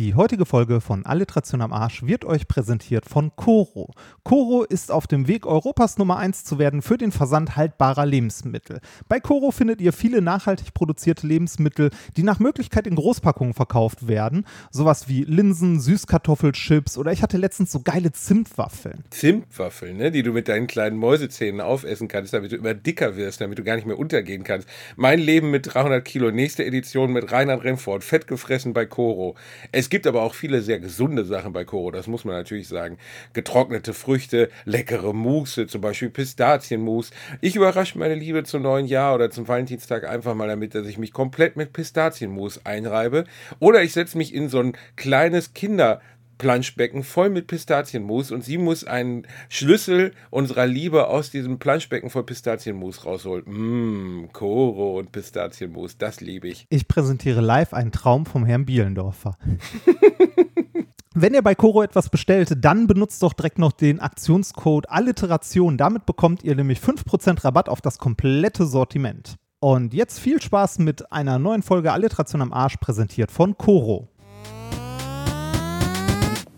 Die 0.00 0.14
heutige 0.14 0.46
Folge 0.46 0.80
von 0.80 1.04
Alliteration 1.04 1.60
am 1.60 1.74
Arsch 1.74 2.04
wird 2.06 2.24
euch 2.24 2.48
präsentiert 2.48 3.04
von 3.04 3.36
Coro. 3.36 3.92
Coro 4.24 4.64
ist 4.64 4.90
auf 4.90 5.06
dem 5.06 5.28
Weg, 5.28 5.44
Europas 5.44 5.98
Nummer 5.98 6.16
1 6.16 6.44
zu 6.44 6.58
werden 6.58 6.80
für 6.80 6.96
den 6.96 7.12
Versand 7.12 7.54
haltbarer 7.54 8.06
Lebensmittel. 8.06 8.80
Bei 9.10 9.20
Coro 9.20 9.50
findet 9.50 9.82
ihr 9.82 9.92
viele 9.92 10.22
nachhaltig 10.22 10.72
produzierte 10.72 11.26
Lebensmittel, 11.26 11.90
die 12.16 12.22
nach 12.22 12.38
Möglichkeit 12.38 12.86
in 12.86 12.94
Großpackungen 12.94 13.52
verkauft 13.52 14.08
werden. 14.08 14.46
Sowas 14.70 15.06
wie 15.06 15.24
Linsen, 15.24 15.78
Süßkartoffelchips 15.80 16.96
oder 16.96 17.12
ich 17.12 17.22
hatte 17.22 17.36
letztens 17.36 17.70
so 17.70 17.80
geile 17.80 18.10
Zimtwaffeln. 18.10 19.04
Zimtwaffeln, 19.10 19.98
ne? 19.98 20.10
die 20.10 20.22
du 20.22 20.32
mit 20.32 20.48
deinen 20.48 20.66
kleinen 20.66 20.96
Mäusezähnen 20.96 21.60
aufessen 21.60 22.08
kannst, 22.08 22.32
damit 22.32 22.52
du 22.52 22.56
immer 22.56 22.72
dicker 22.72 23.16
wirst, 23.16 23.42
damit 23.42 23.58
du 23.58 23.64
gar 23.64 23.76
nicht 23.76 23.86
mehr 23.86 23.98
untergehen 23.98 24.44
kannst. 24.44 24.66
Mein 24.96 25.18
Leben 25.18 25.50
mit 25.50 25.74
300 25.74 26.02
Kilo, 26.02 26.30
nächste 26.30 26.64
Edition 26.64 27.12
mit 27.12 27.30
Reinhard 27.30 27.64
Remford, 27.64 28.02
fett 28.02 28.26
gefressen 28.26 28.72
bei 28.72 28.86
Coro. 28.86 29.34
Es 29.72 29.89
gibt 29.90 30.06
aber 30.06 30.22
auch 30.22 30.34
viele 30.34 30.62
sehr 30.62 30.80
gesunde 30.80 31.24
Sachen 31.24 31.52
bei 31.52 31.64
Koro, 31.64 31.90
das 31.90 32.06
muss 32.06 32.24
man 32.24 32.34
natürlich 32.34 32.68
sagen. 32.68 32.98
Getrocknete 33.32 33.92
Früchte, 33.92 34.48
leckere 34.64 35.12
Mousse, 35.12 35.66
zum 35.66 35.80
Beispiel 35.80 36.10
Pistazienmus. 36.10 37.10
Ich 37.40 37.56
überrasche 37.56 37.98
meine 37.98 38.14
Liebe 38.14 38.44
zum 38.44 38.62
neuen 38.62 38.86
Jahr 38.86 39.14
oder 39.14 39.30
zum 39.30 39.46
Valentinstag 39.46 40.04
einfach 40.04 40.34
mal 40.34 40.48
damit, 40.48 40.74
dass 40.74 40.86
ich 40.86 40.98
mich 40.98 41.12
komplett 41.12 41.56
mit 41.56 41.72
Pistazienmus 41.72 42.64
einreibe. 42.64 43.24
Oder 43.58 43.82
ich 43.82 43.92
setze 43.92 44.16
mich 44.16 44.34
in 44.34 44.48
so 44.48 44.60
ein 44.60 44.76
kleines 44.96 45.52
Kinder- 45.52 46.00
Planschbecken 46.40 47.04
voll 47.04 47.28
mit 47.28 47.46
Pistazienmus 47.46 48.32
und 48.32 48.42
sie 48.42 48.56
muss 48.56 48.84
einen 48.84 49.26
Schlüssel 49.50 50.12
unserer 50.30 50.66
Liebe 50.66 51.06
aus 51.06 51.30
diesem 51.30 51.58
Planschbecken 51.58 52.08
voll 52.08 52.24
Pistazienmus 52.24 53.04
rausholen. 53.04 53.44
Mmm, 53.46 54.30
Koro 54.32 54.98
und 54.98 55.12
Pistazienmus, 55.12 55.98
das 55.98 56.22
liebe 56.22 56.48
ich. 56.48 56.66
Ich 56.70 56.88
präsentiere 56.88 57.42
live 57.42 57.74
einen 57.74 57.92
Traum 57.92 58.24
vom 58.24 58.46
Herrn 58.46 58.64
Bielendorfer. 58.64 59.36
Wenn 61.14 61.34
ihr 61.34 61.42
bei 61.42 61.54
Koro 61.54 61.82
etwas 61.82 62.08
bestellt, 62.08 62.54
dann 62.64 62.86
benutzt 62.86 63.22
doch 63.22 63.34
direkt 63.34 63.58
noch 63.58 63.72
den 63.72 64.00
Aktionscode 64.00 64.88
Alliteration. 64.88 65.76
Damit 65.76 66.06
bekommt 66.06 66.42
ihr 66.42 66.54
nämlich 66.54 66.78
5% 66.78 67.44
Rabatt 67.44 67.68
auf 67.68 67.82
das 67.82 67.98
komplette 67.98 68.64
Sortiment. 68.64 69.36
Und 69.60 69.92
jetzt 69.92 70.18
viel 70.18 70.40
Spaß 70.40 70.78
mit 70.78 71.12
einer 71.12 71.38
neuen 71.38 71.62
Folge 71.62 71.92
Alliteration 71.92 72.40
am 72.40 72.54
Arsch, 72.54 72.78
präsentiert 72.78 73.30
von 73.30 73.58
Koro. 73.58 74.08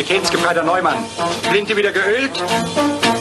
Sanitätsgefreiter 0.00 0.62
Neumann. 0.62 0.96
Flinte 1.50 1.76
wieder 1.76 1.92
geölt? 1.92 2.30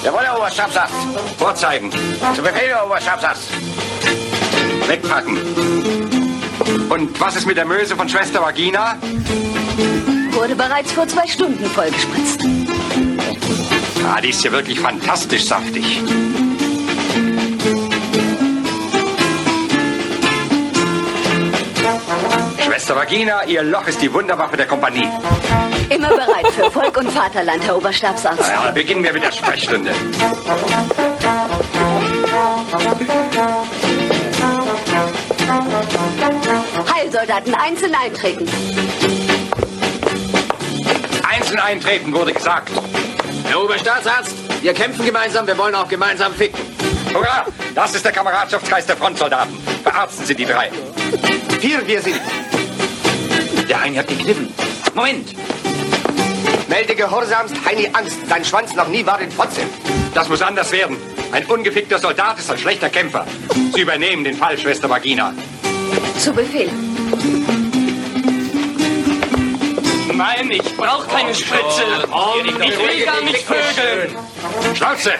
Jawohl, 0.02 0.22
Herr 0.22 0.38
Oberstabsatz. 0.38 0.92
Vorzeigen. 1.38 1.92
Zu 1.92 2.42
Befehl, 2.42 2.70
Herr 2.70 2.86
Oberstabsatz. 2.86 3.50
Wegpacken. 4.88 5.38
Und 6.90 7.20
was 7.20 7.36
ist 7.36 7.46
mit 7.46 7.58
der 7.58 7.66
Möse 7.66 7.98
von 7.98 8.08
Schwester 8.08 8.42
Vagina? 8.42 8.96
Wurde 10.32 10.56
bereits 10.56 10.94
vor 10.94 11.06
zwei 11.06 11.28
Stunden 11.28 11.66
vollgespritzt. 11.66 12.46
Ah, 14.08 14.22
die 14.22 14.30
ist 14.30 14.42
ja 14.46 14.52
wirklich 14.54 14.80
fantastisch 14.80 15.44
saftig. 15.44 16.02
Schwester 22.90 23.08
Vagina, 23.08 23.44
ihr 23.44 23.62
Loch 23.62 23.86
ist 23.86 24.02
die 24.02 24.12
Wunderwaffe 24.12 24.58
der 24.58 24.66
Kompanie. 24.66 25.08
Immer 25.92 26.08
bereit 26.08 26.48
für 26.48 26.72
Volk 26.72 26.98
und 26.98 27.12
Vaterland, 27.12 27.64
Herr 27.64 27.78
Oberstabsarzt. 27.78 28.40
Na 28.40 28.66
ja, 28.66 28.72
beginnen 28.72 29.04
wir 29.04 29.14
mit 29.14 29.22
der 29.22 29.32
Sprechstunde. 29.32 29.92
Heilsoldaten 36.92 37.54
einzeln 37.54 37.94
eintreten. 37.94 38.50
Einzeln 41.30 41.60
eintreten, 41.60 42.12
wurde 42.12 42.34
gesagt. 42.34 42.72
Herr 43.44 43.64
Oberstaatsarzt, 43.64 44.34
wir 44.64 44.74
kämpfen 44.74 45.06
gemeinsam, 45.06 45.46
wir 45.46 45.60
wollen 45.60 45.76
auch 45.76 45.88
gemeinsam 45.88 46.34
ficken. 46.34 46.60
Hurra! 47.14 47.46
Das 47.76 47.94
ist 47.94 48.04
der 48.04 48.12
Kameradschaftsgeist 48.12 48.90
der 48.90 48.98
Frontsoldaten. 48.98 49.56
Verarzten 49.84 50.26
Sie 50.26 50.34
die 50.34 50.46
drei. 50.46 50.72
Vier, 51.60 51.86
wir 51.86 52.02
sind. 52.02 52.20
Der 53.80 53.86
eine 53.86 54.00
hat 54.00 54.10
gekniffen. 54.10 54.54
Moment! 54.94 55.34
Melde 56.68 56.96
gehorsamst, 56.96 57.56
Heini 57.66 57.90
Angst. 57.94 58.18
Dein 58.28 58.44
Schwanz 58.44 58.76
noch 58.76 58.90
nie 58.90 59.06
war 59.06 59.22
in 59.22 59.32
Fotze. 59.32 59.62
Das 60.14 60.28
muss 60.28 60.42
anders 60.42 60.74
werden. 60.74 60.98
Ein 61.32 61.46
ungefickter 61.46 61.98
Soldat 61.98 62.40
ist 62.40 62.52
ein 62.52 62.58
schlechter 62.58 62.90
Kämpfer. 62.90 63.26
Sie 63.74 63.80
übernehmen 63.80 64.26
den 64.26 64.36
Fall, 64.36 64.58
Schwester 64.58 64.90
Vagina. 64.90 65.34
Zu 66.18 66.34
Befehl. 66.34 66.70
Nein, 70.14 70.52
ich 70.52 70.76
brauche 70.76 71.08
keine 71.08 71.34
Spritze. 71.34 71.84
Ich 72.62 72.78
will 72.78 73.06
gar 73.06 73.22
nicht 73.22 73.46
vögeln. 73.46 74.18
Schnauze! 74.76 75.14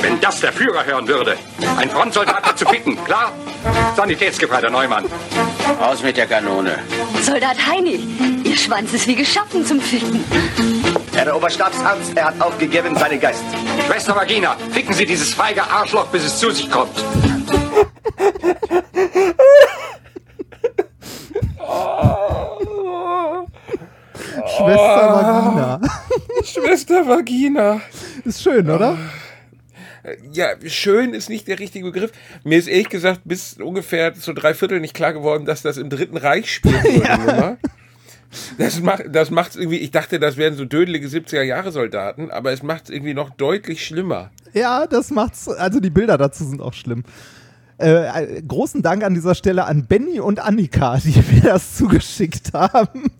Wenn 0.00 0.20
das 0.20 0.40
der 0.40 0.52
Führer 0.52 0.86
hören 0.86 1.08
würde. 1.08 1.36
Ein 1.76 1.90
Frontsoldat 1.90 2.44
hat 2.44 2.58
zu 2.60 2.66
ficken, 2.66 2.96
klar? 3.04 3.32
Sanitätsgefreiter 3.96 4.70
Neumann. 4.70 5.06
Aus 5.80 6.02
mit 6.02 6.16
der 6.16 6.26
Kanone. 6.26 6.78
Soldat 7.22 7.56
Heini, 7.66 8.00
Ihr 8.44 8.56
Schwanz 8.56 8.92
ist 8.92 9.06
wie 9.06 9.14
geschaffen 9.14 9.64
zum 9.64 9.80
Ficken. 9.80 10.24
Herr 11.14 11.34
Oberstabsarzt, 11.34 12.16
er 12.16 12.26
hat 12.26 12.40
aufgegeben 12.40 12.96
seinen 12.96 13.20
Geist. 13.20 13.44
Schwester 13.86 14.14
Vagina, 14.14 14.56
ficken 14.72 14.94
Sie 14.94 15.06
dieses 15.06 15.32
feige 15.32 15.62
Arschloch, 15.62 16.06
bis 16.06 16.24
es 16.24 16.38
zu 16.38 16.50
sich 16.50 16.70
kommt. 16.70 16.96
Schwester 24.56 25.08
Vagina. 25.14 25.80
Schwester 26.44 27.08
Vagina. 27.08 27.80
Ist 28.24 28.42
schön, 28.42 28.68
oder? 28.70 28.96
Ja, 30.32 30.48
schön 30.66 31.14
ist 31.14 31.30
nicht 31.30 31.48
der 31.48 31.58
richtige 31.58 31.86
Begriff. 31.86 32.12
Mir 32.44 32.58
ist 32.58 32.68
ehrlich 32.68 32.90
gesagt 32.90 33.22
bis 33.24 33.54
ungefähr 33.54 34.14
zu 34.14 34.34
drei 34.34 34.52
Viertel 34.52 34.80
nicht 34.80 34.94
klar 34.94 35.12
geworden, 35.12 35.46
dass 35.46 35.62
das 35.62 35.78
im 35.78 35.88
Dritten 35.88 36.16
Reich 36.16 36.52
spielt. 36.52 36.84
Nummer. 37.26 37.56
Das 38.58 38.80
macht 38.80 39.04
das 39.12 39.30
macht's 39.30 39.56
irgendwie, 39.56 39.78
ich 39.78 39.92
dachte, 39.92 40.18
das 40.18 40.36
wären 40.36 40.56
so 40.56 40.64
dödelige 40.64 41.06
70er-Jahre-Soldaten, 41.06 42.30
aber 42.30 42.52
es 42.52 42.62
macht 42.62 42.84
es 42.84 42.90
irgendwie 42.90 43.14
noch 43.14 43.30
deutlich 43.30 43.86
schlimmer. 43.86 44.30
Ja, 44.52 44.86
das 44.86 45.10
macht's. 45.10 45.48
Also 45.48 45.80
die 45.80 45.90
Bilder 45.90 46.18
dazu 46.18 46.44
sind 46.44 46.60
auch 46.60 46.74
schlimm. 46.74 47.04
Äh, 47.78 48.42
großen 48.46 48.82
Dank 48.82 49.02
an 49.02 49.14
dieser 49.14 49.34
Stelle 49.34 49.64
an 49.64 49.86
Benny 49.86 50.20
und 50.20 50.38
Annika, 50.38 50.98
die 50.98 51.22
mir 51.32 51.40
das 51.42 51.76
zugeschickt 51.76 52.52
haben. 52.52 53.10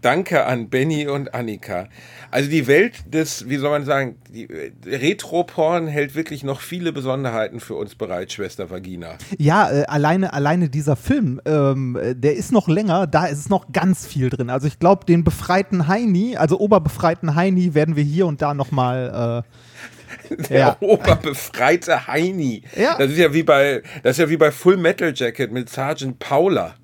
Danke 0.00 0.44
an 0.46 0.68
Benny 0.68 1.06
und 1.08 1.34
Annika. 1.34 1.88
Also 2.30 2.50
die 2.50 2.66
Welt 2.66 3.12
des, 3.12 3.48
wie 3.48 3.56
soll 3.56 3.70
man 3.70 3.84
sagen, 3.84 4.16
äh, 4.34 4.70
Retro-Porn 4.86 5.86
hält 5.86 6.14
wirklich 6.14 6.44
noch 6.44 6.60
viele 6.60 6.92
Besonderheiten 6.92 7.60
für 7.60 7.74
uns 7.74 7.94
bereit, 7.94 8.32
Schwester 8.32 8.70
Vagina. 8.70 9.16
Ja, 9.38 9.70
äh, 9.70 9.84
alleine, 9.86 10.32
alleine 10.32 10.68
dieser 10.68 10.96
Film, 10.96 11.40
ähm, 11.46 11.96
äh, 11.96 12.14
der 12.14 12.34
ist 12.36 12.52
noch 12.52 12.68
länger, 12.68 13.06
da 13.06 13.26
ist 13.26 13.38
es 13.38 13.48
noch 13.48 13.72
ganz 13.72 14.06
viel 14.06 14.30
drin. 14.30 14.50
Also 14.50 14.66
ich 14.66 14.78
glaube, 14.78 15.04
den 15.06 15.24
befreiten 15.24 15.88
Heini, 15.88 16.36
also 16.36 16.58
oberbefreiten 16.60 17.34
Heini, 17.34 17.74
werden 17.74 17.96
wir 17.96 18.04
hier 18.04 18.26
und 18.26 18.42
da 18.42 18.54
nochmal 18.54 19.44
äh, 19.44 20.34
Der 20.50 20.58
Ja. 20.58 20.76
oberbefreite 20.80 22.06
Heini. 22.06 22.62
Ja. 22.76 22.96
Das 22.98 23.10
ist 23.10 23.18
ja 23.18 23.32
wie 23.32 23.42
bei, 23.42 23.82
das 24.02 24.12
ist 24.12 24.18
ja 24.18 24.30
wie 24.30 24.36
bei 24.36 24.50
Full 24.50 24.76
Metal 24.76 25.12
Jacket 25.14 25.52
mit 25.52 25.68
Sergeant 25.68 26.18
Paula. 26.18 26.74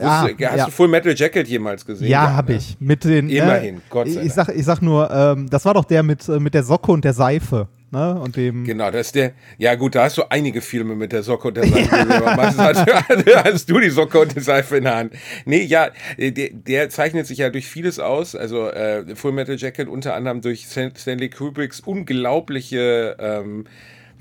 Ja, 0.00 0.22
Hast 0.22 0.38
ja. 0.40 0.64
du 0.66 0.70
Full 0.70 0.88
Metal 0.88 1.14
Jacket 1.14 1.48
jemals 1.48 1.84
gesehen? 1.84 2.08
Ja, 2.08 2.32
habe 2.34 2.52
ne? 2.52 2.58
ich. 2.58 2.76
Mit 2.80 3.04
den, 3.04 3.28
Immerhin, 3.28 3.76
äh, 3.76 3.80
Gott 3.90 4.08
sei 4.08 4.22
ich 4.22 4.32
Dank. 4.32 4.48
sag, 4.48 4.56
ich 4.56 4.64
sag 4.64 4.82
nur, 4.82 5.10
ähm, 5.10 5.48
das 5.50 5.64
war 5.64 5.74
doch 5.74 5.84
der 5.84 6.02
mit, 6.02 6.28
äh, 6.28 6.38
mit 6.40 6.54
der 6.54 6.62
Socke 6.62 6.92
und 6.92 7.04
der 7.04 7.12
Seife. 7.12 7.68
Ne? 7.90 8.18
Und 8.18 8.36
dem. 8.36 8.64
Genau, 8.64 8.90
das 8.90 9.08
ist 9.08 9.14
der. 9.16 9.32
Ja, 9.58 9.74
gut, 9.74 9.94
da 9.94 10.04
hast 10.04 10.16
du 10.16 10.22
einige 10.30 10.62
Filme 10.62 10.94
mit 10.94 11.12
der 11.12 11.22
Socke 11.22 11.48
und 11.48 11.58
der 11.58 11.66
Seife. 11.66 11.94
aber 12.24 12.36
meistens 12.36 12.58
hast, 12.62 12.86
hast 13.44 13.68
du 13.68 13.80
die 13.80 13.90
Socke 13.90 14.18
und 14.18 14.34
die 14.34 14.40
Seife 14.40 14.78
in 14.78 14.84
der 14.84 14.96
Hand. 14.96 15.12
Nee, 15.44 15.62
ja, 15.64 15.88
der, 16.16 16.48
der 16.52 16.88
zeichnet 16.88 17.26
sich 17.26 17.36
ja 17.38 17.50
durch 17.50 17.66
vieles 17.66 17.98
aus. 17.98 18.34
Also 18.34 18.70
äh, 18.70 19.14
Full 19.14 19.32
Metal 19.32 19.56
Jacket 19.56 19.88
unter 19.88 20.14
anderem 20.14 20.40
durch 20.40 20.64
Stan- 20.70 20.96
Stanley 20.96 21.28
Kubricks 21.28 21.80
unglaubliche. 21.80 23.16
Ähm, 23.18 23.64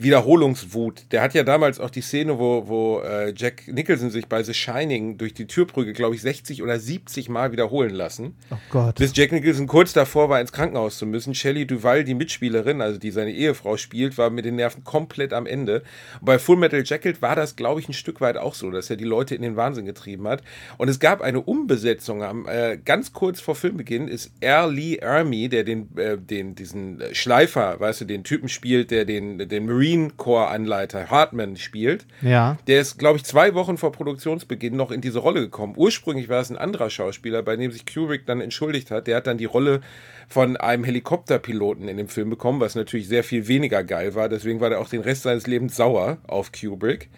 Wiederholungswut. 0.03 1.05
Der 1.11 1.21
hat 1.21 1.33
ja 1.33 1.43
damals 1.43 1.79
auch 1.79 1.89
die 1.89 2.01
Szene, 2.01 2.39
wo, 2.39 2.67
wo 2.67 2.99
äh, 3.01 3.33
Jack 3.35 3.67
Nicholson 3.67 4.09
sich 4.09 4.27
bei 4.27 4.43
The 4.43 4.53
Shining 4.53 5.17
durch 5.17 5.33
die 5.33 5.45
Türbrücke, 5.45 5.93
glaube 5.93 6.15
ich, 6.15 6.21
60 6.21 6.63
oder 6.63 6.79
70 6.79 7.29
Mal 7.29 7.51
wiederholen 7.51 7.91
lassen. 7.91 8.35
Oh 8.49 8.55
Gott. 8.69 8.95
Bis 8.95 9.15
Jack 9.15 9.31
Nicholson 9.31 9.67
kurz 9.67 9.93
davor 9.93 10.29
war, 10.29 10.41
ins 10.41 10.51
Krankenhaus 10.51 10.97
zu 10.97 11.05
müssen. 11.05 11.35
Shelley 11.35 11.65
Duval, 11.65 12.03
die 12.03 12.13
Mitspielerin, 12.13 12.81
also 12.81 12.99
die 12.99 13.11
seine 13.11 13.31
Ehefrau 13.31 13.77
spielt, 13.77 14.17
war 14.17 14.29
mit 14.29 14.45
den 14.45 14.55
Nerven 14.55 14.83
komplett 14.83 15.33
am 15.33 15.45
Ende. 15.45 15.83
Und 16.19 16.25
bei 16.25 16.39
Full 16.39 16.57
Metal 16.57 16.83
Jacket 16.85 17.21
war 17.21 17.35
das, 17.35 17.55
glaube 17.55 17.79
ich, 17.79 17.89
ein 17.89 17.93
Stück 17.93 18.21
weit 18.21 18.37
auch 18.37 18.55
so, 18.55 18.71
dass 18.71 18.89
er 18.89 18.95
die 18.95 19.03
Leute 19.03 19.35
in 19.35 19.41
den 19.41 19.55
Wahnsinn 19.55 19.85
getrieben 19.85 20.27
hat. 20.27 20.41
Und 20.77 20.89
es 20.89 20.99
gab 20.99 21.21
eine 21.21 21.41
Umbesetzung. 21.41 22.23
Am, 22.23 22.47
äh, 22.47 22.77
ganz 22.83 23.13
kurz 23.13 23.39
vor 23.39 23.55
Filmbeginn 23.55 24.07
ist 24.07 24.31
R. 24.39 24.67
Lee 24.67 24.95
Ermey, 24.95 25.49
der 25.49 25.63
den, 25.63 25.95
äh, 25.97 26.17
den, 26.17 26.55
diesen 26.55 27.01
Schleifer, 27.13 27.79
weißt 27.79 28.01
du, 28.01 28.05
den 28.05 28.23
Typen 28.23 28.49
spielt, 28.49 28.91
der 28.91 29.05
den, 29.05 29.49
den 29.49 29.65
Marine 29.65 29.90
Corps-Anleiter 30.17 31.09
Hartman 31.09 31.57
spielt. 31.57 32.05
Ja. 32.21 32.57
Der 32.67 32.81
ist, 32.81 32.97
glaube 32.97 33.17
ich, 33.17 33.23
zwei 33.23 33.53
Wochen 33.53 33.77
vor 33.77 33.91
Produktionsbeginn 33.91 34.75
noch 34.75 34.91
in 34.91 35.01
diese 35.01 35.19
Rolle 35.19 35.41
gekommen. 35.41 35.73
Ursprünglich 35.75 36.29
war 36.29 36.41
es 36.41 36.49
ein 36.49 36.57
anderer 36.57 36.89
Schauspieler, 36.89 37.43
bei 37.43 37.55
dem 37.55 37.71
sich 37.71 37.85
Kubrick 37.85 38.25
dann 38.25 38.41
entschuldigt 38.41 38.91
hat. 38.91 39.07
Der 39.07 39.17
hat 39.17 39.27
dann 39.27 39.37
die 39.37 39.45
Rolle 39.45 39.81
von 40.27 40.57
einem 40.57 40.83
Helikopterpiloten 40.83 41.87
in 41.87 41.97
dem 41.97 42.07
Film 42.07 42.29
bekommen, 42.29 42.59
was 42.59 42.75
natürlich 42.75 43.07
sehr 43.07 43.23
viel 43.23 43.47
weniger 43.47 43.83
geil 43.83 44.15
war. 44.15 44.29
Deswegen 44.29 44.59
war 44.59 44.71
er 44.71 44.79
auch 44.79 44.89
den 44.89 45.01
Rest 45.01 45.23
seines 45.23 45.47
Lebens 45.47 45.75
sauer 45.75 46.17
auf 46.27 46.51
Kubrick. 46.51 47.09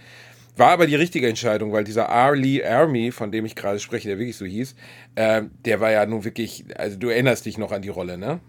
War 0.56 0.70
aber 0.70 0.86
die 0.86 0.96
richtige 0.96 1.28
Entscheidung, 1.28 1.72
weil 1.72 1.84
dieser 1.84 2.04
R. 2.04 2.36
Lee 2.36 2.64
Army, 2.64 3.12
von 3.12 3.32
dem 3.32 3.46
ich 3.46 3.56
gerade 3.56 3.80
spreche, 3.80 4.08
der 4.10 4.20
wirklich 4.20 4.38
so 4.38 4.46
hieß, 4.46 4.76
äh, 5.16 5.44
der 5.66 5.80
war 5.80 5.92
ja 5.92 6.06
nun 6.06 6.24
wirklich, 6.26 6.66
also 6.78 6.98
du 6.98 7.10
erinnerst 7.10 7.46
dich 7.46 7.58
noch 7.58 7.72
an 7.72 7.82
die 7.82 7.90
Rolle, 7.90 8.18
ne? 8.18 8.40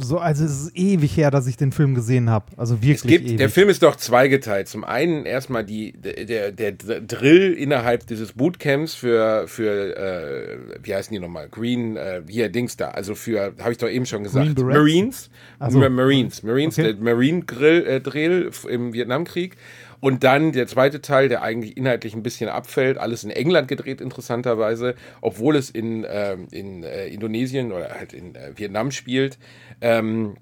So, 0.00 0.18
also 0.18 0.44
es 0.44 0.64
ist 0.66 0.76
ewig 0.76 1.16
her, 1.16 1.30
dass 1.30 1.46
ich 1.46 1.56
den 1.56 1.72
Film 1.72 1.94
gesehen 1.94 2.28
habe. 2.28 2.46
Also 2.58 2.74
wirklich 2.82 2.96
Es 2.96 3.02
gibt, 3.02 3.24
ewig. 3.26 3.36
der 3.38 3.48
Film 3.48 3.68
ist 3.70 3.82
doch 3.82 3.96
zweigeteilt. 3.96 4.68
Zum 4.68 4.84
einen 4.84 5.24
erstmal 5.24 5.64
die, 5.64 5.92
der, 5.92 6.52
der, 6.52 6.72
der 6.72 7.00
Drill 7.00 7.54
innerhalb 7.54 8.06
dieses 8.06 8.32
Bootcamps 8.32 8.94
für, 8.94 9.48
für 9.48 9.96
äh, 9.96 10.58
wie 10.82 10.94
heißen 10.94 11.12
die 11.14 11.20
nochmal? 11.20 11.48
Green, 11.48 11.96
äh, 11.96 12.22
hier, 12.28 12.50
Dings 12.50 12.76
da. 12.76 12.88
Also 12.90 13.14
für, 13.14 13.54
habe 13.60 13.72
ich 13.72 13.78
doch 13.78 13.88
eben 13.88 14.04
schon 14.04 14.22
gesagt? 14.24 14.58
Marines. 14.58 15.30
Ach 15.58 15.70
so. 15.70 15.78
Ma- 15.78 15.88
Marines. 15.88 16.42
Marines, 16.42 16.78
Okay. 16.78 16.92
der 16.92 17.02
Marine 17.02 17.42
Grill, 17.42 17.86
äh, 17.86 18.00
Drill 18.00 18.50
im 18.68 18.92
Vietnamkrieg. 18.92 19.56
Und 20.00 20.24
dann 20.24 20.52
der 20.52 20.66
zweite 20.66 21.00
Teil, 21.00 21.28
der 21.28 21.42
eigentlich 21.42 21.76
inhaltlich 21.76 22.14
ein 22.14 22.22
bisschen 22.22 22.48
abfällt, 22.48 22.98
alles 22.98 23.24
in 23.24 23.30
England 23.30 23.68
gedreht, 23.68 24.00
interessanterweise, 24.00 24.94
obwohl 25.20 25.56
es 25.56 25.70
in, 25.70 26.06
ähm, 26.08 26.48
in 26.50 26.82
äh, 26.82 27.06
Indonesien 27.08 27.72
oder 27.72 27.90
halt 27.90 28.12
in 28.12 28.34
äh, 28.34 28.52
Vietnam 28.56 28.90
spielt. 28.90 29.38
Ähm, 29.80 30.36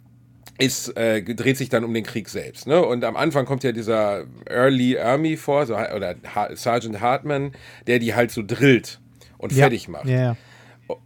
ist, 0.58 0.96
äh, 0.96 1.22
dreht 1.22 1.56
sich 1.56 1.68
dann 1.68 1.84
um 1.84 1.92
den 1.92 2.04
Krieg 2.04 2.28
selbst. 2.28 2.66
Ne? 2.66 2.80
Und 2.80 3.04
am 3.04 3.16
Anfang 3.16 3.44
kommt 3.44 3.64
ja 3.64 3.72
dieser 3.72 4.24
Early 4.46 4.98
Army 4.98 5.36
vor, 5.36 5.66
so, 5.66 5.74
oder 5.74 6.14
Sergeant 6.54 7.00
Hartman, 7.00 7.52
der 7.86 7.98
die 7.98 8.14
halt 8.14 8.30
so 8.30 8.42
drillt 8.46 9.00
und 9.38 9.52
ja. 9.52 9.64
fertig 9.64 9.88
macht. 9.88 10.06
Ja. 10.06 10.36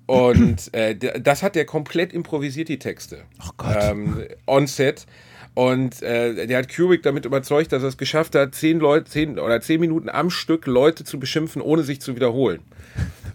Und 0.06 0.74
äh, 0.74 0.96
das 0.96 1.42
hat 1.42 1.54
der 1.54 1.64
komplett 1.64 2.12
improvisiert, 2.12 2.68
die 2.68 2.78
Texte. 2.78 3.22
Oh 3.40 3.50
Gott. 3.56 3.76
Ähm, 3.80 4.24
on 4.46 4.66
set. 4.66 5.06
Und 5.54 6.02
äh, 6.02 6.46
der 6.46 6.58
hat 6.58 6.74
Kubrick 6.74 7.02
damit 7.02 7.24
überzeugt, 7.24 7.72
dass 7.72 7.82
er 7.82 7.88
es 7.88 7.96
geschafft 7.96 8.34
hat, 8.34 8.54
zehn 8.54 8.78
Leute, 8.78 9.10
zehn 9.10 9.38
oder 9.38 9.60
zehn 9.60 9.80
Minuten 9.80 10.08
am 10.08 10.30
Stück 10.30 10.66
Leute 10.66 11.04
zu 11.04 11.18
beschimpfen, 11.18 11.60
ohne 11.62 11.82
sich 11.82 12.00
zu 12.00 12.14
wiederholen. 12.14 12.60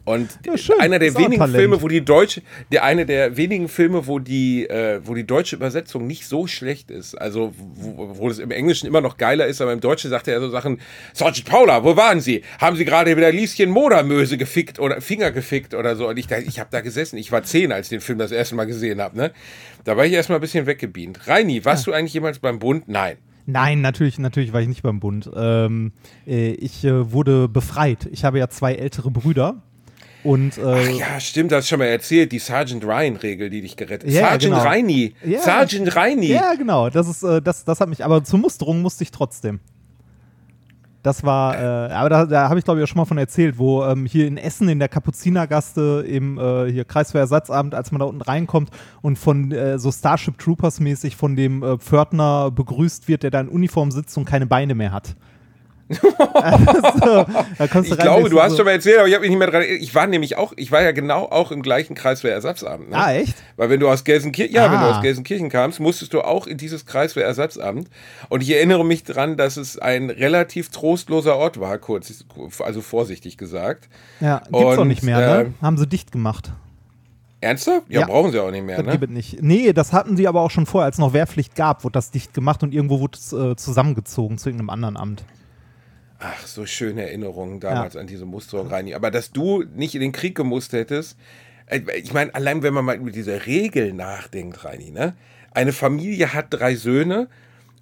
Und 0.06 0.38
Ja, 0.46 0.54
einer 0.80 1.00
der 1.00 1.12
ein 1.12 1.18
wenigen 1.18 1.38
Talent. 1.38 1.58
Filme, 1.58 1.82
wo 1.82 1.88
die 1.88 2.04
deutsche, 2.04 2.42
der 2.72 2.84
eine 2.84 3.06
der 3.06 3.38
wenigen 3.38 3.70
Filme, 3.70 4.06
wo 4.06 4.20
die, 4.20 4.68
äh, 4.70 5.00
wo 5.04 5.14
die 5.14 5.26
deutsche 5.26 5.56
Übersetzung 5.56 6.06
nicht 6.08 6.28
so 6.28 6.46
schlecht 6.46 6.92
ist. 6.92 7.16
Also 7.16 7.54
wo, 7.58 8.18
wo 8.18 8.30
es 8.30 8.40
im 8.40 8.52
Englischen 8.52 8.86
immer 8.86 9.00
noch 9.00 9.18
geiler 9.18 9.48
ist, 9.48 9.62
aber 9.62 9.72
im 9.72 9.80
Deutschen 9.80 10.10
sagt 10.10 10.28
er 10.28 10.42
so 10.42 10.50
Sachen: 10.50 10.80
Sergeant 11.14 11.46
Paula, 11.46 11.86
wo 11.86 11.96
waren 11.96 12.20
Sie? 12.20 12.44
Haben 12.60 12.76
Sie 12.76 12.84
gerade 12.84 13.16
wieder 13.16 13.32
Lieschen 13.32 13.70
Modermöse 13.70 14.38
gefickt 14.38 14.78
oder 14.78 15.00
Finger 15.00 15.32
gefickt 15.32 15.74
oder 15.74 15.96
so? 15.96 16.10
Und 16.10 16.18
ich, 16.20 16.30
ich 16.30 16.60
habe 16.60 16.70
da 16.72 16.82
gesessen. 16.82 17.18
Ich 17.18 17.32
war 17.32 17.44
zehn, 17.44 17.72
als 17.72 17.86
ich 17.88 17.92
den 17.92 18.02
Film 18.02 18.20
das 18.20 18.32
erste 18.32 18.56
Mal 18.56 18.66
gesehen 18.66 19.00
habe. 19.00 19.16
Ne? 19.16 19.32
Da 19.86 19.96
war 19.96 20.06
ich 20.06 20.12
erstmal 20.12 20.40
ein 20.40 20.42
bisschen 20.42 20.66
weggebeamt. 20.66 21.28
Reini, 21.28 21.64
warst 21.64 21.88
du 21.88 21.94
eigentlich 21.94 22.14
jemals 22.14 22.40
beim 22.40 22.60
Bund? 22.60 22.88
Nein. 22.88 23.18
Nein, 23.46 23.82
natürlich, 23.82 24.20
natürlich 24.20 24.54
war 24.54 24.62
ich 24.62 24.68
nicht 24.68 24.84
beim 24.84 25.00
Bund. 25.00 25.30
Ähm, 25.36 25.92
äh, 26.26 26.52
ich 26.52 26.84
äh, 26.86 27.12
wurde 27.12 27.50
befreit. 27.50 28.08
Ich 28.12 28.24
habe 28.24 28.40
ja 28.40 28.48
zwei 28.50 28.76
ältere 28.76 29.12
Brüder. 29.12 29.62
Und 30.24 30.58
äh, 30.58 30.62
Ach 30.64 30.90
ja, 30.90 31.20
stimmt, 31.20 31.52
das 31.52 31.60
hast 31.60 31.66
du 31.66 31.70
schon 31.70 31.80
mal 31.80 31.86
erzählt. 31.86 32.32
Die 32.32 32.40
Sergeant 32.40 32.86
Ryan-Regel, 32.86 33.50
die 33.50 33.62
dich 33.62 33.76
gerettet 33.76 34.08
hat. 34.10 34.14
Ja, 34.14 34.30
Sergeant 34.30 34.56
genau. 34.56 34.64
Reini. 34.64 35.14
Ja. 35.24 35.42
Sergeant 35.42 35.96
Reini. 35.96 36.28
Ja, 36.28 36.54
genau. 36.56 36.90
Das 36.90 37.08
ist, 37.08 37.24
äh, 37.24 37.42
das, 37.42 37.66
das 37.66 37.80
hat 37.82 37.90
mich, 37.90 38.04
aber 38.04 38.24
zur 38.24 38.40
Musterung 38.40 38.82
musste 38.82 39.04
ich 39.04 39.12
trotzdem. 39.12 39.60
Das 41.04 41.26
war, 41.26 41.60
äh, 41.60 41.92
aber 41.92 42.10
da, 42.10 42.26
da 42.26 42.50
habe 42.50 42.60
ich 42.60 42.66
glaube 42.66 42.80
ich 42.80 42.86
auch 42.86 42.88
schon 42.88 42.98
mal 42.98 43.06
von 43.06 43.18
erzählt, 43.18 43.58
wo 43.58 43.84
ähm, 43.84 44.06
hier 44.06 44.26
in 44.26 44.38
Essen 44.38 44.70
in 44.70 44.80
der 44.80 44.88
Kapuzinergaste 44.88 46.06
im 46.08 46.38
äh, 46.38 46.72
hier 46.72 46.86
Kreiswehrersatzabend, 46.86 47.76
als 47.76 47.92
man 47.92 48.00
da 48.00 48.06
unten 48.06 48.22
reinkommt 48.22 48.70
und 49.02 49.20
von 49.20 49.52
äh, 49.52 49.78
so 49.78 49.92
Starship 49.92 50.38
Troopers 50.38 50.80
mäßig 50.80 51.18
von 51.18 51.36
dem 51.36 51.62
äh, 51.62 51.78
Pförtner 51.78 52.52
begrüßt 52.52 53.10
wird, 53.10 53.24
der 53.24 53.32
da 53.32 53.42
in 53.42 53.50
Uniform 53.50 53.92
sitzt 53.92 54.18
und 54.18 54.24
keine 54.24 54.48
Beine 54.48 54.76
mehr 54.76 54.94
hat. 54.94 55.18
Also, 56.34 57.26
Ich 57.84 57.98
glaube, 57.98 58.30
du 58.30 58.42
hast 58.42 58.52
so, 58.52 58.58
schon 58.58 58.66
mal 58.66 58.72
erzählt, 58.72 59.00
aber 59.00 59.08
ich 59.08 59.14
habe 59.14 59.22
mich 59.22 59.30
nicht 59.30 59.40
mehr 59.40 59.50
dran. 59.50 59.64
Ich 59.64 59.94
war 59.96 60.08
nämlich 60.08 60.38
auch, 60.38 60.54
ich 60.56 60.72
war 60.72 60.82
ja 60.82 60.92
genau 60.92 61.24
auch 61.26 61.52
im 61.52 61.62
gleichen 61.62 61.96
Kreiswehrersatzamt. 61.96 62.90
Ne? 62.90 62.96
Ah, 62.98 63.14
echt? 63.14 63.36
Weil 63.58 63.70
wenn 63.70 63.80
du 63.80 63.90
aus 63.90 64.04
Gelsenkirchen, 64.04 64.54
ja, 64.56 64.72
wenn 64.72 64.80
du 64.80 64.86
Ah. 64.86 64.98
aus 64.98 65.02
Gelsenkirchen 65.02 65.50
kamst, 65.50 65.80
musstest 65.80 66.14
du 66.14 66.22
auch 66.22 66.48
in 66.48 66.58
dieses 66.58 66.86
Kreiswehrersatzamt. 66.86 67.90
Und 68.30 68.42
ich 68.44 68.52
erinnere 68.52 68.86
mich 68.86 69.04
dran, 69.04 69.38
dass 69.38 69.58
es 69.58 69.78
ein 69.80 70.10
relativ 70.10 70.70
trostloser 70.70 71.36
Ort 71.38 71.60
war, 71.60 71.78
kurz, 71.78 72.24
also 72.60 72.82
vorsichtig 72.82 73.38
gesagt. 73.38 73.90
Ja, 74.20 74.42
gibt's 74.52 74.78
Und, 74.78 74.88
nicht 74.88 75.04
mehr, 75.04 75.18
ne? 75.20 75.42
äh, 75.44 75.64
Haben 75.64 75.78
sie 75.78 75.88
dicht 75.88 76.12
gemacht. 76.12 76.52
Ernsthaft? 77.42 77.90
Ja, 77.90 78.00
Ja. 78.02 78.06
brauchen 78.06 78.32
sie 78.32 78.40
auch 78.40 78.52
nicht 78.52 78.64
mehr, 78.66 78.78
Das 78.78 78.86
ne? 78.86 78.92
gibt 78.94 79.04
es 79.04 79.10
nicht. 79.10 79.44
Nee, 79.44 79.74
das 79.74 79.92
hatten 79.92 80.16
sie 80.16 80.30
aber 80.30 80.40
auch 80.42 80.50
schon 80.50 80.66
vorher, 80.66 80.86
als 80.86 80.96
es 80.96 81.00
noch 81.00 81.12
Wehrpflicht 81.12 81.56
gab, 81.56 81.84
wurde 81.84 81.92
das 81.92 82.10
dicht 82.10 82.34
gemacht 82.34 82.64
und 82.64 82.74
irgendwo 82.74 83.02
wurde 83.02 83.18
es 83.18 83.34
äh, 83.34 83.58
zusammengezogen 83.58 84.38
zu 84.38 84.48
irgendeinem 84.48 84.70
anderen 84.70 84.96
Amt. 84.96 85.26
Ach, 86.26 86.48
so 86.48 86.66
schöne 86.66 87.02
Erinnerungen 87.04 87.60
damals 87.60 87.98
an 87.98 88.08
diese 88.08 88.26
Musterung, 88.26 88.68
Reini. 88.68 88.94
Aber 88.94 89.12
dass 89.12 89.32
du 89.34 89.64
nicht 89.76 89.94
in 89.94 90.00
den 90.00 90.14
Krieg 90.14 90.36
gemusst 90.36 90.72
hättest, 90.72 91.18
äh, 91.66 91.82
ich 91.98 92.14
meine, 92.14 92.34
allein 92.34 92.64
wenn 92.64 92.74
man 92.74 92.86
mal 92.86 92.96
über 92.96 93.12
diese 93.12 93.46
Regel 93.46 93.94
nachdenkt, 93.94 94.64
Reini, 94.64 94.92
ne? 94.92 95.16
Eine 95.52 95.74
Familie 95.74 96.34
hat 96.34 96.48
drei 96.50 96.76
Söhne 96.76 97.28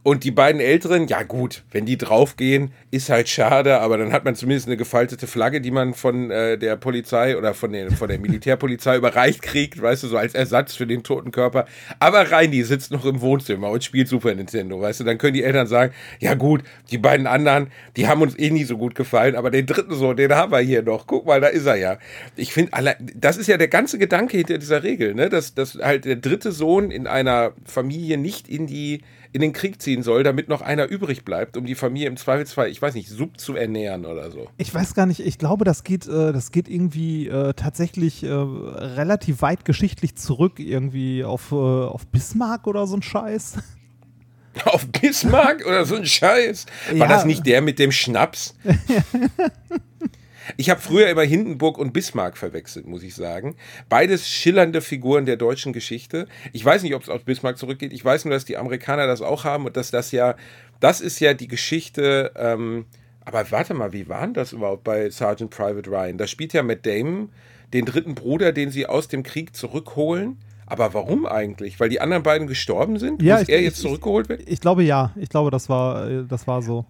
und 0.03 0.23
die 0.23 0.31
beiden 0.31 0.59
Älteren, 0.59 1.07
ja 1.07 1.21
gut, 1.21 1.63
wenn 1.71 1.85
die 1.85 1.97
draufgehen, 1.97 2.71
ist 2.89 3.11
halt 3.11 3.29
schade, 3.29 3.79
aber 3.81 3.99
dann 3.99 4.11
hat 4.11 4.25
man 4.25 4.33
zumindest 4.33 4.67
eine 4.67 4.75
gefaltete 4.75 5.27
Flagge, 5.27 5.61
die 5.61 5.69
man 5.69 5.93
von 5.93 6.31
äh, 6.31 6.57
der 6.57 6.75
Polizei 6.75 7.37
oder 7.37 7.53
von, 7.53 7.71
den, 7.71 7.91
von 7.91 8.07
der 8.07 8.17
Militärpolizei 8.17 8.97
überreicht 8.97 9.43
kriegt, 9.43 9.79
weißt 9.79 10.01
du, 10.01 10.07
so 10.07 10.17
als 10.17 10.33
Ersatz 10.33 10.75
für 10.75 10.87
den 10.87 11.03
toten 11.03 11.31
Körper. 11.31 11.65
Aber 11.99 12.31
Reini 12.31 12.63
sitzt 12.63 12.91
noch 12.91 13.05
im 13.05 13.21
Wohnzimmer 13.21 13.69
und 13.69 13.83
spielt 13.83 14.07
Super 14.07 14.33
Nintendo, 14.33 14.81
weißt 14.81 15.01
du, 15.01 15.03
dann 15.03 15.19
können 15.19 15.35
die 15.35 15.43
Eltern 15.43 15.67
sagen, 15.67 15.93
ja 16.19 16.33
gut, 16.33 16.63
die 16.89 16.97
beiden 16.97 17.27
anderen, 17.27 17.67
die 17.95 18.07
haben 18.07 18.23
uns 18.23 18.37
eh 18.39 18.49
nie 18.49 18.63
so 18.63 18.77
gut 18.77 18.95
gefallen, 18.95 19.35
aber 19.35 19.51
den 19.51 19.67
dritten 19.67 19.93
Sohn, 19.93 20.17
den 20.17 20.33
haben 20.33 20.51
wir 20.51 20.59
hier 20.59 20.81
noch. 20.81 21.05
Guck 21.05 21.27
mal, 21.27 21.39
da 21.41 21.47
ist 21.47 21.67
er 21.67 21.75
ja. 21.75 21.97
Ich 22.35 22.53
finde, 22.53 22.71
das 23.15 23.37
ist 23.37 23.47
ja 23.47 23.57
der 23.57 23.67
ganze 23.67 23.99
Gedanke 23.99 24.37
hinter 24.37 24.57
dieser 24.57 24.81
Regel, 24.81 25.13
ne? 25.13 25.29
dass, 25.29 25.53
dass 25.53 25.75
halt 25.75 26.05
der 26.05 26.15
dritte 26.15 26.51
Sohn 26.51 26.89
in 26.89 27.05
einer 27.05 27.53
Familie 27.65 28.17
nicht 28.17 28.49
in 28.49 28.65
die 28.65 29.01
in 29.33 29.41
den 29.41 29.53
Krieg 29.53 29.81
ziehen 29.81 30.03
soll, 30.03 30.23
damit 30.23 30.49
noch 30.49 30.61
einer 30.61 30.87
übrig 30.89 31.23
bleibt, 31.23 31.55
um 31.57 31.65
die 31.65 31.75
Familie 31.75 32.07
im 32.07 32.17
Zweifelsfall, 32.17 32.67
ich 32.69 32.81
weiß 32.81 32.93
nicht, 32.95 33.09
Sub 33.09 33.39
zu 33.39 33.55
ernähren 33.55 34.05
oder 34.05 34.29
so. 34.31 34.47
Ich 34.57 34.73
weiß 34.73 34.93
gar 34.93 35.05
nicht, 35.05 35.21
ich 35.21 35.37
glaube, 35.37 35.63
das 35.65 35.83
geht, 35.83 36.05
äh, 36.07 36.33
das 36.33 36.51
geht 36.51 36.67
irgendwie 36.67 37.27
äh, 37.27 37.53
tatsächlich 37.53 38.23
äh, 38.23 38.27
relativ 38.29 39.41
weit 39.41 39.63
geschichtlich 39.65 40.15
zurück, 40.15 40.59
irgendwie 40.59 41.23
auf, 41.23 41.51
auf 41.53 42.05
Bismarck 42.07 42.67
oder 42.67 42.87
so 42.87 42.95
ein 42.97 43.01
Scheiß. 43.01 43.57
Auf 44.65 44.85
Bismarck 44.87 45.65
oder 45.65 45.85
so 45.85 45.95
ein 45.95 46.05
Scheiß. 46.05 46.65
War 46.89 46.95
Ja. 46.97 47.07
das 47.07 47.23
nicht 47.23 47.45
der 47.45 47.61
mit 47.61 47.79
dem 47.79 47.93
Schnaps? 47.93 48.53
Ich 50.57 50.69
habe 50.69 50.81
früher 50.81 51.07
immer 51.09 51.23
Hindenburg 51.23 51.77
und 51.77 51.93
Bismarck 51.93 52.37
verwechselt, 52.37 52.87
muss 52.87 53.03
ich 53.03 53.15
sagen. 53.15 53.55
Beides 53.89 54.27
schillernde 54.27 54.81
Figuren 54.81 55.25
der 55.25 55.37
deutschen 55.37 55.73
Geschichte. 55.73 56.27
Ich 56.53 56.63
weiß 56.65 56.83
nicht, 56.83 56.95
ob 56.95 57.03
es 57.03 57.09
auf 57.09 57.23
Bismarck 57.25 57.57
zurückgeht. 57.57 57.93
Ich 57.93 58.03
weiß 58.03 58.25
nur, 58.25 58.33
dass 58.33 58.45
die 58.45 58.57
Amerikaner 58.57 59.07
das 59.07 59.21
auch 59.21 59.43
haben 59.43 59.65
und 59.65 59.77
dass 59.77 59.91
das 59.91 60.11
ja, 60.11 60.35
das 60.79 61.01
ist 61.01 61.19
ja 61.19 61.33
die 61.33 61.47
Geschichte. 61.47 62.31
Ähm, 62.35 62.85
aber 63.23 63.49
warte 63.51 63.73
mal, 63.73 63.93
wie 63.93 64.09
war 64.09 64.21
denn 64.21 64.33
das 64.33 64.51
überhaupt 64.53 64.83
bei 64.83 65.09
Sergeant 65.09 65.51
Private 65.51 65.89
Ryan? 65.89 66.17
Da 66.17 66.27
spielt 66.27 66.53
ja 66.53 66.63
Matt 66.63 66.85
Damon 66.85 67.29
den 67.73 67.85
dritten 67.85 68.15
Bruder, 68.15 68.51
den 68.51 68.71
sie 68.71 68.85
aus 68.87 69.07
dem 69.07 69.23
Krieg 69.23 69.55
zurückholen. 69.55 70.37
Aber 70.65 70.93
warum 70.93 71.25
eigentlich? 71.25 71.79
Weil 71.79 71.89
die 71.89 71.99
anderen 72.01 72.23
beiden 72.23 72.47
gestorben 72.47 72.97
sind? 72.97 73.21
Ja, 73.21 73.35
Muss 73.35 73.43
ich- 73.43 73.49
er 73.49 73.59
ich- 73.59 73.65
jetzt 73.65 73.77
zurückgeholt 73.81 74.29
werden? 74.29 74.43
Ich 74.47 74.59
glaube 74.61 74.83
ja, 74.83 75.11
ich 75.17 75.29
glaube, 75.29 75.51
das 75.51 75.67
war, 75.69 76.09
äh, 76.09 76.23
das 76.27 76.47
war 76.47 76.61
so. 76.61 76.85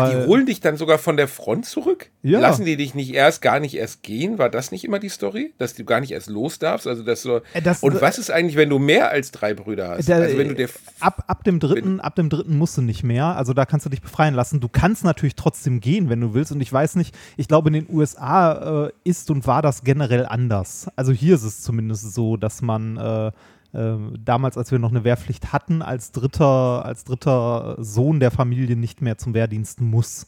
Ach, 0.00 0.10
die 0.10 0.26
holen 0.26 0.46
dich 0.46 0.60
dann 0.60 0.76
sogar 0.76 0.98
von 0.98 1.16
der 1.16 1.28
Front 1.28 1.66
zurück? 1.66 2.10
Ja. 2.22 2.40
Lassen 2.40 2.64
die 2.64 2.76
dich 2.76 2.94
nicht 2.94 3.12
erst, 3.14 3.42
gar 3.42 3.60
nicht 3.60 3.74
erst 3.74 4.02
gehen? 4.02 4.38
War 4.38 4.48
das 4.48 4.70
nicht 4.70 4.84
immer 4.84 4.98
die 4.98 5.08
Story? 5.08 5.52
Dass 5.58 5.74
du 5.74 5.84
gar 5.84 6.00
nicht 6.00 6.12
erst 6.12 6.28
los 6.28 6.58
darfst? 6.58 6.86
Also 6.86 7.02
das 7.02 7.22
so. 7.22 7.38
Äh, 7.54 7.62
das- 7.62 7.82
und 7.82 8.00
was 8.00 8.18
ist 8.18 8.30
eigentlich, 8.30 8.56
wenn 8.56 8.68
du 8.70 8.78
mehr 8.78 9.10
als 9.10 9.30
drei 9.30 9.54
Brüder 9.54 9.88
hast? 9.90 10.08
Der- 10.08 10.16
also 10.16 10.38
wenn 10.38 10.48
du 10.48 10.54
dir 10.54 10.68
ab, 11.00 11.24
ab 11.26 11.44
dem 11.44 11.58
dritten, 11.60 12.00
ab 12.00 12.14
dem 12.16 12.28
dritten 12.28 12.56
musst 12.56 12.76
du 12.76 12.82
nicht 12.82 13.02
mehr. 13.02 13.36
Also 13.36 13.52
da 13.52 13.64
kannst 13.66 13.86
du 13.86 13.90
dich 13.90 14.02
befreien 14.02 14.34
lassen. 14.34 14.60
Du 14.60 14.68
kannst 14.68 15.04
natürlich 15.04 15.34
trotzdem 15.36 15.80
gehen, 15.80 16.08
wenn 16.08 16.20
du 16.20 16.34
willst. 16.34 16.52
Und 16.52 16.60
ich 16.60 16.72
weiß 16.72 16.96
nicht, 16.96 17.14
ich 17.36 17.48
glaube, 17.48 17.68
in 17.68 17.74
den 17.74 17.86
USA 17.90 18.86
äh, 18.86 18.90
ist 19.04 19.30
und 19.30 19.46
war 19.46 19.62
das 19.62 19.82
generell 19.84 20.26
anders. 20.26 20.88
Also 20.96 21.12
hier 21.12 21.34
ist 21.34 21.42
es 21.44 21.60
zumindest 21.62 22.14
so, 22.14 22.36
dass 22.36 22.62
man 22.62 22.96
äh, 22.96 23.32
äh, 23.72 23.94
damals, 24.18 24.58
als 24.58 24.70
wir 24.70 24.78
noch 24.78 24.90
eine 24.90 25.04
Wehrpflicht 25.04 25.52
hatten, 25.52 25.82
als 25.82 26.12
dritter, 26.12 26.84
als 26.84 27.04
dritter 27.04 27.76
Sohn 27.78 28.20
der 28.20 28.30
Familie 28.30 28.76
nicht 28.76 29.00
mehr 29.00 29.18
zum 29.18 29.34
Wehrdienst 29.34 29.80
muss. 29.80 30.26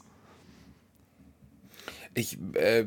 Ich, 2.16 2.38
äh, 2.54 2.86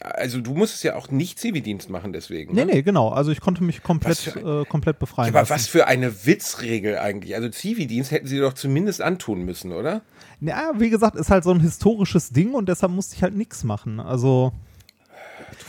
also 0.00 0.40
du 0.40 0.54
musstest 0.54 0.82
ja 0.82 0.96
auch 0.96 1.10
nicht 1.10 1.38
Zivildienst 1.38 1.90
machen 1.90 2.14
deswegen. 2.14 2.54
Nee, 2.54 2.64
ne? 2.64 2.72
nee, 2.74 2.82
genau. 2.82 3.10
Also 3.10 3.30
ich 3.30 3.40
konnte 3.40 3.62
mich 3.62 3.82
komplett, 3.82 4.16
für 4.16 4.62
äh, 4.62 4.64
komplett 4.64 4.98
befreien 4.98 5.28
Aber 5.28 5.40
lassen. 5.40 5.50
was 5.50 5.66
für 5.66 5.86
eine 5.86 6.24
Witzregel 6.24 6.98
eigentlich. 6.98 7.34
Also 7.34 7.50
Zivildienst 7.50 8.10
hätten 8.10 8.26
sie 8.26 8.38
doch 8.38 8.54
zumindest 8.54 9.02
antun 9.02 9.42
müssen, 9.44 9.72
oder? 9.72 10.00
Ja, 10.40 10.72
wie 10.78 10.88
gesagt, 10.88 11.16
ist 11.16 11.30
halt 11.30 11.44
so 11.44 11.50
ein 11.50 11.60
historisches 11.60 12.30
Ding 12.30 12.54
und 12.54 12.68
deshalb 12.68 12.92
musste 12.92 13.16
ich 13.16 13.22
halt 13.22 13.36
nichts 13.36 13.64
machen. 13.64 14.00
Also. 14.00 14.52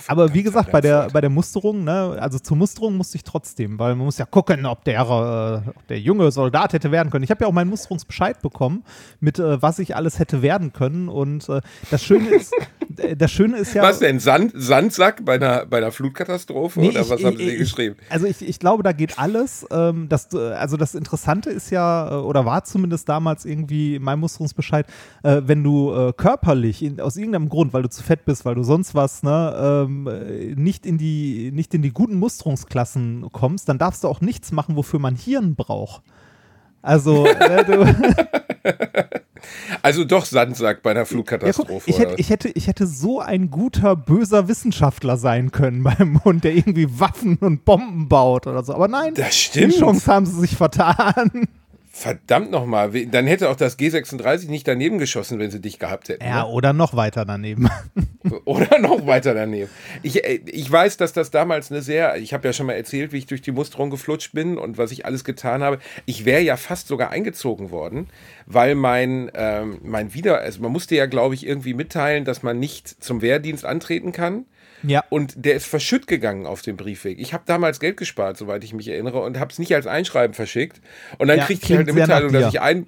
Aber 0.07 0.33
wie 0.33 0.43
gesagt, 0.43 0.71
bei 0.71 0.81
der, 0.81 1.09
bei 1.11 1.21
der 1.21 1.29
Musterung, 1.29 1.83
ne, 1.83 2.17
also 2.19 2.39
zur 2.39 2.57
Musterung 2.57 2.95
musste 2.97 3.15
ich 3.17 3.23
trotzdem, 3.23 3.77
weil 3.79 3.95
man 3.95 4.05
muss 4.05 4.17
ja 4.17 4.25
gucken, 4.25 4.65
ob 4.65 4.83
der, 4.83 5.01
äh, 5.01 5.69
ob 5.69 5.87
der 5.87 5.99
junge 5.99 6.31
Soldat 6.31 6.73
hätte 6.73 6.91
werden 6.91 7.09
können. 7.11 7.23
Ich 7.23 7.31
habe 7.31 7.43
ja 7.43 7.47
auch 7.47 7.53
meinen 7.53 7.69
Musterungsbescheid 7.69 8.41
bekommen, 8.41 8.83
mit 9.19 9.39
äh, 9.39 9.61
was 9.61 9.79
ich 9.79 9.95
alles 9.95 10.19
hätte 10.19 10.41
werden 10.41 10.73
können. 10.73 11.09
Und 11.09 11.47
äh, 11.49 11.61
das 11.91 12.03
Schöne 12.03 12.29
ist, 12.29 12.53
äh, 12.97 13.15
das 13.15 13.31
Schöne 13.31 13.57
ist 13.57 13.73
ja. 13.73 13.83
Was 13.83 13.99
denn? 13.99 14.19
Sand, 14.19 14.53
Sandsack 14.55 15.23
bei 15.25 15.35
einer, 15.35 15.65
bei 15.65 15.77
einer 15.77 15.91
Flutkatastrophe? 15.91 16.79
Nee, 16.79 16.89
oder 16.89 17.01
ich- 17.01 17.09
was 17.09 17.23
haben 17.23 17.33
ich- 17.33 17.39
sie 17.39 17.49
ich- 17.51 17.59
geschrieben? 17.59 17.95
Also 18.09 18.25
ich, 18.25 18.41
ich 18.47 18.59
glaube, 18.59 18.83
da 18.83 18.91
geht 18.91 19.19
alles. 19.19 19.65
Ähm, 19.71 20.07
das, 20.09 20.33
äh, 20.33 20.37
also 20.53 20.77
das 20.77 20.95
Interessante 20.95 21.49
ist 21.49 21.69
ja, 21.69 22.09
äh, 22.11 22.13
oder 22.21 22.45
war 22.45 22.63
zumindest 22.63 23.07
damals 23.09 23.45
irgendwie 23.45 23.95
in 23.95 24.03
meinem 24.03 24.19
Musterungsbescheid, 24.21 24.85
wenn 25.23 25.63
du 25.63 26.11
körperlich 26.17 26.83
in, 26.83 26.99
aus 27.01 27.17
irgendeinem 27.17 27.49
Grund, 27.49 27.73
weil 27.73 27.83
du 27.83 27.89
zu 27.89 28.03
fett 28.03 28.25
bist, 28.25 28.45
weil 28.45 28.55
du 28.55 28.63
sonst 28.63 28.95
was, 28.95 29.23
ne, 29.23 29.29
ähm, 29.83 30.07
äh, 30.07 30.55
nicht 30.55 30.85
in 30.85 30.97
die, 30.97 31.51
nicht 31.53 31.73
in 31.73 31.81
die 31.81 31.91
guten 31.91 32.15
Musterungsklassen 32.15 33.27
kommst, 33.31 33.69
dann 33.69 33.77
darfst 33.77 34.03
du 34.03 34.07
auch 34.07 34.21
nichts 34.21 34.51
machen, 34.51 34.75
wofür 34.75 34.99
man 34.99 35.15
Hirn 35.15 35.55
braucht. 35.55 36.01
Also, 36.81 37.25
äh, 37.25 37.65
du, 37.65 37.85
Also 39.81 40.03
doch 40.03 40.25
Sandsack 40.25 40.83
bei 40.83 40.91
einer 40.91 40.99
Ja, 41.01 41.03
guck, 41.03 41.09
Flugkatastrophe. 41.09 41.89
ich, 41.89 41.99
hätte, 41.99 42.15
ich, 42.17 42.29
hätte, 42.29 42.49
ich 42.49 42.67
hätte 42.67 42.85
so 42.87 43.19
ein 43.21 43.49
guter, 43.49 43.95
böser 43.95 44.47
Wissenschaftler 44.47 45.17
sein 45.17 45.51
können 45.51 45.83
beim 45.83 46.23
Hund, 46.23 46.43
der 46.43 46.53
irgendwie 46.55 46.99
Waffen 46.99 47.37
und 47.37 47.63
Bomben 47.65 48.09
baut 48.09 48.47
oder 48.47 48.63
so. 48.63 48.73
Aber 48.73 48.87
nein, 48.87 49.13
Das 49.13 49.35
stimmt. 49.35 49.73
die 49.73 49.79
Chance 49.79 50.11
haben 50.11 50.25
sie 50.25 50.39
sich 50.39 50.55
vertan. 50.57 51.47
Verdammt 51.99 52.49
nochmal, 52.49 52.91
dann 53.07 53.27
hätte 53.27 53.49
auch 53.49 53.57
das 53.57 53.77
G36 53.77 54.49
nicht 54.49 54.65
daneben 54.65 54.99
geschossen, 54.99 55.37
wenn 55.37 55.51
sie 55.51 55.59
dich 55.59 55.79
gehabt 55.79 56.07
hätten. 56.07 56.23
Ja, 56.23 56.43
ne? 56.43 56.47
oder 56.47 56.71
noch 56.71 56.95
weiter 56.95 57.25
daneben. 57.25 57.67
Oder 58.45 58.79
noch 58.79 59.05
weiter 59.05 59.33
daneben. 59.33 59.69
Ich, 60.01 60.23
äh, 60.23 60.39
ich 60.45 60.71
weiß, 60.71 60.97
dass 60.97 61.13
das 61.13 61.31
damals 61.31 61.71
eine 61.71 61.81
sehr, 61.81 62.15
ich 62.17 62.33
habe 62.33 62.47
ja 62.47 62.53
schon 62.53 62.67
mal 62.67 62.73
erzählt, 62.73 63.11
wie 63.11 63.17
ich 63.17 63.25
durch 63.25 63.41
die 63.41 63.51
Musterung 63.51 63.89
geflutscht 63.89 64.33
bin 64.33 64.57
und 64.57 64.77
was 64.77 64.91
ich 64.91 65.05
alles 65.05 65.23
getan 65.23 65.61
habe. 65.61 65.79
Ich 66.05 66.25
wäre 66.25 66.41
ja 66.41 66.55
fast 66.55 66.87
sogar 66.87 67.09
eingezogen 67.09 67.71
worden, 67.71 68.07
weil 68.45 68.75
mein, 68.75 69.31
ähm, 69.33 69.79
mein 69.83 70.13
Wieder, 70.13 70.39
also 70.39 70.61
man 70.61 70.71
musste 70.71 70.95
ja, 70.95 71.05
glaube 71.05 71.35
ich, 71.35 71.45
irgendwie 71.45 71.73
mitteilen, 71.73 72.23
dass 72.23 72.43
man 72.43 72.59
nicht 72.59 73.03
zum 73.03 73.21
Wehrdienst 73.21 73.65
antreten 73.65 74.11
kann. 74.11 74.45
Ja. 74.83 75.03
Und 75.09 75.33
der 75.37 75.55
ist 75.55 75.65
verschütt 75.65 76.07
gegangen 76.07 76.45
auf 76.45 76.61
dem 76.61 76.77
Briefweg. 76.77 77.19
Ich 77.19 77.33
habe 77.33 77.43
damals 77.45 77.79
Geld 77.79 77.97
gespart, 77.97 78.37
soweit 78.37 78.63
ich 78.63 78.73
mich 78.73 78.87
erinnere, 78.87 79.21
und 79.21 79.39
habe 79.39 79.51
es 79.51 79.59
nicht 79.59 79.73
als 79.75 79.87
Einschreiben 79.87 80.33
verschickt. 80.33 80.81
Und 81.17 81.27
dann 81.27 81.39
Ja, 81.39 81.45
kriegte 81.45 81.65
ich 81.65 81.77
halt 81.77 81.89
eine 81.89 81.99
Mitteilung, 81.99 82.31
dass 82.31 82.53
ich 82.53 82.61
ein, 82.61 82.87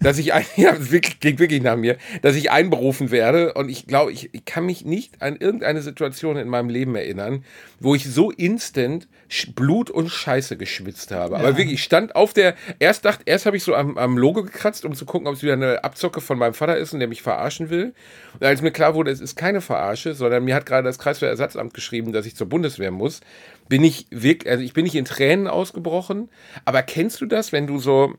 dass 0.00 0.18
ich 0.18 0.32
ein, 0.32 0.44
ja, 0.56 0.72
das 0.72 0.90
wirklich, 0.90 1.20
klingt 1.20 1.38
wirklich 1.38 1.62
nach 1.62 1.76
mir, 1.76 1.96
dass 2.22 2.36
ich 2.36 2.50
einberufen 2.50 3.10
werde. 3.10 3.54
Und 3.54 3.68
ich 3.68 3.86
glaube, 3.86 4.12
ich, 4.12 4.30
ich 4.32 4.44
kann 4.44 4.66
mich 4.66 4.84
nicht 4.84 5.22
an 5.22 5.36
irgendeine 5.36 5.82
Situation 5.82 6.36
in 6.36 6.48
meinem 6.48 6.68
Leben 6.68 6.94
erinnern, 6.94 7.44
wo 7.80 7.94
ich 7.94 8.04
so 8.04 8.30
instant 8.30 9.08
Blut 9.56 9.90
und 9.90 10.10
Scheiße 10.10 10.56
geschwitzt 10.56 11.10
habe. 11.10 11.36
Aber 11.36 11.56
wirklich, 11.56 11.74
ich 11.74 11.82
stand 11.82 12.14
auf 12.14 12.32
der, 12.32 12.54
erst 12.78 13.04
dachte, 13.04 13.22
erst 13.26 13.46
habe 13.46 13.56
ich 13.56 13.64
so 13.64 13.74
am, 13.74 13.98
am 13.98 14.16
Logo 14.16 14.42
gekratzt, 14.42 14.84
um 14.84 14.94
zu 14.94 15.06
gucken, 15.06 15.26
ob 15.26 15.34
es 15.34 15.42
wieder 15.42 15.54
eine 15.54 15.82
Abzocke 15.82 16.20
von 16.20 16.38
meinem 16.38 16.54
Vater 16.54 16.76
ist 16.76 16.92
und 16.92 17.00
der 17.00 17.08
mich 17.08 17.22
verarschen 17.22 17.70
will. 17.70 17.94
Und 18.34 18.44
als 18.44 18.62
mir 18.62 18.70
klar 18.70 18.94
wurde, 18.94 19.10
es 19.10 19.20
ist 19.20 19.34
keine 19.34 19.60
Verarsche, 19.60 20.14
sondern 20.14 20.44
mir 20.44 20.54
hat 20.54 20.66
gerade 20.66 20.84
das 20.84 20.98
Kreiswehrersatzamt 20.98 21.74
geschrieben, 21.74 22.12
dass 22.12 22.26
ich 22.26 22.36
zur 22.36 22.48
Bundeswehr 22.48 22.90
muss, 22.90 23.20
bin 23.68 23.82
ich 23.82 24.06
wirklich, 24.10 24.50
also 24.50 24.62
ich 24.62 24.72
bin 24.72 24.84
nicht 24.84 24.94
in 24.94 25.04
Tränen 25.04 25.48
ausgebrochen. 25.48 26.28
Aber 26.64 26.82
kennst 26.82 27.20
du 27.20 27.26
das, 27.26 27.50
wenn 27.50 27.66
du 27.66 27.78
so, 27.78 28.14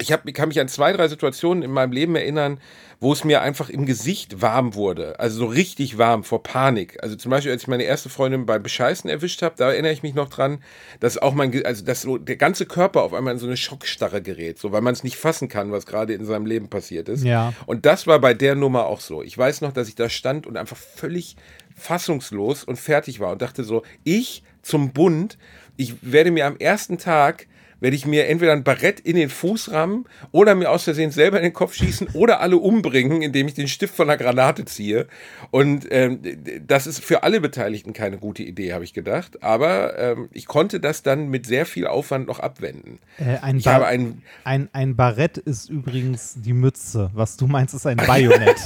ich, 0.00 0.12
hab, 0.12 0.32
kann 0.34 0.48
mich 0.48 0.60
an 0.60 0.68
zwei, 0.68 0.92
drei 0.92 1.08
Situationen 1.08 1.62
in 1.62 1.70
meinem 1.70 1.92
Leben 1.92 2.16
erinnern, 2.16 2.60
wo 3.00 3.12
es 3.12 3.22
mir 3.24 3.42
einfach 3.42 3.68
im 3.68 3.86
Gesicht 3.86 4.42
warm 4.42 4.74
wurde. 4.74 5.20
Also 5.20 5.38
so 5.38 5.46
richtig 5.46 5.98
warm 5.98 6.24
vor 6.24 6.42
Panik. 6.42 7.00
Also 7.02 7.14
zum 7.14 7.30
Beispiel, 7.30 7.52
als 7.52 7.62
ich 7.62 7.68
meine 7.68 7.84
erste 7.84 8.08
Freundin 8.08 8.44
beim 8.44 8.62
Bescheißen 8.62 9.08
erwischt 9.08 9.42
habe, 9.42 9.54
da 9.56 9.70
erinnere 9.70 9.92
ich 9.92 10.02
mich 10.02 10.14
noch 10.14 10.28
dran, 10.28 10.58
dass 10.98 11.16
auch 11.16 11.34
mein, 11.34 11.64
also 11.64 11.84
dass 11.84 12.02
so 12.02 12.18
der 12.18 12.36
ganze 12.36 12.66
Körper 12.66 13.02
auf 13.02 13.14
einmal 13.14 13.34
in 13.34 13.38
so 13.38 13.46
eine 13.46 13.56
Schockstarre 13.56 14.20
gerät, 14.20 14.58
so 14.58 14.72
weil 14.72 14.80
man 14.80 14.92
es 14.92 15.04
nicht 15.04 15.16
fassen 15.16 15.48
kann, 15.48 15.70
was 15.70 15.86
gerade 15.86 16.12
in 16.12 16.24
seinem 16.24 16.46
Leben 16.46 16.68
passiert 16.68 17.08
ist. 17.08 17.24
Ja. 17.24 17.52
Und 17.66 17.86
das 17.86 18.06
war 18.06 18.18
bei 18.20 18.34
der 18.34 18.56
Nummer 18.56 18.86
auch 18.86 19.00
so. 19.00 19.22
Ich 19.22 19.38
weiß 19.38 19.60
noch, 19.60 19.72
dass 19.72 19.88
ich 19.88 19.94
da 19.94 20.08
stand 20.08 20.46
und 20.46 20.56
einfach 20.56 20.76
völlig 20.76 21.36
fassungslos 21.76 22.64
und 22.64 22.76
fertig 22.76 23.20
war 23.20 23.32
und 23.32 23.42
dachte 23.42 23.62
so, 23.62 23.82
ich 24.02 24.42
zum 24.62 24.92
Bund, 24.92 25.38
ich 25.76 25.94
werde 26.02 26.32
mir 26.32 26.46
am 26.46 26.56
ersten 26.56 26.98
Tag 26.98 27.46
werde 27.80 27.94
ich 27.96 28.06
mir 28.06 28.26
entweder 28.26 28.52
ein 28.52 28.64
Barett 28.64 29.00
in 29.00 29.16
den 29.16 29.30
Fuß 29.30 29.70
rammen 29.72 30.06
oder 30.32 30.54
mir 30.54 30.70
aus 30.70 30.84
Versehen 30.84 31.10
selber 31.10 31.36
in 31.38 31.44
den 31.44 31.52
Kopf 31.52 31.74
schießen 31.74 32.08
oder 32.14 32.40
alle 32.40 32.56
umbringen, 32.56 33.22
indem 33.22 33.46
ich 33.48 33.54
den 33.54 33.68
Stift 33.68 33.94
von 33.94 34.08
einer 34.10 34.16
Granate 34.16 34.64
ziehe. 34.64 35.06
Und 35.50 35.86
ähm, 35.90 36.20
das 36.66 36.86
ist 36.86 37.04
für 37.04 37.22
alle 37.22 37.40
Beteiligten 37.40 37.92
keine 37.92 38.18
gute 38.18 38.42
Idee, 38.42 38.72
habe 38.72 38.84
ich 38.84 38.94
gedacht. 38.94 39.42
Aber 39.42 39.98
ähm, 39.98 40.28
ich 40.32 40.46
konnte 40.46 40.80
das 40.80 41.02
dann 41.02 41.28
mit 41.28 41.46
sehr 41.46 41.66
viel 41.66 41.86
Aufwand 41.86 42.26
noch 42.26 42.40
abwenden. 42.40 42.98
Äh, 43.18 43.38
ein, 43.42 43.58
Ich 43.58 43.64
Bar- 43.64 43.74
habe 43.74 43.86
ein, 43.86 44.22
ein, 44.44 44.68
ein 44.72 44.96
Barett 44.96 45.38
ist 45.38 45.70
übrigens 45.70 46.34
die 46.36 46.52
Mütze. 46.52 47.10
Was 47.14 47.36
du 47.36 47.46
meinst, 47.46 47.74
ist 47.74 47.86
ein 47.86 47.96
Bajonett. 48.06 48.56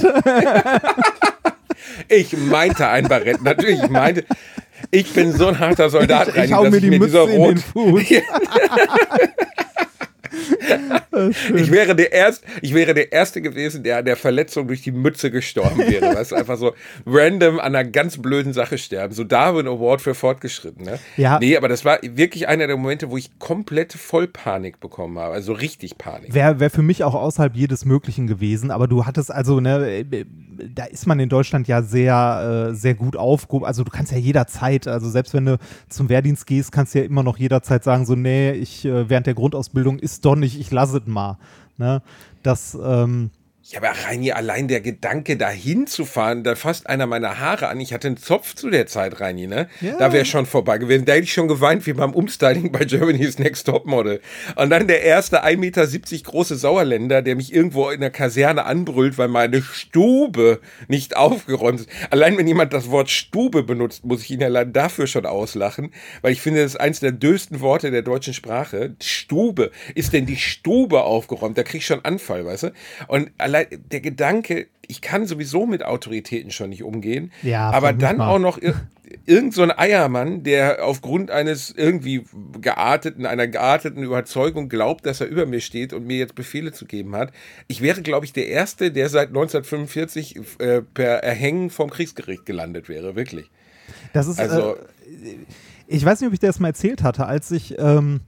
ich 2.09 2.35
meinte 2.37 2.87
ein 2.87 3.07
Barett, 3.07 3.41
natürlich, 3.41 3.81
ich 3.83 3.89
meinte, 3.89 4.25
ich 4.91 5.11
bin 5.13 5.31
so 5.33 5.47
ein 5.47 5.59
harter 5.59 5.89
Soldat, 5.89 6.27
Ich- 6.29 6.33
ich 6.35 6.39
Reini, 6.41 6.51
hau 6.53 6.63
mir 6.69 6.79
die 6.81 6.89
Mütze 6.91 7.05
dieser 7.25 7.29
in 7.29 7.43
den 7.43 7.57
Fuß. 7.57 8.03
Ich 11.55 11.71
wäre 11.71 11.95
der 11.95 12.11
erst, 12.11 12.43
ich 12.61 12.73
wäre 12.73 12.93
der 12.93 13.11
erste 13.11 13.41
gewesen, 13.41 13.83
der 13.83 13.99
an 13.99 14.05
der 14.05 14.15
Verletzung 14.15 14.67
durch 14.67 14.81
die 14.81 14.91
Mütze 14.91 15.31
gestorben 15.31 15.79
wäre. 15.79 16.15
Weißt 16.15 16.31
du, 16.31 16.35
einfach 16.35 16.57
so 16.57 16.73
random 17.05 17.59
an 17.59 17.75
einer 17.75 17.83
ganz 17.83 18.17
blöden 18.17 18.53
Sache 18.53 18.77
sterben. 18.77 19.13
So 19.13 19.23
Darwin 19.23 19.67
Award 19.67 20.01
für 20.01 20.15
Fortgeschrittene. 20.15 20.99
Ja. 21.17 21.39
Nee, 21.39 21.57
aber 21.57 21.67
das 21.67 21.85
war 21.85 21.99
wirklich 22.01 22.47
einer 22.47 22.67
der 22.67 22.77
Momente, 22.77 23.11
wo 23.11 23.17
ich 23.17 23.37
komplette 23.39 23.97
Vollpanik 23.97 24.79
bekommen 24.79 25.17
habe. 25.19 25.33
Also 25.33 25.53
richtig 25.53 25.97
Panik. 25.97 26.33
Wäre 26.33 26.59
wär 26.59 26.69
für 26.69 26.81
mich 26.81 27.03
auch 27.03 27.15
außerhalb 27.15 27.55
jedes 27.55 27.85
Möglichen 27.85 28.27
gewesen, 28.27 28.71
aber 28.71 28.87
du 28.87 29.05
hattest 29.05 29.31
also, 29.31 29.59
ne, 29.59 30.05
äh, 30.11 30.25
da 30.73 30.85
ist 30.85 31.07
man 31.07 31.19
in 31.19 31.29
Deutschland 31.29 31.67
ja 31.67 31.81
sehr, 31.81 32.69
äh, 32.71 32.75
sehr 32.75 32.93
gut 32.93 33.15
aufgehoben. 33.15 33.65
Also 33.65 33.83
du 33.83 33.91
kannst 33.91 34.11
ja 34.11 34.17
jederzeit, 34.17 34.87
also 34.87 35.09
selbst 35.09 35.33
wenn 35.33 35.45
du 35.45 35.57
zum 35.89 36.09
Wehrdienst 36.09 36.45
gehst, 36.47 36.71
kannst 36.71 36.93
du 36.93 36.99
ja 36.99 37.05
immer 37.05 37.23
noch 37.23 37.37
jederzeit 37.37 37.83
sagen, 37.83 38.05
so, 38.05 38.15
nee, 38.15 38.51
ich 38.51 38.85
äh, 38.85 39.09
während 39.09 39.27
der 39.27 39.33
Grundausbildung 39.33 39.99
ist 39.99 40.22
doch 40.25 40.35
nicht, 40.35 40.59
ich 40.59 40.71
lasse 40.71 40.97
es 40.97 41.07
mal. 41.07 41.37
Ne? 41.77 42.01
Das, 42.43 42.77
ähm, 42.81 43.31
Ja, 43.65 43.79
aber 43.79 43.91
Reini, 44.05 44.33
allein 44.33 44.67
der 44.67 44.81
Gedanke, 44.81 45.37
da 45.37 45.49
hinzufahren, 45.49 46.43
da 46.43 46.55
fasst 46.55 46.87
einer 46.87 47.07
meiner 47.07 47.39
Haare 47.39 47.69
an. 47.69 47.79
Ich 47.79 47.93
hatte 47.93 48.07
einen 48.07 48.17
Zopf 48.17 48.55
zu 48.55 48.69
der 48.69 48.87
Zeit, 48.87 49.21
Reini, 49.21 49.47
ne? 49.47 49.69
Ja. 49.79 49.97
Da 49.97 50.11
wäre 50.11 50.25
schon 50.25 50.45
vorbei 50.45 50.77
gewesen. 50.79 51.05
Da 51.05 51.13
hätte 51.13 51.23
ich 51.23 51.31
schon 51.31 51.47
geweint 51.47 51.87
wie 51.87 51.93
beim 51.93 52.13
Umstyling 52.13 52.73
bei 52.73 52.83
Germany's 52.83 53.39
Next 53.39 53.65
Topmodel. 53.65 54.19
Und 54.57 54.69
dann 54.69 54.87
der 54.87 55.03
erste 55.03 55.45
1,70 55.45 55.57
Meter 55.57 55.87
große 56.23 56.57
Sauerländer, 56.57 57.21
der 57.21 57.37
mich 57.37 57.53
irgendwo 57.53 57.89
in 57.89 58.01
der 58.01 58.09
Kaserne 58.09 58.65
anbrüllt, 58.65 59.17
weil 59.17 59.29
meine 59.29 59.61
Stube 59.61 60.59
nicht 60.89 61.15
aufgeräumt 61.15 61.79
ist. 61.79 61.89
Allein 62.09 62.37
wenn 62.37 62.47
jemand 62.47 62.73
das 62.73 62.91
Wort 62.91 63.09
Stube 63.09 63.63
benutzt, 63.63 64.03
muss 64.03 64.23
ich 64.23 64.31
ihn 64.31 64.43
allein 64.43 64.73
dafür 64.73 65.07
schon 65.07 65.25
auslachen, 65.25 65.93
weil 66.21 66.33
ich 66.33 66.41
finde, 66.41 66.63
das 66.63 66.73
ist 66.73 66.81
eins 66.81 66.99
der 66.99 67.13
dösten 67.13 67.61
Worte 67.61 67.91
der 67.91 68.01
deutschen 68.01 68.33
Sprache. 68.33 68.97
Stube. 69.01 69.71
Ist 69.95 70.11
denn 70.11 70.25
die 70.25 70.35
Stube 70.35 71.03
aufgeräumt? 71.03 71.57
Da 71.57 71.63
krieg 71.63 71.79
ich 71.79 71.87
schon 71.87 72.03
Anfall, 72.03 72.45
weißt 72.45 72.63
du? 72.63 72.73
Und 73.07 73.31
allein 73.37 73.52
allein 73.55 73.67
der 73.91 74.01
Gedanke, 74.01 74.67
ich 74.87 75.01
kann 75.01 75.25
sowieso 75.25 75.65
mit 75.65 75.83
Autoritäten 75.83 76.51
schon 76.51 76.69
nicht 76.69 76.83
umgehen, 76.83 77.31
Ja, 77.41 77.71
aber 77.71 77.93
dann 77.93 78.19
auch 78.21 78.39
noch 78.39 78.61
ir 78.61 78.75
irgend 79.25 79.53
so 79.53 79.61
ein 79.61 79.71
Eiermann, 79.71 80.43
der 80.43 80.83
aufgrund 80.83 81.29
eines 81.29 81.69
irgendwie 81.71 82.25
gearteten, 82.59 83.25
einer 83.27 83.47
gearteten 83.47 84.01
Überzeugung 84.01 84.69
glaubt, 84.69 85.05
dass 85.05 85.21
er 85.21 85.27
über 85.27 85.45
mir 85.45 85.59
steht 85.61 85.93
und 85.93 86.07
mir 86.07 86.17
jetzt 86.17 86.33
Befehle 86.35 86.71
zu 86.71 86.85
geben 86.85 87.15
hat. 87.15 87.31
Ich 87.67 87.81
wäre, 87.81 88.01
glaube 88.01 88.25
ich, 88.25 88.33
der 88.33 88.47
Erste, 88.47 88.91
der 88.91 89.09
seit 89.09 89.27
1945 89.27 90.39
äh, 90.59 90.81
per 90.81 91.23
Erhängen 91.23 91.69
vom 91.69 91.91
Kriegsgericht 91.91 92.45
gelandet 92.45 92.89
wäre, 92.89 93.15
wirklich. 93.15 93.51
Das 94.13 94.27
ist, 94.27 94.39
Also- 94.39 94.75
äh, 94.77 94.77
ich 95.87 96.03
weiß 96.03 96.21
nicht, 96.21 96.27
ob 96.27 96.33
ich 96.33 96.39
dir 96.39 96.47
das 96.47 96.59
mal 96.59 96.69
erzählt 96.69 97.03
hatte, 97.03 97.27
als 97.27 97.51
ich, 97.51 97.75
ähm, 97.77 98.21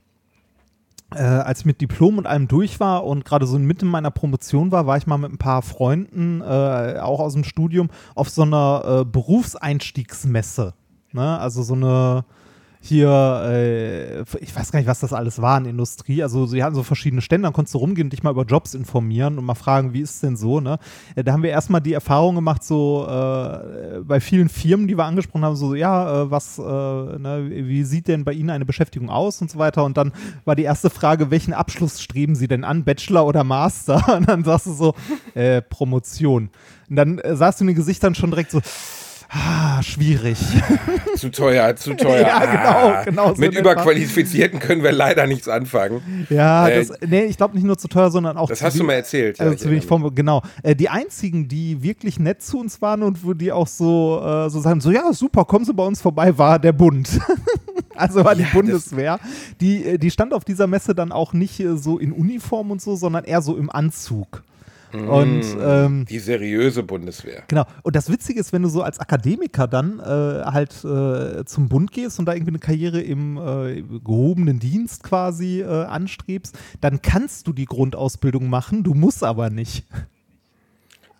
äh, 1.15 1.21
als 1.21 1.61
ich 1.61 1.65
mit 1.65 1.81
Diplom 1.81 2.17
und 2.17 2.27
allem 2.27 2.47
durch 2.47 2.79
war 2.79 3.05
und 3.05 3.25
gerade 3.25 3.47
so 3.47 3.57
in 3.57 3.65
Mitte 3.65 3.85
meiner 3.85 4.11
Promotion 4.11 4.71
war, 4.71 4.85
war 4.85 4.97
ich 4.97 5.07
mal 5.07 5.17
mit 5.17 5.31
ein 5.31 5.37
paar 5.37 5.61
Freunden, 5.61 6.41
äh, 6.41 6.99
auch 7.01 7.19
aus 7.19 7.33
dem 7.33 7.43
Studium, 7.43 7.89
auf 8.13 8.29
so 8.29 8.43
einer 8.43 9.01
äh, 9.01 9.05
Berufseinstiegsmesse. 9.05 10.73
Ne? 11.11 11.39
Also 11.39 11.63
so 11.63 11.73
eine 11.73 12.25
hier, 12.85 13.09
äh, 13.47 14.21
ich 14.39 14.55
weiß 14.55 14.71
gar 14.71 14.79
nicht, 14.79 14.87
was 14.87 14.99
das 14.99 15.11
alles 15.11 15.41
war 15.41 15.57
in 15.57 15.65
Industrie. 15.65 16.21
Also 16.21 16.45
sie 16.45 16.63
hatten 16.63 16.75
so 16.75 16.83
verschiedene 16.83 17.21
Stände, 17.21 17.47
dann 17.47 17.53
konntest 17.53 17.73
du 17.73 17.79
rumgehen 17.79 18.05
und 18.07 18.13
dich 18.13 18.21
mal 18.21 18.29
über 18.29 18.43
Jobs 18.43 18.75
informieren 18.75 19.39
und 19.39 19.45
mal 19.45 19.55
fragen, 19.55 19.93
wie 19.93 20.01
ist 20.01 20.15
es 20.15 20.19
denn 20.21 20.37
so, 20.37 20.59
ne? 20.59 20.77
Äh, 21.15 21.23
Da 21.23 21.33
haben 21.33 21.41
wir 21.41 21.49
erstmal 21.49 21.81
die 21.81 21.93
Erfahrung 21.93 22.35
gemacht, 22.35 22.63
so 22.63 23.07
äh, 23.09 24.01
bei 24.01 24.19
vielen 24.19 24.49
Firmen, 24.49 24.87
die 24.87 24.97
wir 24.97 25.05
angesprochen 25.05 25.43
haben, 25.43 25.55
so, 25.55 25.73
ja, 25.73 26.23
äh, 26.23 26.31
was, 26.31 26.59
äh, 26.59 26.61
ne, 26.61 27.47
wie 27.49 27.83
sieht 27.83 28.07
denn 28.07 28.23
bei 28.23 28.33
Ihnen 28.33 28.51
eine 28.51 28.65
Beschäftigung 28.65 29.09
aus 29.09 29.41
und 29.41 29.49
so 29.49 29.57
weiter. 29.57 29.83
Und 29.83 29.97
dann 29.97 30.11
war 30.45 30.55
die 30.55 30.63
erste 30.63 30.89
Frage, 30.91 31.31
welchen 31.31 31.53
Abschluss 31.53 31.99
streben 32.01 32.35
Sie 32.35 32.47
denn 32.47 32.63
an, 32.63 32.83
Bachelor 32.83 33.25
oder 33.25 33.43
Master? 33.43 34.03
Und 34.17 34.29
dann 34.29 34.43
sagst 34.43 34.67
du 34.67 34.73
so, 34.73 34.93
äh, 35.33 35.61
Promotion. 35.61 36.49
Und 36.89 36.95
dann 36.95 37.17
äh, 37.19 37.35
sahst 37.35 37.59
du 37.59 37.63
in 37.63 37.67
den 37.67 37.75
Gesichtern 37.75 38.13
schon 38.15 38.29
direkt 38.29 38.51
so, 38.51 38.61
ah, 39.35 39.83
schwierig. 39.83 40.37
Zu 41.15 41.29
teuer, 41.31 41.75
zu 41.75 41.93
teuer. 41.95 42.27
Ja, 42.27 42.45
genau, 42.45 43.03
genau 43.05 43.33
so 43.33 43.39
Mit. 43.41 43.57
Überqualifizierten 43.57 44.59
können 44.59 44.83
wir 44.83 44.91
leider 44.91 45.27
nichts 45.27 45.47
anfangen. 45.47 46.27
Ja, 46.29 46.67
Äh, 46.67 46.85
das, 46.85 46.97
nee, 47.07 47.23
ich 47.23 47.37
glaube 47.37 47.55
nicht 47.55 47.63
nur 47.65 47.77
zu 47.77 47.87
teuer, 47.87 48.11
sondern 48.11 48.35
auch 48.37 48.49
Das 48.49 48.61
hast 48.61 48.77
du 48.77 48.83
mal 48.83 48.93
erzählt. 48.93 49.37
ja, 49.37 49.45
Also 49.45 49.55
ich 49.55 49.61
zu 49.61 49.69
wenig 49.69 49.85
Form, 49.85 50.13
genau. 50.13 50.41
Äh, 50.61 50.75
die 50.75 50.89
einzigen, 50.89 51.47
die 51.47 51.81
wirklich 51.81 52.19
nett 52.19 52.41
zu 52.41 52.59
uns 52.59 52.81
waren 52.81 53.01
und 53.03 53.23
wo 53.23 53.33
die 53.33 53.51
auch 53.51 53.67
so, 53.67 54.21
äh, 54.25 54.49
so 54.49 54.59
sagen, 54.59 54.81
so 54.81 54.91
ja, 54.91 55.13
super, 55.13 55.45
kommen 55.45 55.63
Sie 55.65 55.73
bei 55.73 55.83
uns 55.85 56.01
vorbei, 56.01 56.37
war 56.37 56.59
der 56.59 56.73
Bund. 56.73 57.07
also 57.95 58.23
war 58.25 58.35
die 58.35 58.43
Ja, 58.43 58.49
Bundeswehr. 58.53 59.19
Die, 59.61 59.85
äh, 59.85 59.97
die 59.97 60.11
stand 60.11 60.33
auf 60.33 60.43
dieser 60.43 60.67
Messe 60.67 60.93
dann 60.93 61.11
auch 61.13 61.31
nicht 61.33 61.59
äh, 61.61 61.77
so 61.77 61.97
in 61.97 62.11
Uniform 62.11 62.71
und 62.71 62.81
so, 62.81 62.95
sondern 62.97 63.23
eher 63.23 63.41
so 63.41 63.55
im 63.55 63.69
Anzug. 63.69 64.43
Und 64.95 65.43
ähm. 65.61 66.05
Die 66.05 66.19
seriöse 66.19 66.83
Bundeswehr. 66.83 67.43
Genau. 67.47 67.65
Und 67.83 67.95
das 67.95 68.09
Witzige 68.11 68.39
ist, 68.39 68.53
wenn 68.53 68.61
du 68.61 68.69
so 68.69 68.81
als 68.81 68.99
Akademiker 68.99 69.67
dann 69.67 69.99
äh, 69.99 70.03
halt 70.03 70.71
äh, 70.83 71.43
zum 71.45 71.69
Bund 71.69 71.91
gehst 71.91 72.19
und 72.19 72.25
da 72.25 72.33
irgendwie 72.33 72.51
eine 72.51 72.59
Karriere 72.59 73.01
im 73.01 73.37
äh, 73.37 73.81
gehobenen 73.81 74.59
Dienst 74.59 75.03
quasi 75.03 75.61
äh, 75.61 75.65
anstrebst, 75.65 76.57
dann 76.81 77.01
kannst 77.01 77.47
du 77.47 77.53
die 77.53 77.65
Grundausbildung 77.65 78.49
machen, 78.49 78.83
du 78.83 78.93
musst 78.93 79.23
aber 79.23 79.49
nicht. 79.49 79.85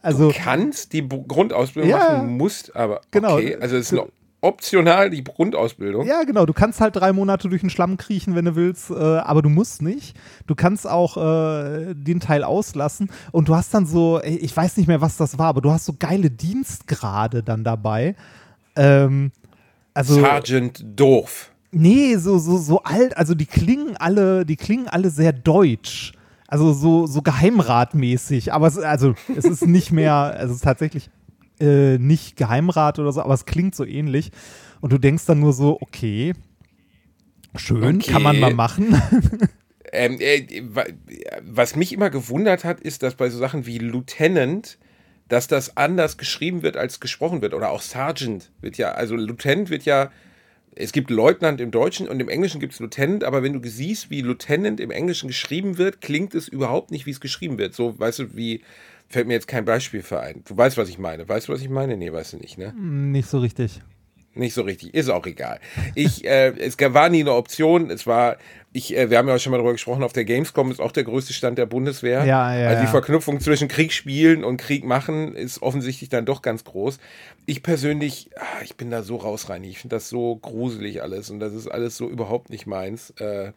Also, 0.02 0.30
Du 0.32 0.36
kannst 0.38 0.94
die 0.94 1.08
Grundausbildung 1.08 1.90
Ja. 1.90 1.98
machen, 1.98 2.38
musst 2.38 2.76
aber. 2.76 3.02
Genau. 3.12 3.36
Okay, 3.38 3.56
also 3.60 3.76
es 3.76 3.88
ist 3.88 3.92
noch 3.94 4.08
optional 4.46 5.10
die 5.10 5.24
Grundausbildung. 5.24 6.06
ja, 6.06 6.24
genau, 6.24 6.46
du 6.46 6.54
kannst 6.54 6.80
halt 6.80 6.96
drei 6.96 7.12
Monate 7.14 7.50
durch 7.50 7.62
den 7.62 7.70
Schlamm 7.70 7.98
kriechen, 7.98 8.36
wenn 8.36 8.46
du 8.46 8.56
willst, 8.56 8.92
äh, 8.92 8.94
aber 8.94 9.42
du 9.42 9.50
musst 9.50 9.82
nicht. 9.82 10.16
Du 10.48 10.56
kannst 10.56 10.88
auch 10.88 11.18
äh, 11.18 11.94
den 11.94 12.20
Teil 12.20 12.44
auslassen 12.44 13.10
und 13.32 13.50
du 13.50 13.56
hast 13.56 13.74
dann 13.74 13.86
so, 13.86 14.22
ich 14.24 14.56
weiß 14.56 14.78
nicht 14.78 14.88
mehr, 14.88 15.02
was 15.02 15.18
das 15.18 15.38
war, 15.38 15.48
aber 15.48 15.62
du 15.62 15.72
hast 15.72 15.86
so 15.86 15.96
geile 15.98 16.30
Dienstgrade 16.30 17.44
dann 17.44 17.64
dabei. 17.64 18.16
Ähm, 18.76 19.32
also, 19.94 20.16
Sergeant 20.16 20.86
Doof. 20.96 21.52
Nee, 21.72 22.16
so, 22.18 22.38
so, 22.38 22.58
so 22.58 22.84
alt, 22.84 23.18
also 23.18 23.36
die 23.36 23.46
klingen 23.46 23.98
alle, 23.98 24.46
die 24.46 24.56
klingen 24.56 24.88
alle 24.88 25.10
sehr 25.10 25.34
deutsch. 25.34 26.14
Also 26.48 26.74
so, 26.74 27.08
so 27.08 27.22
geheimratmäßig. 27.22 28.54
Aber 28.54 28.68
es, 28.68 28.78
also, 28.78 29.16
es 29.36 29.46
ist 29.46 29.66
nicht 29.66 29.92
mehr, 29.92 30.14
also 30.14 30.52
es 30.52 30.58
ist 30.58 30.64
tatsächlich 30.64 31.10
äh, 31.60 31.98
nicht 31.98 32.36
Geheimrat 32.38 33.00
oder 33.00 33.12
so, 33.12 33.22
aber 33.22 33.34
es 33.34 33.46
klingt 33.46 33.76
so 33.76 33.86
ähnlich. 33.86 34.32
Und 34.82 34.92
du 34.94 34.98
denkst 34.98 35.26
dann 35.26 35.40
nur 35.40 35.54
so, 35.54 35.78
okay, 35.82 36.34
schön, 37.56 37.98
Okay. 37.98 38.12
kann 38.12 38.24
man 38.24 38.40
mal 38.40 38.54
machen. 38.54 39.02
Ähm, 39.98 40.18
äh, 40.20 40.46
wa- 40.74 40.84
was 41.42 41.78
mich 41.78 41.94
immer 41.94 42.10
gewundert 42.10 42.66
hat, 42.66 42.82
ist, 42.82 43.02
dass 43.02 43.16
bei 43.16 43.30
so 43.30 43.38
Sachen 43.38 43.66
wie 43.66 43.78
Lieutenant, 43.78 44.78
dass 45.30 45.48
das 45.48 45.78
anders 45.78 46.18
geschrieben 46.18 46.64
wird, 46.64 46.76
als 46.76 47.00
gesprochen 47.00 47.42
wird. 47.42 47.54
Oder 47.54 47.70
auch 47.70 47.82
Sergeant 47.82 48.52
wird 48.60 48.78
ja, 48.78 48.92
also 48.92 49.16
Lieutenant 49.16 49.70
wird 49.70 49.86
ja, 49.86 50.12
es 50.76 50.92
gibt 50.92 51.10
Leutnant 51.12 51.62
im 51.62 51.72
Deutschen 51.72 52.10
und 52.10 52.20
im 52.20 52.28
Englischen 52.28 52.60
gibt 52.60 52.74
es 52.74 52.80
Lieutenant, 52.80 53.24
aber 53.24 53.42
wenn 53.42 53.54
du 53.54 53.70
siehst, 53.70 54.10
wie 54.10 54.20
Lieutenant 54.22 54.82
im 54.82 54.92
Englischen 54.92 55.28
geschrieben 55.28 55.78
wird, 55.78 56.02
klingt 56.02 56.36
es 56.36 56.50
überhaupt 56.50 56.92
nicht, 56.92 57.06
wie 57.06 57.12
es 57.12 57.22
geschrieben 57.22 57.58
wird. 57.58 57.74
So, 57.74 57.98
weißt 57.98 58.20
du, 58.20 58.36
wie, 58.36 58.64
fällt 59.16 59.28
mir 59.28 59.34
jetzt 59.34 59.48
kein 59.48 59.64
Beispiel 59.64 60.04
für 60.04 60.20
ein. 60.20 60.44
Du 60.46 60.58
weißt, 60.58 60.78
was 60.78 60.90
ich 60.90 61.00
meine. 61.00 61.28
Weißt 61.30 61.48
du, 61.48 61.54
was 61.54 61.62
ich 61.62 61.70
meine? 61.70 61.96
Nee, 61.96 62.12
weißt 62.12 62.34
du 62.34 62.38
nicht, 62.38 62.58
ne? 62.58 62.74
nicht 62.74 63.30
so 63.30 63.40
richtig. 63.40 63.82
Nicht 64.34 64.54
so 64.54 64.64
richtig, 64.64 64.94
ist 64.94 65.10
auch 65.10 65.26
egal. 65.26 65.62
Ich, 65.96 66.26
äh, 66.26 66.50
es 66.60 66.78
war 66.78 67.08
nie 67.08 67.22
eine 67.22 67.32
Option. 67.32 67.90
Es 67.90 68.06
war, 68.06 68.36
ich, 68.74 68.94
äh, 68.94 69.10
wir 69.10 69.18
haben 69.18 69.30
ja 69.30 69.36
auch 69.36 69.40
schon 69.40 69.52
mal 69.52 69.58
darüber 69.58 69.72
gesprochen, 69.72 70.04
auf 70.04 70.12
der 70.12 70.26
Gamescom 70.26 70.70
ist 70.70 70.82
auch 70.82 70.92
der 70.92 71.06
größte 71.06 71.32
Stand 71.32 71.58
der 71.58 71.66
Bundeswehr. 71.66 72.26
Ja, 72.26 72.54
ja, 72.54 72.68
Also 72.68 72.82
die. 72.82 72.88
Verknüpfung 72.90 73.40
zwischen 73.40 73.70
Krieg 73.70 73.94
spielen 73.94 74.44
und 74.44 74.58
Krieg 74.58 74.84
machen 74.84 75.34
ist 75.34 75.62
offensichtlich 75.62 76.10
dann 76.10 76.26
doch 76.26 76.42
ganz 76.42 76.66
groß. 76.66 76.98
Ich 77.46 77.64
persönlich, 77.64 78.30
ah, 78.36 78.62
ich 78.66 78.76
bin 78.76 78.92
da 78.92 79.02
so 79.02 79.16
rausreinig. 79.16 79.70
Ich 79.70 79.80
finde 79.80 79.96
das 79.96 80.10
so 80.10 80.36
gruselig 80.36 81.02
alles 81.02 81.30
und 81.30 81.40
das 81.40 81.54
ist 81.54 81.70
alles 81.70 81.96
so 81.96 82.10
überhaupt 82.10 82.50
nicht 82.50 82.68
meins. 82.68 83.12
Äh, 83.12 83.54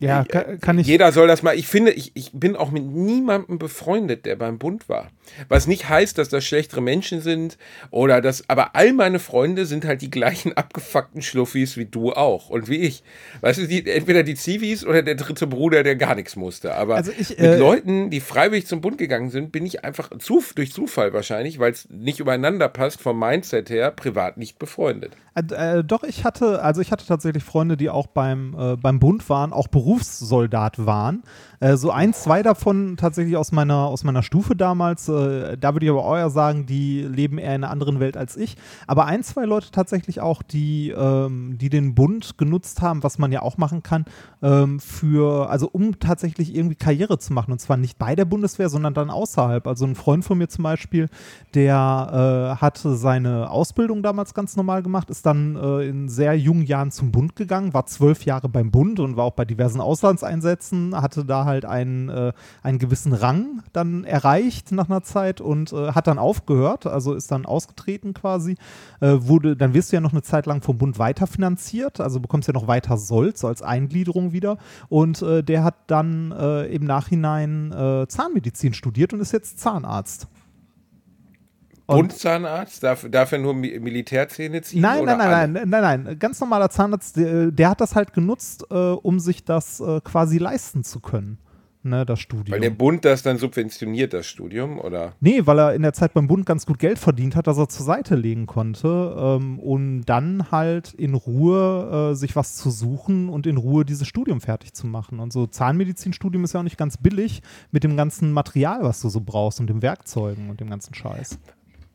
Ja, 0.00 0.24
kann, 0.24 0.60
kann 0.60 0.78
ich. 0.78 0.86
jeder 0.86 1.12
soll 1.12 1.28
das 1.28 1.42
mal. 1.42 1.54
Ich 1.56 1.66
finde, 1.66 1.92
ich, 1.92 2.12
ich 2.14 2.30
bin 2.32 2.56
auch 2.56 2.70
mit 2.70 2.84
niemandem 2.84 3.58
befreundet, 3.58 4.26
der 4.26 4.36
beim 4.36 4.58
Bund 4.58 4.88
war. 4.88 5.10
Was 5.48 5.66
nicht 5.66 5.88
heißt, 5.88 6.18
dass 6.18 6.28
das 6.28 6.44
schlechtere 6.44 6.80
Menschen 6.80 7.20
sind 7.20 7.58
oder 7.90 8.20
das, 8.20 8.48
aber 8.48 8.74
all 8.74 8.92
meine 8.92 9.18
Freunde 9.18 9.66
sind 9.66 9.84
halt 9.84 10.02
die 10.02 10.10
gleichen 10.10 10.56
abgefuckten 10.56 11.22
Schluffis 11.22 11.76
wie 11.76 11.84
du 11.84 12.12
auch 12.12 12.50
und 12.50 12.68
wie 12.68 12.78
ich. 12.78 13.02
Weißt 13.40 13.60
du, 13.60 13.66
die, 13.66 13.88
entweder 13.88 14.22
die 14.22 14.34
Zivis 14.34 14.84
oder 14.84 15.02
der 15.02 15.14
dritte 15.14 15.46
Bruder, 15.46 15.82
der 15.82 15.96
gar 15.96 16.14
nichts 16.14 16.34
musste. 16.34 16.74
Aber 16.74 16.96
Also 16.96 17.12
ich, 17.16 17.30
mit 17.30 17.38
äh, 17.38 17.56
Leuten, 17.56 18.10
die 18.10 18.20
freiwillig 18.20 18.66
zum 18.66 18.80
Bund 18.80 18.98
gegangen 18.98 19.30
sind, 19.30 19.52
bin 19.52 19.66
ich 19.66 19.84
einfach 19.84 20.10
zu, 20.18 20.42
durch 20.54 20.72
Zufall 20.72 21.12
wahrscheinlich, 21.12 21.58
weil 21.58 21.72
es 21.72 21.88
nicht 21.90 22.20
übereinander 22.20 22.68
passt, 22.68 23.00
vom 23.00 23.18
Mindset 23.18 23.70
her, 23.70 23.90
privat 23.90 24.36
nicht 24.36 24.58
befreundet. 24.58 25.12
Äh, 25.34 25.78
äh, 25.78 25.84
doch, 25.84 26.02
ich 26.02 26.24
hatte, 26.24 26.62
also 26.62 26.80
ich 26.80 26.90
hatte 26.90 27.06
tatsächlich 27.06 27.44
Freunde, 27.44 27.76
die 27.76 27.90
auch 27.90 28.06
beim, 28.06 28.56
äh, 28.58 28.76
beim 28.76 28.98
Bund 28.98 29.28
waren, 29.28 29.52
auch 29.52 29.68
Berufssoldat 29.90 30.86
waren. 30.86 31.24
Äh, 31.60 31.76
so 31.76 31.90
ein, 31.90 32.14
zwei 32.14 32.42
davon 32.42 32.96
tatsächlich 32.96 33.36
aus 33.36 33.52
meiner, 33.52 33.86
aus 33.86 34.02
meiner 34.02 34.22
Stufe 34.22 34.56
damals. 34.56 35.08
Äh, 35.08 35.58
da 35.58 35.74
würde 35.74 35.84
ich 35.84 35.90
aber 35.90 36.04
auch 36.04 36.30
sagen, 36.30 36.64
die 36.64 37.02
leben 37.02 37.38
eher 37.38 37.54
in 37.54 37.64
einer 37.64 37.70
anderen 37.70 38.00
Welt 38.00 38.16
als 38.16 38.36
ich. 38.36 38.56
Aber 38.86 39.04
ein, 39.04 39.22
zwei 39.22 39.44
Leute 39.44 39.70
tatsächlich 39.70 40.20
auch, 40.20 40.42
die, 40.42 40.90
ähm, 40.90 41.58
die 41.58 41.68
den 41.68 41.94
Bund 41.94 42.38
genutzt 42.38 42.80
haben, 42.80 43.02
was 43.02 43.18
man 43.18 43.30
ja 43.30 43.42
auch 43.42 43.58
machen 43.58 43.82
kann, 43.82 44.06
ähm, 44.42 44.80
für, 44.80 45.50
also 45.50 45.68
um 45.70 46.00
tatsächlich 46.00 46.54
irgendwie 46.54 46.76
Karriere 46.76 47.18
zu 47.18 47.34
machen. 47.34 47.52
Und 47.52 47.60
zwar 47.60 47.76
nicht 47.76 47.98
bei 47.98 48.16
der 48.16 48.24
Bundeswehr, 48.24 48.70
sondern 48.70 48.94
dann 48.94 49.10
außerhalb. 49.10 49.66
Also 49.66 49.84
ein 49.84 49.94
Freund 49.96 50.24
von 50.24 50.38
mir 50.38 50.48
zum 50.48 50.64
Beispiel, 50.64 51.08
der 51.54 52.56
äh, 52.56 52.60
hatte 52.60 52.96
seine 52.96 53.50
Ausbildung 53.50 54.02
damals 54.02 54.32
ganz 54.32 54.56
normal 54.56 54.82
gemacht, 54.82 55.10
ist 55.10 55.26
dann 55.26 55.56
äh, 55.56 55.88
in 55.88 56.08
sehr 56.08 56.38
jungen 56.38 56.64
Jahren 56.64 56.90
zum 56.90 57.12
Bund 57.12 57.36
gegangen, 57.36 57.74
war 57.74 57.84
zwölf 57.84 58.24
Jahre 58.24 58.48
beim 58.48 58.70
Bund 58.70 58.98
und 58.98 59.18
war 59.18 59.24
auch 59.26 59.32
bei 59.34 59.44
diversen 59.44 59.82
Auslandseinsätzen, 59.82 60.98
hatte 61.00 61.26
da 61.26 61.49
halt 61.50 61.64
einen, 61.64 62.08
äh, 62.08 62.32
einen 62.62 62.78
gewissen 62.78 63.12
Rang 63.12 63.62
dann 63.72 64.04
erreicht 64.04 64.72
nach 64.72 64.88
einer 64.88 65.02
Zeit 65.02 65.40
und 65.40 65.72
äh, 65.72 65.92
hat 65.92 66.06
dann 66.06 66.18
aufgehört, 66.18 66.86
also 66.86 67.14
ist 67.14 67.30
dann 67.30 67.46
ausgetreten 67.46 68.14
quasi, 68.14 68.56
äh, 69.00 69.16
wurde, 69.20 69.56
dann 69.56 69.74
wirst 69.74 69.92
du 69.92 69.96
ja 69.96 70.00
noch 70.00 70.12
eine 70.12 70.22
Zeit 70.22 70.46
lang 70.46 70.62
vom 70.62 70.78
Bund 70.78 70.98
weiterfinanziert, 70.98 72.00
also 72.00 72.20
bekommst 72.20 72.48
ja 72.48 72.54
noch 72.54 72.66
weiter 72.66 72.96
Sold, 72.96 73.36
so 73.36 73.48
als 73.48 73.62
Eingliederung 73.62 74.32
wieder 74.32 74.58
und 74.88 75.22
äh, 75.22 75.42
der 75.42 75.64
hat 75.64 75.74
dann 75.86 76.32
äh, 76.32 76.66
im 76.66 76.84
Nachhinein 76.84 77.72
äh, 77.72 78.06
Zahnmedizin 78.08 78.74
studiert 78.74 79.12
und 79.12 79.20
ist 79.20 79.32
jetzt 79.32 79.58
Zahnarzt. 79.58 80.28
Und- 81.90 82.08
Bundzahnarzt, 82.08 82.82
darf, 82.82 83.06
darf 83.10 83.32
er 83.32 83.38
nur 83.38 83.54
Mi 83.54 83.78
Militärzähne 83.78 84.62
ziehen? 84.62 84.80
Nein, 84.82 85.02
oder 85.02 85.16
nein, 85.16 85.52
nein, 85.52 85.52
nein, 85.52 85.68
nein, 85.82 86.04
nein. 86.04 86.18
Ganz 86.18 86.40
normaler 86.40 86.70
Zahnarzt, 86.70 87.16
der, 87.16 87.50
der 87.50 87.70
hat 87.70 87.80
das 87.80 87.94
halt 87.94 88.12
genutzt, 88.12 88.64
äh, 88.70 88.74
um 88.74 89.20
sich 89.20 89.44
das 89.44 89.80
äh, 89.80 90.00
quasi 90.02 90.38
leisten 90.38 90.84
zu 90.84 91.00
können. 91.00 91.38
ne, 91.82 92.04
das 92.04 92.20
Studium. 92.20 92.52
Weil 92.52 92.60
der 92.60 92.68
Bund 92.70 93.06
das 93.06 93.22
dann 93.22 93.38
subventioniert, 93.38 94.12
das 94.12 94.26
Studium, 94.26 94.78
oder? 94.78 95.14
Nee, 95.20 95.40
weil 95.46 95.58
er 95.58 95.72
in 95.74 95.80
der 95.80 95.94
Zeit 95.94 96.12
beim 96.12 96.26
Bund 96.26 96.44
ganz 96.44 96.66
gut 96.66 96.78
Geld 96.78 96.98
verdient 96.98 97.34
hat, 97.36 97.46
dass 97.46 97.56
er 97.56 97.70
zur 97.70 97.86
Seite 97.86 98.16
legen 98.16 98.44
konnte, 98.44 99.16
ähm, 99.18 99.58
um 99.58 100.04
dann 100.04 100.50
halt 100.50 100.92
in 100.92 101.14
Ruhe 101.14 102.10
äh, 102.12 102.14
sich 102.14 102.36
was 102.36 102.56
zu 102.56 102.70
suchen 102.70 103.30
und 103.30 103.46
in 103.46 103.56
Ruhe 103.56 103.86
dieses 103.86 104.06
Studium 104.06 104.42
fertig 104.42 104.74
zu 104.74 104.86
machen. 104.86 105.20
Und 105.20 105.32
so 105.32 105.46
Zahnmedizinstudium 105.46 106.44
ist 106.44 106.52
ja 106.52 106.60
auch 106.60 106.64
nicht 106.64 106.76
ganz 106.76 106.98
billig 106.98 107.40
mit 107.70 107.82
dem 107.82 107.96
ganzen 107.96 108.30
Material, 108.32 108.80
was 108.82 109.00
du 109.00 109.08
so 109.08 109.22
brauchst 109.24 109.58
und 109.58 109.68
den 109.68 109.80
Werkzeugen 109.80 110.50
und 110.50 110.60
dem 110.60 110.68
ganzen 110.68 110.92
Scheiß. 110.92 111.38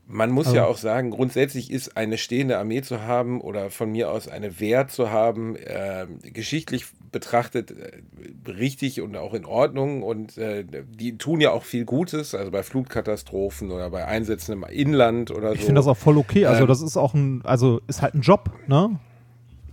Man 0.08 0.30
muss 0.30 0.48
Also- 0.48 0.58
ja 0.58 0.66
auch 0.66 0.78
sagen, 0.78 1.10
grundsätzlich 1.10 1.72
ist 1.72 1.98
eine 1.98 2.18
stehende 2.18 2.58
Armee 2.60 2.82
zu 2.82 3.02
haben 3.02 3.42
oder 3.42 3.72
von 3.72 3.92
mir 3.92 4.12
aus 4.12 4.28
eine 4.28 4.60
Wehr 4.60 4.88
zu 4.88 5.10
haben, 5.10 5.56
äh, 5.56 6.06
geschichtlich 6.32 6.86
betrachtet 7.12 7.72
äh, 7.72 8.52
richtig 8.52 9.02
und 9.02 9.16
auch 9.18 9.34
in 9.34 9.46
Ordnung. 9.46 10.04
Und 10.04 10.38
äh, 10.38 10.64
die 10.64 11.18
tun 11.18 11.42
ja 11.42 11.52
auch 11.52 11.64
viel 11.64 11.86
Gutes, 11.86 12.36
also 12.36 12.52
bei 12.52 12.62
Flutkatastrophen 12.62 13.72
oder 13.72 13.90
bei 13.90 14.06
Einsätzen 14.06 14.52
im 14.52 14.64
Inland 14.64 15.32
oder 15.32 15.50
so. 15.50 15.56
Ich 15.56 15.62
finde 15.62 15.80
das 15.80 15.88
auch 15.88 15.98
voll 15.98 16.18
okay. 16.18 16.46
Also 16.46 16.64
Ähm, 16.64 16.68
das 16.68 16.82
ist 16.82 16.98
auch 16.98 17.14
ein, 17.16 17.42
also 17.44 17.82
ist 17.88 18.02
halt 18.02 18.14
ein 18.14 18.22
Job, 18.22 18.52
ne? 18.68 19.00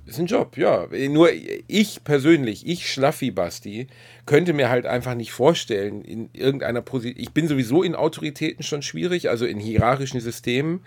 Ist 0.06 0.18
ein 0.18 0.26
Job, 0.26 0.56
ja. 0.56 0.86
Nur 1.10 1.28
ich 1.68 2.02
persönlich, 2.04 2.66
ich 2.66 2.90
Schlaffi 2.90 3.30
Basti, 3.30 3.86
könnte 4.24 4.52
mir 4.52 4.68
halt 4.68 4.87
einfach 4.87 5.14
nicht 5.14 5.32
vorstellen, 5.32 6.02
in 6.02 6.30
irgendeiner 6.32 6.80
Position. 6.80 7.20
Ich 7.20 7.32
bin 7.32 7.48
sowieso 7.48 7.82
in 7.82 7.94
Autoritäten 7.96 8.62
schon 8.62 8.82
schwierig, 8.82 9.28
also 9.28 9.44
in 9.44 9.58
hierarchischen 9.58 10.20
Systemen, 10.20 10.80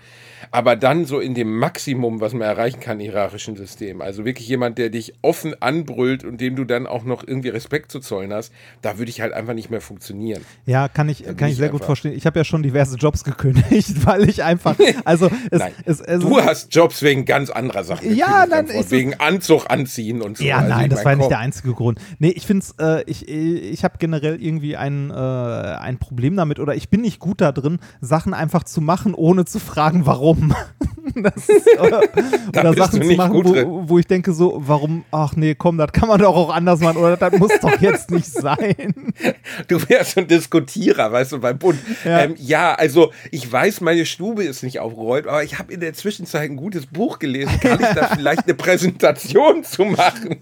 aber 0.51 0.75
dann 0.75 1.05
so 1.05 1.19
in 1.19 1.33
dem 1.33 1.57
Maximum, 1.57 2.21
was 2.21 2.33
man 2.33 2.43
erreichen 2.43 2.79
kann, 2.79 2.99
in 2.99 3.11
hierarchischen 3.11 3.57
Systemen. 3.57 4.01
Also 4.01 4.23
wirklich 4.23 4.47
jemand, 4.47 4.77
der 4.77 4.89
dich 4.89 5.15
offen 5.21 5.61
anbrüllt 5.61 6.23
und 6.23 6.39
dem 6.39 6.55
du 6.55 6.63
dann 6.63 6.87
auch 6.87 7.03
noch 7.03 7.27
irgendwie 7.27 7.49
Respekt 7.49 7.91
zu 7.91 7.99
zollen 7.99 8.33
hast, 8.33 8.53
da 8.81 8.97
würde 8.97 9.09
ich 9.09 9.19
halt 9.19 9.33
einfach 9.33 9.53
nicht 9.53 9.69
mehr 9.69 9.81
funktionieren. 9.81 10.41
Ja, 10.65 10.87
kann 10.87 11.09
ich, 11.09 11.23
kann 11.25 11.35
ich 11.47 11.53
ich 11.53 11.57
sehr 11.57 11.69
gut 11.69 11.83
verstehen. 11.83 12.13
Ich 12.13 12.25
habe 12.25 12.39
ja 12.39 12.45
schon 12.45 12.63
diverse 12.63 12.95
Jobs 12.95 13.25
gekündigt, 13.25 13.93
weil 14.05 14.29
ich 14.29 14.43
einfach, 14.43 14.77
also 15.03 15.29
es, 15.51 15.61
es, 15.85 15.99
es 15.99 16.21
du 16.21 16.41
hast 16.41 16.73
Jobs 16.73 17.01
wegen 17.01 17.25
ganz 17.25 17.49
anderer 17.49 17.83
Sachen. 17.83 18.15
Ja, 18.15 18.45
nein, 18.49 18.69
wegen 18.89 19.13
Anzug 19.15 19.69
anziehen 19.69 20.21
und 20.21 20.37
so. 20.37 20.43
Ja, 20.45 20.59
Also 20.59 20.69
nein, 20.69 20.89
das 20.89 21.03
war 21.03 21.15
nicht 21.15 21.29
der 21.29 21.39
einzige 21.39 21.73
Grund. 21.73 21.99
Nee, 22.19 22.29
ich 22.29 22.45
finde 22.45 22.63
es, 22.63 22.75
äh, 22.79 23.03
ich, 23.07 23.24
ich 23.27 23.83
habe 23.83 23.97
generell 23.99 24.41
irgendwie 24.41 24.75
ein, 24.75 25.11
äh, 25.11 25.13
ein 25.13 25.97
Problem 25.97 26.35
damit 26.35 26.59
oder 26.59 26.75
ich 26.75 26.89
bin 26.89 27.01
nicht 27.01 27.19
gut 27.19 27.41
da 27.41 27.51
drin, 27.51 27.79
Sachen 28.01 28.33
einfach 28.33 28.63
zu 28.63 28.81
machen, 28.81 29.13
ohne 29.13 29.45
zu 29.45 29.59
fragen, 29.59 30.05
warum. 30.05 30.53
das 31.15 31.49
ist, 31.49 31.79
oder 31.79 32.01
oder 32.47 32.73
Sachen 32.73 33.01
zu 33.01 33.13
machen, 33.13 33.43
wo, 33.43 33.89
wo 33.89 33.99
ich 33.99 34.07
denke 34.07 34.33
so, 34.33 34.61
warum, 34.65 35.05
ach 35.11 35.35
nee, 35.35 35.55
komm, 35.55 35.77
das 35.77 35.91
kann 35.91 36.09
man 36.09 36.19
doch 36.19 36.35
auch 36.35 36.53
anders 36.53 36.79
machen 36.79 36.97
oder 36.97 37.17
das 37.17 37.37
muss 37.39 37.51
doch 37.61 37.79
jetzt 37.79 38.11
nicht 38.11 38.27
sein. 38.27 38.75
Du 39.67 39.77
wärst 39.89 40.17
ein 40.17 40.27
Diskutierer, 40.27 41.11
weißt 41.11 41.33
du, 41.33 41.39
beim 41.39 41.57
Bund. 41.57 41.79
Ja. 42.03 42.15
Ja, 42.15 42.23
ähm, 42.23 42.35
ja 42.37 42.73
also 42.73 43.11
ich 43.31 43.49
weiß, 43.49 43.81
meine 43.81 44.05
Stube 44.05 44.43
ist 44.43 44.63
nicht 44.63 44.79
aufgeräumt, 44.79 45.27
aber 45.27 45.43
ich 45.43 45.59
habe 45.59 45.73
in 45.73 45.79
der 45.79 45.93
Zwischenzeit 45.93 46.49
ein 46.49 46.55
gutes 46.55 46.85
Buch 46.87 47.19
gelesen. 47.19 47.59
Kann 47.59 47.79
ich 47.79 47.87
da 47.87 48.07
vielleicht 48.15 48.45
eine 48.45 48.53
Präsentation 48.53 49.63
zu 49.63 49.85
machen? 49.85 50.37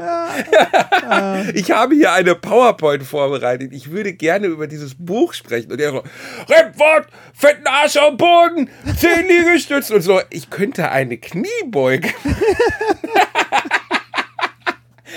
ich 1.54 1.72
habe 1.72 1.96
hier 1.96 2.13
eine 2.13 2.36
PowerPoint 2.73 3.03
vorbereitet. 3.03 3.71
Ich 3.73 3.91
würde 3.91 4.13
gerne 4.13 4.47
über 4.47 4.67
dieses 4.67 4.95
Buch 4.97 5.33
sprechen. 5.33 5.71
Und 5.71 5.79
er 5.79 5.91
so, 5.91 6.03
Remford, 6.49 7.07
fetten 7.33 7.67
Arsch 7.67 7.97
am 7.97 8.17
Boden, 8.17 8.69
zehn 8.97 9.27
Liegestützen 9.27 9.95
und 9.97 10.01
so. 10.01 10.21
Ich 10.29 10.49
könnte 10.49 10.89
eine 10.89 11.17
Kniebeuge. 11.17 12.09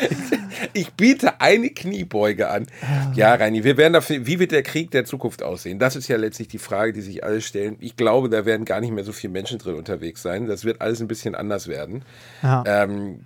Ich 0.73 0.93
biete 0.95 1.41
eine 1.41 1.69
Kniebeuge 1.71 2.49
an. 2.49 2.67
Ja, 3.15 3.35
Reini, 3.35 3.63
wir 3.65 3.77
werden 3.77 3.93
dafür, 3.93 4.27
wie 4.27 4.39
wird 4.39 4.53
der 4.53 4.63
Krieg 4.63 4.91
der 4.91 5.05
Zukunft 5.05 5.43
aussehen? 5.43 5.79
Das 5.79 5.97
ist 5.97 6.09
ja 6.09 6.17
letztlich 6.17 6.49
die 6.49 6.59
Frage, 6.59 6.93
die 6.95 7.03
sich 7.03 7.25
alle 7.25 7.41
stellen. 7.43 7.77
Ich 7.81 7.97
glaube, 7.97 8.29
da 8.31 8.47
werden 8.47 8.65
gar 8.65 8.81
nicht 8.81 8.93
mehr 8.93 9.05
so 9.05 9.13
viele 9.13 9.33
Menschen 9.33 9.59
drin 9.59 9.75
unterwegs 9.75 10.23
sein. 10.23 10.47
Das 10.47 10.65
wird 10.65 10.81
alles 10.81 11.01
ein 11.01 11.09
bisschen 11.09 11.35
anders 11.35 11.69
werden. 11.69 12.05
Ja. 12.43 12.65
Ähm, 12.67 13.21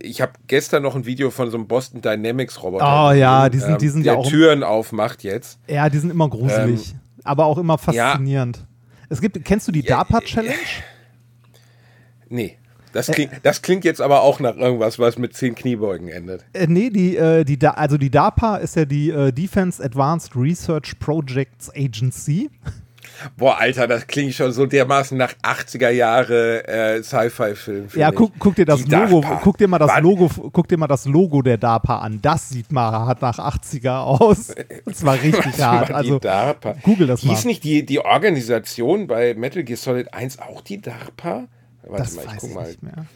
ich 0.00 0.20
habe 0.20 0.32
gestern 0.48 0.82
noch 0.82 0.94
ein 0.94 1.06
Video 1.06 1.30
von 1.30 1.50
so 1.50 1.56
einem 1.56 1.66
Boston 1.66 2.02
Dynamics 2.02 2.62
Roboter. 2.62 3.08
Oh 3.08 3.12
ja, 3.12 3.48
die 3.48 3.58
sind- 3.58 3.80
die 3.80 3.88
sind 3.88 4.04
der 4.04 4.14
ja 4.14 4.18
auch- 4.18 4.28
Türen 4.28 4.62
aufmacht 4.62 5.22
jetzt. 5.22 5.58
Ja, 5.66 5.88
die 5.88 5.98
sind 5.98 6.10
immer 6.10 6.28
gruselig, 6.28 6.94
aber 7.24 7.46
auch 7.46 7.58
immer 7.58 7.78
faszinierend. 7.78 8.66
Es 9.08 9.20
gibt, 9.20 9.42
kennst 9.44 9.66
du 9.66 9.72
die 9.72 9.82
DARPA 9.82 10.20
Challenge? 10.20 10.54
Nee. 12.28 12.58
Das 12.92 13.06
klingt, 13.08 13.32
das 13.42 13.62
klingt 13.62 13.84
jetzt 13.84 14.00
aber 14.00 14.22
auch 14.22 14.40
nach 14.40 14.56
irgendwas, 14.56 14.98
was 14.98 15.16
mit 15.18 15.34
zehn 15.34 15.54
Kniebeugen 15.54 16.08
endet. 16.08 16.44
Äh, 16.52 16.66
nee, 16.66 16.90
die, 16.90 17.16
äh, 17.16 17.44
die, 17.44 17.58
also 17.66 17.96
die 17.98 18.10
DARPA 18.10 18.56
ist 18.56 18.76
ja 18.76 18.84
die 18.84 19.10
äh, 19.10 19.32
Defense 19.32 19.82
Advanced 19.82 20.34
Research 20.34 20.98
Projects 20.98 21.70
Agency. 21.76 22.50
Boah, 23.36 23.58
Alter, 23.58 23.86
das 23.86 24.06
klingt 24.06 24.32
schon 24.32 24.50
so 24.52 24.64
dermaßen 24.64 25.16
nach 25.18 25.34
80er 25.42 25.90
Jahre 25.90 26.66
äh, 26.66 27.02
Sci-Fi-Film. 27.02 27.88
Ja, 27.94 28.12
guck, 28.12 28.32
guck 28.38 28.54
dir 28.54 28.64
das 28.64 28.82
Die 28.84 28.90
Logo, 28.90 29.20
DARPA. 29.20 29.40
guck 29.42 29.58
dir 29.58 29.68
mal 29.68 29.78
das 29.78 29.90
Wann- 29.90 30.02
Logo, 30.02 30.30
guck 30.50 30.68
dir 30.68 30.78
mal 30.78 30.86
das 30.86 31.04
Logo 31.04 31.42
der 31.42 31.58
DARPA 31.58 31.98
an. 31.98 32.20
Das 32.22 32.48
sieht 32.48 32.72
mal 32.72 32.90
hart 32.92 33.20
nach 33.20 33.38
80er 33.38 33.98
aus. 33.98 34.54
Und 34.86 34.96
zwar 34.96 35.20
richtig 35.20 35.60
hart. 35.62 35.90
War 35.90 35.96
Also 35.96 36.18
DARPA. 36.18 36.76
google 36.82 37.08
das 37.08 37.22
mal. 37.22 37.34
Hieß 37.34 37.44
nicht 37.44 37.62
die, 37.64 37.84
die 37.84 38.00
Organisation 38.00 39.06
bei 39.06 39.34
Metal 39.34 39.64
Gear 39.64 39.76
Solid 39.76 40.14
1 40.14 40.38
auch 40.38 40.62
die 40.62 40.80
DARPA? 40.80 41.44
Warte 41.82 42.02
das 42.02 42.14
mal, 42.16 42.22
ich 42.24 42.30
weiß 42.32 42.36
guck 42.40 42.48
ich 42.50 42.54
mal. 42.56 42.66
nicht 42.68 42.82
mehr. 42.82 43.06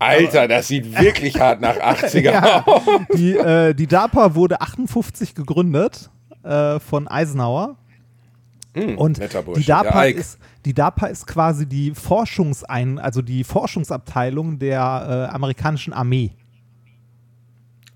Alter, 0.00 0.46
das 0.48 0.68
sieht 0.68 0.98
wirklich 1.00 1.40
hart 1.40 1.60
nach 1.60 1.76
80er 1.76 2.20
Ja, 2.20 2.64
aus. 2.66 2.82
die, 3.16 3.36
äh, 3.36 3.74
die 3.74 3.86
DARPA 3.88 4.34
wurde 4.36 4.60
58 4.60 5.34
gegründet 5.34 6.10
äh, 6.44 6.78
von 6.78 7.08
Eisenhower. 7.08 7.76
Und 8.76 9.16
Hm, 9.16 9.22
netter 9.24 9.42
die. 9.42 9.64
DARPA, 9.64 10.04
ist, 10.04 10.38
die 10.64 10.72
DARPA 10.74 11.06
ist 11.08 11.26
quasi 11.26 11.66
die 11.66 11.92
Forschungsein, 11.94 13.00
also 13.00 13.22
die 13.22 13.42
Forschungsabteilung 13.42 14.58
der 14.60 15.26
äh, 15.30 15.34
amerikanischen 15.34 15.92
Armee. 15.92 16.30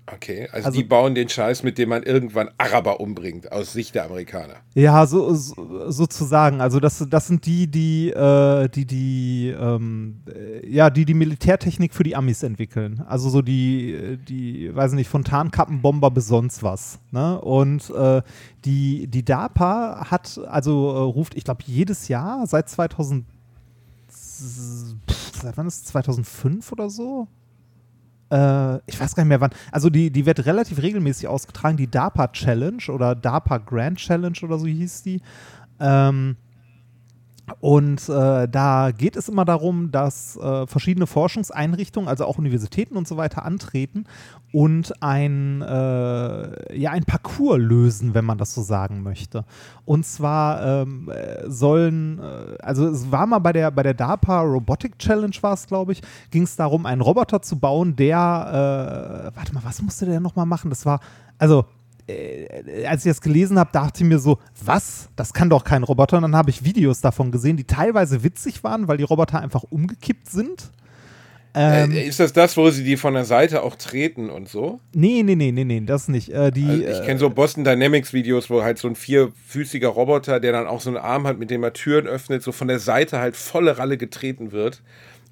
Okay, 0.05 0.49
also, 0.51 0.65
Also- 0.67 0.77
die 0.81 0.83
bauen 0.83 1.15
den 1.15 1.29
Scheiß, 1.29 1.63
mit 1.63 1.77
dem 1.77 1.87
man 1.89 2.03
irgendwann 2.03 2.49
Araber 2.57 2.99
umbringt, 2.99 3.49
aus 3.53 3.71
Sicht 3.71 3.95
der 3.95 4.03
Amerikaner. 4.05 4.55
Ja, 4.75 5.05
so, 5.05 5.33
so 5.33 5.89
sozusagen. 5.89 6.59
Also 6.59 6.81
das, 6.81 7.05
das 7.09 7.27
sind 7.27 7.45
die, 7.45 7.67
die, 7.67 8.09
äh, 8.09 8.67
die, 8.67 8.85
die, 8.85 9.55
ähm, 9.57 10.19
äh, 10.27 10.67
ja, 10.69 10.89
die 10.89 11.05
die 11.05 11.13
Militärtechnik 11.13 11.93
für 11.93 12.03
die 12.03 12.17
Amis 12.17 12.43
entwickeln. 12.43 13.01
Also 13.07 13.29
so 13.29 13.41
die, 13.41 14.17
die, 14.27 14.75
weiß 14.75 14.91
nicht, 14.91 15.07
von 15.07 15.23
Tarnkappenbomber 15.23 16.11
bis 16.11 16.27
sonst 16.27 16.63
was. 16.63 16.99
Ne? 17.11 17.39
Und 17.39 17.89
äh, 17.91 18.21
die, 18.65 19.07
die 19.07 19.23
DARPA 19.23 20.07
hat, 20.11 20.37
also 20.49 20.91
äh, 20.95 20.99
ruft, 20.99 21.33
ich 21.35 21.45
glaube, 21.45 21.63
jedes 21.65 22.09
Jahr 22.09 22.45
seit 22.45 22.67
2000, 22.67 23.25
pff, 24.09 25.41
seit 25.41 25.55
wann 25.57 25.67
ist 25.67 25.75
es? 25.77 25.85
2005 25.85 26.73
oder 26.73 26.89
so? 26.89 27.29
Äh, 28.33 28.79
ich 28.87 28.99
weiß 28.99 29.13
gar 29.15 29.23
nicht 29.23 29.29
mehr 29.29 29.41
wann. 29.41 29.51
Also 29.71 29.91
die, 29.91 30.09
die 30.09 30.25
wird 30.25 30.45
relativ 30.47 30.81
regelmäßig 30.81 31.27
ausgetragen, 31.27 31.77
die 31.77 31.89
DARPA 31.89 32.29
Challenge 32.29 32.81
oder 32.87 33.13
DARPA 33.13 33.59
Grand 33.59 33.99
Challenge 33.99 34.37
oder 34.41 34.57
so 34.57 34.65
hieß 34.65 35.03
die. 35.03 35.21
Ähm, 35.79 36.37
und 37.59 38.07
äh, 38.09 38.47
da 38.47 38.91
geht 38.91 39.15
es 39.15 39.29
immer 39.29 39.45
darum, 39.45 39.91
dass 39.91 40.37
äh, 40.37 40.67
verschiedene 40.67 41.07
Forschungseinrichtungen, 41.07 42.07
also 42.07 42.25
auch 42.25 42.37
Universitäten 42.37 42.97
und 42.97 43.07
so 43.07 43.17
weiter, 43.17 43.45
antreten 43.45 44.05
und 44.51 45.01
ein, 45.01 45.61
äh, 45.61 46.77
ja, 46.77 46.91
ein 46.91 47.03
Parcours 47.05 47.57
lösen, 47.59 48.13
wenn 48.13 48.25
man 48.25 48.37
das 48.37 48.53
so 48.53 48.61
sagen 48.61 49.01
möchte. 49.01 49.45
Und 49.85 50.05
zwar 50.05 50.81
ähm, 50.81 51.09
äh, 51.09 51.49
sollen, 51.49 52.19
äh, 52.19 52.57
also 52.61 52.87
es 52.87 53.11
war 53.11 53.25
mal 53.25 53.39
bei 53.39 53.53
der, 53.53 53.71
bei 53.71 53.83
der 53.83 53.93
DARPA 53.93 54.41
Robotic 54.41 54.99
Challenge, 54.99 55.35
war 55.41 55.53
es, 55.53 55.65
glaube 55.67 55.93
ich, 55.93 56.01
ging 56.31 56.43
es 56.43 56.55
darum, 56.55 56.85
einen 56.85 57.01
Roboter 57.01 57.41
zu 57.41 57.59
bauen, 57.59 57.95
der, 57.95 59.31
äh, 59.33 59.35
warte 59.35 59.53
mal, 59.53 59.63
was 59.63 59.81
musste 59.81 60.05
der 60.05 60.19
nochmal 60.19 60.45
machen? 60.45 60.69
Das 60.69 60.85
war, 60.85 60.99
also 61.37 61.65
äh, 62.07 62.85
als 62.85 63.05
ich 63.05 63.11
das 63.11 63.21
gelesen 63.21 63.57
habe, 63.59 63.69
dachte 63.71 64.03
ich 64.03 64.09
mir 64.09 64.19
so, 64.19 64.39
was? 64.63 65.09
Das 65.15 65.33
kann 65.33 65.49
doch 65.49 65.63
kein 65.63 65.83
Roboter. 65.83 66.17
Und 66.17 66.23
dann 66.23 66.35
habe 66.35 66.49
ich 66.49 66.63
Videos 66.63 67.01
davon 67.01 67.31
gesehen, 67.31 67.57
die 67.57 67.65
teilweise 67.65 68.23
witzig 68.23 68.63
waren, 68.63 68.87
weil 68.87 68.97
die 68.97 69.03
Roboter 69.03 69.39
einfach 69.39 69.63
umgekippt 69.63 70.29
sind. 70.29 70.71
Ähm, 71.55 71.91
äh, 71.91 72.07
ist 72.07 72.19
das 72.19 72.33
das, 72.33 72.57
wo 72.57 72.69
sie 72.71 72.83
die 72.83 72.97
von 72.97 73.13
der 73.13 73.25
Seite 73.25 73.61
auch 73.61 73.75
treten 73.75 74.29
und 74.29 74.49
so? 74.49 74.79
nee, 74.93 75.21
nee, 75.23 75.35
nee, 75.35 75.51
nee, 75.51 75.63
nee, 75.63 75.81
das 75.81 76.07
nicht. 76.07 76.29
Äh, 76.29 76.51
die, 76.51 76.65
Also 76.65 77.01
ich 77.01 77.05
kenne 77.05 77.19
so 77.19 77.29
Boston 77.29 77.63
Dynamics 77.63 78.11
Videos, 78.11 78.49
wo 78.49 78.63
halt 78.63 78.79
so 78.79 78.87
ein 78.87 78.95
vierfüßiger 78.95 79.87
Roboter, 79.87 80.39
der 80.39 80.51
dann 80.51 80.65
auch 80.65 80.81
so 80.81 80.89
einen 80.89 80.97
Arm 80.97 81.27
hat, 81.27 81.37
mit 81.37 81.51
dem 81.51 81.63
er 81.63 81.73
Türen 81.73 82.07
öffnet, 82.07 82.41
so 82.41 82.51
von 82.51 82.67
der 82.67 82.79
Seite 82.79 83.19
halt 83.19 83.35
volle 83.35 83.77
Ralle 83.77 83.97
getreten 83.97 84.51
wird, 84.51 84.81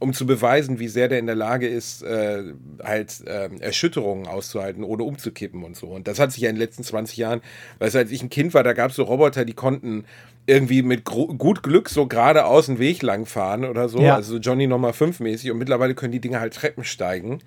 um 0.02 0.14
zu 0.14 0.26
beweisen, 0.26 0.80
wie 0.80 0.88
sehr 0.88 1.08
der 1.08 1.20
in 1.20 1.28
der 1.28 1.36
Lage 1.36 1.68
ist, 1.68 2.02
äh, 2.04 2.44
halt 2.84 3.24
ähm, 3.28 3.62
Erschütterungen 3.62 4.28
auszuhalten, 4.28 4.84
ohne 4.84 5.04
umzukippen 5.04 5.64
und 5.64 5.76
so. 5.78 5.88
Und 5.88 6.08
das 6.08 6.20
hat 6.20 6.32
sich 6.32 6.42
ja 6.42 6.50
in 6.50 6.56
den 6.56 6.62
letzten 6.62 6.84
20 6.84 7.18
Jahren, 7.18 7.42
weißt 7.80 7.96
du, 7.96 8.00
als 8.00 8.12
ich 8.12 8.22
ein 8.24 8.30
Kind 8.30 8.54
war, 8.54 8.64
da 8.64 8.74
gab 8.74 8.90
es 8.90 8.96
so 8.98 9.04
Roboter, 9.04 9.46
die 9.46 9.54
konnten 9.54 10.06
irgendwie 10.48 10.82
mit 10.82 11.06
gut 11.06 11.62
Glück 11.64 11.88
so 11.90 12.08
geradeaus 12.08 12.68
einen 12.68 12.80
Weg 12.80 13.04
lang 13.04 13.26
fahren 13.28 13.64
oder 13.64 13.88
so, 13.90 14.00
Ja. 14.02 14.16
also 14.16 14.34
so 14.34 14.40
Johnny 14.40 14.66
Nummer 14.68 14.92
5 14.92 15.20
mäßig 15.20 15.52
und 15.52 15.60
mittlerweile 15.60 15.94
können 15.94 16.12
die 16.12 16.20
Dinge 16.20 16.40
halt 16.40 16.54
Treppen 16.56 16.84
steigen. 16.84 17.40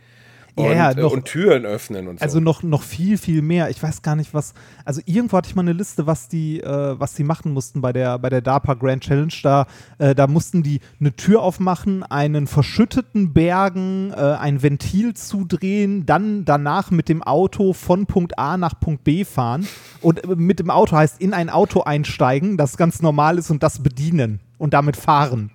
Und, 0.56 0.64
Ja, 0.66 0.72
ja, 0.72 0.90
äh, 0.92 1.00
noch- 1.00 1.12
und 1.12 1.24
Türen 1.24 1.66
öffnen 1.66 2.06
und 2.06 2.20
so. 2.20 2.22
Also 2.22 2.38
noch, 2.38 2.62
noch 2.62 2.82
viel, 2.82 3.18
viel 3.18 3.42
mehr. 3.42 3.70
Ich 3.70 3.82
weiß 3.82 4.02
gar 4.02 4.14
nicht, 4.14 4.34
was. 4.34 4.54
Also 4.84 5.00
irgendwo 5.04 5.36
hatte 5.36 5.48
ich 5.48 5.56
mal 5.56 5.62
eine 5.62 5.72
Liste, 5.72 6.06
was 6.06 6.28
die, 6.28 6.60
äh, 6.60 7.00
was 7.00 7.14
die 7.14 7.24
machen 7.24 7.52
mussten 7.52 7.80
bei 7.80 7.92
der, 7.92 8.18
bei 8.20 8.30
der 8.30 8.40
DARPA 8.40 8.74
Grand 8.74 9.02
Challenge. 9.02 9.32
Da, 9.42 9.66
äh, 9.98 10.14
da 10.14 10.28
mussten 10.28 10.62
die 10.62 10.80
eine 11.00 11.14
Tür 11.16 11.42
aufmachen, 11.42 12.04
einen 12.04 12.46
verschütteten 12.46 13.32
Bergen, 13.32 14.12
äh, 14.12 14.14
ein 14.16 14.62
Ventil 14.62 15.14
zudrehen, 15.14 16.06
dann 16.06 16.44
danach 16.44 16.92
mit 16.92 17.08
dem 17.08 17.22
Auto 17.24 17.72
von 17.72 18.06
Punkt 18.06 18.38
A 18.38 18.56
nach 18.56 18.78
Punkt 18.78 19.02
B 19.02 19.24
fahren. 19.24 19.66
Und 20.02 20.22
äh, 20.22 20.36
mit 20.36 20.60
dem 20.60 20.70
Auto 20.70 20.96
heißt 20.96 21.20
in 21.20 21.34
ein 21.34 21.50
Auto 21.50 21.82
einsteigen, 21.82 22.56
das 22.56 22.76
ganz 22.76 23.02
normal 23.02 23.38
ist 23.38 23.50
und 23.50 23.64
das 23.64 23.82
bedienen 23.82 24.38
und 24.58 24.72
damit 24.72 24.96
fahren. 24.96 25.50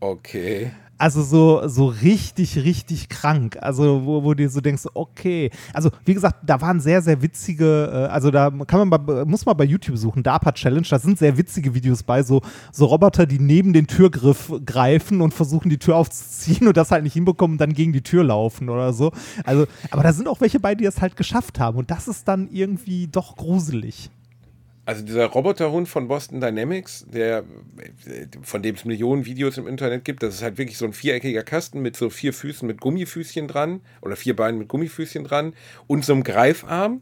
okay. 0.00 0.70
Also 0.98 1.22
so, 1.22 1.68
so 1.68 1.86
richtig, 1.86 2.56
richtig 2.56 3.10
krank. 3.10 3.58
Also 3.60 4.04
wo, 4.04 4.24
wo 4.24 4.32
du 4.32 4.48
so 4.48 4.60
denkst, 4.60 4.84
okay. 4.94 5.50
Also 5.74 5.90
wie 6.04 6.14
gesagt, 6.14 6.36
da 6.46 6.60
waren 6.60 6.80
sehr, 6.80 7.02
sehr 7.02 7.20
witzige, 7.20 7.90
äh, 7.92 8.12
also 8.12 8.30
da 8.30 8.50
kann 8.66 8.88
man 8.88 9.06
mal, 9.06 9.24
muss 9.26 9.44
man 9.44 9.56
bei 9.56 9.64
YouTube 9.64 9.98
suchen, 9.98 10.22
DARPA 10.22 10.52
Challenge, 10.52 10.86
da 10.88 10.98
sind 10.98 11.18
sehr 11.18 11.36
witzige 11.36 11.74
Videos 11.74 12.02
bei, 12.02 12.22
so, 12.22 12.40
so 12.72 12.86
Roboter, 12.86 13.26
die 13.26 13.38
neben 13.38 13.74
den 13.74 13.86
Türgriff 13.86 14.50
greifen 14.64 15.20
und 15.20 15.34
versuchen 15.34 15.68
die 15.68 15.78
Tür 15.78 15.96
aufzuziehen 15.96 16.66
und 16.66 16.76
das 16.76 16.90
halt 16.90 17.02
nicht 17.02 17.14
hinbekommen 17.14 17.54
und 17.54 17.60
dann 17.60 17.74
gegen 17.74 17.92
die 17.92 18.02
Tür 18.02 18.24
laufen 18.24 18.70
oder 18.70 18.94
so. 18.94 19.12
Also, 19.44 19.66
aber 19.90 20.02
da 20.02 20.14
sind 20.14 20.28
auch 20.28 20.40
welche 20.40 20.60
bei, 20.60 20.74
die 20.74 20.86
es 20.86 21.02
halt 21.02 21.16
geschafft 21.16 21.60
haben 21.60 21.76
und 21.76 21.90
das 21.90 22.08
ist 22.08 22.26
dann 22.26 22.48
irgendwie 22.50 23.06
doch 23.06 23.36
gruselig. 23.36 24.10
Also 24.86 25.02
dieser 25.04 25.26
Roboterhund 25.26 25.88
von 25.88 26.06
Boston 26.08 26.40
Dynamics, 26.40 27.04
der, 27.12 27.42
von 28.42 28.62
dem 28.62 28.76
es 28.76 28.84
Millionen 28.84 29.26
Videos 29.26 29.58
im 29.58 29.66
Internet 29.66 30.04
gibt, 30.04 30.22
das 30.22 30.36
ist 30.36 30.42
halt 30.42 30.58
wirklich 30.58 30.78
so 30.78 30.84
ein 30.84 30.92
viereckiger 30.92 31.42
Kasten 31.42 31.82
mit 31.82 31.96
so 31.96 32.08
vier 32.08 32.32
Füßen 32.32 32.66
mit 32.66 32.80
Gummifüßchen 32.80 33.48
dran 33.48 33.80
oder 34.00 34.14
vier 34.14 34.36
Beinen 34.36 34.58
mit 34.60 34.68
Gummifüßchen 34.68 35.24
dran 35.24 35.54
und 35.88 36.04
so 36.04 36.12
einem 36.12 36.22
Greifarm. 36.22 37.00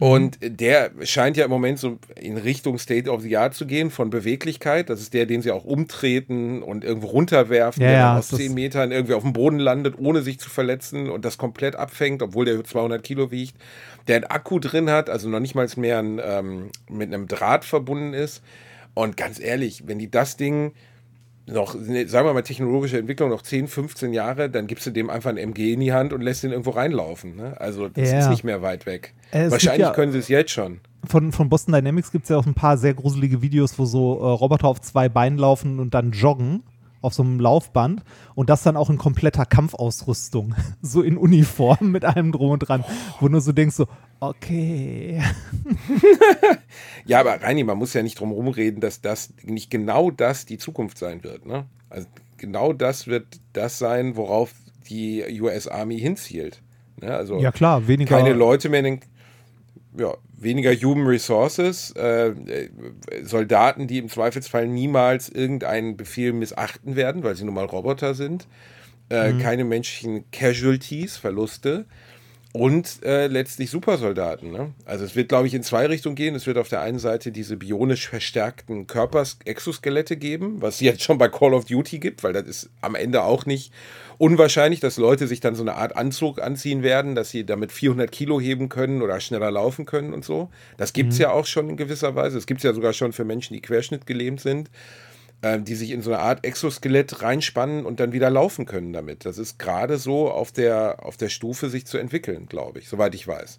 Und 0.00 0.38
der 0.42 0.90
scheint 1.04 1.36
ja 1.36 1.44
im 1.44 1.52
Moment 1.52 1.78
so 1.78 1.98
in 2.20 2.36
Richtung 2.36 2.78
State 2.78 3.08
of 3.08 3.22
the 3.22 3.36
Art 3.36 3.54
zu 3.54 3.64
gehen 3.64 3.92
von 3.92 4.10
Beweglichkeit. 4.10 4.90
Das 4.90 5.00
ist 5.00 5.14
der, 5.14 5.24
den 5.24 5.40
sie 5.40 5.52
auch 5.52 5.64
umtreten 5.64 6.64
und 6.64 6.82
irgendwo 6.82 7.06
runterwerfen, 7.06 7.80
Ja, 7.80 7.88
der 7.88 7.98
ja, 7.98 8.18
aus 8.18 8.26
das- 8.28 8.40
10 8.40 8.54
Metern 8.54 8.90
irgendwie 8.90 9.14
auf 9.14 9.22
dem 9.22 9.32
Boden 9.32 9.60
landet, 9.60 9.94
ohne 9.96 10.22
sich 10.22 10.40
zu 10.40 10.50
verletzen 10.50 11.08
und 11.10 11.24
das 11.24 11.38
komplett 11.38 11.76
abfängt, 11.76 12.22
obwohl 12.22 12.44
der 12.44 12.64
200 12.64 13.04
Kilo 13.04 13.30
wiegt. 13.30 13.54
Der 14.06 14.16
einen 14.16 14.24
Akku 14.26 14.58
drin 14.58 14.90
hat, 14.90 15.08
also 15.08 15.28
noch 15.28 15.40
nicht 15.40 15.54
mal 15.54 15.66
mehr 15.76 15.98
ein, 15.98 16.20
ähm, 16.22 16.70
mit 16.90 17.12
einem 17.12 17.26
Draht 17.26 17.64
verbunden 17.64 18.12
ist. 18.14 18.42
Und 18.94 19.16
ganz 19.16 19.40
ehrlich, 19.40 19.84
wenn 19.86 19.98
die 19.98 20.10
das 20.10 20.36
Ding 20.36 20.72
noch, 21.46 21.74
sagen 21.74 22.26
wir 22.26 22.32
mal, 22.32 22.42
technologische 22.42 22.98
Entwicklung 22.98 23.28
noch 23.28 23.42
10, 23.42 23.68
15 23.68 24.12
Jahre, 24.14 24.48
dann 24.48 24.66
gibst 24.66 24.86
du 24.86 24.90
dem 24.90 25.10
einfach 25.10 25.28
ein 25.30 25.36
MG 25.36 25.74
in 25.74 25.80
die 25.80 25.92
Hand 25.92 26.12
und 26.12 26.22
lässt 26.22 26.42
ihn 26.44 26.50
irgendwo 26.52 26.70
reinlaufen. 26.70 27.36
Ne? 27.36 27.54
Also 27.60 27.88
das 27.88 28.10
Ja. 28.10 28.20
ist 28.20 28.28
nicht 28.30 28.44
mehr 28.44 28.62
weit 28.62 28.86
weg. 28.86 29.12
Äh, 29.30 29.42
es 29.44 29.52
Wahrscheinlich 29.52 29.82
ja- 29.88 29.92
können 29.92 30.12
sie 30.12 30.18
es 30.18 30.28
jetzt 30.28 30.52
schon. 30.52 30.80
Von, 31.06 31.32
von 31.32 31.50
Boston 31.50 31.74
Dynamics 31.74 32.12
gibt 32.12 32.24
es 32.24 32.30
ja 32.30 32.38
auch 32.38 32.46
ein 32.46 32.54
paar 32.54 32.78
sehr 32.78 32.94
gruselige 32.94 33.42
Videos, 33.42 33.78
wo 33.78 33.84
so 33.84 34.18
äh, 34.20 34.24
Roboter 34.26 34.68
auf 34.68 34.80
zwei 34.80 35.10
Beinen 35.10 35.38
laufen 35.38 35.80
und 35.80 35.92
dann 35.92 36.12
joggen 36.12 36.62
auf 37.04 37.14
so 37.14 37.22
einem 37.22 37.38
Laufband 37.38 38.02
und 38.34 38.50
das 38.50 38.62
dann 38.62 38.76
auch 38.76 38.90
in 38.90 38.98
kompletter 38.98 39.46
Kampfausrüstung, 39.46 40.54
so 40.82 41.02
in 41.02 41.16
Uniform 41.16 41.90
mit 41.90 42.04
allem 42.04 42.32
drum 42.32 42.50
und 42.50 42.60
dran, 42.60 42.84
wo 43.20 43.28
du 43.28 43.40
so 43.40 43.52
denkst 43.52 43.76
so, 43.76 43.86
okay. 44.20 45.22
Ja, 47.06 47.20
aber 47.20 47.42
Reini, 47.42 47.64
man 47.64 47.78
muss 47.78 47.92
ja 47.94 48.02
nicht 48.02 48.18
drum 48.18 48.32
rumreden, 48.32 48.80
dass 48.80 49.00
das 49.00 49.32
nicht 49.42 49.70
genau 49.70 50.10
das 50.10 50.46
die 50.46 50.58
Zukunft 50.58 50.98
sein 50.98 51.22
wird. 51.22 51.46
Ne? 51.46 51.66
Also 51.90 52.08
genau 52.38 52.72
das 52.72 53.06
wird 53.06 53.26
das 53.52 53.78
sein, 53.78 54.16
worauf 54.16 54.54
die 54.88 55.40
US 55.40 55.68
Army 55.68 55.98
hinzielt. 55.98 56.62
Ne? 57.00 57.14
Also 57.14 57.38
Ja 57.38 57.52
klar, 57.52 57.86
weniger. 57.86 58.16
keine 58.16 58.32
Leute 58.32 58.68
mehr 58.68 58.80
in 58.80 58.84
den, 58.84 59.00
ja, 59.96 60.14
weniger 60.36 60.74
Human 60.74 61.06
Resources, 61.06 61.92
äh, 61.92 62.32
Soldaten, 63.22 63.86
die 63.86 63.98
im 63.98 64.08
Zweifelsfall 64.08 64.66
niemals 64.66 65.28
irgendeinen 65.28 65.96
Befehl 65.96 66.32
missachten 66.32 66.96
werden, 66.96 67.22
weil 67.22 67.36
sie 67.36 67.44
nun 67.44 67.54
mal 67.54 67.64
Roboter 67.64 68.14
sind, 68.14 68.46
äh, 69.08 69.32
keine 69.34 69.64
menschlichen 69.64 70.30
Casualties, 70.30 71.16
Verluste 71.16 71.86
und 72.56 73.02
äh, 73.04 73.26
letztlich 73.26 73.68
Supersoldaten. 73.68 74.52
Ne? 74.52 74.74
Also 74.84 75.04
es 75.04 75.16
wird, 75.16 75.28
glaube 75.28 75.48
ich, 75.48 75.54
in 75.54 75.64
zwei 75.64 75.86
Richtungen 75.86 76.14
gehen. 76.14 76.36
Es 76.36 76.46
wird 76.46 76.56
auf 76.56 76.68
der 76.68 76.82
einen 76.82 77.00
Seite 77.00 77.32
diese 77.32 77.56
bionisch 77.56 78.08
verstärkten 78.08 78.86
Körpers-Exoskelette 78.86 80.16
geben, 80.16 80.62
was 80.62 80.76
es 80.76 80.80
jetzt 80.82 81.02
schon 81.02 81.18
bei 81.18 81.28
Call 81.28 81.52
of 81.52 81.64
Duty 81.64 81.98
gibt, 81.98 82.22
weil 82.22 82.32
das 82.32 82.44
ist 82.44 82.70
am 82.80 82.94
Ende 82.94 83.24
auch 83.24 83.44
nicht 83.44 83.72
unwahrscheinlich, 84.18 84.78
dass 84.78 84.98
Leute 84.98 85.26
sich 85.26 85.40
dann 85.40 85.56
so 85.56 85.64
eine 85.64 85.74
Art 85.74 85.96
Anzug 85.96 86.40
anziehen 86.40 86.84
werden, 86.84 87.16
dass 87.16 87.30
sie 87.30 87.44
damit 87.44 87.72
400 87.72 88.12
Kilo 88.12 88.40
heben 88.40 88.68
können 88.68 89.02
oder 89.02 89.18
schneller 89.18 89.50
laufen 89.50 89.84
können 89.84 90.14
und 90.14 90.24
so. 90.24 90.48
Das 90.76 90.92
gibt 90.92 91.12
es 91.12 91.18
ja 91.18 91.32
auch 91.32 91.46
schon 91.46 91.68
in 91.70 91.76
gewisser 91.76 92.14
Weise. 92.14 92.38
Es 92.38 92.46
gibt 92.46 92.60
es 92.60 92.64
ja 92.64 92.72
sogar 92.72 92.92
schon 92.92 93.12
für 93.12 93.24
Menschen, 93.24 93.54
die 93.54 93.62
querschnittgelähmt 93.62 94.40
sind 94.40 94.70
ähm, 95.44 95.66
die 95.66 95.74
sich 95.74 95.90
in 95.90 96.00
so 96.00 96.10
eine 96.10 96.20
Art 96.20 96.42
Exoskelett 96.42 97.20
reinspannen 97.20 97.84
und 97.84 98.00
dann 98.00 98.14
wieder 98.14 98.30
laufen 98.30 98.64
können 98.64 98.94
damit. 98.94 99.26
Das 99.26 99.36
ist 99.36 99.58
gerade 99.58 99.98
so 99.98 100.30
auf 100.30 100.52
der, 100.52 101.04
auf 101.04 101.18
der 101.18 101.28
Stufe, 101.28 101.68
sich 101.68 101.84
zu 101.84 101.98
entwickeln, 101.98 102.46
glaube 102.46 102.78
ich, 102.78 102.88
soweit 102.88 103.14
ich 103.14 103.28
weiß. 103.28 103.58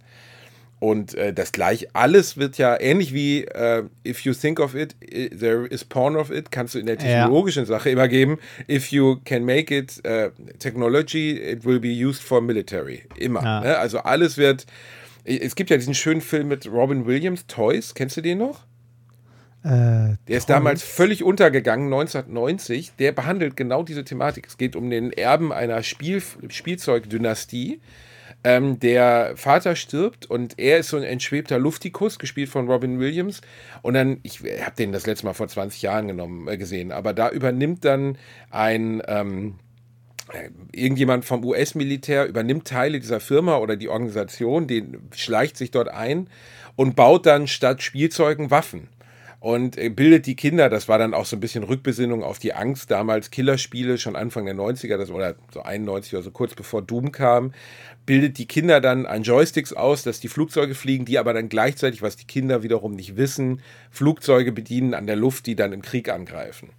Und 0.79 1.13
äh, 1.13 1.31
das 1.31 1.51
gleich, 1.51 1.87
alles 1.93 2.37
wird 2.37 2.57
ja 2.57 2.79
ähnlich 2.79 3.13
wie 3.13 3.43
äh, 3.43 3.83
if 4.05 4.21
you 4.21 4.33
think 4.33 4.59
of 4.59 4.73
it, 4.73 4.95
there 4.99 5.67
is 5.67 5.85
porn 5.85 6.15
of 6.15 6.31
it, 6.31 6.51
kannst 6.51 6.73
du 6.73 6.79
in 6.79 6.87
der 6.87 6.97
technologischen 6.97 7.67
Sache 7.67 7.91
immer 7.91 8.07
geben. 8.07 8.39
If 8.67 8.87
you 8.87 9.17
can 9.23 9.45
make 9.45 9.75
it 9.75 10.03
äh, 10.03 10.31
technology, 10.57 11.39
it 11.39 11.65
will 11.65 11.79
be 11.79 11.89
used 11.89 12.23
for 12.23 12.41
military. 12.41 13.03
Immer. 13.15 13.43
Ja. 13.43 13.61
Ne? 13.61 13.77
Also 13.77 13.99
alles 13.99 14.37
wird. 14.37 14.65
Es 15.23 15.55
gibt 15.55 15.69
ja 15.69 15.77
diesen 15.77 15.93
schönen 15.93 16.21
Film 16.21 16.47
mit 16.47 16.67
Robin 16.67 17.05
Williams, 17.05 17.45
Toys, 17.47 17.93
kennst 17.93 18.17
du 18.17 18.21
den 18.21 18.39
noch? 18.39 18.65
Äh, 19.65 20.17
Der 20.27 20.37
ist 20.37 20.47
damals 20.49 20.83
völlig 20.83 21.23
untergegangen, 21.23 21.91
1990. 21.91 22.93
Der 22.99 23.11
behandelt 23.11 23.57
genau 23.57 23.81
diese 23.81 24.03
Thematik. 24.03 24.45
Es 24.47 24.57
geht 24.57 24.75
um 24.75 24.91
den 24.91 25.11
Erben 25.11 25.51
einer 25.51 25.81
Spiel 25.81 26.21
Spielzeugdynastie. 26.49 27.81
Ähm, 28.43 28.79
der 28.79 29.33
Vater 29.35 29.75
stirbt 29.75 30.27
und 30.27 30.59
er 30.59 30.77
ist 30.77 30.89
so 30.89 30.97
ein 30.97 31.03
entschwebter 31.03 31.57
Luftikus, 31.57 32.19
gespielt 32.19 32.49
von 32.49 32.69
Robin 32.69 32.99
Williams. 32.99 33.41
Und 33.81 33.95
dann, 33.95 34.19
ich 34.21 34.41
habe 34.41 34.75
den 34.77 34.91
das 34.91 35.07
letzte 35.07 35.25
Mal 35.25 35.33
vor 35.33 35.47
20 35.47 35.81
Jahren 35.81 36.07
genommen, 36.07 36.47
äh, 36.47 36.57
gesehen, 36.57 36.91
aber 36.91 37.13
da 37.13 37.29
übernimmt 37.29 37.83
dann 37.85 38.19
ein. 38.51 39.01
Ähm, 39.07 39.55
irgendjemand 40.71 41.23
vom 41.23 41.45
US-Militär 41.45 42.25
übernimmt 42.25 42.67
Teile 42.67 42.99
dieser 42.99 43.19
Firma 43.19 43.57
oder 43.57 43.75
die 43.75 43.89
Organisation, 43.89 44.65
den 44.65 45.07
schleicht 45.13 45.55
sich 45.55 45.69
dort 45.69 45.87
ein 45.87 46.27
und 46.75 46.95
baut 46.95 47.27
dann 47.27 47.47
statt 47.47 47.83
Spielzeugen 47.83 48.49
Waffen 48.49 48.89
und 49.45 49.77
äh, 49.77 49.89
bildet 49.89 50.25
die 50.25 50.35
Kinder, 50.35 50.69
das 50.69 50.87
war 50.87 50.97
dann 50.97 51.13
auch 51.13 51.27
so 51.27 51.35
ein 51.35 51.39
bisschen 51.39 51.63
Rückbesinnung 51.63 52.23
auf 52.23 52.39
die 52.39 52.55
Angst, 52.55 52.89
damals 52.89 53.29
Killerspiele, 53.29 53.99
schon 53.99 54.15
Anfang 54.15 54.45
der 54.45 54.55
90er, 54.55 54.97
das, 54.97 55.11
oder 55.11 55.35
so 55.53 55.61
91 55.61 56.15
oder 56.15 56.23
so 56.23 56.31
kurz 56.31 56.55
bevor 56.55 56.81
Doom 56.81 57.11
kam, 57.11 57.53
bildet 58.07 58.39
die 58.39 58.47
Kinder 58.47 58.81
dann 58.81 59.05
an 59.05 59.21
Joysticks 59.21 59.71
aus, 59.71 60.01
dass 60.01 60.19
die 60.19 60.29
Flugzeuge 60.29 60.73
fliegen, 60.73 61.05
die 61.05 61.19
aber 61.19 61.31
dann 61.35 61.47
gleichzeitig, 61.47 62.01
was 62.01 62.15
die 62.15 62.25
Kinder 62.25 62.63
wiederum 62.63 62.95
nicht 62.95 63.17
wissen, 63.17 63.61
Flugzeuge 63.91 64.51
bedienen 64.51 64.95
an 64.95 65.05
der 65.05 65.15
Luft, 65.15 65.45
die 65.45 65.55
dann 65.55 65.73
im 65.73 65.83
Krieg 65.83 66.09
angreifen. 66.09 66.71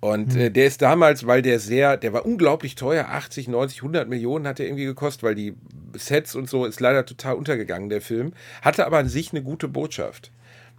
Und 0.00 0.34
äh, 0.34 0.50
der 0.50 0.66
ist 0.66 0.82
damals, 0.82 1.28
weil 1.28 1.42
der 1.42 1.60
sehr, 1.60 1.96
der 1.96 2.12
war 2.12 2.26
unglaublich 2.26 2.74
teuer, 2.74 3.04
80, 3.08 3.46
90, 3.46 3.82
100 3.82 4.08
Millionen 4.08 4.48
hat 4.48 4.58
er 4.58 4.66
irgendwie 4.66 4.86
gekostet, 4.86 5.22
weil 5.22 5.36
die 5.36 5.54
Sets 5.94 6.34
und 6.34 6.50
so 6.50 6.64
ist 6.64 6.80
leider 6.80 7.06
total 7.06 7.36
untergegangen, 7.36 7.88
der 7.88 8.00
Film. 8.00 8.32
Hatte 8.62 8.84
aber 8.84 8.98
an 8.98 9.08
sich 9.08 9.30
eine 9.30 9.44
gute 9.44 9.68
Botschaft. 9.68 10.32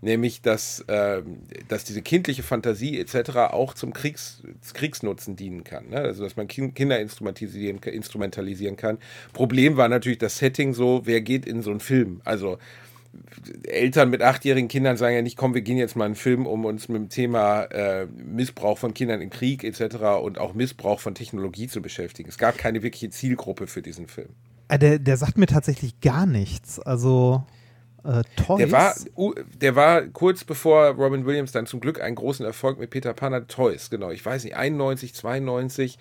Nämlich, 0.04 0.42
dass, 0.42 0.80
äh, 0.88 1.22
dass 1.68 1.84
diese 1.84 2.02
kindliche 2.02 2.42
Fantasie 2.42 3.00
etc. 3.00 3.38
auch 3.52 3.76
zum 3.76 3.94
Kriegs, 3.94 4.42
Kriegsnutzen 4.74 5.36
dienen 5.36 5.64
kann. 5.64 5.90
Ne? 5.90 5.98
Also, 5.98 6.24
dass 6.24 6.36
man 6.36 6.48
Kin- 6.48 6.74
Kinder 6.74 7.00
instrumentalisieren, 7.00 7.78
instrumentalisieren 7.78 8.78
kann. 8.78 8.98
Problem 9.32 9.78
war 9.78 9.90
natürlich 9.90 10.18
das 10.18 10.40
Setting 10.40 10.74
so, 10.74 11.02
wer 11.06 11.22
geht 11.22 11.46
in 11.46 11.62
so 11.62 11.70
einen 11.70 11.80
Film? 11.82 12.22
Also, 12.26 12.58
Eltern 13.64 14.10
mit 14.10 14.22
achtjährigen 14.22 14.70
Kindern 14.70 14.98
sagen 14.98 15.16
ja 15.16 15.22
nicht, 15.22 15.38
komm, 15.38 15.54
wir 15.54 15.62
gehen 15.62 15.78
jetzt 15.78 15.96
mal 15.96 16.06
einen 16.06 16.16
Film, 16.16 16.48
um 16.48 16.66
uns 16.66 16.88
mit 16.88 16.98
dem 16.98 17.10
Thema 17.10 17.64
äh, 17.66 18.08
Missbrauch 18.08 18.78
von 18.78 18.94
Kindern 18.94 19.22
im 19.22 19.30
Krieg 19.30 19.64
etc. 19.64 19.98
und 20.24 20.38
auch 20.40 20.54
Missbrauch 20.54 21.00
von 21.00 21.14
Technologie 21.14 21.68
zu 21.68 21.82
beschäftigen. 21.82 22.30
Es 22.30 22.38
gab 22.38 22.58
keine 22.58 22.82
wirkliche 22.84 23.10
Zielgruppe 23.10 23.68
für 23.68 23.82
diesen 23.82 24.08
Film. 24.08 24.30
äh, 24.70 24.80
der, 24.80 24.98
der 24.98 25.18
sagt 25.18 25.38
mir 25.38 25.48
tatsächlich 25.48 26.00
gar 26.00 26.26
nichts. 26.26 26.80
Also 26.80 27.44
äh, 28.04 28.24
Toys. 28.36 28.58
Der 28.58 28.72
war, 28.72 28.96
der 29.62 29.76
war 29.76 30.02
kurz 30.04 30.44
bevor 30.44 30.88
Robin 30.90 31.26
Williams 31.26 31.52
dann 31.52 31.66
zum 31.66 31.80
Glück 31.80 32.02
einen 32.02 32.16
großen 32.16 32.46
Erfolg 32.46 32.80
mit 32.80 32.90
Peter 32.90 33.14
Pan 33.14 33.34
hat, 33.34 33.50
Toys, 33.50 33.90
genau. 33.90 34.12
Ich 34.12 34.26
weiß 34.26 34.44
nicht, 34.44 34.56
91, 34.56 35.14
92. 35.14 35.98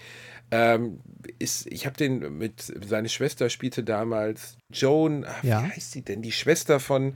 Ähm, 0.53 1.01
ist, 1.39 1.67
ich 1.69 1.87
habe 1.87 1.97
den 1.97 2.39
mit, 2.39 2.73
seine 2.87 3.09
Schwester 3.09 3.51
spielte 3.51 3.85
damals 3.85 4.57
Joan, 4.73 5.25
ach, 5.29 5.45
Ja. 5.45 5.63
wie 5.63 5.71
heißt 5.77 5.93
sie 5.93 6.03
denn? 6.03 6.23
Die 6.23 6.33
Schwester 6.33 6.81
von, 6.81 7.15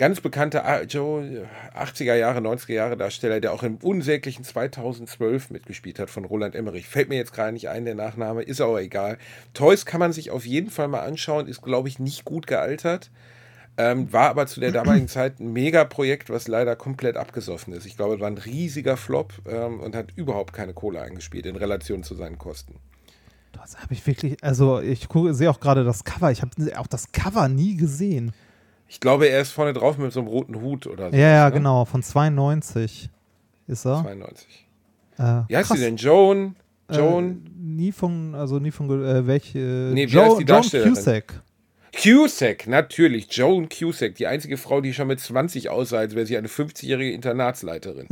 ganz 0.00 0.22
bekannter 0.22 0.64
ah, 0.64 0.80
Joe, 0.80 1.46
80er 1.78 2.14
Jahre, 2.14 2.40
90er 2.40 2.72
Jahre 2.72 2.96
Darsteller, 2.96 3.38
der 3.38 3.52
auch 3.52 3.62
im 3.62 3.76
unsäglichen 3.76 4.44
2012 4.44 5.50
mitgespielt 5.50 5.98
hat 5.98 6.08
von 6.08 6.24
Roland 6.24 6.54
Emmerich. 6.54 6.86
Fällt 6.88 7.10
mir 7.10 7.16
jetzt 7.16 7.34
gerade 7.34 7.52
nicht 7.52 7.68
ein, 7.68 7.84
der 7.84 7.94
Nachname, 7.94 8.42
ist 8.42 8.62
aber 8.62 8.80
egal. 8.80 9.18
Toys 9.52 9.84
kann 9.84 10.00
man 10.00 10.14
sich 10.14 10.30
auf 10.30 10.46
jeden 10.46 10.70
Fall 10.70 10.88
mal 10.88 11.00
anschauen, 11.00 11.46
ist, 11.46 11.60
glaube 11.60 11.88
ich, 11.88 11.98
nicht 11.98 12.24
gut 12.24 12.46
gealtert. 12.46 13.10
Ähm, 13.80 14.12
war 14.12 14.28
aber 14.28 14.46
zu 14.46 14.60
der 14.60 14.72
damaligen 14.72 15.08
Zeit 15.08 15.40
ein 15.40 15.54
Megaprojekt, 15.54 16.28
was 16.28 16.48
leider 16.48 16.76
komplett 16.76 17.16
abgesoffen 17.16 17.72
ist. 17.72 17.86
Ich 17.86 17.96
glaube, 17.96 18.16
es 18.16 18.20
war 18.20 18.26
ein 18.26 18.36
riesiger 18.36 18.98
Flop 18.98 19.32
ähm, 19.48 19.80
und 19.80 19.94
hat 19.94 20.08
überhaupt 20.16 20.52
keine 20.52 20.74
Kohle 20.74 21.00
eingespielt 21.00 21.46
in 21.46 21.56
Relation 21.56 22.02
zu 22.02 22.14
seinen 22.14 22.36
Kosten. 22.36 22.74
Das 23.52 23.78
habe 23.78 23.94
ich 23.94 24.06
wirklich, 24.06 24.36
also 24.44 24.80
ich 24.80 25.08
sehe 25.30 25.50
auch 25.50 25.60
gerade 25.60 25.82
das 25.84 26.04
Cover. 26.04 26.30
Ich 26.30 26.42
habe 26.42 26.52
auch 26.76 26.86
das 26.88 27.10
Cover 27.12 27.48
nie 27.48 27.76
gesehen. 27.76 28.32
Ich 28.86 29.00
glaube, 29.00 29.28
er 29.28 29.40
ist 29.40 29.52
vorne 29.52 29.72
drauf 29.72 29.96
mit 29.96 30.12
so 30.12 30.20
einem 30.20 30.28
roten 30.28 30.60
Hut 30.60 30.86
oder 30.86 31.10
so. 31.10 31.16
Ja, 31.16 31.28
ja, 31.28 31.46
ne? 31.46 31.52
genau, 31.54 31.86
von 31.86 32.02
92 32.02 33.08
ist 33.66 33.86
er. 33.86 34.02
92. 34.02 34.68
Äh, 35.16 35.22
wie 35.48 35.56
heißt 35.56 35.68
krass. 35.68 35.78
sie 35.78 35.84
denn? 35.84 35.96
Joan? 35.96 36.56
Joan? 36.90 37.46
Äh, 37.46 37.50
nie 37.56 37.92
von, 37.92 38.34
also 38.34 38.58
nie 38.58 38.72
von, 38.72 38.90
äh, 38.90 39.26
welche? 39.26 39.58
Nee, 39.58 40.06
wie 40.06 40.12
jo 40.12 40.22
heißt 40.22 40.40
die 40.40 40.44
Darstellerin? 40.44 40.92
Joan 40.92 41.04
Cusack. 41.04 41.42
Cusack, 41.92 42.66
natürlich, 42.66 43.26
Joan 43.30 43.68
Cusack, 43.68 44.14
die 44.14 44.26
einzige 44.26 44.56
Frau, 44.56 44.80
die 44.80 44.94
schon 44.94 45.08
mit 45.08 45.20
20 45.20 45.68
aussah, 45.68 45.98
als 45.98 46.14
wäre 46.14 46.26
sie 46.26 46.36
eine 46.36 46.48
50-jährige 46.48 47.12
Internatsleiterin. 47.12 48.06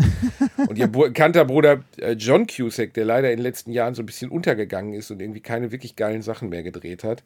und 0.68 0.78
ihr 0.78 0.88
bekannter 0.88 1.44
Bruder 1.44 1.84
äh, 1.98 2.12
John 2.12 2.46
Cusack, 2.46 2.94
der 2.94 3.04
leider 3.04 3.30
in 3.30 3.38
den 3.38 3.42
letzten 3.44 3.70
Jahren 3.70 3.94
so 3.94 4.02
ein 4.02 4.06
bisschen 4.06 4.30
untergegangen 4.30 4.94
ist 4.94 5.10
und 5.10 5.22
irgendwie 5.22 5.40
keine 5.40 5.70
wirklich 5.70 5.96
geilen 5.96 6.22
Sachen 6.22 6.48
mehr 6.48 6.62
gedreht 6.62 7.04
hat. 7.04 7.22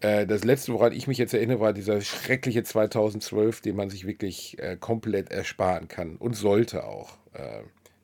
Äh, 0.00 0.26
das 0.26 0.44
letzte, 0.44 0.72
woran 0.72 0.92
ich 0.92 1.06
mich 1.06 1.18
jetzt 1.18 1.34
erinnere, 1.34 1.60
war 1.60 1.72
dieser 1.72 2.00
schreckliche 2.00 2.62
2012, 2.62 3.60
den 3.60 3.76
man 3.76 3.88
sich 3.88 4.06
wirklich 4.06 4.58
äh, 4.58 4.76
komplett 4.78 5.30
ersparen 5.30 5.88
kann 5.88 6.16
und 6.16 6.34
sollte 6.34 6.84
auch. 6.84 7.16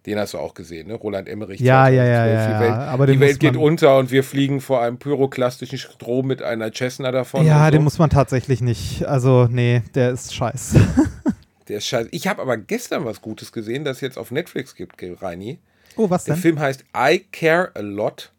Den 0.07 0.19
hast 0.19 0.35
du 0.35 0.39
auch 0.39 0.55
gesehen, 0.55 0.89
ne? 0.89 0.95
Roland 0.95 1.29
Emmerich. 1.29 1.61
Ja, 1.61 1.89
ja, 1.89 2.05
ja, 2.05 2.27
ja. 2.27 2.47
Die 2.55 2.61
Welt, 2.65 2.73
aber 2.73 3.07
die 3.07 3.21
Welt 3.21 3.39
geht 3.39 3.57
unter 3.57 3.99
und 3.99 4.11
wir 4.11 4.25
fliegen 4.25 4.61
vor 4.61 4.83
einem 4.83 4.99
pyroklastischen 4.99 5.79
Strom 5.79 6.27
mit 6.27 6.43
einer 6.43 6.73
Cessna 6.73 7.13
davon. 7.13 7.47
Ja, 7.47 7.67
so. 7.67 7.71
den 7.71 7.85
muss 7.85 7.99
man 7.99 8.11
tatsächlich 8.11 8.61
nicht. 8.61 9.05
Also, 9.07 9.47
nee, 9.49 9.83
der 9.95 10.11
ist 10.11 10.35
scheiße. 10.35 10.81
der 11.69 11.79
ist 11.79 11.87
scheiße. 11.87 12.09
Ich 12.11 12.27
habe 12.27 12.43
aber 12.43 12.57
gestern 12.57 13.05
was 13.05 13.21
Gutes 13.21 13.53
gesehen, 13.53 13.85
das 13.85 14.01
jetzt 14.01 14.19
auf 14.19 14.33
Netflix 14.33 14.75
gibt, 14.75 14.97
Reini. 15.23 15.61
Oh, 15.97 16.11
was 16.11 16.25
denn? 16.25 16.35
Der 16.35 16.43
Film 16.43 16.59
heißt 16.59 16.85
I 16.97 17.25
Care 17.31 17.71
a 17.75 17.81
Lot. 17.81 18.33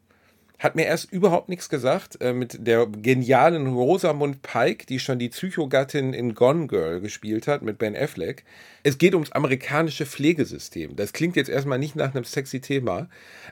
Hat 0.64 0.76
mir 0.76 0.86
erst 0.86 1.12
überhaupt 1.12 1.50
nichts 1.50 1.68
gesagt. 1.68 2.22
Äh, 2.22 2.32
mit 2.32 2.66
der 2.66 2.88
genialen 2.88 3.68
Rosamund 3.68 4.42
Pike, 4.44 4.86
die 4.86 4.98
schon 4.98 5.20
die 5.20 5.28
Psychogattin 5.28 6.14
in 6.14 6.36
Gone 6.36 6.68
Girl 6.68 7.02
gespielt 7.02 7.48
hat, 7.48 7.64
mit 7.64 7.78
Ben 7.78 7.98
Affleck. 7.98 8.46
Es 8.82 8.98
geht 8.98 9.14
ums 9.14 9.34
amerikanische 9.34 10.06
Pflegesystem. 10.06 10.96
Das 10.96 11.12
klingt 11.12 11.36
jetzt 11.36 11.50
erstmal 11.50 11.80
nicht 11.80 11.98
nach 11.98 12.16
einem 12.16 12.24
sexy 12.24 12.62
Thema, 12.62 13.10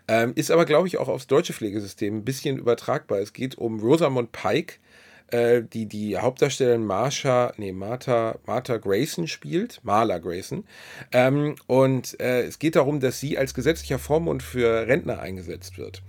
ähm, 0.08 0.32
ist 0.36 0.52
aber, 0.52 0.64
glaube 0.64 0.88
ich, 0.88 1.00
auch 1.00 1.10
aufs 1.10 1.28
deutsche 1.28 1.52
Pflegesystem 1.52 2.20
ein 2.20 2.24
bisschen 2.24 2.58
übertragbar. 2.58 3.20
Es 3.20 3.34
geht 3.34 3.58
um 3.58 3.82
Rosamund 3.82 4.32
Pike, 4.32 4.76
äh, 5.32 5.64
die 5.64 5.88
die 5.88 6.18
Hauptdarstellerin 6.18 6.86
Marsha, 6.86 7.52
nee, 7.58 7.74
Martha, 7.74 8.40
Martha 8.46 8.78
Grayson 8.78 9.28
spielt, 9.28 9.82
Marla 9.84 10.18
Grayson. 10.18 10.64
Ähm, 11.12 11.56
und 11.68 12.18
äh, 12.22 12.44
es 12.44 12.58
geht 12.58 12.78
darum, 12.78 13.02
dass 13.02 13.20
sie 13.20 13.38
als 13.38 13.54
gesetzlicher 13.54 14.00
Vormund 14.00 14.44
für 14.44 14.88
Rentner 14.88 15.20
eingesetzt 15.20 15.78
wird 15.78 16.02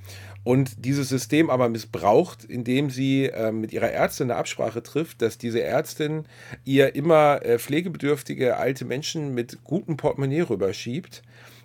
und 0.44 0.84
dieses 0.84 1.08
System 1.08 1.50
aber 1.50 1.68
missbraucht, 1.68 2.44
indem 2.44 2.90
sie 2.90 3.26
äh, 3.26 3.52
mit 3.52 3.72
ihrer 3.72 3.90
Ärztin 3.90 4.30
eine 4.30 4.38
Absprache 4.38 4.82
trifft, 4.82 5.22
dass 5.22 5.38
diese 5.38 5.62
Ärztin 5.62 6.24
ihr 6.64 6.94
immer 6.94 7.44
äh, 7.44 7.58
pflegebedürftige 7.58 8.56
alte 8.56 8.84
Menschen 8.84 9.34
mit 9.34 9.62
gutem 9.64 9.96
Portemonnaie 9.96 10.42
rüberschiebt, 10.42 11.22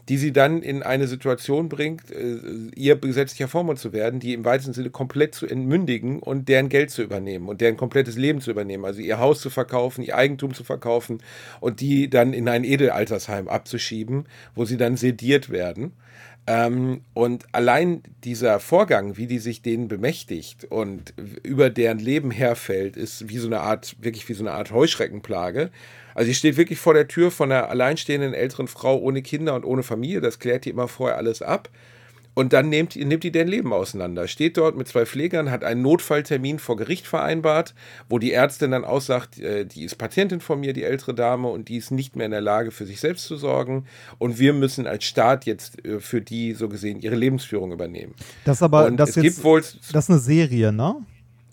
die 0.09 0.17
sie 0.17 0.31
dann 0.31 0.61
in 0.61 0.83
eine 0.83 1.07
Situation 1.07 1.69
bringt, 1.69 2.11
äh, 2.11 2.37
ihr 2.75 2.95
gesetzlicher 2.97 3.47
Vormund 3.47 3.79
zu 3.79 3.93
werden, 3.93 4.19
die 4.19 4.33
im 4.33 4.45
weitesten 4.45 4.73
Sinne 4.73 4.91
komplett 4.91 5.33
zu 5.33 5.47
entmündigen 5.47 6.19
und 6.19 6.47
deren 6.47 6.69
Geld 6.69 6.91
zu 6.91 7.01
übernehmen 7.01 7.49
und 7.49 7.61
deren 7.61 7.77
komplettes 7.77 8.15
Leben 8.15 8.41
zu 8.41 8.51
übernehmen, 8.51 8.85
also 8.85 9.01
ihr 9.01 9.17
Haus 9.17 9.41
zu 9.41 9.49
verkaufen, 9.49 10.03
ihr 10.03 10.15
Eigentum 10.15 10.53
zu 10.53 10.63
verkaufen 10.63 11.23
und 11.59 11.81
die 11.81 12.09
dann 12.09 12.31
in 12.33 12.47
ein 12.47 12.63
Edelaltersheim 12.63 13.47
abzuschieben, 13.47 14.27
wo 14.53 14.65
sie 14.65 14.77
dann 14.77 14.97
sediert 14.97 15.49
werden. 15.49 15.93
Ähm, 16.49 17.01
und 17.13 17.43
allein 17.51 18.01
dieser 18.23 18.62
Vorgang, 18.62 19.17
wie 19.17 19.27
die 19.27 19.39
sich 19.39 19.62
denen 19.62 19.89
bemächtigt 19.89 20.63
und 20.63 21.13
über 21.43 21.69
deren 21.69 21.99
Leben 21.99 22.31
herfällt, 22.31 22.95
ist 22.95 23.27
wie 23.27 23.38
so 23.38 23.47
eine 23.47 23.60
Art, 23.60 23.97
wirklich 23.99 24.27
wie 24.29 24.33
so 24.33 24.43
eine 24.43 24.53
Art 24.53 24.71
Heuschreckenplage. 24.71 25.71
Also 26.15 26.29
sie 26.29 26.36
steht 26.36 26.55
wirklich 26.55 26.79
vor 26.79 26.93
der 26.93 27.10
Tür 27.10 27.31
von 27.31 27.51
einer 27.51 27.69
alleinstehenden 27.69 28.33
älteren 28.33 28.69
Frau 28.69 28.97
ohne 28.97 29.21
Kinder 29.21 29.55
und 29.55 29.65
ohne 29.65 29.83
Familie. 29.83 30.21
Das 30.21 30.39
klärt 30.39 30.63
die 30.63 30.69
immer 30.69 30.88
vorher 30.88 31.17
alles 31.17 31.41
ab. 31.41 31.69
Und 32.38 32.54
dann 32.54 32.69
nimmt, 32.69 32.95
nimmt 32.95 33.23
die 33.23 33.32
deren 33.32 33.47
Leben 33.47 33.73
auseinander. 33.73 34.28
Steht 34.28 34.58
dort 34.58 34.78
mit 34.78 34.88
zwei 34.88 35.08
Pflegern, 35.08 35.50
hat 35.50 35.63
einen 35.63 35.82
Notfalltermin 35.82 36.60
vor 36.60 36.78
Gericht 36.78 37.08
vereinbart, 37.08 37.73
wo 38.10 38.19
die 38.19 38.32
Ärztin 38.32 38.69
dann 38.69 38.86
aussagt, 38.86 39.39
äh, 39.39 39.65
die 39.65 39.86
ist 39.86 39.95
Patientin 39.95 40.39
von 40.39 40.60
mir, 40.60 40.73
die 40.73 40.84
ältere 40.84 41.15
Dame, 41.15 41.47
und 41.47 41.67
die 41.67 41.78
ist 41.78 41.89
nicht 41.89 42.15
mehr 42.15 42.28
in 42.28 42.32
der 42.32 42.41
Lage, 42.41 42.69
für 42.69 42.86
sich 42.86 43.00
selbst 43.00 43.26
zu 43.26 43.38
sorgen. 43.38 43.86
Und 44.19 44.38
wir 44.38 44.54
müssen 44.54 44.86
als 44.86 45.06
Staat 45.06 45.47
jetzt 45.47 45.84
äh, 45.84 46.00
für 46.00 46.21
die, 46.21 46.54
so 46.54 46.69
gesehen, 46.69 47.00
ihre 47.00 47.15
Lebensführung 47.15 47.71
übernehmen. 47.71 48.13
Das 48.45 48.62
aber, 48.62 48.91
das, 48.91 49.15
jetzt, 49.15 49.43
wohl, 49.43 49.62
das 49.62 50.04
ist 50.04 50.10
eine 50.12 50.19
Serie, 50.19 50.71
ne? 50.71 50.95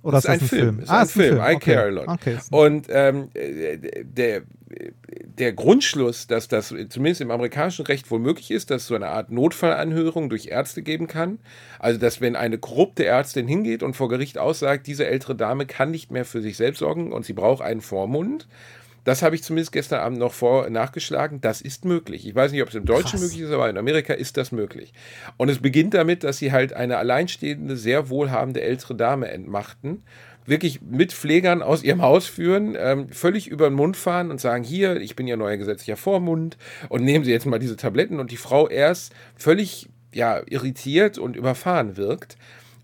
Oder 0.03 0.18
ist, 0.18 0.25
ist 0.25 0.31
ein, 0.31 0.40
ein 0.40 0.47
Film? 0.47 0.79
Ist 0.81 0.90
ah, 0.90 0.99
ein, 0.99 1.05
ist 1.07 1.12
Film. 1.12 1.37
Film. 1.37 1.51
I 1.51 1.55
okay. 1.55 1.75
care 1.75 1.87
a 1.87 1.88
lot. 1.88 2.09
Okay. 2.09 2.37
Und 2.51 2.88
ähm, 2.90 3.31
der, 3.35 4.42
der 5.38 5.52
Grundschluss, 5.52 6.26
dass 6.26 6.48
das 6.48 6.68
zumindest 6.88 7.20
im 7.20 7.30
amerikanischen 7.30 7.87
Recht 7.87 8.10
wohl 8.10 8.18
möglich 8.18 8.50
ist, 8.50 8.70
dass 8.70 8.82
es 8.82 8.88
so 8.88 8.94
eine 8.94 9.08
Art 9.08 9.30
Notfallanhörung 9.30 10.28
durch 10.28 10.46
Ärzte 10.46 10.82
geben 10.82 11.06
kann. 11.06 11.38
Also, 11.78 11.98
dass 11.98 12.20
wenn 12.20 12.37
eine 12.37 12.58
korrupte 12.58 13.04
Ärztin 13.04 13.48
hingeht 13.48 13.82
und 13.82 13.94
vor 13.94 14.08
Gericht 14.08 14.38
aussagt, 14.38 14.87
diese 14.87 15.06
ältere 15.06 15.34
Dame 15.34 15.66
kann 15.66 15.90
nicht 15.90 16.10
mehr 16.10 16.24
für 16.24 16.40
sich 16.40 16.56
selbst 16.56 16.78
sorgen 16.78 17.12
und 17.12 17.24
sie 17.24 17.32
braucht 17.32 17.62
einen 17.62 17.80
Vormund, 17.80 18.46
das 19.04 19.20
habe 19.20 19.34
ich 19.37 19.42
zumindest 19.42 19.72
gestern 19.72 20.00
Abend 20.00 20.18
noch 20.18 20.32
vor 20.32 20.68
nachgeschlagen. 20.70 21.40
Das 21.42 21.60
ist 21.60 21.84
möglich. 21.84 22.26
Ich 22.26 22.34
weiß 22.34 22.52
nicht, 22.52 22.62
ob 22.62 22.70
es 22.70 22.74
im 22.74 22.87
Deutschen 22.87 23.10
Krass. 23.10 23.20
möglich 23.20 23.42
ist, 23.42 23.50
aber 23.50 23.68
in 23.68 23.76
Amerika 23.76 24.14
ist 24.14 24.38
das 24.38 24.50
möglich. 24.50 24.94
Und 25.37 25.50
es 25.50 25.58
beginnt 25.58 25.92
damit, 25.92 26.24
dass 26.24 26.38
sie 26.38 26.52
halt 26.52 26.72
eine 26.72 26.96
alleinstehende, 26.96 27.76
sehr 27.76 28.08
wohlhabende 28.08 28.62
ältere 28.62 28.94
Dame 28.94 29.28
entmachten. 29.28 30.02
Wirklich 30.46 30.83
mit 30.83 31.12
Pflegern 31.12 31.62
aus 31.62 31.83
ihrem 31.83 32.02
Haus 32.02 32.26
führen, 32.26 32.76
ähm, 32.78 33.09
völlig 33.09 33.48
über 33.48 33.70
den 33.70 33.74
Mund 33.74 33.96
fahren 33.96 34.30
und 34.30 34.40
sagen: 34.40 34.62
Hier, 34.62 34.96
ich 34.96 35.16
bin 35.16 35.26
Ihr 35.26 35.37
neuer 35.37 35.57
gesetzlicher 35.57 35.96
Vormund 35.96 36.59
und 36.88 37.02
nehmen 37.02 37.24
Sie 37.24 37.30
jetzt 37.30 37.46
mal 37.46 37.59
diese 37.59 37.76
Tabletten. 37.76 38.20
Und 38.20 38.30
die 38.30 38.37
Frau 38.37 38.68
erst 38.68 39.14
völlig 39.37 39.88
ja, 40.12 40.42
irritiert 40.46 41.18
und 41.18 41.37
überfahren 41.37 41.96
wirkt. 41.96 42.37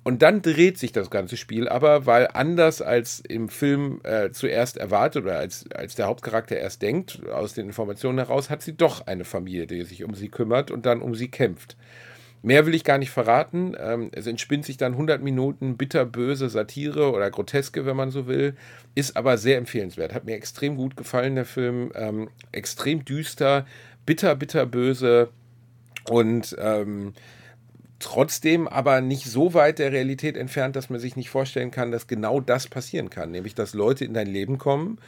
Und 0.02 0.22
dann 0.22 0.40
dreht 0.40 0.78
sich 0.78 0.92
das 0.92 1.10
ganze 1.10 1.36
Spiel 1.36 1.68
aber, 1.68 2.06
weil 2.06 2.28
anders 2.32 2.80
als 2.80 3.20
im 3.20 3.50
Film 3.50 4.00
äh, 4.02 4.30
zuerst 4.30 4.78
erwartet 4.78 5.24
oder 5.24 5.38
als, 5.38 5.70
als 5.72 5.94
der 5.94 6.06
Hauptcharakter 6.06 6.56
erst 6.56 6.80
denkt, 6.80 7.20
aus 7.28 7.52
den 7.52 7.66
Informationen 7.66 8.18
heraus, 8.18 8.48
hat 8.48 8.62
sie 8.62 8.76
doch 8.76 9.06
eine 9.06 9.24
Familie, 9.24 9.66
die 9.66 9.82
sich 9.82 10.02
um 10.02 10.14
sie 10.14 10.30
kümmert 10.30 10.70
und 10.70 10.86
dann 10.86 11.02
um 11.02 11.14
sie 11.14 11.28
kämpft. 11.28 11.76
Mehr 12.42 12.64
will 12.64 12.74
ich 12.74 12.84
gar 12.84 12.98
nicht 12.98 13.10
verraten. 13.10 13.74
Ähm, 13.78 14.10
es 14.12 14.26
entspinnt 14.26 14.64
sich 14.64 14.76
dann 14.76 14.92
100 14.92 15.22
Minuten 15.22 15.76
bitterböse 15.76 16.48
Satire 16.48 17.12
oder 17.12 17.30
Groteske, 17.30 17.84
wenn 17.84 17.96
man 17.96 18.10
so 18.10 18.26
will. 18.26 18.54
Ist 18.94 19.16
aber 19.16 19.36
sehr 19.36 19.58
empfehlenswert. 19.58 20.14
Hat 20.14 20.24
mir 20.24 20.36
extrem 20.36 20.76
gut 20.76 20.96
gefallen, 20.96 21.34
der 21.34 21.44
Film. 21.44 21.92
Ähm, 21.94 22.30
extrem 22.52 23.04
düster, 23.04 23.66
bitter, 24.06 24.34
bitterböse 24.34 25.28
und 26.08 26.56
ähm, 26.58 27.12
trotzdem 27.98 28.66
aber 28.66 29.02
nicht 29.02 29.26
so 29.26 29.52
weit 29.52 29.78
der 29.78 29.92
Realität 29.92 30.36
entfernt, 30.36 30.76
dass 30.76 30.88
man 30.88 30.98
sich 30.98 31.16
nicht 31.16 31.28
vorstellen 31.28 31.70
kann, 31.70 31.92
dass 31.92 32.06
genau 32.06 32.40
das 32.40 32.66
passieren 32.68 33.10
kann, 33.10 33.30
nämlich 33.30 33.54
dass 33.54 33.74
Leute 33.74 34.06
in 34.06 34.14
dein 34.14 34.26
Leben 34.26 34.56
kommen 34.56 34.98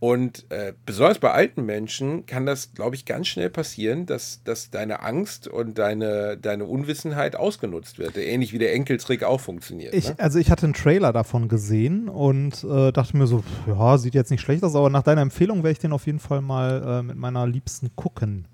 und 0.00 0.46
äh, 0.50 0.72
besonders 0.86 1.18
bei 1.18 1.30
alten 1.30 1.66
Menschen 1.66 2.24
kann 2.24 2.46
das, 2.46 2.72
glaube 2.72 2.96
ich, 2.96 3.04
ganz 3.04 3.28
schnell 3.28 3.50
passieren, 3.50 4.06
dass, 4.06 4.42
dass 4.44 4.70
deine 4.70 5.02
Angst 5.02 5.46
und 5.46 5.76
deine, 5.76 6.38
deine 6.38 6.64
Unwissenheit 6.64 7.36
ausgenutzt 7.36 7.98
wird. 7.98 8.16
Ähnlich 8.16 8.54
wie 8.54 8.58
der 8.58 8.72
Enkeltrick 8.72 9.22
auch 9.24 9.42
funktioniert. 9.42 9.92
Ich, 9.92 10.08
ne? 10.08 10.14
Also 10.18 10.38
ich 10.38 10.50
hatte 10.50 10.64
einen 10.64 10.72
Trailer 10.72 11.12
davon 11.12 11.48
gesehen 11.48 12.08
und 12.08 12.64
äh, 12.64 12.92
dachte 12.92 13.14
mir 13.14 13.26
so, 13.26 13.44
ja, 13.66 13.98
sieht 13.98 14.14
jetzt 14.14 14.30
nicht 14.30 14.40
schlecht 14.40 14.64
aus, 14.64 14.74
aber 14.74 14.88
nach 14.88 15.02
deiner 15.02 15.20
Empfehlung 15.20 15.58
werde 15.58 15.72
ich 15.72 15.78
den 15.80 15.92
auf 15.92 16.06
jeden 16.06 16.18
Fall 16.18 16.40
mal 16.40 17.00
äh, 17.00 17.02
mit 17.02 17.16
meiner 17.16 17.46
Liebsten 17.46 17.90
gucken. 17.94 18.46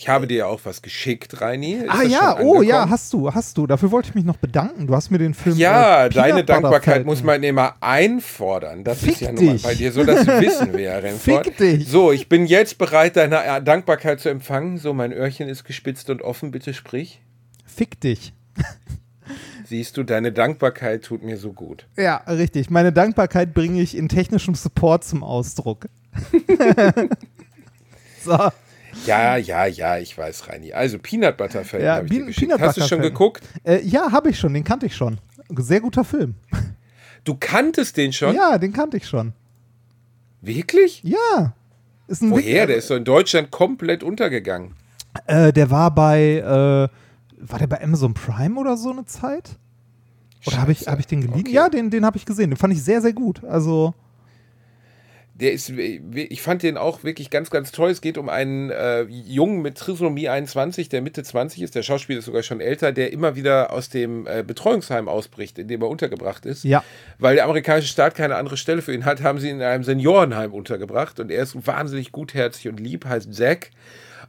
Ich 0.00 0.08
habe 0.08 0.28
dir 0.28 0.36
ja 0.36 0.46
auch 0.46 0.60
was 0.62 0.80
geschickt, 0.80 1.40
Reini. 1.40 1.72
Ist 1.72 1.90
ah 1.90 2.04
ja, 2.04 2.38
oh 2.38 2.62
ja, 2.62 2.88
hast 2.88 3.12
du, 3.12 3.34
hast 3.34 3.58
du. 3.58 3.66
Dafür 3.66 3.90
wollte 3.90 4.10
ich 4.10 4.14
mich 4.14 4.24
noch 4.24 4.36
bedanken. 4.36 4.86
Du 4.86 4.94
hast 4.94 5.10
mir 5.10 5.18
den 5.18 5.34
Film. 5.34 5.56
Ja, 5.56 6.06
äh, 6.06 6.08
deine 6.08 6.44
Dankbarkeit 6.44 7.04
muss 7.04 7.24
man 7.24 7.42
immer 7.42 7.74
einfordern. 7.80 8.84
Das 8.84 9.00
Fick 9.00 9.14
ist 9.14 9.20
ja 9.22 9.32
nun 9.32 9.60
bei 9.60 9.74
dir 9.74 9.90
so, 9.90 10.04
das 10.04 10.24
wissen 10.24 10.72
wir 10.74 10.80
ja, 10.82 10.98
Renford. 10.98 11.46
Fick 11.46 11.56
dich. 11.56 11.88
So, 11.88 12.12
ich 12.12 12.28
bin 12.28 12.46
jetzt 12.46 12.78
bereit, 12.78 13.16
deine 13.16 13.44
äh, 13.44 13.60
Dankbarkeit 13.60 14.20
zu 14.20 14.28
empfangen. 14.28 14.78
So, 14.78 14.94
mein 14.94 15.12
Öhrchen 15.12 15.48
ist 15.48 15.64
gespitzt 15.64 16.10
und 16.10 16.22
offen, 16.22 16.52
bitte 16.52 16.74
sprich. 16.74 17.20
Fick 17.66 18.00
dich. 18.00 18.32
Siehst 19.64 19.96
du, 19.96 20.04
deine 20.04 20.30
Dankbarkeit 20.30 21.02
tut 21.02 21.24
mir 21.24 21.38
so 21.38 21.52
gut. 21.52 21.88
Ja, 21.96 22.18
richtig. 22.28 22.70
Meine 22.70 22.92
Dankbarkeit 22.92 23.52
bringe 23.52 23.82
ich 23.82 23.96
in 23.96 24.08
technischem 24.08 24.54
Support 24.54 25.02
zum 25.02 25.24
Ausdruck. 25.24 25.88
so. 28.24 28.38
Ja, 29.06 29.36
ja, 29.36 29.66
ja, 29.66 29.98
ich 29.98 30.16
weiß, 30.16 30.48
Reini. 30.48 30.72
Also 30.72 30.98
Peanut 30.98 31.36
Butter 31.36 31.64
Falcon 31.64 31.86
Ja, 31.86 31.96
habe 31.96 32.06
ich 32.06 32.12
dir 32.12 32.24
Pe-. 32.26 32.32
Peanut 32.32 32.60
Hast 32.60 32.76
du 32.76 32.80
Butter 32.80 32.88
schon 32.88 32.98
Falcon. 33.00 33.12
geguckt? 33.14 33.42
Äh, 33.64 33.82
ja, 33.82 34.10
habe 34.12 34.30
ich 34.30 34.38
schon, 34.38 34.54
den 34.54 34.64
kannte 34.64 34.86
ich 34.86 34.96
schon. 34.96 35.18
Sehr 35.56 35.80
guter 35.80 36.04
Film. 36.04 36.34
Du 37.24 37.34
kanntest 37.34 37.96
den 37.96 38.12
schon? 38.12 38.34
Ja, 38.34 38.58
den 38.58 38.72
kannte 38.72 38.96
ich 38.96 39.06
schon. 39.06 39.32
Wirklich? 40.40 41.02
Ja. 41.02 41.52
Ist 42.06 42.22
ein 42.22 42.30
Woher? 42.30 42.66
Der 42.66 42.76
ist 42.76 42.88
so 42.88 42.94
in 42.94 43.04
Deutschland 43.04 43.50
komplett 43.50 44.02
untergegangen. 44.02 44.74
Äh, 45.26 45.52
der 45.52 45.70
war 45.70 45.94
bei, 45.94 46.36
äh, 46.36 46.88
war 47.40 47.58
der 47.58 47.66
bei 47.66 47.82
Amazon 47.82 48.14
Prime 48.14 48.58
oder 48.58 48.76
so 48.76 48.90
eine 48.90 49.04
Zeit? 49.04 49.56
Oder 50.46 50.58
habe 50.58 50.72
ich, 50.72 50.86
hab 50.86 50.98
ich 51.00 51.06
den 51.06 51.20
geliehen? 51.20 51.40
Okay. 51.40 51.52
Ja, 51.52 51.68
den, 51.68 51.90
den 51.90 52.04
habe 52.06 52.16
ich 52.16 52.24
gesehen. 52.24 52.50
Den 52.50 52.56
fand 52.56 52.72
ich 52.72 52.82
sehr, 52.82 53.00
sehr 53.02 53.12
gut. 53.12 53.42
Also, 53.44 53.94
Der 55.40 55.52
ist, 55.52 55.70
ich 55.70 56.42
fand 56.42 56.64
den 56.64 56.76
auch 56.76 57.04
wirklich 57.04 57.30
ganz, 57.30 57.50
ganz 57.50 57.70
toll. 57.70 57.90
Es 57.90 58.00
geht 58.00 58.18
um 58.18 58.28
einen 58.28 58.70
äh, 58.70 59.02
Jungen 59.02 59.62
mit 59.62 59.76
Trisomie 59.76 60.28
21, 60.28 60.88
der 60.88 61.00
Mitte 61.00 61.22
20 61.22 61.62
ist. 61.62 61.74
Der 61.76 61.82
Schauspieler 61.82 62.18
ist 62.18 62.24
sogar 62.24 62.42
schon 62.42 62.60
älter, 62.60 62.90
der 62.92 63.12
immer 63.12 63.36
wieder 63.36 63.72
aus 63.72 63.88
dem 63.88 64.26
äh, 64.26 64.42
Betreuungsheim 64.42 65.08
ausbricht, 65.08 65.58
in 65.58 65.68
dem 65.68 65.80
er 65.82 65.88
untergebracht 65.88 66.44
ist. 66.44 66.64
Ja. 66.64 66.82
Weil 67.18 67.36
der 67.36 67.44
amerikanische 67.44 67.88
Staat 67.88 68.16
keine 68.16 68.34
andere 68.34 68.56
Stelle 68.56 68.82
für 68.82 68.92
ihn 68.92 69.04
hat, 69.04 69.22
haben 69.22 69.38
sie 69.38 69.48
ihn 69.48 69.56
in 69.56 69.62
einem 69.62 69.84
Seniorenheim 69.84 70.52
untergebracht. 70.52 71.20
Und 71.20 71.30
er 71.30 71.44
ist 71.44 71.66
wahnsinnig 71.66 72.10
gutherzig 72.10 72.68
und 72.68 72.80
lieb, 72.80 73.04
heißt 73.04 73.32
Zack. 73.32 73.70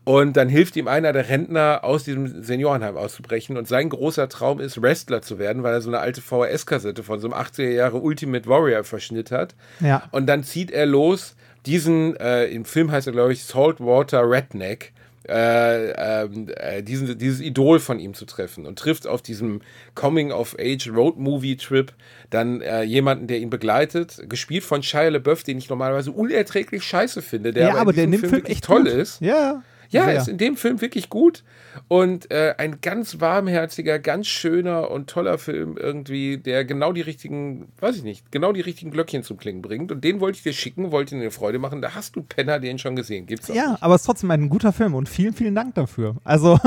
Und 0.06 0.38
dann 0.38 0.50
hilft 0.50 0.76
ihm 0.76 0.88
einer 0.88 1.14
der 1.14 1.30
Rentner, 1.30 1.84
aus 1.84 2.04
diesem 2.04 2.44
Seniorenheim 2.44 2.98
auszubrechen. 2.98 3.58
Und 3.58 3.68
sein 3.68 3.90
großer 3.90 4.30
Traum 4.30 4.60
ist, 4.60 4.82
Wrestler 4.82 5.22
zu 5.22 5.38
werden, 5.38 5.64
weil 5.64 5.74
er 5.74 5.82
so 5.82 5.90
eine 5.90 6.00
alte 6.00 6.22
VHS-Kassette 6.22 7.04
von 7.04 7.20
so 7.20 7.30
einem 7.30 7.40
80er 7.40 7.70
Jahre 7.70 7.98
Ultimate 7.98 8.48
Warrior 8.48 8.84
Verschnitt 8.84 9.32
hat. 9.32 9.56
Ja. 9.80 10.04
Und 10.12 10.28
dann 10.28 10.44
zieht 10.44 10.72
er 10.72 10.86
los, 10.86 11.36
diesen, 11.66 12.16
äh, 12.18 12.46
im 12.46 12.66
Film 12.66 12.92
heißt 12.92 13.08
er, 13.08 13.14
glaube 13.14 13.34
ich, 13.34 13.44
Saltwater 13.44 14.30
Redneck, 14.30 14.94
äh, 15.28 16.24
ähm, 16.24 16.48
äh, 16.56 16.82
diesen, 16.82 17.18
dieses 17.18 17.42
Idol 17.42 17.80
von 17.80 18.00
ihm 18.00 18.14
zu 18.16 18.26
treffen 18.26 18.66
und 18.66 18.80
trifft 18.80 19.06
auf 19.06 19.22
diesem 19.22 19.60
Coming-of-Age-Road-Movie-Trip 19.94 21.92
dann 22.30 22.62
äh, 22.62 22.84
jemanden, 22.84 23.28
der 23.28 23.40
ihn 23.40 23.50
begleitet, 23.50 24.24
gespielt 24.28 24.64
von 24.64 24.82
Shia 24.82 25.10
LaBeouf, 25.10 25.44
den 25.44 25.58
ich 25.60 25.70
normalerweise 25.70 26.12
unerträglich 26.12 26.84
scheiße 26.84 27.22
finde, 27.22 27.54
der 27.54 27.68
ja, 27.68 27.76
aber, 27.76 27.96
in 27.96 28.12
der 28.12 28.20
Film, 28.20 28.32
wirklich 28.32 28.58
echt 28.58 28.66
toll 28.66 28.86
gut. 28.86 28.92
ist. 28.92 29.22
Ja. 29.22 29.62
Ja, 29.92 30.06
sehr. 30.06 30.18
ist 30.18 30.28
in 30.28 30.38
dem 30.38 30.56
Film 30.56 30.82
wirklich 30.82 31.10
gut 31.10 31.44
und 31.88 32.30
äh, 32.32 32.56
ein 32.58 32.80
ganz 32.82 33.20
warmherziger, 33.20 34.00
ganz 34.00 34.28
schöner 34.28 34.92
und 34.92 35.10
toller 35.10 35.38
Film 35.38 35.78
irgendwie, 35.78 36.38
der 36.38 36.64
genau 36.66 36.94
die 36.94 37.02
richtigen, 37.02 37.70
weiß 37.80 37.98
ich 37.98 38.04
nicht, 38.04 38.32
genau 38.32 38.52
die 38.54 38.62
richtigen 38.62 38.92
Glöckchen 38.92 39.24
zum 39.24 39.38
Klingen 39.38 39.62
bringt 39.62 39.92
und 39.92 40.04
den 40.04 40.20
wollte 40.20 40.38
ich 40.38 40.44
dir 40.44 40.54
schicken, 40.54 40.92
wollte 40.92 41.16
dir 41.16 41.22
eine 41.22 41.32
Freude 41.32 41.60
machen. 41.60 41.82
Da 41.82 41.96
hast 41.96 42.16
du 42.16 42.22
Penner 42.22 42.60
den 42.60 42.78
schon 42.80 42.96
gesehen, 42.96 43.26
gibt's 43.26 43.50
auch 43.50 43.56
Ja, 43.56 43.72
nicht. 43.72 43.84
aber 43.84 43.96
es 43.96 44.02
ist 44.02 44.06
trotzdem 44.06 44.30
ein 44.32 44.50
guter 44.50 44.72
Film 44.74 44.94
und 44.94 45.10
vielen, 45.10 45.34
vielen 45.34 45.56
Dank 45.56 45.74
dafür. 45.76 46.16
Also, 46.24 46.60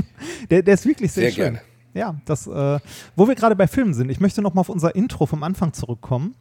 der, 0.50 0.62
der 0.62 0.74
ist 0.74 0.86
wirklich 0.86 1.12
sehr, 1.12 1.24
Sehr 1.24 1.32
schön. 1.32 1.44
gerne. 1.54 1.60
Ja, 1.94 2.14
das, 2.26 2.46
äh, 2.46 2.78
wo 3.16 3.26
wir 3.26 3.34
gerade 3.34 3.56
bei 3.56 3.66
Filmen 3.66 3.94
sind, 3.94 4.10
ich 4.10 4.20
möchte 4.20 4.42
noch 4.42 4.52
mal 4.52 4.60
auf 4.60 4.68
unser 4.68 4.94
Intro 4.94 5.24
vom 5.24 5.42
Anfang 5.42 5.72
zurückkommen. 5.72 6.34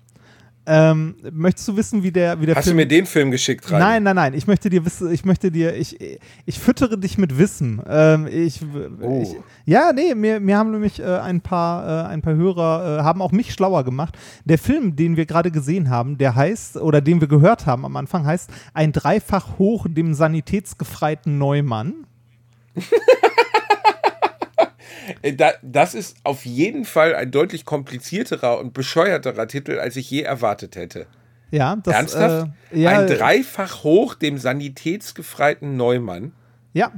Ähm, 0.68 1.16
möchtest 1.32 1.68
du 1.68 1.78
wissen, 1.78 2.02
wie 2.02 2.12
der, 2.12 2.42
wie 2.42 2.48
der 2.48 2.56
Hast 2.56 2.64
Film 2.64 2.78
du 2.78 2.84
mir 2.84 2.88
den 2.88 3.06
Film 3.06 3.30
geschickt, 3.30 3.72
rein? 3.72 3.80
Nein, 3.80 4.04
nein, 4.04 4.16
nein. 4.16 4.34
Ich 4.34 4.48
möchte 4.48 4.70
dir 4.70 4.84
wissen, 4.86 5.12
ich 5.12 5.24
möchte 5.24 5.52
dir, 5.52 5.76
ich, 5.76 6.00
ich 6.46 6.60
füttere 6.60 6.98
dich 6.98 7.18
mit 7.18 7.38
Wissen. 7.38 7.82
Ähm, 7.88 8.28
ich, 8.28 8.62
Oh. 9.02 9.22
ich, 9.22 9.36
ja, 9.66 9.92
nee, 9.94 10.16
mir, 10.16 10.40
mir 10.40 10.58
haben 10.58 10.72
nämlich 10.72 11.00
äh, 11.00 11.04
ein 11.06 11.42
paar, 11.42 12.06
äh, 12.06 12.08
ein 12.10 12.22
paar 12.22 12.36
Hörer 12.36 13.00
äh, 13.00 13.04
haben 13.04 13.22
auch 13.22 13.32
mich 13.32 13.54
schlauer 13.54 13.84
gemacht. 13.84 14.18
Der 14.46 14.58
Film, 14.58 14.96
den 14.96 15.18
wir 15.18 15.26
gerade 15.26 15.52
gesehen 15.52 15.90
haben, 15.90 16.18
der 16.18 16.36
heißt 16.36 16.78
oder 16.78 17.02
den 17.02 17.22
wir 17.22 17.28
gehört 17.28 17.66
haben 17.66 17.86
am 17.86 17.96
Anfang, 17.96 18.26
heißt 18.26 18.50
ein 18.74 18.92
Dreifach 18.92 19.60
hoch 19.60 19.86
dem 19.90 20.14
sanitätsgefreiten 20.14 21.38
Neumann. 21.38 21.94
Äh, 25.22 25.34
Da, 25.34 25.52
das 25.62 25.96
ist 25.96 26.18
auf 26.24 26.46
jeden 26.46 26.86
Fall 26.86 27.16
ein 27.16 27.32
deutlich 27.32 27.66
komplizierterer 27.66 28.60
und 28.60 28.74
bescheuerterer 28.74 29.48
Titel, 29.48 29.80
als 29.80 29.96
ich 29.96 30.10
je 30.10 30.22
erwartet 30.22 30.76
hätte. 30.76 31.08
Ja, 31.52 31.76
das 31.78 31.94
Ernsthaft? 31.94 32.50
Äh, 32.72 32.82
ja, 32.82 33.00
ein 33.00 33.08
dreifach 33.08 33.84
hoch 33.84 34.16
dem 34.16 34.38
sanitätsgefreiten 34.38 35.78
Neumann. 35.78 36.34
Ja. 36.74 36.92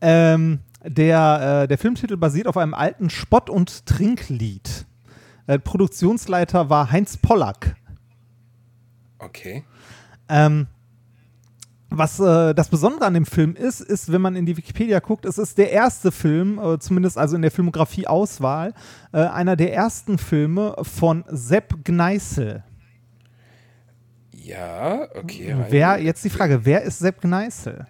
Ähm, 0.00 0.60
der, 0.84 1.62
äh, 1.62 1.68
der 1.68 1.78
Filmtitel 1.78 2.16
basiert 2.16 2.46
auf 2.48 2.56
einem 2.56 2.74
alten 2.74 3.08
Spott- 3.08 3.48
und 3.48 3.86
Trinklied. 3.86 4.86
Äh, 5.46 5.58
Produktionsleiter 5.58 6.70
war 6.70 6.90
Heinz 6.90 7.16
Pollack. 7.16 7.76
Okay. 9.18 9.64
Ähm, 10.28 10.66
was 11.98 12.20
äh, 12.20 12.54
das 12.54 12.68
Besondere 12.68 13.06
an 13.06 13.14
dem 13.14 13.26
Film 13.26 13.54
ist, 13.54 13.80
ist, 13.80 14.10
wenn 14.10 14.20
man 14.20 14.36
in 14.36 14.46
die 14.46 14.56
Wikipedia 14.56 15.00
guckt, 15.00 15.24
es 15.24 15.38
ist 15.38 15.58
der 15.58 15.70
erste 15.70 16.12
Film, 16.12 16.58
äh, 16.58 16.78
zumindest 16.78 17.18
also 17.18 17.36
in 17.36 17.42
der 17.42 17.50
Filmografie-Auswahl, 17.50 18.74
äh, 19.12 19.18
einer 19.18 19.56
der 19.56 19.74
ersten 19.74 20.18
Filme 20.18 20.74
von 20.82 21.24
Sepp 21.28 21.84
Gneißel. 21.84 22.64
Ja, 24.32 25.08
okay. 25.14 25.56
Wer, 25.68 25.98
jetzt 25.98 26.24
die 26.24 26.30
Frage, 26.30 26.64
wer 26.64 26.82
ist 26.82 26.98
Sepp 26.98 27.20
Gneißel? 27.20 27.86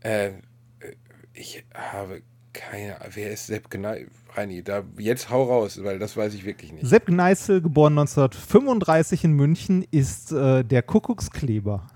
Äh, 0.00 0.30
ich 1.32 1.64
habe 1.74 2.22
keine 2.52 2.96
Wer 3.14 3.32
ist 3.32 3.46
Sepp 3.46 3.70
Gnei? 3.70 4.06
Reini, 4.34 4.62
da, 4.62 4.82
jetzt 4.98 5.30
hau 5.30 5.44
raus, 5.44 5.80
weil 5.82 5.98
das 5.98 6.16
weiß 6.16 6.34
ich 6.34 6.44
wirklich 6.44 6.72
nicht. 6.72 6.86
Sepp 6.86 7.06
Gneißel, 7.06 7.60
geboren 7.60 7.98
1935 7.98 9.24
in 9.24 9.32
München, 9.32 9.84
ist 9.90 10.32
äh, 10.32 10.64
der 10.64 10.82
Kuckuckskleber. 10.82 11.86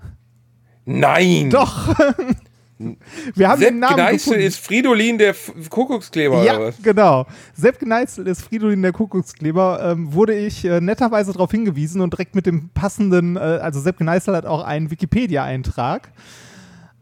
Nein! 0.87 1.49
Doch! 1.49 1.93
Wir 3.33 3.49
haben 3.49 3.59
Sepp 3.59 3.69
den 3.69 3.79
Namen 3.79 3.95
Gneißel 3.95 4.17
gefunden. 4.33 4.41
ist 4.41 4.59
Fridolin 4.59 5.17
der 5.17 5.29
F 5.29 5.51
Kuckuckskleber 5.69 6.43
Ja, 6.43 6.57
oder 6.57 6.67
was? 6.67 6.75
genau. 6.83 7.25
Sepp 7.55 7.79
Gneißel 7.79 8.27
ist 8.27 8.43
Fridolin 8.43 8.83
der 8.83 8.91
Kuckuckskleber. 8.93 9.79
Ähm, 9.83 10.13
wurde 10.13 10.37
ich 10.37 10.63
äh, 10.63 10.79
netterweise 10.79 11.33
darauf 11.33 11.49
hingewiesen 11.49 12.01
und 12.01 12.13
direkt 12.13 12.35
mit 12.35 12.45
dem 12.45 12.69
passenden, 12.69 13.35
äh, 13.35 13.39
also 13.39 13.79
Sepp 13.79 13.97
Gneißel 13.97 14.35
hat 14.35 14.45
auch 14.45 14.63
einen 14.63 14.91
Wikipedia-Eintrag. 14.91 16.11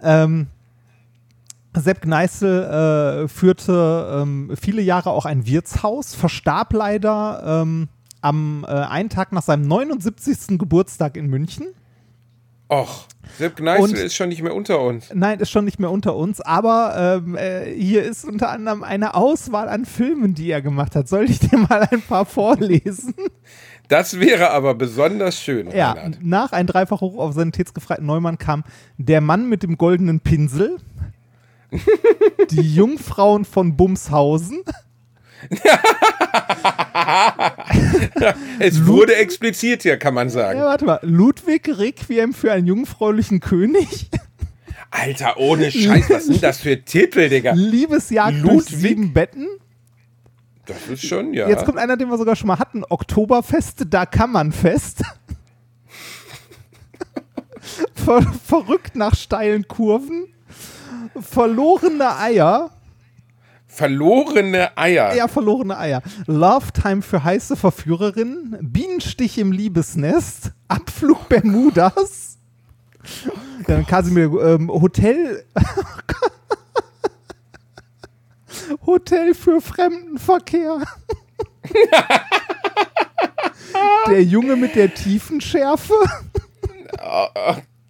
Ähm, 0.01 0.47
Sepp 1.75 2.01
Gneißel 2.03 3.25
äh, 3.25 3.27
führte 3.27 4.21
ähm, 4.23 4.51
viele 4.59 4.81
Jahre 4.81 5.09
auch 5.09 5.25
ein 5.25 5.45
Wirtshaus, 5.45 6.15
verstarb 6.15 6.71
leider 6.71 7.61
ähm, 7.63 7.89
am 8.21 8.65
äh, 8.65 8.71
einen 8.71 9.09
Tag 9.09 9.33
nach 9.33 9.43
seinem 9.43 9.67
79. 9.67 10.57
Geburtstag 10.57 11.17
in 11.17 11.27
München. 11.27 11.67
Och, 12.67 13.05
Sepp 13.37 13.57
Gneißel 13.57 13.83
Und- 13.83 13.97
ist 13.97 14.15
schon 14.15 14.29
nicht 14.29 14.41
mehr 14.41 14.55
unter 14.55 14.79
uns. 14.81 15.11
Nein, 15.13 15.39
ist 15.39 15.51
schon 15.51 15.65
nicht 15.65 15.79
mehr 15.79 15.91
unter 15.91 16.15
uns, 16.15 16.41
aber 16.41 17.21
ähm, 17.23 17.35
äh, 17.35 17.65
hier 17.73 18.03
ist 18.03 18.25
unter 18.25 18.49
anderem 18.49 18.83
eine 18.83 19.13
Auswahl 19.13 19.69
an 19.69 19.85
Filmen, 19.85 20.33
die 20.33 20.49
er 20.49 20.61
gemacht 20.61 20.95
hat. 20.95 21.07
Soll 21.07 21.25
ich 21.29 21.39
dir 21.39 21.57
mal 21.57 21.87
ein 21.91 22.01
paar 22.01 22.25
vorlesen? 22.25 23.13
Das 23.87 24.19
wäre 24.19 24.49
aber 24.49 24.73
besonders 24.73 25.39
schön, 25.39 25.69
ja, 25.69 25.91
Reinhard. 25.91 26.17
nach 26.23 26.51
ein 26.53 26.65
Dreifach 26.65 27.01
hoch 27.01 27.19
auf 27.19 27.35
sanitätsgefreiten 27.35 28.03
Neumann 28.03 28.39
kam 28.39 28.63
Der 28.97 29.21
Mann 29.21 29.47
mit 29.47 29.61
dem 29.61 29.77
goldenen 29.77 30.21
Pinsel, 30.21 30.77
Die 32.49 32.61
Jungfrauen 32.75 33.45
von 33.45 33.75
Bumshausen, 33.77 34.61
Es 38.59 38.87
wurde 38.87 39.15
expliziert 39.15 39.83
hier, 39.83 39.97
kann 39.97 40.13
man 40.13 40.29
sagen. 40.29 40.59
ja, 40.59 40.65
warte 40.65 40.85
mal, 40.85 40.99
Ludwig 41.01 41.77
Requiem 41.77 42.33
für 42.33 42.51
einen 42.51 42.67
jungfräulichen 42.67 43.39
König, 43.41 44.09
Alter, 44.91 45.37
ohne 45.37 45.71
Scheiß, 45.71 46.09
was 46.09 46.25
sind 46.25 46.41
das 46.41 46.59
für 46.59 46.81
Titel, 46.81 47.27
Digga? 47.27 47.51
Liebesjagd 47.53 48.41
durch 48.43 48.69
Ludwig? 48.69 48.79
sieben 48.79 49.13
Betten. 49.13 49.47
Das 50.65 50.87
ist 50.87 51.05
schon, 51.05 51.33
ja. 51.33 51.49
Jetzt 51.49 51.65
kommt 51.65 51.77
einer, 51.77 51.97
den 51.97 52.09
wir 52.09 52.17
sogar 52.17 52.35
schon 52.35 52.47
mal 52.47 52.59
hatten. 52.59 52.83
Oktoberfest, 52.87 53.85
da 53.89 54.05
kann 54.05 54.31
man 54.31 54.51
fest. 54.51 55.03
Ver 57.93 58.21
verrückt 58.45 58.95
nach 58.95 59.15
steilen 59.15 59.67
Kurven. 59.67 60.27
Verlorene 61.19 62.17
Eier. 62.17 62.71
Verlorene 63.75 64.77
Eier. 64.77 65.13
Ja, 65.15 65.27
verlorene 65.27 65.77
Eier. 65.77 66.01
Love 66.27 66.71
Time 66.71 67.01
für 67.01 67.25
heiße 67.25 67.57
Verführerinnen. 67.57 68.57
Bienenstich 68.61 69.37
im 69.37 69.51
Liebesnest. 69.51 70.53
Abflug 70.69 71.27
Bermudas. 71.27 72.37
Dann 73.67 73.85
Kasimir, 73.85 74.31
ähm, 74.41 74.71
Hotel. 74.71 75.43
Hotel 78.85 79.33
für 79.33 79.59
Fremdenverkehr. 79.59 80.81
der 84.07 84.23
Junge 84.23 84.55
mit 84.55 84.75
der 84.75 84.93
Tiefenschärfe. 84.93 85.95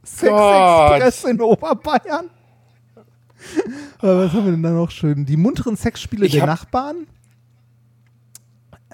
Sexexpress 0.04 1.26
in 1.26 1.42
Oberbayern. 1.42 2.32
Äh, 4.02 4.08
was 4.08 4.34
haben 4.34 4.44
wir 4.44 4.52
denn 4.52 4.62
da 4.62 4.72
noch 4.72 4.92
schön? 4.92 5.26
Die 5.26 5.38
munteren 5.38 5.78
Sexspiele 5.78 6.26
Ich 6.26 6.34
der 6.34 6.46
Nachbarn. 6.46 7.08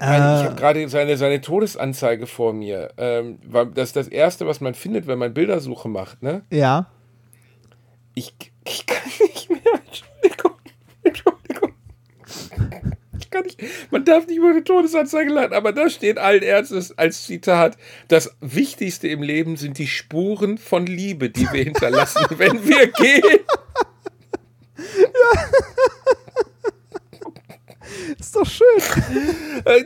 Nein, 0.01 0.39
ich 0.39 0.45
habe 0.45 0.55
gerade 0.55 0.89
seine, 0.89 1.17
seine 1.17 1.41
Todesanzeige 1.41 2.25
vor 2.25 2.53
mir. 2.53 2.91
Ähm, 2.97 3.39
das 3.75 3.89
ist 3.89 3.95
das 3.95 4.07
Erste, 4.07 4.47
was 4.47 4.61
man 4.61 4.73
findet, 4.73 5.05
wenn 5.05 5.19
man 5.19 5.33
Bildersuche 5.33 5.89
macht, 5.89 6.23
ne? 6.23 6.43
Ja. 6.51 6.87
Ich, 8.15 8.33
ich 8.65 8.85
kann 8.87 9.11
nicht 9.19 9.49
mehr. 9.49 9.59
Entschuldigung. 9.85 10.53
Entschuldigung. 11.03 11.73
Ich 13.19 13.29
kann 13.29 13.43
nicht. 13.43 13.61
Man 13.91 14.03
darf 14.03 14.25
nicht 14.25 14.37
über 14.37 14.49
eine 14.49 14.63
Todesanzeige 14.63 15.31
laden, 15.31 15.53
aber 15.53 15.71
da 15.71 15.87
steht 15.89 16.17
allen 16.17 16.41
Ernstes 16.41 16.97
als 16.97 17.25
Zitat: 17.25 17.77
Das 18.07 18.35
Wichtigste 18.41 19.07
im 19.07 19.21
Leben 19.21 19.55
sind 19.55 19.77
die 19.77 19.87
Spuren 19.87 20.57
von 20.57 20.87
Liebe, 20.87 21.29
die 21.29 21.51
wir 21.51 21.63
hinterlassen, 21.63 22.25
wenn 22.37 22.67
wir 22.67 22.87
gehen. 22.87 23.39
Ist 28.19 28.35
doch 28.35 28.45
schön. 28.45 28.65
Äh, 29.65 29.83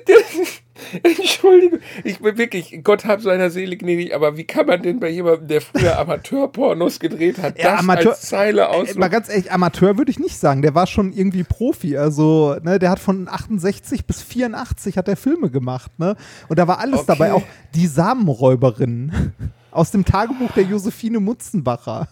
Entschuldigung, 1.20 1.80
ich 2.04 2.20
bin 2.20 2.38
wirklich, 2.38 2.82
Gott 2.84 3.06
hab 3.06 3.22
seiner 3.22 3.50
Seele 3.50 3.78
gnädig, 3.78 4.14
aber 4.14 4.38
wie 4.38 4.44
kann 4.44 4.68
man 4.68 4.84
denn 4.84 5.00
bei 5.00 5.10
jemandem, 5.10 5.48
der 5.48 5.62
früher 5.62 5.98
Amateurpornos 5.98 7.00
gedreht 7.00 7.38
hat, 7.40 7.58
Ja, 7.60 7.72
das 7.72 7.80
Amateur- 7.80 8.12
als 8.12 8.22
Zeile 8.22 8.70
aus? 8.70 8.94
Mal 8.96 9.08
ganz 9.08 9.30
ehrlich, 9.30 9.52
Amateur 9.52 9.98
würde 9.98 10.12
ich 10.12 10.20
nicht 10.20 10.38
sagen. 10.38 10.62
Der 10.62 10.76
war 10.76 10.86
schon 10.86 11.14
irgendwie 11.14 11.44
Profi. 11.44 11.98
Also, 11.98 12.56
ne, 12.62 12.78
der 12.78 12.92
hat 12.92 13.00
von 13.00 13.28
68 13.28 14.06
bis 14.06 14.22
84 14.22 14.98
hat 14.98 15.08
er 15.08 15.16
Filme 15.16 15.50
gemacht, 15.50 15.98
ne? 15.98 16.16
Und 16.50 16.60
da 16.60 16.68
war 16.68 16.80
alles 16.80 17.00
Okay. 17.00 17.06
dabei, 17.08 17.34
auch 17.34 17.44
die 17.74 17.88
Samenräuberin 17.88 19.34
aus 19.72 19.92
dem 19.92 20.06
Tagebuch 20.06 20.52
der 20.52 20.64
Josephine 20.64 21.20
Mutzenbacher. 21.20 22.08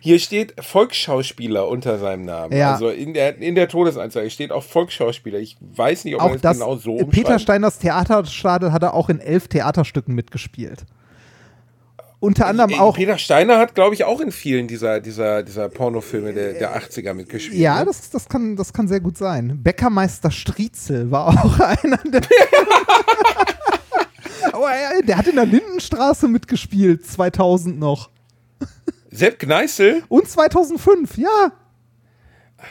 Hier 0.00 0.18
steht 0.18 0.54
Volksschauspieler 0.60 1.68
unter 1.68 1.98
seinem 1.98 2.24
Namen. 2.24 2.56
Ja. 2.56 2.72
Also 2.72 2.88
in 2.88 3.14
der, 3.14 3.38
in 3.38 3.54
der 3.54 3.68
Todesanzeige 3.68 4.30
steht 4.30 4.52
auch 4.52 4.62
Volksschauspieler. 4.62 5.38
Ich 5.38 5.56
weiß 5.60 6.04
nicht, 6.04 6.14
ob 6.14 6.20
man 6.20 6.30
Auch 6.30 6.34
das, 6.34 6.42
das 6.42 6.58
genau 6.58 6.76
so 6.76 6.96
Peter. 7.06 7.38
Steiners 7.38 7.78
Theaterstadel 7.78 8.72
hat 8.72 8.82
er 8.82 8.94
auch 8.94 9.08
in 9.08 9.20
elf 9.20 9.48
Theaterstücken 9.48 10.14
mitgespielt. 10.14 10.84
Unter 12.24 12.46
anderem 12.46 12.70
Äh, 12.70 12.78
auch. 12.78 12.96
Peter 12.96 13.18
Steiner 13.18 13.58
hat, 13.58 13.74
glaube 13.74 13.94
ich, 13.94 14.04
auch 14.04 14.20
in 14.20 14.32
vielen 14.32 14.66
dieser, 14.66 15.00
dieser, 15.00 15.42
dieser 15.42 15.68
Pornofilme 15.68 16.32
der, 16.32 16.54
der 16.54 16.74
80er 16.74 17.12
mitgespielt. 17.12 17.58
Ja, 17.58 17.80
ne? 17.80 17.84
das, 17.84 18.08
das, 18.08 18.30
kann, 18.30 18.56
das 18.56 18.72
kann 18.72 18.88
sehr 18.88 19.00
gut 19.00 19.18
sein. 19.18 19.62
Bäckermeister 19.62 20.30
Striezel 20.30 21.10
war 21.10 21.28
auch 21.28 21.60
einer 21.60 21.98
der. 21.98 22.22
Aber 24.52 24.70
er, 24.70 25.02
der 25.02 25.18
hat 25.18 25.26
in 25.26 25.36
der 25.36 25.44
Lindenstraße 25.44 26.26
mitgespielt, 26.28 27.04
2000 27.06 27.78
noch. 27.78 28.08
Sepp 29.14 29.38
Kneißl? 29.38 30.02
Und 30.08 30.28
2005, 30.28 31.16
ja. 31.18 31.52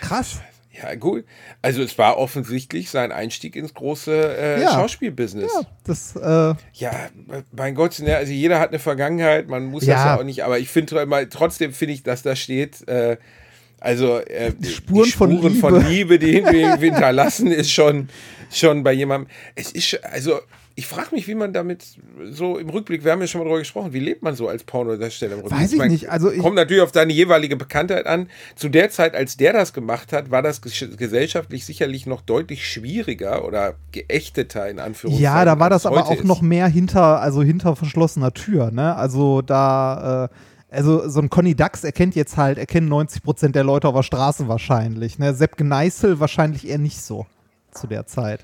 Krass. 0.01 0.39
Ja, 0.71 0.95
gut. 0.95 1.23
Also 1.61 1.83
es 1.83 1.97
war 1.99 2.17
offensichtlich 2.17 2.89
sein 2.89 3.11
Einstieg 3.11 3.55
ins 3.55 3.75
große 3.75 4.11
äh, 4.37 4.61
Ja. 4.61 4.71
Schauspielbusiness. 4.73 5.51
Ja, 5.53 5.61
das, 5.83 6.15
äh, 6.15 6.55
Ja, 6.73 6.91
mein 7.55 7.75
Gott, 7.75 8.01
also 8.01 8.31
jeder 8.33 8.59
hat 8.59 8.69
eine 8.69 8.79
Vergangenheit, 8.79 9.47
man 9.47 9.65
muss 9.65 9.81
das 9.85 9.89
Ja. 9.89 10.05
ja 10.15 10.19
auch 10.19 10.23
nicht, 10.23 10.43
aber 10.43 10.57
ich 10.57 10.69
finde 10.69 11.27
trotzdem 11.29 11.73
finde 11.73 11.93
ich, 11.93 12.01
dass 12.01 12.23
da 12.23 12.35
steht, 12.35 12.87
äh, 12.87 13.17
also 13.79 14.17
äh, 14.17 14.51
die 14.57 14.69
Spuren 14.69 15.09
von 15.09 15.29
Liebe. 15.29 15.49
von 15.51 15.85
Liebe, 15.87 16.17
die 16.17 16.41
hinterlassen, 16.79 17.51
ist 17.51 17.69
schon, 17.71 18.09
schon 18.51 18.83
bei 18.83 18.93
jemandem. 18.93 19.29
Es 19.55 19.71
ist, 19.73 19.85
schon- 19.89 20.03
also 20.03 20.39
ich 20.75 20.87
frage 20.87 21.09
mich, 21.13 21.27
wie 21.27 21.35
man 21.35 21.53
damit 21.53 21.85
so 22.31 22.57
im 22.57 22.67
Rückblick, 22.69 23.03
wir 23.03 23.11
haben 23.11 23.21
ja 23.21 23.27
schon 23.27 23.39
mal 23.39 23.45
drüber 23.45 23.59
gesprochen, 23.59 23.93
wie 23.93 23.99
lebt 23.99 24.23
man 24.23 24.35
so 24.35 24.47
als 24.47 24.63
Pornodarsteller 24.63 25.33
im 25.33 25.39
Rückblick? 25.41 25.61
Weiß 25.61 25.73
ich 25.73 25.81
nicht, 25.83 26.09
also 26.09 26.31
ich- 26.31 26.39
kommt 26.41 26.55
natürlich 26.55 26.81
auf 26.81 26.91
seine 26.93 27.13
jeweilige 27.13 27.55
Bekanntheit 27.55 28.07
an. 28.07 28.27
Zu 28.55 28.69
der 28.69 28.89
Zeit, 28.89 29.13
als 29.15 29.37
der 29.37 29.53
das 29.53 29.73
gemacht 29.73 30.11
hat, 30.13 30.31
war 30.31 30.41
das 30.41 30.63
ges- 30.63 30.95
gesellschaftlich 30.97 31.65
sicherlich 31.65 32.05
noch 32.07 32.21
deutlich 32.21 32.67
schwieriger 32.67 33.45
oder 33.45 33.75
geächteter 33.91 34.67
in 34.69 34.79
Anführungszeichen. 34.79 35.23
ja, 35.23 35.45
da 35.45 35.59
war 35.59 35.69
das 35.69 35.85
aber 35.85 36.07
auch 36.07 36.11
ist. 36.15 36.23
noch 36.23 36.41
mehr 36.41 36.67
hinter, 36.67 37.21
also 37.21 37.43
hinter 37.43 37.75
verschlossener 37.75 38.33
Tür, 38.33 38.71
ne? 38.71 38.95
Also 38.95 39.41
da, 39.43 40.25
äh, 40.25 40.75
also 40.75 41.07
so 41.07 41.19
ein 41.19 41.29
Conny 41.29 41.53
Dax 41.53 41.83
erkennt 41.83 42.15
jetzt 42.15 42.35
halt, 42.35 42.57
erkennen 42.57 42.87
90 42.87 43.21
Prozent 43.21 43.55
der 43.55 43.63
Leute 43.63 43.87
auf 43.87 43.93
der 43.95 44.01
Straße 44.01 44.47
wahrscheinlich, 44.47 45.19
ne? 45.19 45.35
Sepp 45.35 45.55
Gneißel 45.57 46.19
wahrscheinlich 46.19 46.67
eher 46.67 46.79
nicht 46.79 46.99
so 46.99 47.27
zu 47.71 47.85
der 47.85 48.07
Zeit. 48.07 48.39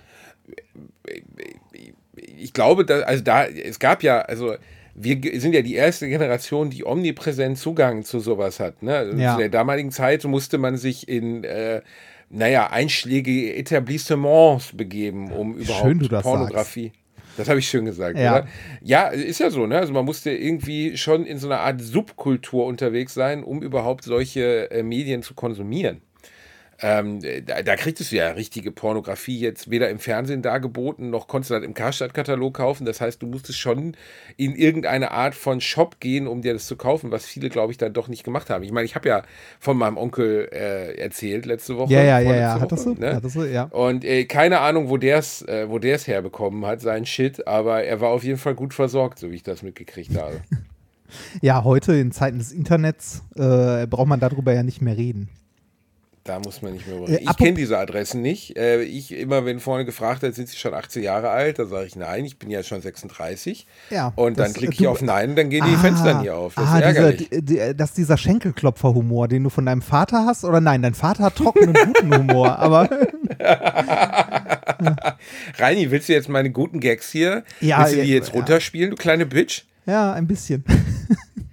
Ich 2.41 2.53
glaube, 2.53 2.85
da, 2.85 2.99
also 3.01 3.23
da, 3.23 3.45
es 3.45 3.79
gab 3.79 4.03
ja, 4.03 4.19
also 4.21 4.55
wir 4.95 5.19
sind 5.39 5.53
ja 5.53 5.61
die 5.61 5.75
erste 5.75 6.09
Generation, 6.09 6.69
die 6.69 6.85
omnipräsent 6.85 7.57
Zugang 7.57 8.03
zu 8.03 8.19
sowas 8.19 8.59
hat. 8.59 8.83
Ne? 8.83 9.13
Ja. 9.17 9.33
Zu 9.33 9.39
der 9.39 9.49
damaligen 9.49 9.91
Zeit 9.91 10.23
musste 10.25 10.57
man 10.57 10.77
sich 10.77 11.07
in, 11.07 11.43
äh, 11.43 11.81
naja, 12.29 12.69
einschlägige 12.69 13.55
Etablissements 13.55 14.75
begeben, 14.75 15.31
um 15.31 15.55
überhaupt 15.55 15.87
schön 15.87 15.99
du 15.99 16.07
das 16.07 16.23
Pornografie. 16.23 16.91
Das 17.37 17.47
habe 17.47 17.59
ich 17.59 17.69
schön 17.69 17.85
gesagt, 17.85 18.17
Ja. 18.17 18.39
oder? 18.39 18.47
Ja, 18.81 19.07
ist 19.07 19.39
ja 19.39 19.49
so, 19.49 19.65
ne? 19.65 19.77
Also 19.77 19.93
man 19.93 20.03
musste 20.03 20.31
irgendwie 20.31 20.97
schon 20.97 21.25
in 21.25 21.37
so 21.37 21.47
einer 21.47 21.61
Art 21.61 21.79
Subkultur 21.79 22.65
unterwegs 22.65 23.13
sein, 23.13 23.43
um 23.43 23.61
überhaupt 23.61 24.03
solche 24.03 24.69
äh, 24.71 24.83
Medien 24.83 25.23
zu 25.23 25.33
konsumieren. 25.33 26.01
Ähm, 26.81 27.19
da, 27.45 27.61
da 27.61 27.75
kriegtest 27.75 28.11
du 28.11 28.15
ja 28.15 28.29
richtige 28.29 28.71
Pornografie 28.71 29.37
jetzt 29.37 29.69
weder 29.69 29.89
im 29.89 29.99
Fernsehen 29.99 30.41
dargeboten, 30.41 31.09
noch 31.09 31.27
konntest 31.27 31.51
du 31.51 31.55
das 31.55 31.63
im 31.63 31.73
Karstadt-Katalog 31.73 32.53
kaufen. 32.53 32.85
Das 32.85 33.01
heißt, 33.01 33.21
du 33.21 33.27
musstest 33.27 33.59
schon 33.59 33.95
in 34.37 34.55
irgendeine 34.55 35.11
Art 35.11 35.35
von 35.35 35.59
Shop 35.59 35.99
gehen, 35.99 36.27
um 36.27 36.41
dir 36.41 36.53
das 36.53 36.67
zu 36.67 36.77
kaufen, 36.77 37.11
was 37.11 37.25
viele, 37.25 37.49
glaube 37.49 37.71
ich, 37.71 37.77
dann 37.77 37.91
doch 37.91 38.07
nicht 38.07 38.23
gemacht 38.23 38.49
haben. 38.49 38.63
Ich 38.63 38.71
meine, 38.71 38.85
ich 38.85 38.95
habe 38.95 39.09
ja 39.09 39.23
von 39.59 39.77
meinem 39.77 39.97
Onkel 39.97 40.49
äh, 40.53 40.97
erzählt 40.97 41.45
letzte 41.45 41.77
Woche. 41.77 41.93
Ja, 41.93 42.03
ja, 42.03 42.19
ja, 42.19 42.35
ja. 42.35 42.59
Hattest 42.61 42.85
du? 42.85 42.93
ne? 42.93 43.15
Hattest 43.15 43.35
du, 43.35 43.43
ja. 43.43 43.63
Und 43.63 44.05
äh, 44.05 44.25
keine 44.25 44.59
Ahnung, 44.59 44.89
wo 44.89 44.97
der 44.97 45.17
es 45.17 45.41
äh, 45.41 45.69
wo 45.69 45.79
der's 45.79 46.07
herbekommen 46.07 46.65
hat, 46.65 46.79
sein 46.81 47.05
Shit, 47.05 47.45
aber 47.45 47.83
er 47.83 47.99
war 47.99 48.09
auf 48.09 48.23
jeden 48.23 48.37
Fall 48.37 48.55
gut 48.55 48.73
versorgt, 48.73 49.19
so 49.19 49.31
wie 49.31 49.35
ich 49.35 49.43
das 49.43 49.63
mitgekriegt 49.63 50.17
habe. 50.17 50.41
Ja, 51.41 51.63
heute 51.63 51.93
in 51.95 52.11
Zeiten 52.11 52.37
des 52.37 52.51
Internets 52.51 53.23
äh, 53.35 53.87
braucht 53.87 54.07
man 54.07 54.19
darüber 54.19 54.53
ja 54.53 54.61
nicht 54.61 54.79
mehr 54.79 54.95
reden. 54.95 55.29
Da 56.29 56.37
muss 56.37 56.61
man 56.61 56.73
nicht 56.73 56.85
mehr 56.85 56.95
Äh, 56.97 57.05
reden. 57.05 57.27
Ich 57.27 57.37
kenne 57.37 57.53
diese 57.53 57.75
Adressen 57.79 58.21
nicht. 58.21 58.55
Äh, 58.55 58.83
ich 58.83 59.11
immer, 59.11 59.45
wenn 59.45 59.59
vorne 59.59 59.83
gefragt 59.83 60.21
wird, 60.21 60.35
sind 60.35 60.47
sie 60.47 60.57
schon 60.57 60.75
18 60.75 61.01
Jahre 61.01 61.31
alt, 61.31 61.57
da 61.57 61.65
sage 61.65 61.87
ich 61.87 61.95
nein, 61.95 62.23
ich 62.23 62.37
bin 62.37 62.51
ja 62.51 62.61
schon 62.61 62.81
36. 62.81 63.65
Ja, 63.89 64.13
Und 64.15 64.37
dann 64.37 64.53
klicke 64.53 64.73
äh, 64.73 64.81
ich 64.81 64.87
auf 64.87 65.01
Nein, 65.01 65.35
dann 65.35 65.49
gehen 65.49 65.65
die 65.67 65.75
Fenster 65.77 66.21
nie 66.21 66.29
auf. 66.29 66.53
Das 66.53 66.67
ah, 66.67 66.77
ist 66.77 66.83
ärgerlich. 66.83 67.29
Dieser, 67.29 67.41
die, 67.41 67.55
die, 67.55 67.75
das 67.75 67.89
ist 67.89 67.97
dieser 67.97 68.15
Schenkelklopfer-Humor, 68.15 69.27
den 69.27 69.43
du 69.43 69.49
von 69.49 69.65
deinem 69.65 69.81
Vater 69.81 70.23
hast? 70.23 70.45
Oder 70.45 70.61
nein, 70.61 70.83
dein 70.83 70.93
Vater 70.93 71.23
hat 71.23 71.35
trockenen, 71.35 71.73
guten 71.85 72.15
Humor. 72.15 72.59
Aber 72.59 72.87
Reini, 75.57 75.89
willst 75.89 76.09
du 76.09 76.13
jetzt 76.13 76.29
meine 76.29 76.51
guten 76.51 76.79
Gags 76.79 77.09
hier? 77.09 77.43
Ja, 77.59 77.79
willst 77.79 77.95
du 77.95 78.01
die 78.03 78.13
jetzt 78.13 78.27
ja. 78.29 78.35
runterspielen, 78.35 78.91
du 78.91 78.97
kleine 78.97 79.25
Bitch? 79.25 79.63
ja, 79.87 80.13
ein 80.13 80.27
bisschen. 80.27 80.63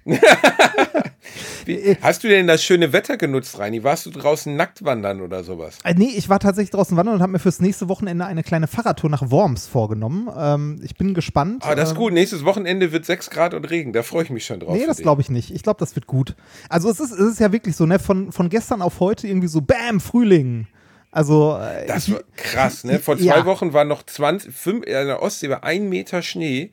Wie, 1.65 1.97
hast 2.01 2.23
du 2.23 2.27
denn 2.27 2.47
das 2.47 2.63
schöne 2.63 2.93
Wetter 2.93 3.17
genutzt, 3.17 3.59
Reini? 3.59 3.83
Warst 3.83 4.05
du 4.05 4.11
draußen 4.11 4.55
nackt 4.55 4.83
wandern 4.83 5.21
oder 5.21 5.43
sowas? 5.43 5.77
Äh, 5.83 5.93
nee, 5.95 6.11
ich 6.15 6.29
war 6.29 6.39
tatsächlich 6.39 6.71
draußen 6.71 6.95
wandern 6.97 7.15
und 7.15 7.21
habe 7.21 7.31
mir 7.31 7.39
fürs 7.39 7.59
nächste 7.59 7.89
Wochenende 7.89 8.25
eine 8.25 8.43
kleine 8.43 8.67
Fahrradtour 8.67 9.09
nach 9.09 9.29
Worms 9.31 9.67
vorgenommen. 9.67 10.29
Ähm, 10.37 10.79
ich 10.83 10.95
bin 10.95 11.13
gespannt. 11.13 11.63
Ah, 11.65 11.75
das 11.75 11.89
ist 11.89 11.95
Ähm, 11.95 12.01
gut. 12.01 12.13
Nächstes 12.13 12.45
Wochenende 12.45 12.91
wird 12.91 13.05
6 13.05 13.29
Grad 13.29 13.53
und 13.53 13.65
Regen. 13.69 13.93
Da 13.93 14.03
freue 14.03 14.23
ich 14.23 14.29
mich 14.29 14.45
schon 14.45 14.59
drauf. 14.59 14.75
Nee, 14.75 14.85
das 14.85 14.97
glaube 14.97 15.21
ich 15.21 15.29
nicht. 15.29 15.51
Ich 15.53 15.63
glaube, 15.63 15.79
das 15.79 15.95
wird 15.95 16.07
gut. 16.07 16.35
Also 16.69 16.89
es 16.89 16.99
ist, 16.99 17.11
es 17.11 17.19
ist 17.33 17.39
ja 17.39 17.51
wirklich 17.51 17.75
so, 17.75 17.85
ne, 17.85 17.99
von, 17.99 18.31
von 18.31 18.49
gestern 18.49 18.81
auf 18.81 18.99
heute 18.99 19.27
irgendwie 19.27 19.47
so, 19.47 19.61
bam, 19.61 19.99
Frühling. 19.99 20.67
Also 21.11 21.57
äh, 21.59 21.87
Das 21.87 22.11
war 22.11 22.19
krass, 22.35 22.83
ne? 22.83 22.99
Vor 22.99 23.17
zwei 23.17 23.23
Ja. 23.25 23.45
Wochen 23.45 23.73
war 23.73 23.85
noch 23.85 24.03
20, 24.03 24.53
fünf, 24.53 24.85
in 24.85 24.91
der 25.07 25.21
Ostsee 25.21 25.49
war 25.49 25.63
ein 25.63 25.89
Meter 25.89 26.21
Schnee. 26.21 26.69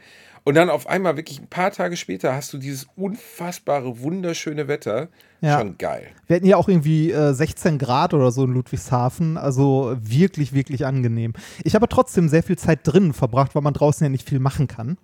Und 0.47 0.57
dann 0.57 0.69
auf 0.69 0.87
einmal, 0.87 1.17
wirklich 1.17 1.41
ein 1.41 1.47
paar 1.47 1.71
Tage 1.71 1.97
später, 1.97 2.35
hast 2.35 2.53
du 2.53 2.59
dieses 2.59 2.87
unfassbare, 2.97 4.01
wunderschöne 4.01 4.69
Wetter. 4.69 5.09
Ja. 5.41 5.59
Schon 5.59 5.79
geil. 5.79 6.09
Wir 6.27 6.37
hatten 6.37 6.47
ja 6.47 6.59
auch 6.59 6.69
irgendwie 6.69 7.11
äh, 7.11 7.33
16 7.33 7.79
Grad 7.79 8.13
oder 8.13 8.31
so 8.31 8.45
in 8.45 8.53
Ludwigshafen, 8.53 9.39
also 9.39 9.97
wirklich, 9.99 10.53
wirklich 10.53 10.85
angenehm. 10.85 11.33
Ich 11.65 11.75
habe 11.75 11.89
trotzdem 11.89 12.29
sehr 12.29 12.43
viel 12.43 12.59
Zeit 12.59 12.81
drinnen 12.83 13.15
verbracht, 13.15 13.55
weil 13.55 13.63
man 13.63 13.73
draußen 13.73 14.05
ja 14.05 14.11
nicht 14.11 14.29
viel 14.29 14.39
machen 14.39 14.69
kann. 14.69 14.99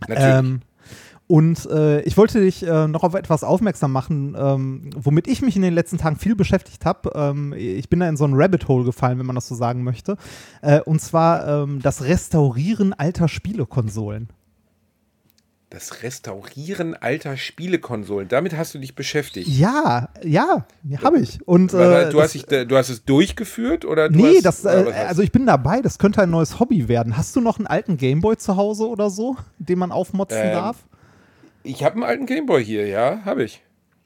Natürlich. 0.00 0.22
Ähm, 0.22 0.60
und 1.28 1.66
äh, 1.70 2.00
ich 2.00 2.16
wollte 2.16 2.40
dich 2.40 2.66
äh, 2.66 2.88
noch 2.88 3.04
auf 3.04 3.14
etwas 3.14 3.44
aufmerksam 3.44 3.92
machen, 3.92 4.34
ähm, 4.36 4.90
womit 4.96 5.28
ich 5.28 5.42
mich 5.42 5.54
in 5.56 5.62
den 5.62 5.74
letzten 5.74 5.98
Tagen 5.98 6.16
viel 6.16 6.34
beschäftigt 6.34 6.84
habe. 6.84 7.12
Ähm, 7.14 7.52
ich 7.56 7.88
bin 7.88 8.00
da 8.00 8.08
in 8.08 8.16
so 8.16 8.24
ein 8.24 8.32
Rabbit 8.34 8.66
Hole 8.66 8.84
gefallen, 8.84 9.18
wenn 9.18 9.26
man 9.26 9.36
das 9.36 9.46
so 9.46 9.54
sagen 9.54 9.84
möchte. 9.84 10.16
Äh, 10.62 10.80
und 10.80 11.00
zwar 11.00 11.46
ähm, 11.46 11.80
das 11.82 12.02
Restaurieren 12.02 12.94
alter 12.94 13.28
Spielekonsolen. 13.28 14.30
das 15.70 16.02
Restaurieren 16.02 16.94
alter 16.94 17.36
Spielekonsolen. 17.36 18.26
Damit 18.28 18.56
hast 18.56 18.74
du 18.74 18.78
dich 18.78 18.94
beschäftigt. 18.94 19.48
Ja, 19.48 20.08
ja, 20.24 20.64
habe 21.04 21.18
ich. 21.20 21.46
Und 21.46 21.74
äh, 21.74 22.08
du, 22.08 22.22
hast 22.22 22.32
dich, 22.32 22.46
du 22.46 22.74
hast 22.74 22.88
es 22.88 23.04
durchgeführt 23.04 23.84
oder 23.84 24.08
Nee, 24.08 24.36
hast, 24.36 24.44
das, 24.46 24.64
oder 24.64 24.88
äh, 24.88 24.92
hast 24.94 25.08
also 25.08 25.22
ich 25.22 25.30
bin 25.30 25.44
dabei, 25.44 25.82
das 25.82 25.98
könnte 25.98 26.22
ein 26.22 26.30
neues 26.30 26.58
Hobby 26.58 26.88
werden. 26.88 27.18
Hast 27.18 27.36
du 27.36 27.42
noch 27.42 27.58
einen 27.58 27.66
alten 27.66 27.98
Gameboy 27.98 28.38
zu 28.38 28.56
Hause 28.56 28.88
oder 28.88 29.10
so, 29.10 29.36
den 29.58 29.78
man 29.78 29.92
aufmotzen 29.92 30.38
Ähm, 30.40 30.52
darf? 30.52 30.78
Ich 31.68 31.84
habe 31.84 31.96
einen 31.96 32.04
alten 32.04 32.26
Gameboy 32.26 32.64
hier, 32.64 32.86
ja, 32.86 33.22
habe 33.24 33.44
ich. 33.44 33.62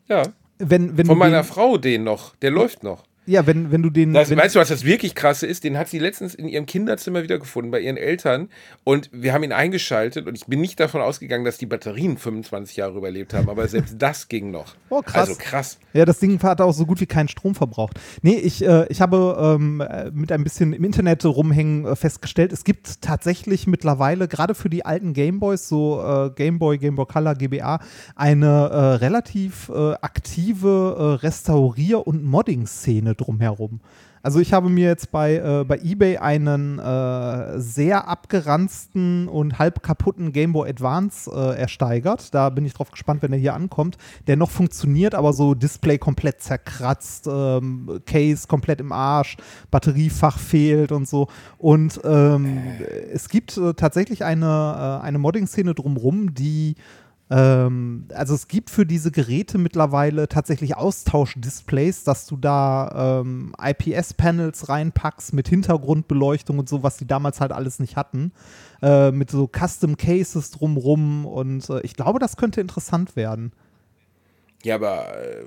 Ja. 0.08 0.22
Wenn, 0.58 0.96
wenn 0.96 1.06
Von 1.06 1.18
meiner 1.18 1.44
Frau 1.44 1.76
den 1.78 2.04
noch. 2.04 2.36
Der 2.36 2.50
läuft 2.50 2.82
noch. 2.82 3.04
Ja, 3.24 3.46
wenn, 3.46 3.70
wenn 3.70 3.82
du 3.82 3.90
den. 3.90 4.14
Das, 4.14 4.30
wenn, 4.30 4.38
weißt 4.38 4.56
du, 4.56 4.58
was 4.58 4.68
das 4.68 4.84
wirklich 4.84 5.14
krasse 5.14 5.46
ist? 5.46 5.62
Den 5.62 5.78
hat 5.78 5.88
sie 5.88 6.00
letztens 6.00 6.34
in 6.34 6.48
ihrem 6.48 6.66
Kinderzimmer 6.66 7.22
wiedergefunden, 7.22 7.70
bei 7.70 7.78
ihren 7.78 7.96
Eltern. 7.96 8.48
Und 8.82 9.10
wir 9.12 9.32
haben 9.32 9.44
ihn 9.44 9.52
eingeschaltet 9.52 10.26
und 10.26 10.36
ich 10.36 10.46
bin 10.46 10.60
nicht 10.60 10.80
davon 10.80 11.00
ausgegangen, 11.00 11.44
dass 11.44 11.56
die 11.56 11.66
Batterien 11.66 12.18
25 12.18 12.76
Jahre 12.76 12.98
überlebt 12.98 13.32
haben, 13.32 13.48
aber 13.48 13.68
selbst 13.68 13.94
das 13.98 14.26
ging 14.26 14.50
noch. 14.50 14.74
Oh, 14.88 15.02
krass. 15.02 15.28
Also 15.28 15.34
krass. 15.38 15.78
Ja, 15.92 16.04
das 16.04 16.18
Ding 16.18 16.42
hat 16.42 16.60
auch 16.60 16.72
so 16.72 16.84
gut 16.84 17.00
wie 17.00 17.06
keinen 17.06 17.28
Strom 17.28 17.54
verbraucht. 17.54 18.00
Nee, 18.22 18.38
ich, 18.38 18.66
äh, 18.66 18.86
ich 18.88 19.00
habe 19.00 19.56
ähm, 19.56 19.80
äh, 19.80 20.10
mit 20.10 20.32
ein 20.32 20.42
bisschen 20.42 20.72
im 20.72 20.82
Internet 20.82 21.24
rumhängen 21.24 21.84
äh, 21.84 21.94
festgestellt, 21.94 22.52
es 22.52 22.64
gibt 22.64 23.02
tatsächlich 23.02 23.68
mittlerweile, 23.68 24.26
gerade 24.26 24.56
für 24.56 24.68
die 24.68 24.84
alten 24.84 25.12
Gameboys, 25.12 25.68
so 25.68 26.02
äh, 26.02 26.30
Gameboy, 26.30 26.78
Gameboy 26.78 27.06
Color, 27.06 27.36
GBA, 27.36 27.78
eine 28.16 28.46
äh, 28.46 28.76
relativ 28.96 29.68
äh, 29.68 29.92
aktive 30.00 31.20
Restaurier- 31.22 32.04
und 32.04 32.24
Modding-Szene 32.24 33.11
drumherum. 33.14 33.80
Also 34.22 34.38
ich 34.38 34.52
habe 34.52 34.68
mir 34.68 34.86
jetzt 34.86 35.10
bei, 35.10 35.34
äh, 35.34 35.64
bei 35.64 35.78
eBay 35.78 36.18
einen 36.18 36.78
äh, 36.78 37.58
sehr 37.58 38.06
abgeranzten 38.06 39.26
und 39.26 39.58
halb 39.58 39.82
kaputten 39.82 40.32
Game 40.32 40.52
Boy 40.52 40.70
Advance 40.70 41.28
äh, 41.28 41.58
ersteigert. 41.58 42.32
Da 42.32 42.48
bin 42.50 42.64
ich 42.64 42.72
drauf 42.72 42.92
gespannt, 42.92 43.22
wenn 43.22 43.32
er 43.32 43.38
hier 43.38 43.54
ankommt. 43.54 43.98
Der 44.28 44.36
noch 44.36 44.50
funktioniert, 44.50 45.16
aber 45.16 45.32
so 45.32 45.54
Display 45.54 45.98
komplett 45.98 46.40
zerkratzt, 46.40 47.26
ähm, 47.26 48.00
Case 48.06 48.46
komplett 48.46 48.80
im 48.80 48.92
Arsch, 48.92 49.36
Batteriefach 49.72 50.38
fehlt 50.38 50.92
und 50.92 51.08
so. 51.08 51.26
Und 51.58 52.00
ähm, 52.04 52.60
es 53.12 53.28
gibt 53.28 53.56
äh, 53.56 53.74
tatsächlich 53.74 54.24
eine, 54.24 55.00
äh, 55.00 55.04
eine 55.04 55.18
Modding-Szene 55.18 55.74
drumrum, 55.74 56.32
die 56.32 56.76
ähm, 57.32 58.04
also 58.12 58.34
es 58.34 58.46
gibt 58.46 58.68
für 58.68 58.84
diese 58.84 59.10
Geräte 59.10 59.56
mittlerweile 59.56 60.28
tatsächlich 60.28 60.76
Austauschdisplays, 60.76 62.04
dass 62.04 62.26
du 62.26 62.36
da 62.36 63.22
ähm, 63.22 63.54
IPS-Panels 63.58 64.68
reinpackst 64.68 65.32
mit 65.32 65.48
Hintergrundbeleuchtung 65.48 66.58
und 66.58 66.68
so, 66.68 66.82
was 66.82 66.98
die 66.98 67.06
damals 67.06 67.40
halt 67.40 67.52
alles 67.52 67.78
nicht 67.78 67.96
hatten. 67.96 68.32
Äh, 68.82 69.12
mit 69.12 69.30
so 69.30 69.48
Custom 69.48 69.96
Cases 69.96 70.50
drumrum 70.50 71.24
und 71.24 71.70
äh, 71.70 71.80
ich 71.80 71.94
glaube, 71.94 72.18
das 72.18 72.36
könnte 72.36 72.60
interessant 72.60 73.16
werden. 73.16 73.52
Ja, 74.62 74.74
aber 74.74 75.18
äh, 75.18 75.46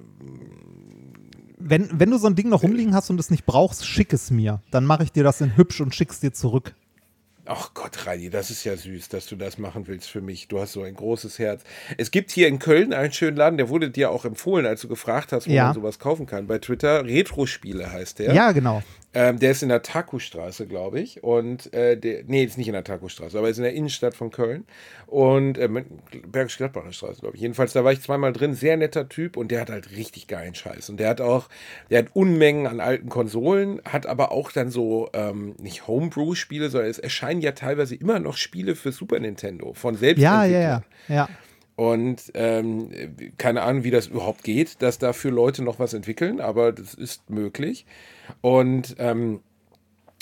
Wenn, 1.60 1.88
wenn 2.00 2.10
du 2.10 2.18
so 2.18 2.26
ein 2.26 2.36
Ding 2.36 2.50
noch 2.50 2.64
rumliegen 2.64 2.96
hast 2.96 3.12
und 3.12 3.20
es 3.20 3.30
nicht 3.30 3.46
brauchst, 3.46 3.86
schick 3.86 4.12
es 4.12 4.32
mir. 4.32 4.60
Dann 4.72 4.86
mache 4.86 5.04
ich 5.04 5.12
dir 5.12 5.24
das 5.24 5.40
in 5.40 5.56
hübsch 5.56 5.82
und 5.82 5.94
schick's 5.94 6.20
dir 6.20 6.34
zurück. 6.34 6.74
Ach 7.48 7.72
Gott, 7.74 8.08
Reini, 8.08 8.30
das 8.30 8.50
ist 8.50 8.64
ja 8.64 8.76
süß, 8.76 9.10
dass 9.10 9.28
du 9.28 9.36
das 9.36 9.58
machen 9.58 9.88
willst 9.88 10.10
für 10.10 10.22
mich. 10.22 10.48
Du 10.48 10.60
hast 10.60 10.74
so 10.74 10.82
ein 10.84 10.96
großes 10.96 11.38
Herz. 11.38 11.62
Es 11.98 12.10
gibt 12.12 12.32
hier 12.32 12.48
in 12.48 12.58
Köln 12.60 12.92
einen 12.94 13.14
schönen 13.14 13.38
Laden, 13.38 13.58
der 13.58 13.70
wurde 13.70 13.90
dir 13.92 14.10
auch 14.10 14.26
empfohlen, 14.26 14.66
als 14.66 14.82
du 14.82 14.88
gefragt 14.88 15.32
hast, 15.32 15.48
wo 15.48 15.52
Ja. 15.52 15.66
man 15.66 15.74
sowas 15.76 16.00
kaufen 16.00 16.26
kann. 16.26 16.48
Bei 16.48 16.58
Twitter, 16.58 17.06
Retro-Spiele 17.06 17.92
heißt 17.92 18.20
der. 18.20 18.34
Ja, 18.34 18.52
genau. 18.52 18.82
Ähm, 19.16 19.40
der 19.40 19.52
ist 19.52 19.64
in 19.64 19.70
der 19.70 19.82
Taku-Straße, 19.82 20.68
glaube 20.68 21.00
ich. 21.00 21.24
Und 21.24 21.74
äh, 21.74 21.98
der, 21.98 22.24
nee, 22.28 22.44
ist 22.44 22.58
nicht 22.58 22.68
in 22.68 22.74
der 22.74 22.84
Taku-Straße, 22.84 23.38
aber 23.38 23.50
ist 23.50 23.58
in 23.58 23.64
der 23.64 23.74
Innenstadt 23.74 24.14
von 24.14 24.30
Köln. 24.30 24.66
Und 25.08 25.58
äh, 25.58 25.70
Bergisch 26.28 26.58
Gladbacher 26.58 26.92
Straße, 26.92 27.22
glaube 27.22 27.36
ich. 27.36 27.42
Jedenfalls, 27.42 27.74
da 27.74 27.86
war 27.86 27.94
ich 27.94 28.02
zweimal 28.02 28.34
drin. 28.34 28.54
Sehr 28.54 28.76
netter 28.76 29.08
Typ 29.08 29.38
und 29.38 29.52
der 29.52 29.62
hat 29.62 29.70
halt 29.70 29.92
richtig 29.92 30.28
geilen 30.28 30.54
Scheiß. 30.54 30.90
Und 30.90 31.00
der 31.00 31.10
hat 31.10 31.22
auch, 31.22 31.48
der 31.90 32.00
hat 32.00 32.08
Unmengen 32.14 32.68
an 32.68 32.82
alten 32.82 33.08
Konsolen, 33.08 33.82
hat 33.86 34.06
aber 34.06 34.32
auch 34.32 34.52
dann 34.52 34.70
so, 34.70 35.10
ähm, 35.14 35.56
nicht 35.60 35.88
Homebrew-Spiele, 35.88 36.70
sondern 36.70 36.90
es 36.90 37.00
erscheinen 37.00 37.40
ja 37.40 37.54
teilweise 37.54 37.96
immer 37.96 38.20
noch 38.20 38.36
Spiele 38.36 38.76
für 38.76 38.92
Super 38.92 39.20
Nintendo 39.20 39.74
von 39.74 39.96
selbst. 39.96 40.22
Ja, 40.22 40.44
ja, 40.44 40.60
ja. 40.60 40.84
Ja. 41.08 41.30
Und 41.76 42.32
ähm, 42.36 42.90
keine 43.38 43.64
Ahnung, 43.64 43.84
wie 43.84 43.92
das 43.92 44.08
überhaupt 44.08 44.44
geht, 44.44 44.82
dass 44.82 44.98
dafür 44.98 45.32
Leute 45.32 45.62
noch 45.64 45.78
was 45.78 45.94
entwickeln, 45.94 46.40
aber 46.40 46.72
das 46.72 46.94
ist 46.94 47.30
möglich. 47.30 47.86
Und 48.42 48.96
ähm, 48.98 49.42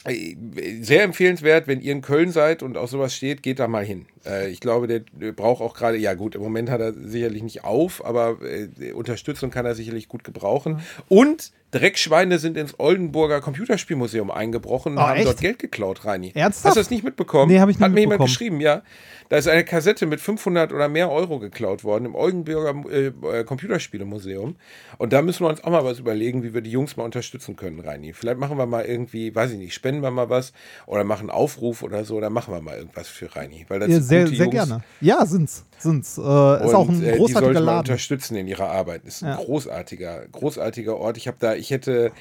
äh, 0.06 0.36
sehr 0.82 1.04
empfehlenswert, 1.04 1.68
wenn 1.68 1.80
ihr 1.80 1.94
in 1.94 2.02
Köln 2.02 2.32
seid 2.32 2.64
und 2.64 2.76
auf 2.76 2.90
sowas 2.90 3.16
steht, 3.16 3.44
geht 3.44 3.60
da 3.60 3.68
mal 3.68 3.86
hin. 3.86 4.06
Äh, 4.26 4.50
ich 4.50 4.60
glaube, 4.60 4.88
der, 4.88 5.02
der 5.12 5.32
braucht 5.32 5.62
auch 5.62 5.76
gerade, 5.76 5.98
ja 5.98 6.14
gut, 6.14 6.36
im 6.36 6.42
Moment 6.42 6.70
hat 6.70 6.82
er 6.82 6.94
sicherlich 6.94 7.44
nicht 7.44 7.64
auf, 7.64 8.04
aber 8.04 8.40
äh, 8.42 8.92
Unterstützung 8.92 9.50
kann 9.50 9.66
er 9.66 9.76
sicherlich 9.76 10.08
gut 10.08 10.24
gebrauchen. 10.24 10.82
Und 11.08 11.52
Dreckschweine 11.74 12.40
sind 12.40 12.56
ins 12.56 12.80
Oldenburger 12.80 13.42
Computerspielmuseum 13.42 14.30
eingebrochen 14.32 14.94
und 14.94 15.00
Oh, 15.00 15.02
haben 15.08 15.18
echt? 15.18 15.28
dort 15.28 15.40
Geld 15.42 15.60
geklaut, 15.60 16.06
Reini. 16.06 16.32
Ernsthaft? 16.36 16.66
Hast 16.66 16.76
du 16.78 16.80
das 16.82 16.90
nicht 16.90 17.04
mitbekommen? 17.04 17.52
Nee, 17.52 17.60
hab 17.60 17.68
ich 17.70 17.78
nicht 17.78 17.84
Hat 17.86 17.92
mir 17.92 18.02
jemand 18.02 18.22
geschrieben, 18.22 18.62
ja. 18.62 18.84
Da 19.30 19.38
ist 19.38 19.48
eine 19.48 19.64
Kassette 19.64 20.06
mit 20.06 20.22
500 20.22 20.72
oder 20.72 20.88
mehr 20.90 21.10
Euro 21.12 21.40
geklaut 21.40 21.84
worden 21.84 22.06
im 22.06 22.14
Oldenburger 22.14 22.76
äh, 22.92 23.08
äh, 23.40 23.44
Computerspielemuseum. 23.44 24.56
Und 25.00 25.14
da 25.14 25.22
müssen 25.24 25.44
wir 25.46 25.50
uns 25.50 25.64
auch 25.64 25.72
mal 25.72 25.84
was 25.84 25.98
überlegen, 26.00 26.44
wie 26.44 26.54
wir 26.54 26.62
die 26.62 26.70
Jungs 26.72 26.98
mal 26.98 27.04
unterstützen 27.04 27.56
können, 27.56 27.80
Reini. 27.80 28.14
Vielleicht 28.14 28.38
machen 28.38 28.58
wir 28.58 28.66
mal 28.68 28.86
irgendwie, 28.86 29.34
weiß 29.34 29.52
ich 29.52 29.58
nicht, 29.58 29.74
spenden 29.74 30.04
wir 30.04 30.12
mal 30.12 30.30
was 30.30 30.54
oder 30.86 31.04
machen 31.04 31.30
einen 31.30 31.38
Aufruf 31.38 31.82
oder 31.82 32.06
so, 32.06 32.16
oder 32.18 32.30
machen 32.30 32.54
wir 32.54 32.62
mal 32.62 32.78
irgendwas 32.78 33.08
für 33.08 33.36
Reini. 33.36 33.66
Weil 33.70 33.80
das 33.80 33.90
ja 33.90 33.96
sind 33.96 34.04
sehr, 34.06 34.28
sehr 34.28 34.38
Jungs. 34.38 34.52
gerne. 34.52 34.84
Ja, 35.02 35.26
sind's. 35.26 35.66
Sind's. 35.84 36.18
Äh, 36.18 36.22
ist 36.22 36.24
Und, 36.24 36.76
auch 36.76 36.90
ein 36.90 37.04
äh, 37.04 37.12
die 37.12 37.18
großartiger 37.18 37.40
sollte 37.42 37.54
man 37.60 37.66
Laden. 37.66 37.80
unterstützen 37.80 38.36
in 38.36 38.48
ihrer 38.48 38.70
Arbeit. 38.70 39.06
Ist 39.06 39.24
ein 39.24 39.30
Ja. 39.30 39.36
großartiger, 39.36 40.28
großartiger 40.32 40.98
Ort. 40.98 41.18
Ich 41.18 41.28
habe 41.28 41.38
da, 41.40 41.54
ich 41.54 41.70
hätte, 41.70 42.12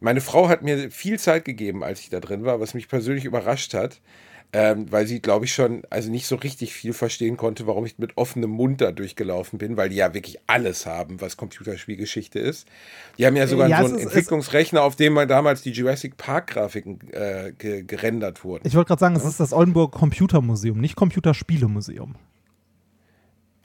meine 0.00 0.20
Frau 0.20 0.48
hat 0.48 0.62
mir 0.62 0.90
viel 0.90 1.18
Zeit 1.18 1.44
gegeben, 1.44 1.82
als 1.82 2.00
ich 2.00 2.10
da 2.10 2.20
drin 2.20 2.44
war, 2.44 2.60
was 2.60 2.74
mich 2.74 2.88
persönlich 2.88 3.24
überrascht 3.24 3.72
hat. 3.74 4.00
Ähm, 4.54 4.92
weil 4.92 5.06
sie, 5.06 5.22
glaube 5.22 5.46
ich, 5.46 5.54
schon 5.54 5.80
also 5.88 6.10
nicht 6.10 6.26
so 6.26 6.36
richtig 6.36 6.74
viel 6.74 6.92
verstehen 6.92 7.38
konnte, 7.38 7.66
warum 7.66 7.86
ich 7.86 7.96
mit 7.98 8.18
offenem 8.18 8.50
Mund 8.50 8.82
da 8.82 8.92
durchgelaufen 8.92 9.58
bin, 9.58 9.78
weil 9.78 9.88
die 9.88 9.96
ja 9.96 10.12
wirklich 10.12 10.40
alles 10.46 10.84
haben, 10.84 11.22
was 11.22 11.38
Computerspielgeschichte 11.38 12.38
ist. 12.38 12.68
Die 13.16 13.24
haben 13.24 13.34
ja 13.34 13.46
sogar 13.46 13.66
Ja, 13.66 13.78
so 13.80 13.86
einen 13.86 13.94
ist- 13.96 14.02
Entwicklungsrechner, 14.04 14.82
auf 14.82 14.94
dem 14.94 15.14
mal 15.14 15.26
damals 15.26 15.62
die 15.62 15.70
Jurassic 15.70 16.18
Park-Grafiken 16.18 16.98
äh, 17.12 17.52
ge 17.56 17.82
gerendert 17.84 18.44
wurden. 18.44 18.68
Ich 18.68 18.74
wollte 18.74 18.88
gerade 18.88 19.00
sagen, 19.00 19.16
es 19.16 19.24
ist 19.24 19.40
das 19.40 19.54
Oldenburg 19.54 19.92
Computermuseum, 19.92 20.78
nicht 20.78 20.96
Computerspielemuseum. 20.96 22.14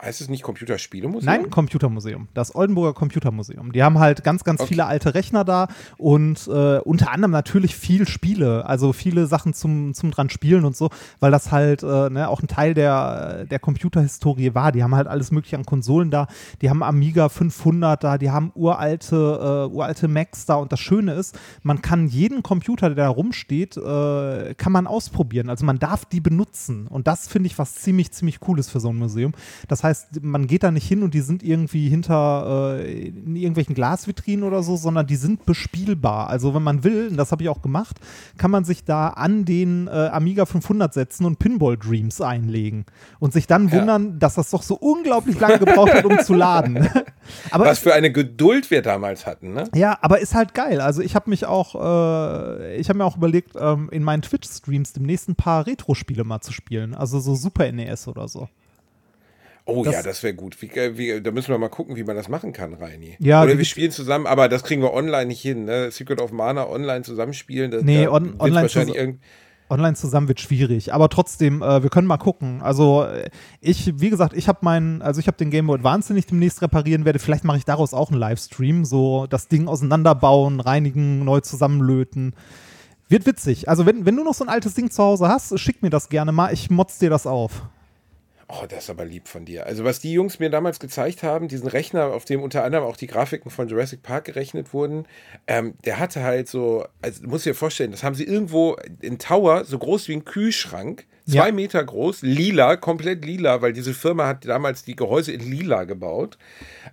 Heißt 0.02 0.22
es 0.22 0.30
nicht 0.30 0.44
Computerspielemuseum? 0.44 1.26
Nein, 1.26 1.50
Computermuseum. 1.50 2.28
Das 2.34 2.54
Oldenburger 2.54 2.94
Computermuseum. 2.94 3.72
Die 3.72 3.84
haben 3.84 3.98
halt 3.98 4.24
ganz, 4.24 4.44
ganz 4.44 4.64
viele 4.64 4.86
alte 4.86 5.16
Rechner 5.16 5.44
da 5.44 5.68
und 5.98 6.48
äh, 6.48 6.80
unter 6.80 7.12
anderem 7.12 7.32
natürlich 7.32 7.76
viel 7.76 8.08
Spiele, 8.08 8.66
also 8.66 8.94
viele 8.94 9.28
Sachen 9.28 9.54
zum, 9.54 9.94
zum 9.94 10.12
dran 10.12 10.30
spielen 10.30 10.66
und 10.66 10.76
so, 10.76 10.90
weil 11.20 11.32
das 11.32 11.52
halt 11.52 11.82
äh, 11.84 12.10
ne, 12.10 12.30
auch 12.30 12.42
ein 12.42 12.48
Teil 12.48 12.74
der, 12.74 13.46
der 13.46 13.60
Computerhistorie 13.60 14.54
war. 14.54 14.72
Die 14.72 14.84
haben 14.84 14.96
halt 14.96 15.08
alles 15.08 15.32
mögliche 15.32 15.58
an 15.58 15.66
Konsolen 15.66 16.12
da, 16.12 16.28
die 16.62 16.70
haben 16.70 16.84
Amiga 16.84 17.30
500 17.30 18.04
da, 18.04 18.18
die 18.18 18.30
haben 18.30 18.52
uralte, 18.54 19.16
äh, 19.16 19.74
uralte 19.74 20.08
Macs 20.08 20.46
da 20.46 20.56
und 20.56 20.72
das 20.72 20.80
Schöne 20.80 21.14
ist, 21.14 21.38
man 21.64 21.82
kann 21.82 22.08
jeden 22.08 22.44
Computer, 22.44 22.90
der 22.90 23.06
da 23.06 23.10
rumsteht, 23.10 23.78
äh, 23.78 24.54
kann 24.56 24.72
man 24.72 24.86
ausprobieren. 24.86 25.50
Also 25.50 25.66
man 25.66 25.80
darf 25.80 26.06
die 26.06 26.22
benutzen 26.22 26.88
und 26.88 27.08
das 27.08 27.28
finde 27.28 27.48
ich 27.48 27.58
was 27.58 27.76
ziemlich, 27.76 28.12
ziemlich 28.12 28.40
Cooles 28.40 28.70
für 28.70 28.80
so 28.80 28.90
ein 28.90 28.98
Museum. 28.98 29.34
Das 29.68 29.84
heißt, 29.84 29.87
man 30.22 30.48
geht 30.48 30.64
da 30.64 30.72
nicht 30.72 30.88
hin 30.88 31.04
und 31.04 31.14
die 31.14 31.22
sind 31.22 31.44
irgendwie 31.44 31.90
hinter 31.90 32.78
äh, 32.80 33.08
in 33.10 33.36
irgendwelchen 33.36 33.76
Glasvitrinen 33.76 34.44
oder 34.44 34.64
so, 34.64 34.76
sondern 34.76 35.06
die 35.08 35.16
sind 35.16 35.46
bespielbar. 35.46 36.30
Also 36.30 36.54
wenn 36.56 36.64
man 36.64 36.84
will, 36.84 37.08
und 37.10 37.18
das 37.18 37.32
habe 37.32 37.44
ich 37.44 37.50
auch 37.50 37.62
gemacht, 37.62 37.98
kann 38.38 38.52
man 38.52 38.64
sich 38.66 38.84
da 38.84 39.10
an 39.10 39.46
den 39.46 39.88
äh, 39.88 39.92
Amiga 39.92 40.46
500 40.46 40.94
setzen 40.94 41.26
und 41.26 41.40
Pinball 41.40 41.78
Dreams 41.78 42.22
einlegen 42.22 42.86
und 43.20 43.34
sich 43.34 43.48
dann 43.48 43.70
Ja. 43.70 43.80
wundern, 43.80 44.20
dass 44.20 44.36
das 44.36 44.50
doch 44.52 44.64
so 44.64 44.76
unglaublich 44.76 45.40
lange 45.40 45.60
gebraucht 45.60 45.94
hat, 45.94 46.06
um 46.06 46.20
zu 46.20 46.34
laden. 46.34 46.88
Aber 47.52 47.66
Was 47.66 47.80
für 47.80 47.94
eine 47.94 48.12
Geduld 48.12 48.72
wir 48.72 48.82
damals 48.82 49.26
hatten, 49.26 49.54
ne? 49.54 49.66
ja, 49.76 49.98
aber 50.02 50.20
ist 50.20 50.34
halt 50.34 50.54
geil. 50.54 50.80
Also 50.80 51.02
ich 51.02 51.14
habe 51.14 51.30
mich 51.30 51.46
auch, 51.46 51.76
äh, 51.76 52.78
ich 52.78 52.88
habe 52.88 52.98
mir 53.00 53.06
auch 53.06 53.18
überlegt, 53.18 53.52
ähm, 53.60 53.90
in 53.92 54.02
meinen 54.04 54.22
Twitch-Streams 54.22 54.94
demnächst 54.94 55.28
ein 55.28 55.36
paar 55.36 55.68
Retro-Spiele 55.68 56.24
mal 56.24 56.40
zu 56.40 56.54
spielen. 56.54 56.96
Also 56.96 57.20
so 57.20 57.36
Super 57.36 57.70
NES 57.70 58.08
oder 58.08 58.30
so. 58.30 58.48
Oh 59.68 59.84
Das- 59.84 59.94
ja, 59.96 60.02
das 60.04 60.24
wäre 60.24 60.34
gut. 60.34 60.62
Wie, 60.62 60.68
äh, 60.68 60.98
wie, 60.98 61.22
da 61.22 61.32
müssen 61.32 61.50
wir 61.50 61.58
mal 61.58 61.68
gucken, 61.70 61.96
wie 61.98 62.04
man 62.04 62.16
das 62.16 62.30
machen 62.30 62.54
kann, 62.54 62.74
Reini. 62.74 63.18
Ja, 63.20 63.44
Oder 63.44 63.58
wir 63.58 63.66
spielen 63.66 63.92
zusammen, 63.92 64.26
aber 64.26 64.48
das 64.50 64.64
kriegen 64.64 64.82
wir 64.82 64.94
online 64.94 65.26
nicht 65.28 65.42
hin. 65.42 65.66
Ne? 65.66 65.92
Secret 65.92 66.22
of 66.22 66.32
Mana 66.32 66.68
online 66.68 67.02
zusammenspielen. 67.04 67.72
Das, 67.72 67.84
Nee, 67.84 68.08
on- 68.08 68.36
online 68.40 68.62
wahrscheinlich 68.64 68.96
zus- 68.96 69.00
irgend 69.00 69.20
Online 69.70 69.96
zusammen 69.96 70.30
wird 70.30 70.40
schwierig, 70.40 70.94
aber 70.94 71.10
trotzdem, 71.10 71.62
äh, 71.62 71.84
wir 71.84 71.90
können 71.90 72.08
mal 72.08 72.16
gucken. 72.16 72.62
Also 72.62 73.04
äh, 73.04 73.30
ich, 73.60 74.00
wie 74.00 74.10
gesagt, 74.10 74.32
ich 74.34 74.48
habe 74.48 74.60
meinen, 74.62 75.02
also 75.02 75.20
ich 75.20 75.28
habe 75.28 75.36
den 75.36 75.52
Game 75.52 75.68
Boy 75.68 75.76
Advance, 75.76 76.08
den 76.08 76.16
ich 76.18 76.26
demnächst 76.26 76.62
reparieren 76.62 77.04
werde. 77.04 77.20
Vielleicht 77.20 77.44
mache 77.44 77.58
ich 77.58 77.66
daraus 77.66 77.94
auch 77.94 78.10
einen 78.10 78.18
Livestream, 78.18 78.86
so 78.86 79.28
das 79.28 79.50
Ding 79.50 79.68
auseinanderbauen, 79.68 80.62
reinigen, 80.62 81.26
neu 81.26 81.42
zusammenlöten. 81.42 82.34
Wird 83.10 83.26
witzig. 83.26 83.68
Also 83.68 83.86
wenn, 83.86 84.06
wenn 84.06 84.16
du 84.16 84.24
noch 84.24 84.34
so 84.36 84.46
ein 84.46 84.50
altes 84.50 84.74
Ding 84.74 84.90
zu 84.90 85.04
Hause 85.04 85.28
hast, 85.28 85.60
schick 85.60 85.82
mir 85.82 85.90
das 85.90 86.08
gerne 86.08 86.32
mal. 86.32 86.54
Ich 86.54 86.70
motz 86.70 86.98
dir 87.00 87.10
das 87.10 87.28
auf. 87.28 87.64
Oh, 88.50 88.66
das 88.68 88.86
ist 88.86 88.90
aber 88.90 89.04
lieb 89.04 89.28
von 89.28 89.44
dir. 89.44 89.66
Also, 89.66 89.84
was 89.84 90.00
die 90.00 90.14
Jungs 90.14 90.40
mir 90.40 90.50
damals 90.50 90.80
gezeigt 90.80 91.22
haben, 91.22 91.50
diesen 91.50 91.68
Rechner, 91.68 92.14
auf 92.14 92.24
dem 92.24 92.42
unter 92.42 92.64
anderem 92.64 92.86
auch 92.86 92.96
die 92.96 93.08
Grafiken 93.08 93.52
von 93.52 93.68
Jurassic 93.68 94.04
Park 94.04 94.24
gerechnet 94.24 94.74
wurden, 94.74 95.06
ähm, 95.48 95.74
der 95.84 96.00
hatte 96.00 96.24
halt 96.24 96.48
so, 96.48 96.86
also 97.02 97.24
du 97.24 97.30
musst 97.30 97.46
dir 97.46 97.56
vorstellen, 97.56 97.92
das 97.92 98.04
haben 98.04 98.16
sie 98.16 98.24
irgendwo 98.24 98.78
in 99.02 99.20
Tower, 99.20 99.66
so 99.66 99.78
groß 99.78 100.08
wie 100.08 100.14
ein 100.14 100.24
Kühlschrank, 100.24 101.06
zwei 101.26 101.48
Ja. 101.48 101.52
Meter 101.52 101.84
groß, 101.84 102.22
lila, 102.22 102.78
komplett 102.78 103.26
lila, 103.26 103.62
weil 103.62 103.74
diese 103.74 103.94
Firma 103.94 104.28
hat 104.28 104.46
damals 104.46 104.86
die 104.86 104.96
Gehäuse 104.96 105.34
in 105.34 105.42
lila 105.42 105.84
gebaut. 105.84 106.38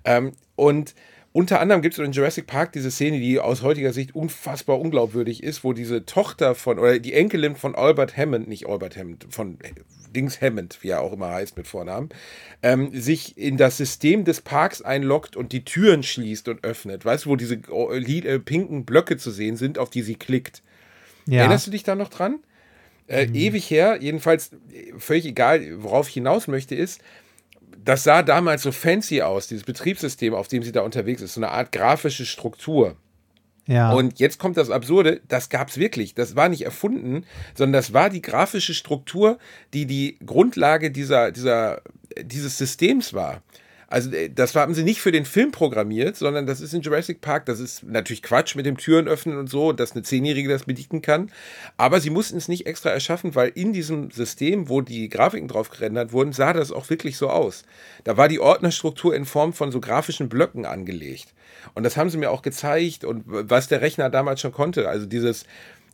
Ähm, 0.05 0.33
und 0.57 0.97
unter 1.31 1.61
anderem 1.61 1.83
gibt 1.83 1.97
es 1.97 2.05
in 2.05 2.13
Jurassic 2.13 2.49
Park 2.49 2.73
diese 2.73 2.91
Szene, 2.91 3.21
die 3.21 3.39
aus 3.39 3.63
heutiger 3.63 3.93
Sicht 3.93 4.15
unfassbar 4.15 4.81
unglaubwürdig 4.81 5.43
ist, 5.43 5.63
wo 5.63 5.73
diese 5.73 6.05
Tochter 6.05 6.57
von, 6.57 6.81
oder 6.81 6.99
die 6.99 7.13
Enkelin 7.13 7.55
von 7.55 7.77
Albert 7.77 8.17
Hammond, 8.17 8.49
nicht 8.49 8.69
Albert 8.69 8.97
Hammond, 8.97 9.27
von 9.31 9.59
Dings 10.15 10.41
Hammond, 10.41 10.79
wie 10.83 10.89
er 10.89 11.01
auch 11.01 11.12
immer 11.12 11.31
heißt 11.31 11.57
mit 11.57 11.67
Vornamen, 11.67 12.09
ähm, 12.62 12.91
sich 12.99 13.37
in 13.37 13.57
das 13.57 13.77
System 13.77 14.25
des 14.25 14.41
Parks 14.41 14.81
einloggt 14.81 15.37
und 15.37 15.53
die 15.53 15.65
Türen 15.65 16.03
schließt 16.03 16.49
und 16.49 16.65
öffnet. 16.65 17.05
Weißt 17.05 17.27
du, 17.27 17.31
wo 17.31 17.37
diese 17.37 17.57
äh, 17.57 18.39
pinken 18.39 18.85
Blöcke 18.85 19.17
zu 19.17 19.31
sehen 19.31 19.57
sind, 19.57 19.79
auf 19.79 19.91
die 19.91 20.03
sie 20.03 20.15
klickt. 20.15 20.62
Ja. 21.27 21.41
Erinnerst 21.41 21.67
du 21.67 21.71
dich 21.71 21.83
da 21.83 21.95
noch 21.95 22.09
dran? 22.09 22.39
Äh, 23.07 23.27
mhm. 23.27 23.35
Ewig 23.35 23.71
her, 23.71 23.99
jedenfalls 24.01 24.51
völlig 24.99 25.27
egal, 25.27 25.83
worauf 25.83 26.09
ich 26.09 26.15
hinaus 26.15 26.49
möchte, 26.49 26.75
ist, 26.75 27.03
das 27.85 28.05
sah 28.05 28.23
damals 28.23 28.62
so 28.62 28.73
fancy 28.73 29.21
aus, 29.21 29.47
dieses 29.47 29.65
Betriebssystem, 29.65 30.35
auf 30.35 30.49
dem 30.49 30.62
sie 30.62 30.73
da 30.73 30.81
unterwegs 30.81 31.21
ist, 31.21 31.35
so 31.35 31.41
eine 31.41 31.51
Art 31.51 31.73
grafische 31.73 32.25
Struktur. 32.25 32.97
Ja. 33.67 33.93
Und 33.93 34.19
jetzt 34.19 34.39
kommt 34.39 34.57
das 34.57 34.71
Absurde, 34.71 35.21
das 35.29 35.49
gab 35.49 35.69
es 35.69 35.79
wirklich. 35.79 36.15
Das 36.15 36.37
war 36.37 36.49
nicht 36.49 36.62
erfunden, 36.62 37.25
sondern 37.55 37.73
das 37.73 37.93
war 37.93 38.11
die 38.11 38.23
grafische 38.23 38.75
Struktur, 38.75 39.39
die 39.73 39.87
die 39.87 40.19
Grundlage 40.25 40.91
dieser, 40.91 41.33
dieser, 41.33 41.83
dieses 42.23 42.59
Systems 42.59 43.15
war. 43.15 43.43
Also 43.89 44.11
äh, 44.11 44.30
das 44.30 44.55
haben 44.55 44.74
sie 44.74 44.82
nicht 44.82 45.01
für 45.01 45.12
den 45.12 45.24
Film 45.24 45.51
programmiert, 45.53 46.16
sondern 46.16 46.47
das 46.47 46.61
ist 46.61 46.74
in 46.74 46.82
Jurassic 46.82 47.20
Park. 47.20 47.47
Das 47.47 47.61
ist 47.61 47.82
natürlich 47.85 48.22
Quatsch 48.22 48.57
mit 48.57 48.66
dem 48.66 48.76
Türen 48.76 49.09
öffnen 49.09 49.39
und 49.39 49.49
so, 49.49 49.72
dass 49.72 49.93
eine 49.93 50.03
Zehnjährige 50.03 50.49
das 50.49 50.64
bedienen 50.64 51.03
kann. 51.03 51.30
Aber 51.76 52.01
sie 52.01 52.11
mussten 52.11 52.37
es 52.37 52.49
nicht 52.49 52.66
extra 52.66 52.91
erschaffen, 52.91 53.35
weil 53.35 53.53
in 53.55 53.72
diesem 53.72 54.11
System, 54.11 54.68
wo 54.68 54.80
die 54.80 55.09
Grafiken 55.09 55.49
drauf 55.49 55.70
gerendert 55.70 56.12
wurden, 56.12 56.32
sah 56.32 56.53
das 56.53 56.72
auch 56.72 56.91
wirklich 56.91 57.16
so 57.16 57.28
aus. 57.30 57.64
Da 58.05 58.16
war 58.16 58.28
die 58.28 58.41
Ordnerstruktur 58.41 59.14
in 59.14 59.24
Form 59.24 59.53
von 59.53 59.72
so 59.72 59.80
grafischen 59.80 60.28
Blöcken 60.28 60.66
angelegt. 60.66 61.35
Und 61.74 61.85
das 61.85 61.97
haben 61.97 62.11
sie 62.11 62.18
mir 62.18 62.30
auch 62.30 62.43
gezeigt 62.43 63.05
und 63.05 63.24
was 63.26 63.68
der 63.68 63.80
Rechner 63.80 64.11
damals 64.11 64.41
schon 64.41 64.53
konnte. 64.53 64.89
Also 64.89 65.07
dieses 65.07 65.47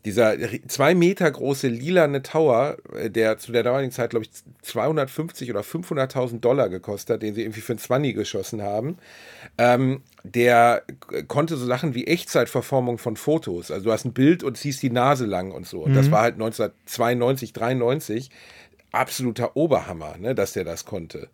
dieser 0.04 0.36
zwei 0.66 0.94
Meter 0.94 1.30
große 1.30 1.68
lilane 1.68 2.22
Tower, 2.22 2.78
äh, 2.94 3.10
der 3.10 3.38
zu 3.38 3.52
der 3.52 3.62
damaligen 3.62 3.92
Zeit, 3.92 4.10
glaube 4.10 4.24
ich, 4.24 4.30
250 4.62 5.50
oder 5.50 5.60
500.000 5.60 6.40
Dollar 6.40 6.68
gekostet 6.68 7.14
hat, 7.14 7.22
den 7.22 7.34
sie 7.34 7.42
irgendwie 7.42 7.60
für 7.60 7.74
ein 7.74 7.78
20 7.78 8.14
geschossen 8.14 8.62
haben, 8.62 8.96
ähm, 9.58 10.02
der 10.22 10.82
konnte 11.28 11.56
so 11.56 11.66
Sachen 11.66 11.94
wie 11.94 12.06
Echtzeitverformung 12.06 12.98
von 12.98 13.16
Fotos. 13.16 13.70
Also 13.70 13.84
du 13.84 13.92
hast 13.92 14.04
ein 14.06 14.12
Bild 14.12 14.42
und 14.42 14.56
ziehst 14.56 14.82
die 14.82 14.90
Nase 14.90 15.26
lang 15.26 15.52
und 15.52 15.66
so. 15.66 15.80
Und 15.80 15.92
mhm. 15.92 15.96
das 15.96 16.10
war 16.10 16.22
halt 16.22 16.34
1992, 16.34 17.52
93 17.52 18.30
absoluter 18.92 19.56
Oberhammer, 19.56 20.16
ne, 20.18 20.34
dass 20.34 20.52
der 20.52 20.64
das 20.64 20.84
konnte. 20.84 21.28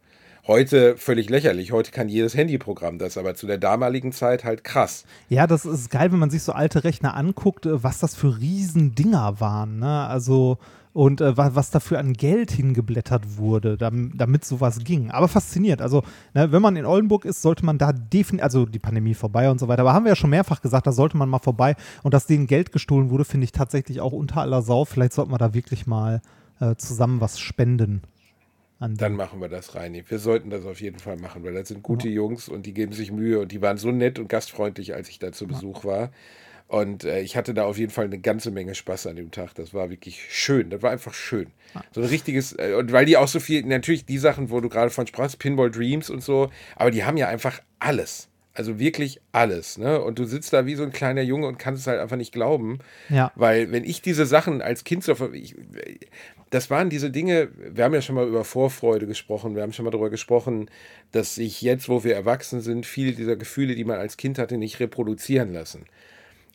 Heute 0.47 0.97
völlig 0.97 1.29
lächerlich. 1.29 1.73
Heute 1.73 1.91
kann 1.91 2.09
jedes 2.09 2.37
Handyprogramm 2.37 2.99
das, 2.99 3.19
aber 3.19 3.35
zu 3.35 3.49
der 3.49 3.59
damaligen 3.59 4.13
Zeit 4.13 4.45
halt 4.45 4.63
krass. 4.63 5.05
Ja, 5.29 5.49
das 5.49 5.65
ist 5.65 5.91
geil, 5.91 6.13
wenn 6.13 6.21
man 6.21 6.31
sich 6.31 6.45
so 6.45 6.53
alte 6.53 6.85
Rechner 6.85 7.17
anguckt, 7.17 7.67
äh, 7.67 7.83
was 7.83 7.99
das 7.99 8.15
für 8.15 8.39
Riesendinger 8.39 9.41
waren. 9.41 9.81
Ne? 9.81 10.07
Also 10.07 10.59
und 10.93 11.21
äh, 11.21 11.37
was, 11.37 11.71
dafür 11.71 11.99
an 11.99 12.15
Geld 12.15 12.53
hingeblättert 12.53 13.37
wurde, 13.37 13.77
damit, 13.77 14.13
damit 14.19 14.45
sowas 14.47 14.79
ging. 14.83 15.11
Aber 15.11 15.29
fasziniert. 15.29 15.83
Also, 15.83 16.03
ne, 16.33 16.53
wenn 16.53 16.63
man 16.63 16.75
in 16.77 16.87
Oldenburg 16.87 17.27
ist, 17.27 17.43
sollte 17.43 17.67
man 17.67 17.77
da 17.77 17.93
definitiv, 17.93 18.43
also 18.43 18.65
die 18.65 18.79
Pandemie 18.79 19.13
vorbei 19.13 19.51
und 19.51 19.61
so 19.61 19.69
weiter, 19.69 19.83
aber 19.83 19.93
haben 19.93 20.07
wir 20.07 20.13
ja 20.13 20.17
schon 20.17 20.31
mehrfach 20.31 20.63
gesagt, 20.63 20.87
da 20.87 20.93
sollte 20.93 21.19
man 21.19 21.29
mal 21.29 21.39
vorbei. 21.39 21.77
Und 22.03 22.15
dass 22.15 22.27
denen 22.27 22.47
Geld 22.47 22.73
gestohlen 22.73 23.11
wurde, 23.11 23.27
finde 23.27 23.45
ich 23.45 23.53
tatsächlich 23.53 24.01
auch 24.01 24.13
unter 24.13 24.41
aller 24.41 24.63
Sau. 24.63 24.87
Vielleicht 24.87 25.13
sollten 25.13 25.33
wir 25.33 25.39
da 25.39 25.53
wirklich 25.53 25.87
mal 25.87 26.23
äh, 26.61 26.77
zusammen 26.77 27.21
was 27.21 27.39
spenden. 27.41 28.01
Dann 28.79 29.15
machen 29.15 29.41
wir 29.41 29.49
das, 29.49 29.75
Reini. 29.75 30.05
Wir 30.07 30.19
sollten 30.19 30.51
das 30.51 30.67
auf 30.67 30.81
jeden 30.81 30.99
Fall 30.99 31.17
machen, 31.17 31.43
weil 31.45 31.55
das 31.55 31.69
sind 31.69 31.83
gute 31.83 32.09
ja. 32.09 32.17
Jungs 32.17 32.49
und 32.49 32.67
die 32.67 32.75
geben 32.75 32.93
sich 32.93 33.11
Mühe 33.11 33.41
und 33.41 33.53
die 33.53 33.63
waren 33.63 33.79
so 33.79 33.91
nett 33.91 34.19
und 34.19 34.29
gastfreundlich, 34.29 34.95
als 34.95 35.09
ich 35.09 35.19
da 35.19 35.33
zu 35.33 35.47
Besuch 35.47 35.85
war. 35.85 36.11
Und 36.69 37.05
äh, 37.05 37.21
ich 37.21 37.37
hatte 37.37 37.55
da 37.55 37.65
auf 37.65 37.79
jeden 37.79 37.93
Fall 37.93 38.07
eine 38.07 38.19
ganze 38.19 38.51
Menge 38.51 38.75
Spaß 38.75 39.07
an 39.07 39.17
dem 39.17 39.31
Tag. 39.31 39.55
Das 39.55 39.73
war 39.73 39.89
wirklich 39.89 40.21
schön. 40.29 40.69
Das 40.71 40.83
war 40.83 40.91
einfach 40.91 41.15
schön. 41.15 41.47
So 41.93 42.01
ein 42.01 42.09
richtiges, 42.09 42.53
äh, 42.59 42.75
und 42.77 42.93
weil 42.93 43.07
die 43.07 43.17
auch 43.17 43.29
so 43.29 43.41
viel, 43.41 43.65
natürlich 43.65 44.05
die 44.05 44.19
Sachen, 44.19 44.51
wo 44.51 44.61
du 44.61 44.69
gerade 44.69 44.91
von 44.91 45.07
sprachst, 45.07 45.39
Pinball 45.39 45.71
Dreams 45.71 46.11
und 46.11 46.23
so, 46.23 46.51
aber 46.75 46.91
die 46.91 47.05
haben 47.05 47.17
ja 47.17 47.29
einfach 47.29 47.61
alles. 47.79 48.29
Also 48.53 48.79
wirklich 48.79 49.21
alles, 49.33 49.77
ne? 49.77 50.01
Und 50.01 50.19
du 50.19 50.25
sitzt 50.25 50.55
da 50.55 50.65
wie 50.65 50.77
so 50.77 50.83
ein 50.83 50.91
kleiner 50.91 51.21
Junge 51.21 51.47
und 51.47 51.59
kannst 51.59 51.83
es 51.83 51.87
halt 51.87 52.01
einfach 52.01 52.17
nicht 52.17 52.33
glauben. 52.33 52.79
Ja. 53.11 53.31
Weil, 53.35 53.71
wenn 53.71 53.85
ich 53.85 54.01
diese 54.01 54.25
Sachen 54.25 54.63
als 54.63 54.85
Kind 54.85 55.05
so. 55.05 55.13
Ich, 55.35 55.55
das 56.57 56.71
waren 56.71 56.89
diese 56.89 57.11
Dinge, 57.11 57.51
wir 57.55 57.85
haben 57.85 57.93
ja 57.93 58.01
schon 58.01 58.15
mal 58.15 58.27
über 58.27 58.43
Vorfreude 58.43 59.07
gesprochen, 59.07 59.55
wir 59.55 59.63
haben 59.63 59.75
schon 59.75 59.85
mal 59.85 59.91
darüber 59.91 60.09
gesprochen, 60.09 60.71
dass 61.13 61.35
sich 61.35 61.61
jetzt, 61.61 61.91
wo 61.91 62.03
wir 62.03 62.15
erwachsen 62.15 62.63
sind, 62.63 62.87
viele 62.87 63.13
dieser 63.13 63.37
Gefühle, 63.37 63.75
die 63.75 63.85
man 63.85 63.99
als 63.99 64.17
Kind 64.17 64.39
hatte, 64.39 64.57
nicht 64.57 64.81
reproduzieren 64.81 65.53
lassen. 65.53 65.85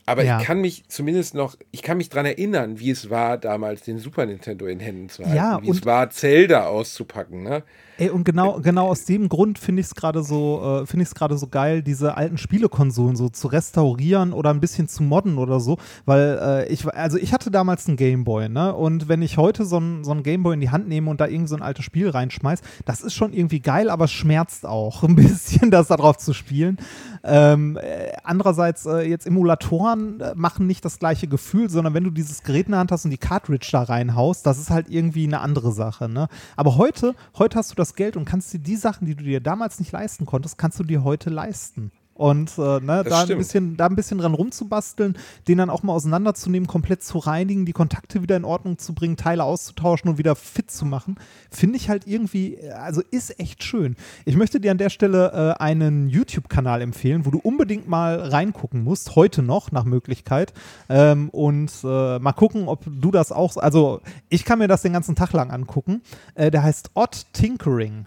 Aber 0.08 0.24
ja. 0.24 0.40
ich 0.40 0.46
kann 0.48 0.60
mich 0.60 0.86
zumindest 0.88 1.36
noch, 1.36 1.56
ich 1.70 1.84
kann 1.84 1.98
mich 1.98 2.10
daran 2.10 2.26
erinnern, 2.26 2.80
wie 2.80 2.90
es 2.90 3.12
war, 3.12 3.38
damals 3.38 3.84
den 3.84 4.00
Super 4.00 4.26
Nintendo 4.26 4.66
in 4.66 4.80
Händen 4.80 5.10
zu 5.10 5.24
halten. 5.24 5.38
Ja, 5.38 5.62
wie 5.62 5.70
es 5.70 5.86
war, 5.86 6.10
Zelda 6.10 6.66
auszupacken. 6.66 7.44
Ne? 7.44 7.62
Ey, 8.02 8.10
und 8.10 8.24
genau, 8.24 8.60
genau 8.62 8.88
aus 8.88 9.06
dem 9.06 9.30
Grund 9.30 9.60
finde 9.60 9.82
ich 9.82 9.86
es 9.86 9.94
gerade 9.94 10.24
so, 10.24 10.82
äh, 10.82 10.88
finde 10.88 11.04
ich 11.04 11.10
es 11.10 11.14
gerade 11.14 11.38
so 11.38 11.46
geil, 11.46 11.84
diese 11.84 12.18
alten 12.18 12.40
Spielekonsolen 12.40 13.16
so 13.16 13.30
zu 13.30 13.48
restaurieren 13.48 14.34
oder 14.34 14.50
ein 14.50 14.60
bisschen 14.60 14.88
zu 14.88 15.04
modden 15.04 15.38
oder 15.38 15.60
so. 15.60 15.78
Weil 16.06 16.40
äh, 16.42 16.74
ich, 16.74 16.92
also 16.92 17.20
ich 17.20 17.32
hatte 17.32 17.52
damals 17.52 17.88
einen 17.88 17.98
Gameboy, 17.98 18.50
ne? 18.50 18.74
Und 18.74 19.08
wenn 19.08 19.22
ich 19.22 19.38
heute 19.38 19.66
so 19.66 19.78
einen 19.78 20.04
so 20.04 20.16
Gameboy 20.16 20.56
in 20.56 20.62
die 20.62 20.72
Hand 20.72 20.88
nehme 20.88 21.12
und 21.12 21.22
da 21.22 21.28
irgendwie 21.28 21.50
so 21.50 21.56
ein 21.56 21.62
altes 21.62 21.86
Spiel 21.86 22.10
reinschmeiß, 22.10 22.62
das 22.86 23.02
ist 23.02 23.14
schon 23.14 23.34
irgendwie 23.34 23.60
geil, 23.60 23.92
aber 23.92 24.06
es 24.06 24.12
schmerzt 24.12 24.66
auch 24.66 25.04
ein 25.08 25.16
bisschen, 25.16 25.70
das 25.70 25.90
da 25.90 25.96
drauf 25.96 26.18
zu 26.18 26.34
spielen. 26.34 26.78
Ähm, 27.24 27.78
äh, 27.78 28.14
andererseits, 28.24 28.88
äh, 28.88 29.08
jetzt 29.08 29.28
Emulatoren 29.28 30.22
äh, 30.22 30.34
machen 30.36 30.66
nicht 30.66 30.84
das 30.84 30.98
gleiche 30.98 31.28
Gefühl, 31.28 31.70
sondern 31.70 31.94
wenn 31.94 32.04
du 32.04 32.10
dieses 32.10 32.42
Gerät 32.42 32.66
in 32.66 32.72
der 32.72 32.80
Hand 32.80 32.92
hast 32.92 33.06
und 33.06 33.12
die 33.12 33.20
Cartridge 33.20 33.70
da 33.72 33.84
reinhaust, 33.84 34.44
das 34.44 34.58
ist 34.58 34.72
halt 34.72 34.90
irgendwie 34.90 35.28
eine 35.28 35.42
andere 35.42 35.72
Sache, 35.72 36.10
ne? 36.10 36.30
Aber 36.56 36.78
heute, 36.78 37.14
heute 37.38 37.60
hast 37.60 37.70
du 37.70 37.76
das 37.76 37.91
Geld 37.96 38.18
und 38.18 38.26
kannst 38.26 38.54
dir 38.54 38.60
die 38.60 38.76
Sachen, 38.76 39.06
die 39.06 39.16
du 39.16 39.24
dir 39.24 39.40
damals 39.40 39.80
nicht 39.80 39.92
leisten 39.92 40.26
konntest, 40.26 40.58
kannst 40.58 40.80
du 40.80 40.84
dir 40.84 41.04
heute 41.04 41.30
leisten. 41.30 41.92
Und 42.22 42.56
äh, 42.60 42.80
ne, 42.82 43.04
da, 43.04 43.24
ein 43.24 43.38
bisschen, 43.40 43.78
da 43.78 43.88
ein 43.88 43.96
bisschen 43.96 44.20
dran 44.20 44.36
rumzubasteln, 44.36 45.18
den 45.48 45.58
dann 45.58 45.72
auch 45.72 45.82
mal 45.82 45.94
auseinanderzunehmen, 45.94 46.68
komplett 46.68 47.02
zu 47.02 47.18
reinigen, 47.18 47.66
die 47.66 47.74
Kontakte 47.74 48.22
wieder 48.22 48.38
in 48.38 48.46
Ordnung 48.46 48.78
zu 48.78 48.94
bringen, 48.94 49.18
Teile 49.18 49.44
auszutauschen 49.44 50.08
und 50.08 50.20
wieder 50.20 50.36
fit 50.36 50.70
zu 50.70 50.86
machen, 50.86 51.16
finde 51.50 51.78
ich 51.78 51.90
halt 51.90 52.06
irgendwie, 52.06 52.60
also 52.74 53.02
ist 53.10 53.40
echt 53.40 53.64
schön. 53.64 53.96
Ich 54.24 54.36
möchte 54.36 54.60
dir 54.60 54.70
an 54.70 54.78
der 54.78 54.92
Stelle 54.92 55.56
äh, 55.58 55.64
einen 55.64 56.10
YouTube-Kanal 56.10 56.84
empfehlen, 56.84 57.26
wo 57.26 57.32
du 57.32 57.40
unbedingt 57.40 57.88
mal 57.88 58.20
reingucken 58.20 58.84
musst, 58.84 59.16
heute 59.16 59.42
noch 59.42 59.72
nach 59.72 59.86
Möglichkeit. 59.86 60.54
Ähm, 60.90 61.28
und 61.30 61.72
äh, 61.84 62.20
mal 62.20 62.34
gucken, 62.34 62.68
ob 62.68 62.84
du 62.86 63.10
das 63.10 63.32
auch, 63.32 63.58
also 63.58 64.00
ich 64.30 64.46
kann 64.46 64.60
mir 64.60 64.68
das 64.68 64.84
den 64.84 64.94
ganzen 64.94 65.16
Tag 65.16 65.34
lang 65.34 65.50
angucken. 65.50 66.04
Äh, 66.36 66.52
der 66.52 66.62
heißt 66.62 66.92
Odd 66.94 67.26
Tinkering. 67.34 68.06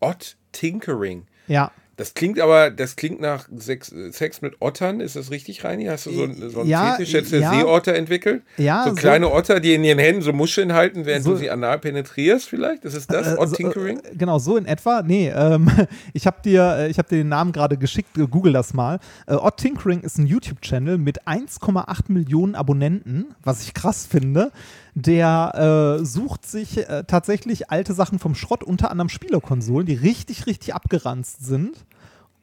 Odd 0.00 0.36
Tinkering? 0.52 1.24
Ja. 1.46 1.70
Das 1.96 2.14
klingt 2.14 2.40
aber, 2.40 2.70
das 2.70 2.96
klingt 2.96 3.20
nach 3.20 3.48
Sex, 3.56 3.94
Sex 4.10 4.42
mit 4.42 4.56
Ottern, 4.60 5.00
ist 5.00 5.14
das 5.14 5.30
richtig, 5.30 5.62
Reini? 5.62 5.84
Hast 5.84 6.06
du 6.06 6.12
so, 6.12 6.24
ein, 6.24 6.50
so 6.50 6.60
einen 6.60 6.68
ja, 6.68 6.92
Fetisch 6.92 7.12
jetzt 7.12 7.32
ja. 7.32 7.52
Seeotter 7.52 7.94
entwickelt? 7.94 8.42
Ja. 8.56 8.84
So 8.84 8.94
kleine 8.94 9.30
Otter, 9.30 9.60
die 9.60 9.74
in 9.74 9.84
ihren 9.84 9.98
Händen 9.98 10.22
so 10.22 10.32
Muscheln 10.32 10.72
halten, 10.72 11.06
während 11.06 11.24
so, 11.24 11.32
du 11.32 11.36
sie 11.36 11.50
anal 11.50 11.78
penetrierst 11.78 12.48
vielleicht? 12.48 12.84
Das 12.84 12.94
ist 12.94 13.12
das? 13.12 13.34
Äh, 13.34 13.38
Odd 13.38 13.54
Tinkering? 13.54 14.00
So, 14.02 14.10
äh, 14.10 14.16
genau, 14.16 14.38
so 14.38 14.56
in 14.56 14.66
etwa. 14.66 15.02
Nee, 15.02 15.28
ähm, 15.28 15.70
ich 16.12 16.26
habe 16.26 16.38
dir, 16.44 16.88
äh, 16.88 16.92
hab 16.92 17.08
dir 17.08 17.18
den 17.18 17.28
Namen 17.28 17.52
gerade 17.52 17.76
geschickt, 17.76 18.10
google 18.30 18.52
das 18.52 18.74
mal. 18.74 18.98
Äh, 19.26 19.34
Odd 19.34 19.56
Tinkering 19.58 20.00
ist 20.00 20.18
ein 20.18 20.26
YouTube-Channel 20.26 20.98
mit 20.98 21.28
1,8 21.28 22.12
Millionen 22.12 22.54
Abonnenten, 22.56 23.34
was 23.42 23.62
ich 23.62 23.74
krass 23.74 24.06
finde 24.10 24.50
der 24.94 25.98
äh, 26.00 26.04
sucht 26.04 26.46
sich 26.46 26.88
äh, 26.88 27.04
tatsächlich 27.04 27.70
alte 27.70 27.94
Sachen 27.94 28.18
vom 28.18 28.34
Schrott, 28.34 28.62
unter 28.62 28.90
anderem 28.90 29.08
Spielerkonsolen, 29.08 29.86
die 29.86 29.94
richtig, 29.94 30.46
richtig 30.46 30.74
abgeranzt 30.74 31.44
sind 31.44 31.84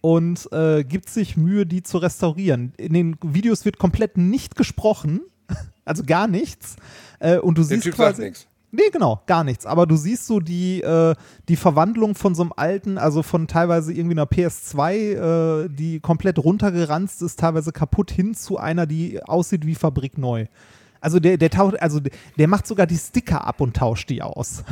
und 0.01 0.51
äh, 0.51 0.83
gibt 0.83 1.09
sich 1.09 1.37
Mühe, 1.37 1.65
die 1.65 1.83
zu 1.83 1.99
restaurieren. 1.99 2.73
In 2.77 2.93
den 2.93 3.17
Videos 3.23 3.63
wird 3.65 3.77
komplett 3.77 4.17
nicht 4.17 4.55
gesprochen, 4.55 5.21
also 5.85 6.03
gar 6.03 6.27
nichts. 6.27 6.75
Äh, 7.19 7.37
und 7.37 7.57
du 7.57 7.63
siehst 7.63 7.89
quasi. 7.91 8.33
Nee, 8.73 8.89
genau, 8.91 9.21
gar 9.25 9.43
nichts. 9.43 9.65
Aber 9.65 9.85
du 9.85 9.97
siehst 9.97 10.27
so 10.27 10.39
die, 10.39 10.81
äh, 10.81 11.13
die 11.49 11.57
Verwandlung 11.57 12.15
von 12.15 12.35
so 12.35 12.43
einem 12.43 12.53
alten, 12.55 12.97
also 12.97 13.21
von 13.21 13.47
teilweise 13.47 13.91
irgendwie 13.91 14.15
einer 14.15 14.25
PS2, 14.25 15.65
äh, 15.65 15.69
die 15.69 15.99
komplett 15.99 16.39
runtergeranzt 16.39 17.21
ist, 17.21 17.37
teilweise 17.37 17.73
kaputt, 17.73 18.11
hin 18.11 18.33
zu 18.33 18.57
einer, 18.57 18.85
die 18.85 19.21
aussieht 19.23 19.65
wie 19.65 19.75
fabrikneu. 19.75 20.45
Also 21.01 21.19
der, 21.19 21.37
der 21.37 21.49
taucht, 21.49 21.81
also 21.81 21.99
der 22.37 22.47
macht 22.47 22.67
sogar 22.67 22.85
die 22.87 22.97
Sticker 22.97 23.45
ab 23.45 23.59
und 23.59 23.75
tauscht 23.75 24.09
die 24.09 24.21
aus. 24.21 24.63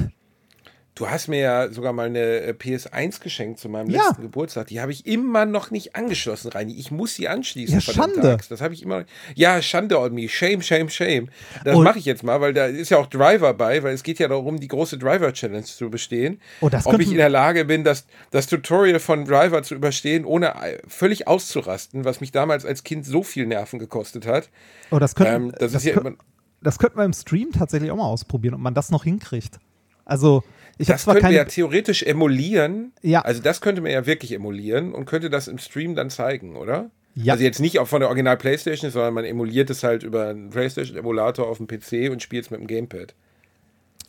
Du 0.99 1.09
hast 1.09 1.29
mir 1.29 1.39
ja 1.39 1.71
sogar 1.71 1.93
mal 1.93 2.07
eine 2.07 2.19
äh, 2.41 2.51
PS1 2.51 3.21
geschenkt 3.21 3.57
zu 3.57 3.69
meinem 3.69 3.89
Ja. 3.89 4.07
letzten 4.09 4.21
Geburtstag. 4.21 4.67
Die 4.67 4.81
habe 4.81 4.91
ich 4.91 5.07
immer 5.07 5.45
noch 5.45 5.71
nicht 5.71 5.95
angeschlossen, 5.95 6.51
Reini. 6.51 6.73
Ich 6.73 6.91
muss 6.91 7.15
sie 7.15 7.29
anschließen. 7.29 7.75
Ja, 7.75 7.79
Schande. 7.79 8.37
Das 8.49 8.59
habe 8.59 8.73
ich 8.73 8.83
immer. 8.83 9.05
Ja, 9.33 9.61
Schande 9.61 9.97
on 9.97 10.13
me. 10.13 10.27
Shame, 10.27 10.61
shame, 10.61 10.89
shame. 10.89 11.29
Das 11.63 11.77
mache 11.77 11.99
ich 11.99 12.05
jetzt 12.05 12.23
mal, 12.23 12.41
weil 12.41 12.53
da 12.53 12.65
ist 12.65 12.89
ja 12.89 12.97
auch 12.97 13.07
Driver 13.07 13.53
bei, 13.53 13.81
weil 13.81 13.93
es 13.93 14.03
geht 14.03 14.19
ja 14.19 14.27
darum, 14.27 14.59
die 14.59 14.67
große 14.67 14.97
Driver-Challenge 14.97 15.63
zu 15.63 15.89
bestehen. 15.89 16.41
Oh, 16.59 16.67
das 16.67 16.85
Ob 16.85 16.99
ich 16.99 17.09
in 17.11 17.17
der 17.17 17.29
Lage 17.29 17.63
bin, 17.63 17.85
das, 17.85 18.05
das 18.31 18.47
Tutorial 18.47 18.99
von 18.99 19.23
Driver 19.23 19.63
zu 19.63 19.75
überstehen, 19.75 20.25
ohne 20.25 20.47
äh, 20.61 20.79
völlig 20.85 21.29
auszurasten, 21.29 22.03
was 22.03 22.19
mich 22.19 22.33
damals 22.33 22.65
als 22.65 22.83
Kind 22.83 23.05
so 23.05 23.23
viel 23.23 23.45
Nerven 23.45 23.79
gekostet 23.79 24.27
hat. 24.27 24.49
Oh, 24.91 24.99
das 24.99 25.15
könnten, 25.15 25.33
Ähm, 25.49 25.53
das 25.57 25.73
ist 25.73 25.85
ja 25.85 25.93
immer- 25.97 26.15
das 26.61 26.77
könnten 26.77 26.97
wir 26.97 27.05
im 27.05 27.13
Stream 27.13 27.53
tatsächlich 27.53 27.89
auch 27.89 27.95
mal 27.95 28.03
ausprobieren, 28.03 28.55
ob 28.55 28.59
man 28.59 28.73
das 28.73 28.91
noch 28.91 29.05
hinkriegt. 29.05 29.59
Also, 30.03 30.43
ich 30.80 30.88
Das 30.88 31.03
zwar 31.03 31.13
könnte 31.13 31.25
keine. 31.27 31.38
ja 31.38 31.45
theoretisch 31.45 32.01
emulieren. 32.01 32.93
Ja. 33.03 33.21
Also 33.21 33.41
das 33.41 33.61
könnte 33.61 33.82
man 33.82 33.91
ja 33.91 34.07
wirklich 34.07 34.32
emulieren 34.32 34.93
und 34.93 35.05
könnte 35.05 35.30
das 35.30 35.47
im 35.47 35.59
Stream 35.59 35.93
dann 35.93 36.09
zeigen, 36.09 36.55
oder? 36.55 36.89
Ja. 37.15 37.34
Also 37.34 37.43
jetzt 37.43 37.59
nicht 37.59 37.77
auch 37.80 37.88
von 37.88 37.99
der 37.99 38.07
Original 38.09 38.38
Playstation, 38.38 38.89
sondern 38.89 39.13
man 39.13 39.25
emuliert 39.25 39.69
es 39.69 39.84
halt 39.84 40.03
über 40.03 40.30
einen 40.30 40.49
Playstation-Emulator 40.49 41.47
auf 41.47 41.57
dem 41.57 41.67
PC 41.67 42.09
und 42.11 42.23
spielt 42.23 42.45
es 42.45 42.49
mit 42.51 42.59
dem 42.59 42.67
Gamepad. 42.67 43.13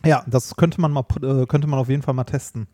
ja, 0.07 0.25
das 0.27 0.57
könnte 0.57 0.81
man 0.81 0.93
mal, 0.93 1.05
äh, 1.23 1.45
könnte 1.47 1.66
man 1.66 1.79
auf 1.79 1.89
jeden 1.89 2.03
Fall 2.03 2.14
mal 2.14 2.25
testen. 2.25 2.68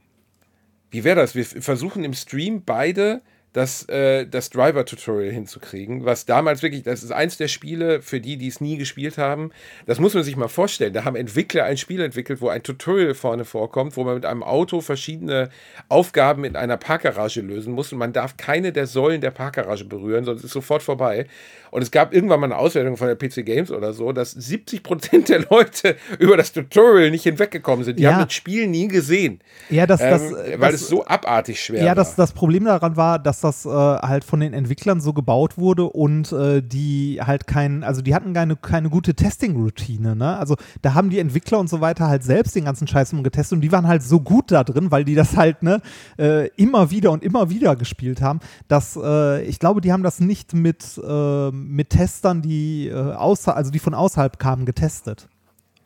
Wie 0.90 1.02
wäre 1.02 1.16
das? 1.20 1.34
Wir 1.34 1.44
versuchen 1.44 2.04
im 2.04 2.12
Stream 2.14 2.62
beide 2.64 3.22
das, 3.56 3.88
äh, 3.88 4.26
das 4.26 4.50
Driver-Tutorial 4.50 5.32
hinzukriegen, 5.32 6.04
was 6.04 6.26
damals 6.26 6.62
wirklich, 6.62 6.82
das 6.82 7.02
ist 7.02 7.10
eins 7.10 7.38
der 7.38 7.48
Spiele, 7.48 8.02
für 8.02 8.20
die, 8.20 8.36
die 8.36 8.48
es 8.48 8.60
nie 8.60 8.76
gespielt 8.76 9.16
haben, 9.16 9.50
das 9.86 9.98
muss 9.98 10.12
man 10.12 10.24
sich 10.24 10.36
mal 10.36 10.48
vorstellen. 10.48 10.92
Da 10.92 11.04
haben 11.04 11.16
Entwickler 11.16 11.64
ein 11.64 11.78
Spiel 11.78 12.02
entwickelt, 12.02 12.42
wo 12.42 12.50
ein 12.50 12.62
Tutorial 12.62 13.14
vorne 13.14 13.46
vorkommt, 13.46 13.96
wo 13.96 14.04
man 14.04 14.14
mit 14.16 14.26
einem 14.26 14.42
Auto 14.42 14.82
verschiedene 14.82 15.48
Aufgaben 15.88 16.44
in 16.44 16.54
einer 16.54 16.76
Parkgarage 16.76 17.40
lösen 17.40 17.72
muss 17.72 17.92
und 17.92 17.98
man 17.98 18.12
darf 18.12 18.36
keine 18.36 18.72
der 18.72 18.86
Säulen 18.86 19.22
der 19.22 19.30
Parkgarage 19.30 19.86
berühren, 19.86 20.24
sonst 20.26 20.44
ist 20.44 20.52
sofort 20.52 20.82
vorbei. 20.82 21.26
Und 21.70 21.82
es 21.82 21.90
gab 21.90 22.14
irgendwann 22.14 22.40
mal 22.40 22.46
eine 22.46 22.56
Auswertung 22.58 22.96
von 22.96 23.08
der 23.08 23.16
PC 23.16 23.44
Games 23.44 23.70
oder 23.70 23.92
so, 23.92 24.12
dass 24.12 24.30
70 24.32 24.82
Prozent 24.82 25.28
der 25.30 25.40
Leute 25.50 25.96
über 26.18 26.36
das 26.36 26.52
Tutorial 26.52 27.10
nicht 27.10 27.24
hinweggekommen 27.24 27.84
sind. 27.84 27.98
Die 27.98 28.04
Ja. 28.04 28.12
haben 28.14 28.24
das 28.24 28.34
Spiel 28.34 28.66
nie 28.66 28.88
gesehen. 28.88 29.40
Ja, 29.70 29.86
das, 29.86 30.00
das, 30.00 30.22
Ähm, 30.30 30.36
äh, 30.36 30.60
weil 30.60 30.72
das, 30.72 30.82
es 30.82 30.88
so 30.88 31.04
abartig 31.06 31.60
schwer 31.60 31.80
Ja, 31.80 31.88
war. 31.88 31.94
das, 31.96 32.14
das 32.16 32.32
Problem 32.32 32.64
daran 32.64 32.96
war, 32.96 33.18
dass 33.18 33.40
das 33.46 33.64
äh, 33.66 33.70
halt 33.70 34.24
von 34.24 34.40
den 34.40 34.52
Entwicklern 34.52 35.00
so 35.00 35.12
gebaut 35.12 35.58
wurde 35.58 35.84
und 35.84 36.32
äh, 36.32 36.62
die 36.62 37.20
halt 37.22 37.46
kein, 37.46 37.84
also 37.84 38.02
die 38.02 38.14
hatten 38.14 38.32
keine, 38.34 38.56
keine 38.56 38.90
gute 38.90 39.14
Testing-Routine, 39.14 40.16
ne? 40.16 40.36
Also 40.36 40.56
da 40.82 40.94
haben 40.94 41.10
die 41.10 41.18
Entwickler 41.18 41.58
und 41.58 41.68
so 41.68 41.80
weiter 41.80 42.08
halt 42.08 42.22
selbst 42.22 42.54
den 42.54 42.64
ganzen 42.64 42.86
Scheiß 42.86 43.06
getestet 43.22 43.56
und 43.56 43.60
die 43.62 43.72
waren 43.72 43.86
halt 43.86 44.02
so 44.02 44.20
gut 44.20 44.50
da 44.50 44.64
drin, 44.64 44.90
weil 44.90 45.04
die 45.04 45.14
das 45.14 45.36
halt, 45.36 45.62
ne, 45.62 45.80
äh, 46.18 46.48
immer 46.56 46.90
wieder 46.90 47.12
und 47.12 47.22
immer 47.22 47.50
wieder 47.50 47.76
gespielt 47.76 48.20
haben, 48.20 48.40
dass 48.68 48.98
äh, 49.00 49.42
ich 49.42 49.58
glaube, 49.58 49.80
die 49.80 49.92
haben 49.92 50.02
das 50.02 50.20
nicht 50.20 50.54
mit, 50.54 51.00
äh, 51.02 51.50
mit 51.50 51.90
Testern, 51.90 52.42
die 52.42 52.88
äh, 52.88 52.94
außer, 52.94 53.56
also 53.56 53.70
die 53.70 53.78
von 53.78 53.94
außerhalb 53.94 54.38
kamen, 54.38 54.66
getestet. 54.66 55.28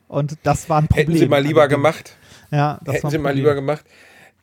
Und 0.07 0.37
das 0.43 0.69
war 0.69 0.79
ein 0.79 0.87
Problem. 0.87 1.07
Hätten 1.07 1.19
sie 1.19 1.27
mal 1.27 1.41
lieber 1.41 1.67
gemacht. 1.67 2.17
Ja, 2.51 2.79
das 2.83 2.95
Hätten 2.95 3.11
sie 3.11 3.17
mal 3.17 3.33
lieber 3.33 3.55
gemacht. 3.55 3.85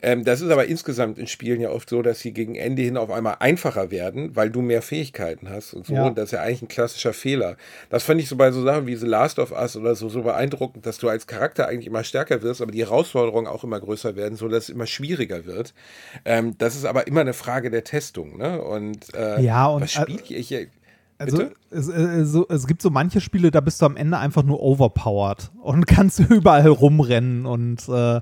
Ähm, 0.01 0.25
das 0.25 0.41
ist 0.41 0.51
aber 0.51 0.67
insgesamt 0.67 1.19
in 1.19 1.27
Spielen 1.27 1.61
ja 1.61 1.71
oft 1.71 1.91
so, 1.91 2.03
dass 2.03 2.21
sie 2.21 2.33
gegen 2.33 2.55
Ende 2.55 2.83
hin 2.83 2.97
auf 2.97 3.11
einmal 3.11 3.37
einfacher 3.41 3.91
werden, 3.91 4.37
weil 4.37 4.51
du 4.51 4.63
mehr 4.63 4.81
Fähigkeiten 4.81 5.49
hast 5.51 5.75
und 5.75 5.87
so. 5.87 5.95
Ja. 5.95 6.07
Und 6.07 6.17
das 6.17 6.27
ist 6.27 6.33
ja 6.33 6.43
eigentlich 6.43 6.63
ein 6.63 6.69
klassischer 6.69 7.13
Fehler. 7.13 7.57
Das 7.91 8.05
fand 8.05 8.21
ich 8.21 8.29
so 8.29 8.37
bei 8.37 8.53
so 8.53 8.63
Sachen 8.63 8.87
wie 8.87 8.95
The 8.95 9.07
Last 9.07 9.39
of 9.41 9.51
Us 9.51 9.77
oder 9.77 9.97
so, 9.97 10.09
so 10.09 10.23
beeindruckend, 10.23 10.87
dass 10.87 10.99
du 10.99 11.09
als 11.09 11.27
Charakter 11.27 11.67
eigentlich 11.67 11.87
immer 11.87 12.05
stärker 12.05 12.43
wirst, 12.43 12.63
aber 12.63 12.71
die 12.71 12.81
Herausforderungen 12.81 13.49
auch 13.49 13.65
immer 13.65 13.81
größer 13.81 14.15
werden, 14.15 14.37
so 14.37 14.47
dass 14.49 14.65
es 14.65 14.71
immer 14.71 14.87
schwieriger 14.87 15.47
wird. 15.47 15.75
Ähm, 16.25 16.57
das 16.59 16.77
ist 16.77 16.85
aber 16.85 17.09
immer 17.09 17.23
eine 17.23 17.35
Frage 17.35 17.71
der 17.71 17.83
Testung. 17.83 18.39
Ne? 18.39 18.63
Und, 18.63 19.13
äh, 19.15 19.41
Ja, 19.43 19.67
und, 19.67 19.83
was 19.83 19.93
spiele 19.93 20.23
ich 20.29 20.49
hier? 20.49 20.69
Also 21.19 21.39
Bitte? 21.39 21.55
es, 21.71 21.89
äh, 21.89 22.25
so, 22.25 22.47
es 22.49 22.69
gibt 22.69 22.81
so 22.81 22.91
manche 22.91 23.21
Spiele, 23.21 23.51
da 23.51 23.61
bist 23.61 23.83
du 23.83 23.87
am 23.87 23.97
Ende 23.97 24.19
einfach 24.19 24.45
nur 24.45 24.63
overpowered 24.63 25.51
und 25.61 25.87
kannst 25.89 26.21
überall 26.21 26.69
rumrennen 26.69 27.45
und 27.45 27.89
äh, 27.89 28.21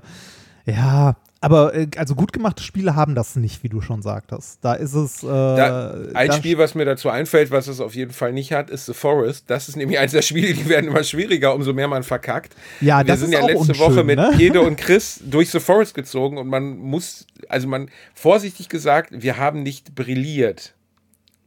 ja, 0.65 1.15
aber 1.39 1.75
äh, 1.75 1.87
also 1.97 2.15
gut 2.15 2.33
gemachte 2.33 2.63
Spiele 2.63 2.95
haben 2.95 3.13
das 3.13 3.35
nicht, 3.35 3.63
wie 3.63 3.69
du 3.69 3.81
schon 3.81 4.01
sagtest. 4.01 4.59
Da 4.61 4.73
ist 4.73 4.93
es 4.93 5.23
äh, 5.23 5.27
Da, 5.27 5.95
ein 6.13 6.31
Spiel, 6.31 6.57
was 6.57 6.73
mir 6.73 6.85
dazu 6.85 7.09
einfällt, 7.09 7.51
was 7.51 7.67
es 7.67 7.79
auf 7.79 7.95
jeden 7.95 8.11
Fall 8.11 8.33
nicht 8.33 8.51
hat, 8.51 8.69
ist 8.69 8.87
The 8.87 8.93
Forest. 8.93 9.45
Das 9.47 9.69
ist 9.69 9.75
nämlich 9.75 9.99
eins 9.99 10.13
der 10.13 10.23
Spiele, 10.23 10.53
die 10.53 10.67
werden 10.67 10.87
immer 10.89 11.03
schwieriger, 11.03 11.53
umso 11.53 11.73
mehr 11.73 11.87
man 11.87 12.03
verkackt. 12.03 12.55
Ja, 12.81 12.99
Wir 12.99 13.05
das 13.05 13.19
sind 13.19 13.29
ist 13.29 13.35
ja 13.35 13.41
auch 13.41 13.47
letzte 13.47 13.71
unschön, 13.73 13.79
Woche 13.79 14.03
mit 14.03 14.17
ne? 14.17 14.31
Pede 14.37 14.61
und 14.61 14.77
Chris 14.77 15.19
durch 15.23 15.51
The 15.51 15.59
Forest 15.59 15.93
gezogen 15.93 16.37
und 16.37 16.47
man 16.47 16.77
muss, 16.77 17.27
also 17.49 17.67
man, 17.67 17.89
vorsichtig 18.13 18.69
gesagt, 18.69 19.11
wir 19.11 19.37
haben 19.37 19.63
nicht 19.63 19.93
brilliert. 19.95 20.73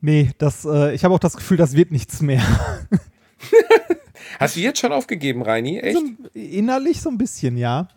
Nee, 0.01 0.31
das, 0.39 0.65
äh, 0.65 0.95
ich 0.95 1.05
habe 1.05 1.15
auch 1.15 1.19
das 1.19 1.37
Gefühl, 1.37 1.57
das 1.57 1.75
wird 1.75 1.91
nichts 1.91 2.23
mehr. 2.23 2.43
Hast 4.39 4.57
du 4.57 4.61
jetzt 4.61 4.79
schon 4.79 4.93
aufgegeben, 4.93 5.43
Reini? 5.43 5.79
Echt? 5.79 5.99
So, 5.99 6.05
innerlich 6.33 7.03
so 7.03 7.11
ein 7.11 7.19
bisschen, 7.19 7.59
ja. 7.59 7.89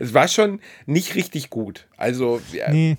Es 0.00 0.14
war 0.14 0.28
schon 0.28 0.60
nicht 0.86 1.14
richtig 1.14 1.50
gut. 1.50 1.86
Also, 1.96 2.40
ja, 2.52 2.70
Nee. 2.70 2.96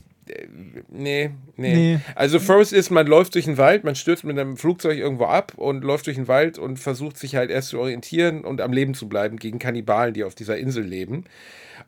Nee, 0.89 1.31
nee, 1.55 1.75
Nee. 1.75 1.99
Also 2.15 2.39
Forest 2.39 2.73
ist, 2.73 2.89
man 2.89 3.07
läuft 3.07 3.35
durch 3.35 3.45
den 3.45 3.57
Wald, 3.57 3.83
man 3.83 3.95
stürzt 3.95 4.23
mit 4.23 4.37
einem 4.37 4.57
Flugzeug 4.57 4.97
irgendwo 4.97 5.25
ab 5.25 5.53
und 5.55 5.83
läuft 5.83 6.07
durch 6.07 6.17
den 6.17 6.27
Wald 6.27 6.57
und 6.57 6.77
versucht 6.77 7.17
sich 7.17 7.35
halt 7.35 7.49
erst 7.49 7.69
zu 7.69 7.79
orientieren 7.79 8.43
und 8.43 8.59
am 8.61 8.73
Leben 8.73 8.93
zu 8.93 9.07
bleiben 9.07 9.37
gegen 9.37 9.59
Kannibalen, 9.59 10.13
die 10.13 10.23
auf 10.23 10.35
dieser 10.35 10.57
Insel 10.57 10.83
leben. 10.83 11.23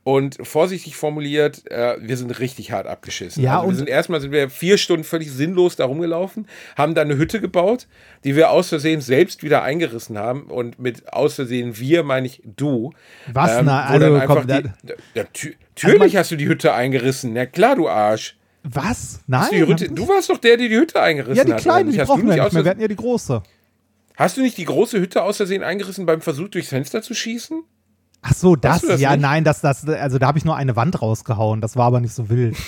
Und 0.05 0.37
vorsichtig 0.41 0.95
formuliert, 0.95 1.69
äh, 1.69 1.97
wir 1.99 2.17
sind 2.17 2.31
richtig 2.39 2.71
hart 2.71 2.87
abgeschissen. 2.87 3.43
Ja, 3.43 3.55
also 3.57 3.63
wir 3.65 3.69
und- 3.69 3.75
sind 3.75 3.89
erstmal 3.89 4.21
sind 4.21 4.31
wir 4.31 4.49
vier 4.49 4.77
Stunden 4.77 5.03
völlig 5.03 5.29
sinnlos 5.31 5.75
da 5.75 5.85
rumgelaufen, 5.85 6.47
haben 6.77 6.95
dann 6.95 7.09
eine 7.11 7.19
Hütte 7.19 7.41
gebaut, 7.41 7.85
die 8.23 8.35
wir 8.35 8.49
aus 8.49 8.69
Versehen 8.69 9.01
selbst 9.01 9.43
wieder 9.43 9.61
eingerissen 9.61 10.17
haben. 10.17 10.43
Und 10.43 10.79
mit 10.79 11.11
aus 11.13 11.35
Versehen 11.35 11.77
wir 11.77 12.03
meine 12.03 12.27
ich 12.27 12.41
du. 12.43 12.91
Was? 13.31 13.61
Na, 13.63 13.87
wo 13.89 13.93
also, 14.15 14.21
komm, 14.25 14.47
da- 14.47 14.61
die, 14.61 14.69
ja, 15.13 15.23
tü- 15.23 15.53
Natürlich 15.83 16.15
hast 16.17 16.31
du 16.31 16.35
die 16.37 16.47
Hütte 16.47 16.73
eingerissen. 16.73 17.33
Na 17.33 17.45
klar, 17.45 17.75
du 17.75 17.87
Arsch. 17.87 18.35
Was? 18.63 19.21
Nein. 19.27 19.49
Hütte, 19.51 19.89
du 19.89 20.07
warst 20.09 20.29
doch 20.29 20.37
der, 20.37 20.57
der 20.57 20.69
die 20.69 20.75
Hütte 20.77 21.01
eingerissen 21.01 21.37
ja, 21.37 21.43
die 21.45 21.53
hat. 21.53 21.61
kleine, 21.61 21.89
oder 21.89 21.97
die 21.97 22.03
brauchen 22.03 22.21
wir 22.23 22.27
nicht 22.29 22.35
mehr. 22.37 22.45
aus, 22.47 22.53
Wir 22.53 22.69
hatten 22.69 22.81
ja 22.81 22.87
die 22.87 22.95
große. 22.95 23.43
hast 24.17 24.37
du 24.37 24.41
nicht 24.41 24.57
die 24.57 24.65
große 24.65 24.99
Hütte 24.99 25.23
aus 25.23 25.37
Versehen 25.37 25.63
eingerissen 25.63 26.05
beim 26.05 26.19
Versuch, 26.21 26.49
durchs 26.49 26.69
Fenster 26.69 27.01
zu 27.01 27.13
schießen? 27.13 27.63
Ach 28.21 28.33
so, 28.33 28.55
das, 28.55 28.81
das 28.81 28.99
ja, 28.99 29.11
nicht? 29.11 29.21
nein, 29.21 29.43
das, 29.43 29.61
das, 29.61 29.87
also 29.87 30.17
da 30.17 30.27
habe 30.27 30.37
ich 30.37 30.45
nur 30.45 30.55
eine 30.55 30.75
Wand 30.75 31.01
rausgehauen. 31.01 31.61
Das 31.61 31.75
war 31.77 31.85
aber 31.85 32.01
nicht 32.01 32.13
so 32.13 32.29
wild. 32.29 32.57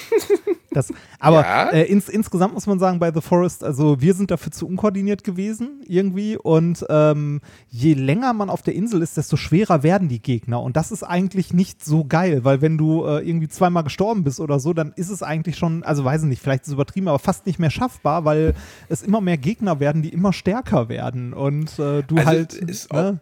Das, 0.73 0.87
aber 1.19 1.41
Ja? 1.41 1.69
äh, 1.71 1.83
ins, 1.83 2.07
insgesamt 2.07 2.53
muss 2.53 2.65
man 2.65 2.79
sagen, 2.79 2.97
bei 2.97 3.11
The 3.13 3.19
Forest, 3.19 3.61
also 3.61 3.99
wir 3.99 4.13
sind 4.13 4.31
dafür 4.31 4.53
zu 4.53 4.65
unkoordiniert 4.65 5.25
gewesen 5.25 5.81
irgendwie 5.85 6.37
und 6.37 6.85
ähm, 6.89 7.41
je 7.67 7.93
länger 7.93 8.31
man 8.31 8.49
auf 8.49 8.61
der 8.61 8.73
Insel 8.73 9.01
ist, 9.01 9.17
desto 9.17 9.35
schwerer 9.35 9.83
werden 9.83 10.07
die 10.07 10.21
Gegner 10.21 10.61
und 10.61 10.77
das 10.77 10.93
ist 10.93 11.03
eigentlich 11.03 11.53
nicht 11.53 11.83
so 11.83 12.05
geil, 12.05 12.45
weil 12.45 12.61
wenn 12.61 12.77
du 12.77 13.03
äh, 13.05 13.19
irgendwie 13.19 13.49
zweimal 13.49 13.83
gestorben 13.83 14.23
bist 14.23 14.39
oder 14.39 14.61
so, 14.61 14.71
dann 14.73 14.93
ist 14.95 15.09
es 15.09 15.21
eigentlich 15.21 15.57
schon, 15.57 15.83
also 15.83 16.05
weiß 16.05 16.21
ich 16.23 16.29
nicht, 16.29 16.41
vielleicht 16.41 16.61
ist 16.61 16.69
es 16.69 16.73
übertrieben, 16.75 17.09
aber 17.09 17.19
fast 17.19 17.45
nicht 17.47 17.59
mehr 17.59 17.69
schaffbar, 17.69 18.23
weil 18.23 18.53
es 18.87 19.01
immer 19.03 19.19
mehr 19.19 19.37
Gegner 19.37 19.81
werden, 19.81 20.01
die 20.01 20.13
immer 20.13 20.31
stärker 20.31 20.87
werden 20.87 21.33
und 21.33 21.77
äh, 21.79 22.01
du 22.03 22.15
Also 22.15 22.29
halt 22.29 22.53
ist 22.53 22.93
ne? 22.93 23.19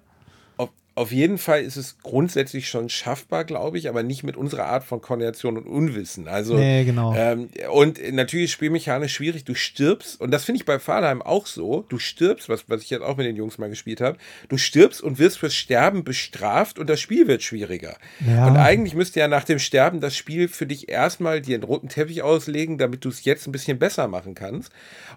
Auf, 0.99 1.11
jeden 1.11 1.37
Fall 1.37 1.61
ist 1.61 1.77
es 1.77 1.97
grundsätzlich 2.03 2.67
schon 2.67 2.89
schaffbar, 2.89 3.45
glaube 3.45 3.77
ich, 3.77 3.87
aber 3.87 4.03
nicht 4.03 4.23
mit 4.23 4.35
unserer 4.35 4.65
Art 4.65 4.83
von 4.83 5.01
Koordination 5.01 5.57
und 5.57 5.65
Unwissen. 5.65 6.27
Also, 6.27 6.55
Nee, 6.55 6.83
genau. 6.83 7.15
Ähm, 7.15 7.49
und 7.71 7.99
natürlich 8.13 8.51
spielmechanisch 8.51 9.13
schwierig. 9.13 9.45
Du 9.45 9.55
stirbst, 9.55 10.19
und 10.19 10.31
das 10.31 10.43
finde 10.43 10.59
ich 10.59 10.65
bei 10.65 10.77
Fahrheim 10.77 11.21
auch 11.21 11.45
so. 11.45 11.85
Du 11.87 11.99
stirbst, 11.99 12.49
was, 12.49 12.65
was 12.67 12.81
ich 12.83 12.89
jetzt 12.89 13.01
auch 13.01 13.15
mit 13.15 13.25
den 13.25 13.37
Jungs 13.37 13.57
mal 13.57 13.69
gespielt 13.69 14.01
habe. 14.01 14.17
Du 14.49 14.57
stirbst 14.57 15.01
und 15.01 15.19
wirst 15.19 15.39
fürs 15.39 15.55
Sterben 15.55 16.03
bestraft 16.03 16.77
und 16.77 16.89
das 16.89 16.99
Spiel 16.99 17.27
wird 17.27 17.43
schwieriger. 17.43 17.95
Ja. 18.27 18.47
Und 18.47 18.57
eigentlich 18.57 18.93
müsste 18.93 19.21
ja 19.21 19.29
nach 19.29 19.45
dem 19.45 19.59
Sterben 19.59 20.01
das 20.01 20.17
Spiel 20.17 20.49
für 20.49 20.65
dich 20.65 20.89
erstmal 20.89 21.41
dir 21.41 21.55
einen 21.55 21.63
roten 21.63 21.87
Teppich 21.87 22.23
auslegen, 22.23 22.77
damit 22.77 23.05
du 23.05 23.09
es 23.09 23.23
jetzt 23.23 23.47
ein 23.47 23.53
bisschen 23.53 23.79
besser 23.79 24.09
machen 24.09 24.35
kannst. 24.35 24.71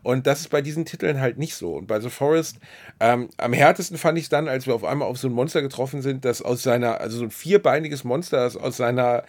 Und 0.05 0.27
das 0.27 0.41
ist 0.41 0.51
bei 0.51 0.63
diesen 0.63 0.85
Titeln 0.85 1.21
halt 1.21 1.39
nicht 1.39 1.57
so. 1.57 1.75
Und 1.75 1.87
bei 1.89 2.01
The 2.01 2.11
Forest, 2.11 2.59
ähm, 3.01 3.29
am 3.37 3.53
härtesten 3.53 3.99
fand 3.99 4.17
ich 4.19 4.25
es 4.25 4.31
dann, 4.31 4.49
als 4.49 4.67
wir 4.67 4.75
auf 4.75 4.85
einmal 4.85 5.09
auf 5.09 5.19
so 5.19 5.29
ein 5.29 5.33
Monster 5.33 5.61
getroffen 5.61 5.72
sind, 6.03 6.25
das 6.25 6.43
aus 6.43 6.63
seiner, 6.63 7.01
also 7.01 7.19
so 7.19 7.25
ein 7.25 7.31
vierbeiniges 7.31 8.05
Monster, 8.05 8.39
das 8.39 8.57
aus 8.57 8.77
seiner 8.77 9.25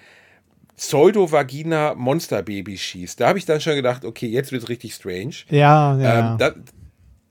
Pseudo-Vagina 0.78 1.94
Monsterbaby 1.96 2.78
schießt. 2.78 3.20
Da 3.20 3.28
habe 3.28 3.38
ich 3.38 3.46
dann 3.46 3.62
schon 3.62 3.76
gedacht, 3.76 4.06
okay, 4.06 4.28
jetzt 4.28 4.52
wird 4.52 4.64
es 4.64 4.70
richtig 4.70 4.94
strange. 4.94 5.36
ja, 5.50 5.98
ja. 5.98 6.32
Ähm, 6.32 6.38
das, 6.38 6.54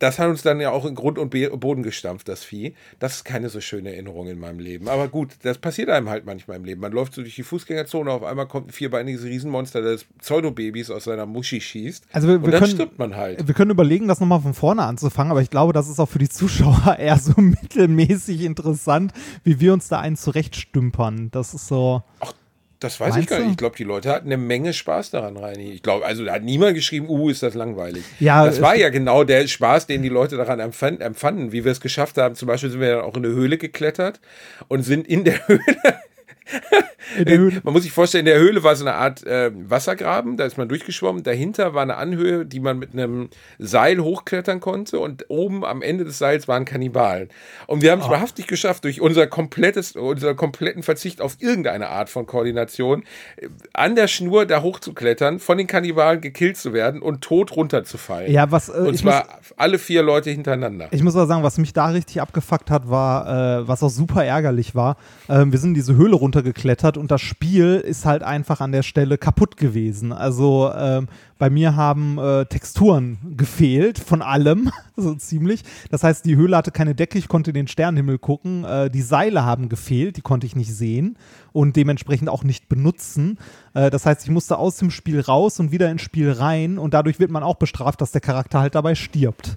das 0.02 0.18
hat 0.18 0.28
uns 0.28 0.42
dann 0.42 0.60
ja 0.60 0.72
auch 0.72 0.84
in 0.84 0.96
Grund 0.96 1.16
und 1.16 1.30
Boden 1.30 1.84
gestampft, 1.84 2.28
das 2.28 2.42
Vieh. 2.42 2.74
Das 2.98 3.14
ist 3.14 3.24
keine 3.24 3.48
so 3.48 3.60
schöne 3.60 3.92
Erinnerung 3.92 4.26
in 4.26 4.40
meinem 4.40 4.58
Leben. 4.58 4.88
Aber 4.88 5.06
gut, 5.06 5.36
das 5.42 5.58
passiert 5.58 5.90
einem 5.90 6.08
halt 6.08 6.26
manchmal 6.26 6.56
im 6.56 6.64
Leben. 6.64 6.80
Man 6.80 6.90
läuft 6.90 7.14
so 7.14 7.22
durch 7.22 7.36
die 7.36 7.44
Fußgängerzone, 7.44 8.10
auf 8.10 8.24
einmal 8.24 8.48
kommt 8.48 8.66
ein 8.68 8.72
vierbeiniges 8.72 9.22
Riesenmonster 9.22 9.80
des 9.80 10.04
Pseudobabys 10.18 10.90
aus 10.90 11.04
seiner 11.04 11.24
Muschi 11.24 11.60
schießt. 11.60 12.06
Also 12.12 12.26
wir, 12.26 12.34
und 12.34 12.46
wir 12.46 12.50
dann 12.50 12.60
können, 12.62 12.72
stirbt 12.72 12.98
man 12.98 13.14
halt. 13.14 13.46
Wir 13.46 13.54
können 13.54 13.70
überlegen, 13.70 14.08
das 14.08 14.18
nochmal 14.18 14.40
von 14.40 14.54
vorne 14.54 14.82
anzufangen, 14.82 15.30
aber 15.30 15.40
ich 15.40 15.50
glaube, 15.50 15.72
das 15.72 15.88
ist 15.88 16.00
auch 16.00 16.08
für 16.08 16.18
die 16.18 16.28
Zuschauer 16.28 16.96
eher 16.98 17.18
so 17.18 17.34
mittelmäßig 17.40 18.42
interessant, 18.42 19.12
wie 19.44 19.60
wir 19.60 19.72
uns 19.72 19.86
da 19.86 20.00
einen 20.00 20.16
zurechtstümpern. 20.16 21.30
Das 21.30 21.54
ist 21.54 21.68
so. 21.68 22.02
Ach, 22.18 22.32
das 22.82 22.98
weiß 23.00 23.14
Meinst 23.14 23.24
ich 23.24 23.26
gar 23.28 23.38
du? 23.38 23.44
nicht. 23.44 23.52
Ich 23.52 23.56
glaube, 23.58 23.76
die 23.76 23.84
Leute 23.84 24.10
hatten 24.10 24.26
eine 24.26 24.36
Menge 24.36 24.72
Spaß 24.72 25.10
daran, 25.10 25.36
Reini. 25.36 25.72
Ich 25.72 25.82
glaube, 25.82 26.04
also 26.04 26.24
da 26.24 26.34
hat 26.34 26.42
niemand 26.42 26.74
geschrieben, 26.74 27.08
uh, 27.08 27.28
ist 27.28 27.42
das 27.42 27.54
langweilig. 27.54 28.04
Ja, 28.20 28.44
das 28.44 28.60
war 28.60 28.76
ja 28.76 28.88
genau 28.90 29.24
der 29.24 29.46
Spaß, 29.46 29.86
den 29.86 30.02
die 30.02 30.08
Leute 30.08 30.36
daran 30.36 30.60
empfand, 30.60 31.00
empfanden, 31.00 31.52
wie 31.52 31.64
wir 31.64 31.72
es 31.72 31.80
geschafft 31.80 32.18
haben. 32.18 32.34
Zum 32.34 32.48
Beispiel 32.48 32.70
sind 32.70 32.80
wir 32.80 32.96
dann 32.96 33.04
auch 33.04 33.16
in 33.16 33.24
eine 33.24 33.34
Höhle 33.34 33.58
geklettert 33.58 34.20
und 34.68 34.82
sind 34.82 35.06
in 35.06 35.24
der 35.24 35.38
Höhle. 35.46 35.62
Höhle. 37.16 37.60
Man 37.64 37.72
muss 37.72 37.82
sich 37.82 37.92
vorstellen, 37.92 38.26
in 38.26 38.32
der 38.32 38.40
Höhle 38.40 38.62
war 38.62 38.76
so 38.76 38.84
eine 38.84 38.94
Art 38.94 39.26
äh, 39.26 39.50
Wassergraben, 39.54 40.36
da 40.36 40.44
ist 40.44 40.58
man 40.58 40.68
durchgeschwommen. 40.68 41.22
Dahinter 41.22 41.74
war 41.74 41.82
eine 41.82 41.96
Anhöhe, 41.96 42.46
die 42.46 42.60
man 42.60 42.78
mit 42.78 42.92
einem 42.92 43.28
Seil 43.58 44.00
hochklettern 44.00 44.60
konnte 44.60 44.98
und 44.98 45.26
oben 45.28 45.64
am 45.64 45.82
Ende 45.82 46.04
des 46.04 46.18
Seils 46.18 46.48
waren 46.48 46.64
Kannibalen. 46.64 47.28
Und 47.66 47.82
wir 47.82 47.92
haben 47.92 48.00
es 48.00 48.08
wahrhaftig 48.08 48.46
geschafft, 48.46 48.84
durch 48.84 49.00
unser 49.00 49.26
komplettes, 49.26 49.96
unser 49.96 50.34
kompletten 50.34 50.82
Verzicht 50.82 51.20
auf 51.20 51.36
irgendeine 51.40 51.88
Art 51.88 52.10
von 52.10 52.26
Koordination, 52.26 53.04
äh, 53.36 53.48
an 53.72 53.94
der 53.94 54.08
Schnur 54.08 54.46
da 54.46 54.62
hochzuklettern, 54.62 55.38
von 55.38 55.58
den 55.58 55.66
Kannibalen 55.66 56.20
gekillt 56.20 56.56
zu 56.56 56.72
werden 56.72 57.02
und 57.02 57.22
tot 57.22 57.54
runterzufallen. 57.56 58.32
Ja, 58.32 58.50
was, 58.50 58.68
äh, 58.68 58.72
und 58.72 58.96
zwar 58.96 59.26
alle 59.56 59.78
vier 59.78 60.02
Leute 60.02 60.30
hintereinander. 60.30 60.88
Ich 60.90 61.02
muss 61.02 61.16
aber 61.16 61.26
sagen, 61.26 61.42
was 61.42 61.58
mich 61.58 61.72
da 61.72 61.86
richtig 61.86 62.20
abgefuckt 62.20 62.70
hat, 62.70 62.88
war, 62.88 63.60
äh, 63.60 63.68
was 63.68 63.82
auch 63.82 63.90
super 63.90 64.24
ärgerlich 64.24 64.74
war. 64.74 64.96
Ähm, 65.28 65.52
wir 65.52 65.58
sind 65.58 65.70
in 65.70 65.74
diese 65.74 65.96
Höhle 65.96 66.16
runtergeklettert 66.16 66.91
und 66.96 67.10
das 67.10 67.20
Spiel 67.20 67.76
ist 67.76 68.04
halt 68.04 68.22
einfach 68.22 68.60
an 68.60 68.72
der 68.72 68.82
Stelle 68.82 69.18
kaputt 69.18 69.56
gewesen. 69.56 70.12
Also 70.12 70.70
ähm, 70.74 71.08
bei 71.38 71.50
mir 71.50 71.76
haben 71.76 72.18
äh, 72.18 72.46
Texturen 72.46 73.18
gefehlt 73.36 73.98
von 73.98 74.22
allem, 74.22 74.70
so 74.96 75.14
ziemlich. 75.14 75.62
Das 75.90 76.04
heißt, 76.04 76.24
die 76.24 76.36
Höhle 76.36 76.56
hatte 76.56 76.70
keine 76.70 76.94
Decke, 76.94 77.18
ich 77.18 77.28
konnte 77.28 77.50
in 77.50 77.54
den 77.54 77.68
Sternenhimmel 77.68 78.18
gucken. 78.18 78.64
Äh, 78.64 78.90
die 78.90 79.02
Seile 79.02 79.44
haben 79.44 79.68
gefehlt, 79.68 80.16
die 80.16 80.22
konnte 80.22 80.46
ich 80.46 80.56
nicht 80.56 80.74
sehen 80.74 81.16
und 81.52 81.76
dementsprechend 81.76 82.28
auch 82.28 82.44
nicht 82.44 82.68
benutzen. 82.68 83.38
Äh, 83.74 83.90
das 83.90 84.06
heißt, 84.06 84.24
ich 84.24 84.30
musste 84.30 84.58
aus 84.58 84.76
dem 84.76 84.90
Spiel 84.90 85.20
raus 85.20 85.58
und 85.60 85.72
wieder 85.72 85.90
ins 85.90 86.02
Spiel 86.02 86.30
rein 86.30 86.78
und 86.78 86.94
dadurch 86.94 87.18
wird 87.18 87.30
man 87.30 87.42
auch 87.42 87.56
bestraft, 87.56 88.00
dass 88.00 88.12
der 88.12 88.20
Charakter 88.20 88.60
halt 88.60 88.74
dabei 88.74 88.94
stirbt. 88.94 89.56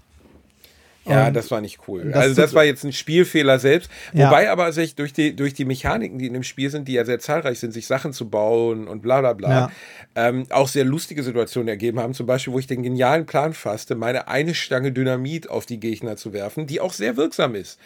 Ja, 1.06 1.32
das 1.32 1.52
war 1.52 1.62
nicht 1.62 1.80
cool. 1.88 2.10
das 2.12 2.16
also 2.24 2.42
das 2.42 2.54
war 2.54 2.64
jetzt 2.64 2.84
ein 2.84 2.92
Spielfehler 2.94 3.60
selbst. 3.60 3.92
Ja. 4.14 4.28
Wobei 4.28 4.50
aber 4.50 4.72
sich 4.72 4.96
durch 4.96 5.14
die, 5.14 5.36
durch 5.36 5.54
die 5.54 5.66
Mechaniken, 5.66 6.18
die 6.18 6.28
in 6.28 6.34
dem 6.34 6.44
Spiel 6.44 6.70
sind, 6.70 6.88
die 6.88 6.94
ja 6.94 7.06
sehr 7.06 7.20
zahlreich 7.20 7.60
sind, 7.60 7.74
sich 7.74 7.86
Sachen 7.88 8.12
zu 8.12 8.30
bauen 8.30 8.88
und 8.88 9.02
bla 9.02 9.22
bla 9.22 9.34
bla, 9.34 9.50
Ja. 9.50 9.72
ähm, 10.16 10.46
auch 10.50 10.68
sehr 10.68 10.84
lustige 10.86 11.22
Situationen 11.24 11.68
ergeben 11.68 12.00
haben. 12.00 12.14
Zum 12.14 12.26
Beispiel, 12.26 12.54
wo 12.54 12.60
ich 12.60 12.68
den 12.68 12.82
genialen 12.84 13.26
Plan 13.26 13.54
fasste, 13.54 13.96
meine 13.96 14.28
eine 14.28 14.56
Stange 14.56 14.92
Dynamit 14.92 15.50
auf 15.50 15.66
die 15.66 15.80
Gegner 15.80 16.16
zu 16.18 16.34
werfen, 16.34 16.66
die 16.68 16.82
auch 16.82 16.94
sehr 16.94 17.18
wirksam 17.18 17.56
ist. 17.56 17.80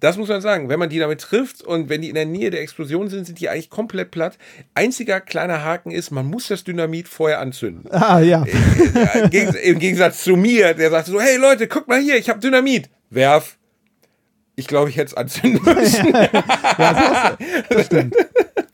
Das 0.00 0.16
muss 0.16 0.28
man 0.28 0.40
sagen. 0.40 0.68
Wenn 0.68 0.78
man 0.78 0.88
die 0.88 0.98
damit 0.98 1.20
trifft 1.20 1.62
und 1.62 1.88
wenn 1.88 2.00
die 2.02 2.08
in 2.08 2.14
der 2.14 2.24
Nähe 2.26 2.50
der 2.50 2.60
Explosion 2.62 3.08
sind, 3.08 3.24
sind 3.26 3.40
die 3.40 3.48
eigentlich 3.48 3.68
komplett 3.70 4.10
platt. 4.10 4.38
Einziger 4.74 5.20
kleiner 5.20 5.64
Haken 5.64 5.90
ist, 5.90 6.10
man 6.10 6.26
muss 6.26 6.48
das 6.48 6.64
Dynamit 6.64 7.08
vorher 7.08 7.40
anzünden. 7.40 7.90
Ah, 7.92 8.20
ja. 8.20 8.44
Im 8.44 9.30
Gegens- 9.30 9.56
Im 9.56 9.78
Gegensatz 9.78 10.22
zu 10.24 10.36
mir, 10.36 10.74
der 10.74 10.90
sagte 10.90 11.10
so, 11.10 11.20
hey 11.20 11.36
Leute, 11.36 11.66
guck 11.68 11.88
mal 11.88 12.00
hier, 12.00 12.16
ich 12.16 12.28
habe 12.30 12.40
Dynamit. 12.40 12.88
Werf. 13.10 13.57
Ich 14.58 14.66
glaube, 14.66 14.90
ich 14.90 14.96
hätte 14.96 15.06
es 15.12 15.14
anzünden 15.14 15.62
müssen. 15.64 16.12
Das 17.68 17.86
stimmt. 17.86 18.14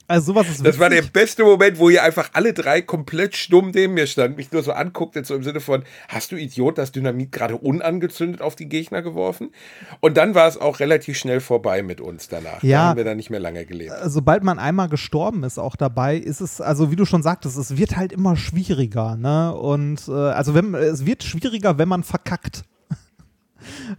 Also 0.07 0.33
sowas 0.33 0.49
ist 0.49 0.65
Das 0.65 0.79
war 0.79 0.91
der 0.91 0.99
witzig. 0.99 1.13
beste 1.13 1.45
Moment, 1.45 1.79
wo 1.79 1.89
ihr 1.89 2.03
einfach 2.03 2.31
alle 2.35 2.53
drei 2.53 2.83
komplett 2.83 3.37
stumm 3.37 3.71
neben 3.71 3.95
mir 3.95 4.07
standen, 4.07 4.37
mich 4.37 4.53
nur 4.53 4.63
so 4.63 4.73
anguckte, 4.73 5.25
so 5.25 5.35
im 5.35 5.43
Sinne 5.43 5.61
von, 5.61 5.83
hast 6.09 6.31
du 6.33 6.37
Idiot 6.37 6.77
das 6.77 6.93
Dynamit 6.93 7.33
gerade 7.33 7.57
unangezündet 7.57 8.43
auf 8.43 8.55
die 8.55 8.69
Gegner 8.69 9.01
geworfen? 9.03 9.51
Und 10.01 10.17
dann 10.17 10.35
war 10.35 10.47
es 10.47 10.59
auch 10.59 10.81
relativ 10.81 11.17
schnell 11.19 11.41
vorbei 11.41 11.83
mit 11.83 12.01
uns 12.03 12.29
danach. 12.29 12.63
Ja. 12.63 12.79
Da 12.79 12.85
haben 12.89 12.97
wir 12.99 13.05
dann 13.05 13.17
nicht 13.17 13.31
mehr 13.31 13.41
lange 13.41 13.65
gelebt. 13.65 13.95
sobald 14.05 14.43
man 14.45 14.59
einmal 14.59 14.89
gestorben 14.89 15.43
ist, 15.43 15.59
auch 15.59 15.77
dabei, 15.77 16.17
ist 16.17 16.41
es, 16.41 16.61
also 16.61 16.91
wie 16.91 16.97
du 16.97 17.05
schon 17.07 17.23
sagtest, 17.23 17.57
es 17.57 17.77
wird 17.77 17.97
halt 17.97 18.13
immer 18.13 18.37
schwieriger, 18.37 19.17
ne? 19.17 19.55
Und 19.55 20.07
äh, 20.09 20.13
also 20.13 20.55
wenn, 20.55 20.75
es 20.75 21.07
wird 21.07 21.23
schwieriger, 21.25 21.79
wenn 21.79 21.89
man 21.89 22.05
verkackt. 22.05 22.65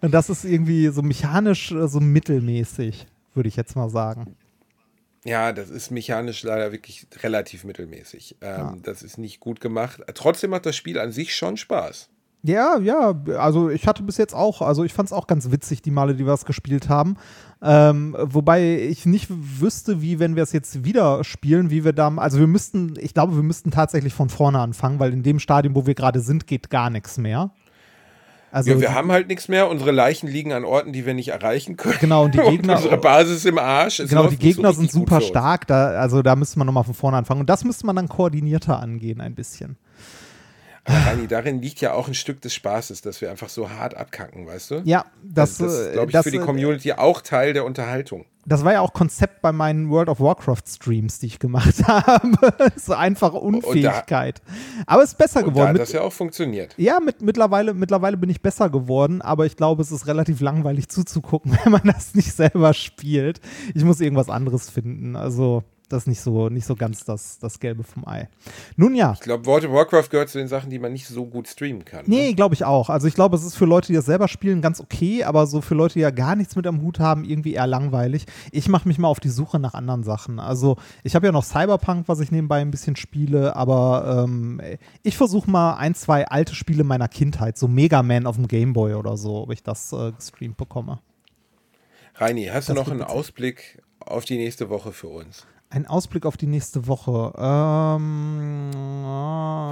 Und 0.01 0.13
das 0.13 0.29
ist 0.29 0.45
irgendwie 0.45 0.87
so 0.87 1.01
mechanisch 1.01 1.71
äh, 1.71 1.87
so 1.87 1.99
mittelmäßig, 1.99 3.07
würde 3.33 3.49
ich 3.49 3.55
jetzt 3.55 3.75
mal 3.75 3.89
sagen. 3.89 4.35
Ja, 5.25 5.51
das 5.51 5.71
ist 5.71 5.89
mechanisch 5.89 6.43
leider 6.43 6.71
wirklich 6.71 7.07
relativ 7.23 7.63
mittelmäßig. 7.63 8.37
Ähm, 8.41 8.81
Das 8.83 9.01
ist 9.01 9.17
nicht 9.17 9.39
gut 9.39 9.59
gemacht. 9.59 10.01
Trotzdem 10.13 10.51
macht 10.51 10.67
das 10.67 10.75
Spiel 10.75 10.99
an 10.99 11.11
sich 11.11 11.35
schon 11.35 11.57
Spaß. 11.57 12.09
Ja, 12.43 12.77
ja, 12.77 13.19
also 13.39 13.71
ich 13.71 13.87
hatte 13.87 14.03
bis 14.03 14.17
jetzt 14.17 14.35
auch, 14.35 14.61
also 14.61 14.83
ich 14.83 14.93
fand 14.93 15.07
es 15.07 15.13
auch 15.13 15.25
ganz 15.25 15.49
witzig, 15.49 15.81
die 15.81 15.89
Male, 15.89 16.13
die 16.13 16.27
wir 16.27 16.33
es 16.33 16.45
gespielt 16.45 16.89
haben. 16.89 17.17
Ähm, 17.59 18.15
wobei 18.19 18.81
ich 18.81 19.07
nicht 19.07 19.29
wüsste, 19.31 19.99
wie, 20.03 20.19
wenn 20.19 20.35
wir 20.35 20.43
es 20.43 20.51
jetzt 20.51 20.83
wieder 20.83 21.23
spielen, 21.23 21.71
wie 21.71 21.83
wir 21.83 21.93
da, 21.93 22.13
also 22.17 22.37
wir 22.37 22.45
müssten, 22.45 22.93
ich 22.99 23.15
glaube, 23.15 23.35
wir 23.35 23.41
müssten 23.41 23.71
tatsächlich 23.71 24.13
von 24.13 24.29
vorne 24.29 24.59
anfangen, 24.59 24.99
weil 24.99 25.11
in 25.11 25.23
dem 25.23 25.39
Stadium, 25.39 25.73
wo 25.73 25.87
wir 25.87 25.95
gerade 25.95 26.19
sind, 26.19 26.45
geht 26.45 26.69
gar 26.69 26.91
nichts 26.91 27.17
mehr. 27.17 27.49
Also 28.55 28.71
Ja, 28.71 28.79
wir 28.79 28.93
haben 28.95 29.11
halt 29.11 29.27
nichts 29.27 29.49
mehr. 29.49 29.69
Unsere 29.69 29.91
Leichen 29.91 30.27
liegen 30.27 30.53
an 30.53 30.63
Orten, 30.63 30.93
die 30.93 31.05
wir 31.05 31.13
nicht 31.13 31.27
erreichen 31.27 31.75
können. 31.75 31.97
Genau, 31.99 32.23
und 32.23 32.35
die 32.35 32.37
Gegner- 32.51 32.77
unsere 32.77 32.95
Basis 32.97 33.43
im 33.43 33.57
Arsch. 33.57 33.99
Es 33.99 34.09
Genau, 34.09 34.23
die 34.23 34.29
nicht 34.29 34.41
so 34.41 34.47
Gegner 34.47 34.73
sind 34.73 34.89
super 34.89 35.19
stark, 35.19 35.67
da, 35.67 35.87
also 35.87 36.21
da 36.21 36.37
müsste 36.37 36.57
man 36.59 36.65
nochmal 36.65 36.85
von 36.85 36.93
vorne 36.93 37.17
anfangen. 37.17 37.41
Und 37.41 37.49
das 37.49 37.65
müsste 37.65 37.85
man 37.85 37.97
dann 37.97 38.07
koordinierter 38.07 38.79
angehen, 38.79 39.19
ein 39.19 39.35
bisschen. 39.35 39.75
Aber 40.85 40.97
Rani, 40.99 41.27
darin 41.27 41.61
liegt 41.61 41.81
ja 41.81 41.93
auch 41.93 42.07
ein 42.07 42.13
Stück 42.13 42.41
des 42.41 42.53
Spaßes, 42.53 43.01
dass 43.01 43.19
wir 43.19 43.31
einfach 43.31 43.49
so 43.49 43.69
hart 43.71 43.95
abkacken, 43.95 44.45
weißt 44.45 44.71
du? 44.71 44.81
Ja, 44.85 45.05
das, 45.23 45.57
Das, 45.57 45.67
das 45.67 45.73
äh, 45.79 45.85
ist, 45.87 45.93
glaube 45.93 46.07
ich, 46.11 46.13
das, 46.13 46.23
für 46.23 46.31
die 46.31 46.37
äh, 46.37 46.41
Community 46.41 46.93
auch 46.93 47.21
Teil 47.21 47.53
der 47.53 47.65
Unterhaltung. 47.65 48.25
Das 48.47 48.63
war 48.63 48.73
ja 48.73 48.81
auch 48.81 48.93
Konzept 48.93 49.41
bei 49.41 49.51
meinen 49.51 49.89
World 49.89 50.07
of 50.07 50.19
Warcraft 50.19 50.61
Streams, 50.67 51.17
die 51.17 51.25
ich 51.25 51.39
gemacht 51.39 51.83
habe. 51.87 52.53
so 52.75 52.93
einfache 52.93 53.37
Unfähigkeit. 53.37 54.43
Aber 54.85 55.01
es 55.01 55.13
ist 55.13 55.17
besser 55.17 55.39
Und 55.39 55.45
da 55.47 55.49
geworden. 55.51 55.69
hat 55.69 55.79
das 55.79 55.91
ja 55.93 56.01
auch 56.01 56.13
funktioniert. 56.13 56.75
ja, 56.77 56.99
mit, 56.99 57.23
mittlerweile, 57.23 57.73
mittlerweile 57.73 58.17
bin 58.17 58.29
ich 58.29 58.43
besser 58.43 58.69
geworden, 58.69 59.23
aber 59.23 59.47
ich 59.47 59.57
glaube, 59.57 59.81
es 59.81 59.91
ist 59.91 60.05
relativ 60.05 60.41
langweilig 60.41 60.89
zuzugucken, 60.89 61.57
wenn 61.63 61.71
man 61.71 61.81
das 61.85 62.13
nicht 62.13 62.31
selber 62.33 62.75
spielt. 62.75 63.41
Ich 63.73 63.83
muss 63.83 63.99
irgendwas 63.99 64.29
anderes 64.29 64.69
finden. 64.69 65.15
Also, 65.15 65.63
das 65.87 66.03
ist 66.03 66.07
nicht 66.07 66.21
so, 66.21 66.49
nicht 66.49 66.65
so 66.65 66.75
ganz 66.75 67.03
das, 67.05 67.39
das 67.39 67.59
Gelbe 67.59 67.83
vom 67.83 68.07
Ei. 68.07 68.27
Nun 68.75 68.95
ja. 68.95 69.13
Ich 69.13 69.19
glaube, 69.21 69.45
World 69.45 69.65
of 69.65 69.71
Warcraft 69.71 70.09
gehört 70.09 70.29
zu 70.29 70.37
den 70.37 70.47
Sachen, 70.47 70.69
die 70.69 70.79
man 70.79 70.91
nicht 70.93 71.07
so 71.07 71.25
gut 71.25 71.47
streamen 71.47 71.85
kann. 71.85 72.03
Nee, 72.07 72.29
Ne? 72.29 72.33
glaube 72.35 72.55
ich 72.55 72.63
auch. 72.65 72.89
Also 72.89 73.07
ich 73.07 73.13
glaube, 73.13 73.35
es 73.35 73.43
ist 73.43 73.55
für 73.55 73.65
Leute, 73.65 73.87
die 73.87 73.93
das 73.93 74.05
selber 74.05 74.27
spielen, 74.27 74.61
ganz 74.61 74.79
okay, 74.81 75.23
aber 75.23 75.47
so 75.47 75.61
für 75.61 75.75
Leute, 75.75 75.95
die 75.95 75.99
ja 76.01 76.11
gar 76.11 76.35
nichts 76.35 76.55
mit 76.55 76.65
am 76.67 76.81
Hut 76.81 76.99
haben, 76.99 77.23
irgendwie 77.23 77.53
eher 77.53 77.67
langweilig. 77.67 78.25
Ich 78.51 78.67
mache 78.69 78.87
mich 78.87 78.97
mal 78.97 79.07
auf 79.07 79.19
die 79.19 79.29
Suche 79.29 79.59
nach 79.59 79.73
anderen 79.73 80.03
Sachen. 80.03 80.39
Also 80.39 80.77
ich 81.03 81.15
habe 81.15 81.25
ja 81.25 81.31
noch 81.31 81.43
Cyberpunk, 81.43 82.07
was 82.07 82.19
ich 82.19 82.31
nebenbei 82.31 82.61
ein 82.61 82.71
bisschen 82.71 82.95
spiele, 82.95 83.55
aber 83.55 84.23
ähm, 84.25 84.61
ich 85.03 85.17
versuche 85.17 85.49
mal 85.49 85.75
ein, 85.75 85.95
zwei 85.95 86.25
alte 86.27 86.55
Spiele 86.55 86.83
meiner 86.83 87.07
Kindheit, 87.07 87.57
so 87.57 87.67
Mega 87.67 88.03
Man 88.03 88.25
auf 88.27 88.35
dem 88.35 88.47
Gameboy 88.47 88.93
oder 88.95 89.17
so, 89.17 89.43
ob 89.43 89.51
ich 89.51 89.63
das 89.63 89.91
äh, 89.93 90.11
gestreamt 90.11 90.57
bekomme. 90.57 90.99
Reini, 92.15 92.45
hast 92.45 92.69
du 92.69 92.73
Das 92.73 92.81
noch 92.81 92.87
wird 92.91 93.01
einen. 93.01 93.09
Ausblick 93.09 93.81
auf 93.99 94.25
die 94.25 94.37
nächste 94.37 94.69
Woche 94.69 94.91
für 94.91 95.07
uns? 95.07 95.45
Ein 95.69 95.87
Ausblick 95.87 96.25
auf 96.25 96.37
die 96.37 96.47
nächste 96.47 96.87
Woche. 96.87 97.33
Ähm, 97.37 98.71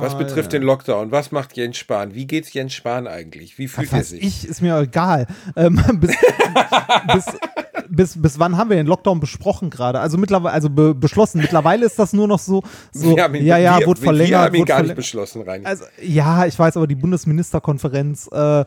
Was 0.01 0.17
betrifft 0.17 0.51
den 0.51 0.63
Lockdown, 0.63 1.11
was 1.11 1.31
macht 1.31 1.55
Jens 1.55 1.77
Spahn? 1.77 2.13
Wie 2.13 2.25
geht's 2.25 2.51
Jens 2.53 2.73
Spahn 2.73 3.07
eigentlich? 3.07 3.57
Wie 3.57 3.67
fühlt 3.67 3.93
er 3.93 4.03
sich? 4.03 4.21
ich, 4.23 4.47
ist 4.47 4.61
mir 4.61 4.77
egal. 4.79 5.27
Ähm, 5.55 5.75
bis, 5.99 6.15
bis, 7.13 7.25
bis, 7.89 8.21
bis 8.21 8.39
wann 8.39 8.57
haben 8.57 8.69
wir 8.69 8.77
den 8.77 8.87
Lockdown 8.87 9.19
besprochen 9.19 9.69
gerade? 9.69 9.99
Also 9.99 10.17
mittlerweile, 10.17 10.53
also 10.53 10.69
be, 10.69 10.95
beschlossen. 10.95 11.39
Mittlerweile 11.41 11.85
ist 11.85 11.99
das 11.99 12.11
nur 12.11 12.27
noch 12.27 12.39
so, 12.39 12.63
so 12.91 13.15
wir 13.15 13.23
haben 13.23 13.35
ihn, 13.35 13.45
ja, 13.45 13.57
ja, 13.57 13.79
wir, 13.79 13.87
wurde 13.87 14.01
wir 14.01 14.05
verlängert. 14.05 14.41
haben 14.41 14.55
ihn 14.55 14.65
gar 14.65 14.81
nicht 14.81 14.95
beschlossen, 14.95 15.43
Reini. 15.43 15.65
Also, 15.65 15.85
ja, 16.01 16.45
ich 16.45 16.57
weiß, 16.57 16.75
aber 16.75 16.87
die 16.87 16.95
Bundesministerkonferenz, 16.95 18.29
äh, 18.33 18.61
äh, 18.61 18.65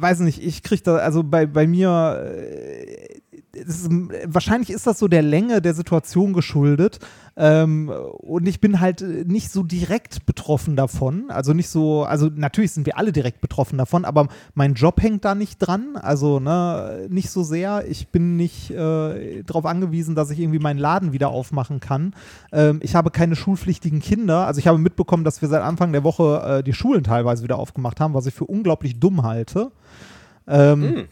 weiß 0.00 0.20
nicht, 0.20 0.42
ich 0.42 0.62
kriege 0.62 0.82
da, 0.82 0.96
also 0.96 1.22
bei, 1.22 1.46
bei 1.46 1.66
mir, 1.66 2.32
äh, 2.34 3.20
ist, 3.52 3.88
wahrscheinlich 4.26 4.70
ist 4.70 4.86
das 4.86 4.98
so 4.98 5.08
der 5.08 5.22
Länge 5.22 5.60
der 5.60 5.74
Situation 5.74 6.32
geschuldet. 6.32 6.98
Ähm, 7.36 7.88
und 7.88 8.46
ich 8.46 8.60
bin 8.60 8.80
halt 8.80 9.02
nicht 9.26 9.50
so 9.50 9.62
direkt 9.62 10.26
betroffen 10.26 10.76
davon. 10.76 11.30
Also 11.30 11.52
nicht 11.52 11.68
so, 11.68 12.04
also 12.04 12.28
natürlich 12.34 12.72
sind 12.72 12.86
wir 12.86 12.98
alle 12.98 13.12
direkt 13.12 13.40
betroffen 13.40 13.78
davon, 13.78 14.04
aber 14.04 14.28
mein 14.54 14.74
Job 14.74 15.00
hängt 15.02 15.24
da 15.24 15.34
nicht 15.34 15.58
dran. 15.58 15.96
Also 15.96 16.40
ne, 16.40 17.06
nicht 17.08 17.30
so 17.30 17.42
sehr. 17.42 17.88
Ich 17.88 18.08
bin 18.08 18.36
nicht 18.36 18.70
äh, 18.70 19.42
darauf 19.42 19.66
angewiesen, 19.66 20.14
dass 20.14 20.30
ich 20.30 20.38
irgendwie 20.38 20.58
meinen 20.58 20.78
Laden 20.78 21.12
wieder 21.12 21.30
aufmachen 21.30 21.80
kann. 21.80 22.14
Ähm, 22.52 22.80
ich 22.82 22.94
habe 22.94 23.10
keine 23.10 23.36
schulpflichtigen 23.36 24.00
Kinder. 24.00 24.46
Also 24.46 24.58
ich 24.58 24.66
habe 24.66 24.78
mitbekommen, 24.78 25.24
dass 25.24 25.40
wir 25.40 25.48
seit 25.48 25.62
Anfang 25.62 25.92
der 25.92 26.04
Woche 26.04 26.58
äh, 26.58 26.62
die 26.62 26.72
Schulen 26.72 27.04
teilweise 27.04 27.42
wieder 27.42 27.58
aufgemacht 27.58 28.00
haben, 28.00 28.14
was 28.14 28.26
ich 28.26 28.34
für 28.34 28.44
unglaublich 28.44 29.00
dumm 29.00 29.22
halte. 29.22 29.70
Ähm, 30.46 30.80
mm. 30.80 31.08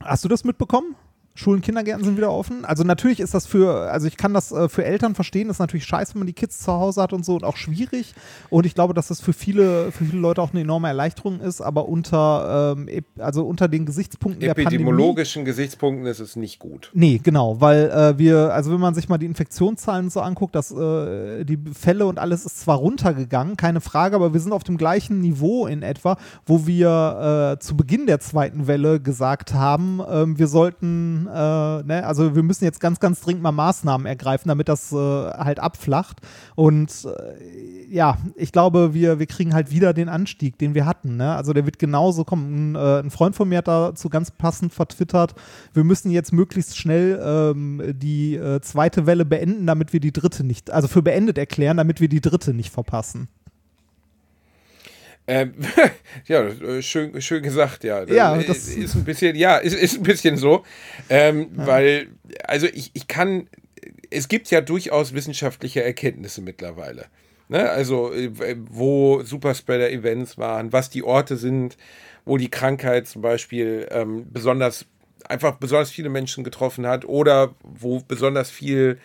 Hast 0.00 0.24
du 0.24 0.28
das 0.28 0.44
mitbekommen? 0.44 0.94
Schulen, 1.36 1.60
Kindergärten 1.60 2.04
sind 2.04 2.16
wieder 2.16 2.32
offen. 2.32 2.64
Also 2.64 2.82
natürlich 2.82 3.20
ist 3.20 3.34
das 3.34 3.46
für, 3.46 3.90
also 3.90 4.06
ich 4.06 4.16
kann 4.16 4.34
das 4.34 4.52
äh, 4.52 4.68
für 4.68 4.84
Eltern 4.84 5.14
verstehen, 5.14 5.48
das 5.48 5.56
ist 5.56 5.60
natürlich 5.60 5.84
scheiße, 5.84 6.14
wenn 6.14 6.20
man 6.20 6.26
die 6.26 6.32
Kids 6.32 6.60
zu 6.60 6.72
Hause 6.72 7.02
hat 7.02 7.12
und 7.12 7.24
so 7.24 7.34
und 7.34 7.44
auch 7.44 7.56
schwierig. 7.56 8.14
Und 8.50 8.66
ich 8.66 8.74
glaube, 8.74 8.94
dass 8.94 9.08
das 9.08 9.20
für 9.20 9.32
viele, 9.32 9.92
für 9.92 10.04
viele 10.04 10.20
Leute 10.20 10.42
auch 10.42 10.52
eine 10.52 10.62
enorme 10.62 10.88
Erleichterung 10.88 11.40
ist, 11.40 11.60
aber 11.60 11.88
unter, 11.88 12.74
ähm, 12.76 12.88
also 13.18 13.44
unter 13.44 13.68
den 13.68 13.86
Gesichtspunkten 13.86 14.40
der 14.40 14.54
Pandemie. 14.54 14.76
Epidemiologischen 14.76 15.44
Gesichtspunkten 15.44 16.06
ist 16.06 16.20
es 16.20 16.36
nicht 16.36 16.58
gut. 16.58 16.90
Nee, 16.94 17.20
genau, 17.22 17.60
weil 17.60 17.90
äh, 17.90 18.18
wir, 18.18 18.54
also 18.54 18.72
wenn 18.72 18.80
man 18.80 18.94
sich 18.94 19.08
mal 19.08 19.18
die 19.18 19.26
Infektionszahlen 19.26 20.10
so 20.10 20.20
anguckt, 20.20 20.54
dass 20.54 20.70
äh, 20.70 21.44
die 21.44 21.58
Fälle 21.72 22.06
und 22.06 22.18
alles 22.18 22.46
ist 22.46 22.60
zwar 22.60 22.78
runtergegangen, 22.78 23.56
keine 23.56 23.80
Frage, 23.80 24.16
aber 24.16 24.32
wir 24.32 24.40
sind 24.40 24.52
auf 24.52 24.64
dem 24.64 24.76
gleichen 24.76 25.20
Niveau 25.20 25.66
in 25.66 25.82
etwa, 25.82 26.16
wo 26.44 26.66
wir 26.66 27.56
äh, 27.56 27.58
zu 27.60 27.76
Beginn 27.76 28.06
der 28.06 28.20
zweiten 28.20 28.66
Welle 28.66 29.00
gesagt 29.00 29.54
haben, 29.54 30.00
ähm, 30.08 30.38
wir 30.38 30.46
sollten 30.46 31.25
äh, 31.28 31.82
ne? 31.82 32.02
Also 32.04 32.34
wir 32.34 32.42
müssen 32.42 32.64
jetzt 32.64 32.80
ganz, 32.80 33.00
ganz 33.00 33.20
dringend 33.20 33.42
mal 33.42 33.52
Maßnahmen 33.52 34.06
ergreifen, 34.06 34.48
damit 34.48 34.68
das 34.68 34.92
äh, 34.92 34.96
halt 34.96 35.58
abflacht. 35.60 36.20
Und 36.54 36.90
äh, 37.04 37.86
ja, 37.88 38.18
ich 38.34 38.52
glaube, 38.52 38.94
wir, 38.94 39.18
wir 39.18 39.26
kriegen 39.26 39.54
halt 39.54 39.70
wieder 39.70 39.92
den 39.92 40.08
Anstieg, 40.08 40.58
den 40.58 40.74
wir 40.74 40.86
hatten. 40.86 41.16
Ne? 41.16 41.34
Also 41.34 41.52
der 41.52 41.64
wird 41.64 41.78
genauso 41.78 42.24
kommen. 42.24 42.72
Ein, 42.72 42.74
äh, 42.74 43.00
ein, 43.00 43.10
Freund 43.10 43.36
von 43.36 43.48
mir 43.48 43.58
hat 43.58 43.68
dazu 43.68 44.08
ganz 44.08 44.30
passend 44.30 44.72
vertwittert, 44.72 45.34
wir 45.72 45.84
müssen 45.84 46.10
jetzt 46.10 46.32
möglichst 46.32 46.76
schnell 46.76 47.20
ähm, 47.22 47.94
die 47.96 48.36
äh, 48.36 48.60
zweite 48.60 49.06
Welle 49.06 49.24
beenden, 49.24 49.66
damit 49.66 49.92
wir 49.92 50.00
die 50.00 50.12
dritte 50.12 50.44
nicht, 50.44 50.70
also 50.70 50.88
für 50.88 51.02
beendet 51.02 51.38
erklären, 51.38 51.76
damit 51.76 52.00
wir 52.00 52.08
die 52.08 52.20
dritte 52.20 52.54
nicht 52.54 52.70
verpassen. 52.70 53.28
Ähm, 55.26 55.54
ja, 56.26 56.42
äh, 56.42 56.82
schön, 56.82 57.20
schön 57.20 57.42
gesagt, 57.42 57.84
ja. 57.84 58.04
Ja, 58.04 58.36
das 58.36 58.68
ist 58.68 58.94
ein 58.94 59.04
bisschen, 59.04 59.34
ja, 59.36 59.56
ist, 59.56 59.74
ist 59.74 59.96
ein 59.96 60.02
bisschen 60.02 60.36
so, 60.36 60.64
ähm, 61.08 61.50
ja. 61.56 61.66
weil, 61.66 62.08
also 62.44 62.66
ich, 62.66 62.90
ich 62.94 63.08
kann, 63.08 63.48
es 64.10 64.28
gibt 64.28 64.50
ja 64.50 64.60
durchaus 64.60 65.14
wissenschaftliche 65.14 65.82
Erkenntnisse 65.82 66.42
mittlerweile. 66.42 67.06
Ne? 67.48 67.68
Also, 67.68 68.12
äh, 68.12 68.56
wo 68.70 69.22
Superspreader-Events 69.22 70.38
waren, 70.38 70.72
was 70.72 70.90
die 70.90 71.02
Orte 71.02 71.36
sind, 71.36 71.76
wo 72.24 72.36
die 72.36 72.50
Krankheit 72.50 73.06
zum 73.06 73.22
Beispiel 73.22 73.88
ähm, 73.90 74.26
besonders, 74.32 74.86
einfach 75.28 75.56
besonders 75.56 75.90
viele 75.90 76.08
Menschen 76.08 76.44
getroffen 76.44 76.86
hat 76.86 77.04
oder 77.04 77.54
wo 77.62 78.00
besonders 78.00 78.50
viel 78.50 78.98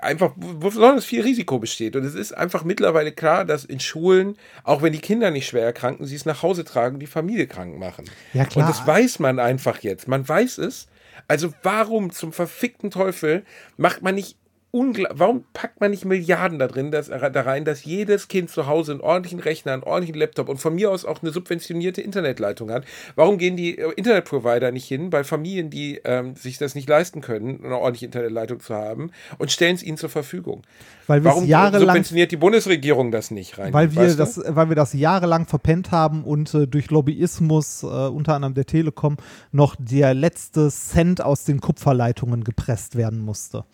einfach 0.00 0.32
besonders 0.36 1.04
viel 1.04 1.22
Risiko 1.22 1.58
besteht. 1.58 1.96
Und 1.96 2.04
es 2.04 2.14
ist 2.14 2.32
einfach 2.32 2.64
mittlerweile 2.64 3.12
klar, 3.12 3.44
dass 3.44 3.64
in 3.64 3.80
Schulen, 3.80 4.36
auch 4.64 4.82
wenn 4.82 4.92
die 4.92 5.00
Kinder 5.00 5.30
nicht 5.30 5.46
schwer 5.46 5.64
erkranken, 5.64 6.06
sie 6.06 6.16
es 6.16 6.24
nach 6.24 6.42
Hause 6.42 6.64
tragen, 6.64 6.98
die 6.98 7.06
Familie 7.06 7.46
krank 7.46 7.78
machen. 7.78 8.04
Ja, 8.32 8.44
klar. 8.44 8.64
Und 8.64 8.70
das 8.70 8.86
weiß 8.86 9.18
man 9.18 9.38
einfach 9.38 9.78
jetzt. 9.80 10.08
Man 10.08 10.28
weiß 10.28 10.58
es. 10.58 10.86
Also 11.28 11.52
warum 11.62 12.10
zum 12.10 12.32
verfickten 12.32 12.90
Teufel 12.90 13.44
macht 13.76 14.02
man 14.02 14.14
nicht 14.14 14.36
warum 14.72 15.44
packt 15.52 15.80
man 15.80 15.90
nicht 15.90 16.06
Milliarden 16.06 16.58
da 16.58 16.66
drin, 16.66 16.90
dass, 16.90 17.08
da 17.08 17.40
rein, 17.42 17.66
dass 17.66 17.84
jedes 17.84 18.28
Kind 18.28 18.48
zu 18.48 18.66
Hause 18.66 18.92
einen 18.92 19.00
ordentlichen 19.02 19.38
Rechner, 19.38 19.72
einen 19.72 19.82
ordentlichen 19.82 20.18
Laptop 20.18 20.48
und 20.48 20.56
von 20.56 20.74
mir 20.74 20.90
aus 20.90 21.04
auch 21.04 21.22
eine 21.22 21.30
subventionierte 21.30 22.00
Internetleitung 22.00 22.70
hat? 22.70 22.84
Warum 23.14 23.36
gehen 23.36 23.56
die 23.56 23.76
äh, 23.76 23.92
Internetprovider 23.96 24.72
nicht 24.72 24.88
hin 24.88 25.10
bei 25.10 25.24
Familien, 25.24 25.68
die 25.68 26.00
ähm, 26.04 26.36
sich 26.36 26.56
das 26.56 26.74
nicht 26.74 26.88
leisten 26.88 27.20
können, 27.20 27.62
eine 27.62 27.76
ordentliche 27.76 28.06
Internetleitung 28.06 28.60
zu 28.60 28.74
haben 28.74 29.10
und 29.36 29.52
stellen 29.52 29.74
es 29.74 29.82
ihnen 29.82 29.98
zur 29.98 30.08
Verfügung? 30.08 30.62
Weil 31.06 31.22
Warum 31.22 31.44
jahrelang, 31.44 31.88
subventioniert 31.88 32.32
die 32.32 32.36
Bundesregierung 32.36 33.10
das 33.10 33.30
nicht 33.30 33.58
rein? 33.58 33.74
Weil 33.74 33.94
wir, 33.94 34.14
das, 34.14 34.40
weil 34.42 34.70
wir 34.70 34.76
das 34.76 34.94
jahrelang 34.94 35.46
verpennt 35.46 35.90
haben 35.90 36.24
und 36.24 36.54
äh, 36.54 36.66
durch 36.66 36.90
Lobbyismus, 36.90 37.82
äh, 37.82 37.86
unter 37.86 38.34
anderem 38.36 38.54
der 38.54 38.64
Telekom, 38.64 39.18
noch 39.50 39.76
der 39.78 40.14
letzte 40.14 40.70
Cent 40.70 41.20
aus 41.20 41.44
den 41.44 41.60
Kupferleitungen 41.60 42.42
gepresst 42.42 42.96
werden 42.96 43.20
musste 43.20 43.64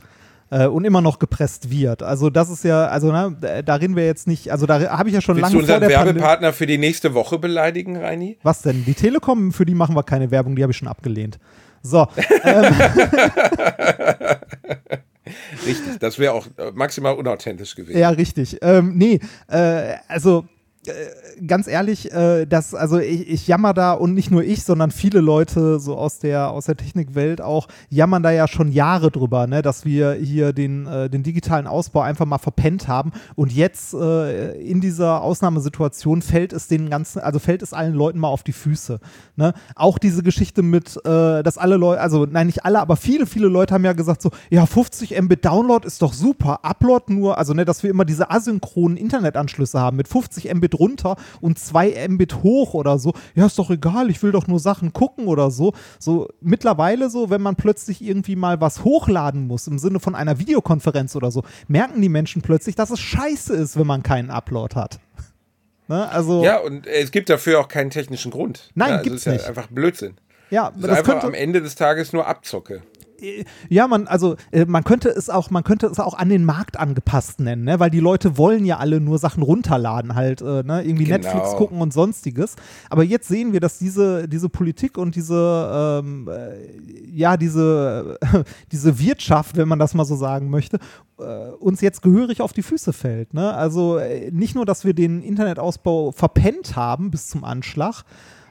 äh, 0.51 0.67
und 0.67 0.85
immer 0.85 1.01
noch 1.01 1.19
gepresst 1.19 1.71
wird. 1.71 2.03
Also 2.03 2.31
das 2.31 2.51
ist 2.51 2.65
ja, 2.65 2.87
also 2.87 3.13
ne, 3.13 3.63
da 3.65 3.75
reden 3.75 3.97
wir 3.97 4.07
jetzt 4.07 4.27
nicht, 4.27 4.51
also 4.51 4.67
da 4.67 4.99
habe 4.99 5.09
ich 5.09 5.15
ja 5.15 5.21
schon 5.21 5.37
Willst 5.37 5.53
lange 5.53 5.67
du 5.67 5.73
unseren 5.73 5.89
Werbepartner 5.89 6.53
für 6.53 6.67
die 6.67 6.79
nächste 6.79 7.15
Woche 7.15 7.39
beleidigen, 7.39 7.97
Reini? 7.97 8.39
Was 8.43 8.63
denn? 8.63 8.85
Die 8.85 8.95
Telekom, 8.95 9.53
für 9.53 9.65
die 9.65 9.75
machen 9.75 9.95
wir 9.95 10.03
keine 10.03 10.31
Werbung, 10.31 10.57
die 10.57 10.63
habe 10.63 10.73
ich 10.73 10.77
schon 10.79 10.89
abgelehnt. 10.89 11.39
So. 11.83 12.07
ähm. 12.45 12.75
richtig, 15.67 15.99
das 16.01 16.19
wäre 16.19 16.33
auch 16.33 16.47
maximal 16.75 17.15
unauthentisch 17.15 17.75
gewesen. 17.75 17.99
Ja, 17.99 18.11
richtig. 18.11 18.59
Ähm, 18.63 18.97
nee, 18.97 19.21
äh, 19.49 19.95
also 20.09 20.41
äh, 20.41 20.58
ganz 21.47 21.67
ehrlich, 21.69 22.13
äh, 22.13 22.47
das, 22.47 22.75
also 22.75 22.99
ich, 22.99 23.29
ich 23.29 23.47
jammer 23.47 23.75
da 23.75 23.93
und 23.93 24.15
nicht 24.15 24.31
nur 24.31 24.43
ich, 24.43 24.65
sondern 24.65 24.91
viele 24.91 25.21
Leute 25.21 25.81
so 25.81 25.97
aus 25.97 26.19
der, 26.19 26.51
aus 26.51 26.67
der 26.67 26.77
Technikwelt 26.77 27.41
auch, 27.41 27.69
jammern 27.91 28.23
da 28.23 28.31
ja 28.31 28.49
schon 28.49 28.73
Jahre 28.73 29.11
drüber, 29.11 29.47
ne, 29.47 29.63
dass 29.63 29.85
wir 29.85 30.13
hier 30.15 30.53
den, 30.53 30.87
äh, 30.87 31.11
den 31.11 31.23
digitalen 31.23 31.67
Ausbau 31.67 32.01
einfach 32.01 32.27
mal 32.27 32.39
verpennt 32.39 32.89
haben 32.89 33.13
und 33.37 33.53
jetzt 33.53 33.95
äh, 33.95 34.53
in 34.61 34.81
dieser 34.81 35.23
Ausnahmesituation 35.23 36.23
fällt 36.23 36.53
es 36.53 36.69
den 36.69 36.91
ganzen, 36.91 37.21
also 37.21 37.39
fällt 37.39 37.63
es 37.63 37.73
allen 37.73 37.95
Leuten 37.95 38.19
mal 38.19 38.29
auf 38.29 38.43
die 38.43 38.53
Füße. 38.53 39.01
Ne? 39.37 39.55
Auch 39.75 39.99
diese 39.99 40.23
Geschichte 40.23 40.63
mit, 40.63 40.97
äh, 41.05 41.43
dass 41.43 41.59
alle 41.59 41.77
Leute, 41.77 42.01
also 42.01 42.27
nein, 42.27 42.47
nicht 42.47 42.65
alle, 42.65 42.81
aber 42.81 42.97
viele, 42.97 43.27
viele 43.27 43.49
Leute 43.49 43.75
haben 43.75 43.85
ja 43.85 43.93
gesagt 43.93 44.23
so, 44.23 44.31
ja, 44.51 44.67
50 44.67 45.21
Mbit 45.21 45.45
Download 45.45 45.87
ist 45.87 46.03
doch 46.03 46.13
super, 46.13 46.61
Upload 46.65 47.13
nur, 47.13 47.39
also 47.39 47.55
ne, 47.55 47.65
dass 47.65 47.83
wir 47.83 47.91
immer 47.91 48.05
diese 48.05 48.31
asynchronen 48.31 48.97
Internetanschlüsse 48.97 49.81
haben 49.81 49.97
mit 49.97 50.09
50 50.09 50.53
Mbit 50.55 50.78
runter 50.79 51.17
und 51.41 51.59
2 51.59 52.09
Mbit 52.09 52.43
hoch 52.43 52.75
oder 52.75 52.99
so. 52.99 53.13
Ja, 53.35 53.47
ist 53.47 53.59
doch 53.59 53.71
egal, 53.71 54.11
ich 54.11 54.23
will 54.23 54.33
doch 54.33 54.47
nur 54.47 54.61
Sachen 54.61 54.93
gucken 54.93 55.27
oder 55.27 55.51
so. 55.51 55.73
So 55.99 56.29
mittlerweile 56.41 57.11
so, 57.11 57.31
wenn 57.31 57.43
man 57.43 57.57
plötzlich 57.57 58.03
irgendwie 58.03 58.37
mal 58.37 58.61
was 58.61 58.85
hochladen 58.85 59.47
muss, 59.47 59.67
im 59.67 59.79
Sinne 59.79 60.01
von 60.01 60.15
einer 60.15 60.39
Videokonferenz 60.39 61.17
oder 61.17 61.31
so, 61.31 61.43
merken 61.67 62.01
die 62.01 62.09
Menschen 62.09 62.43
plötzlich, 62.43 62.75
dass 62.75 62.91
es 62.91 63.01
scheiße 63.01 63.55
ist, 63.55 63.79
wenn 63.79 63.87
man 63.87 64.03
keinen 64.03 64.31
Upload 64.31 64.75
hat. 64.75 64.99
Ne? 65.89 66.09
Also, 66.11 66.45
ja, 66.45 66.59
und 66.59 66.87
es 66.87 67.11
gibt 67.11 67.31
dafür 67.31 67.61
auch 67.61 67.69
keinen 67.69 67.91
technischen 67.91 68.31
Grund. 68.31 68.71
Nein, 68.75 68.89
ja, 68.89 68.97
also 68.97 69.05
gibt's 69.05 69.23
ist 69.23 69.27
ja 69.27 69.33
nicht. 69.33 69.47
einfach 69.47 69.67
Blödsinn. 69.69 70.17
Ja, 70.51 70.71
das, 70.71 70.81
das 70.81 70.91
ist 70.91 70.99
einfach 70.99 71.25
am 71.25 71.35
Ende 71.35 71.63
des 71.63 71.75
Tages 71.75 72.13
nur 72.13 72.27
Abzocke 72.27 72.83
ja, 73.69 73.89
man, 73.89 74.07
also 74.07 74.37
äh, 74.51 74.65
man 74.65 74.85
könnte 74.85 75.09
es 75.09 75.29
auch, 75.29 75.51
man 75.51 75.65
könnte 75.65 75.87
es 75.87 75.99
auch 75.99 76.15
an 76.15 76.29
den 76.29 76.45
Markt 76.45 76.79
angepasst 76.79 77.41
nennen, 77.41 77.65
ne? 77.65 77.81
weil 77.81 77.91
die 77.91 78.01
Leute 78.01 78.37
wollen 78.37 78.65
ja 78.65 78.79
alle 78.79 79.01
nur 79.01 79.19
Sachen 79.19 79.43
runterladen, 79.43 80.15
halt, 80.15 80.41
äh, 80.41 80.63
ne? 80.63 80.83
irgendwie 80.83 81.05
genau. 81.05 81.19
Netflix 81.19 81.57
gucken 81.57 81.81
und 81.81 81.93
sonstiges. 81.93 82.57
Aber 82.91 83.03
jetzt 83.03 83.29
sehen 83.29 83.53
wir, 83.53 83.61
dass 83.61 83.79
diese, 83.79 84.29
diese 84.29 84.49
Politik 84.49 84.99
und 84.99 85.17
diese, 85.17 86.01
ähm, 86.03 86.29
äh, 86.29 87.11
ja, 87.11 87.37
diese, 87.37 88.19
diese 88.73 88.99
Wirtschaft, 88.99 89.57
wenn 89.57 89.69
man 89.69 89.79
das 89.79 89.95
mal 89.95 90.05
so 90.05 90.17
sagen 90.17 90.51
möchte, 90.51 90.79
äh, 91.19 91.51
uns 91.59 91.81
jetzt 91.81 92.03
gehörig 92.03 92.41
auf 92.41 92.53
die 92.53 92.63
Füße 92.63 92.93
fällt. 92.93 93.35
Ne? 93.35 93.53
Also 93.55 93.99
äh, 93.99 94.31
nicht 94.31 94.55
nur, 94.55 94.67
dass 94.67 94.85
wir 94.85 94.95
den 94.95 95.23
Internetausbau 95.23 96.13
verpennt 96.13 96.77
haben 96.77 97.11
bis 97.11 97.29
zum 97.29 97.45
Anschlag, 97.45 98.05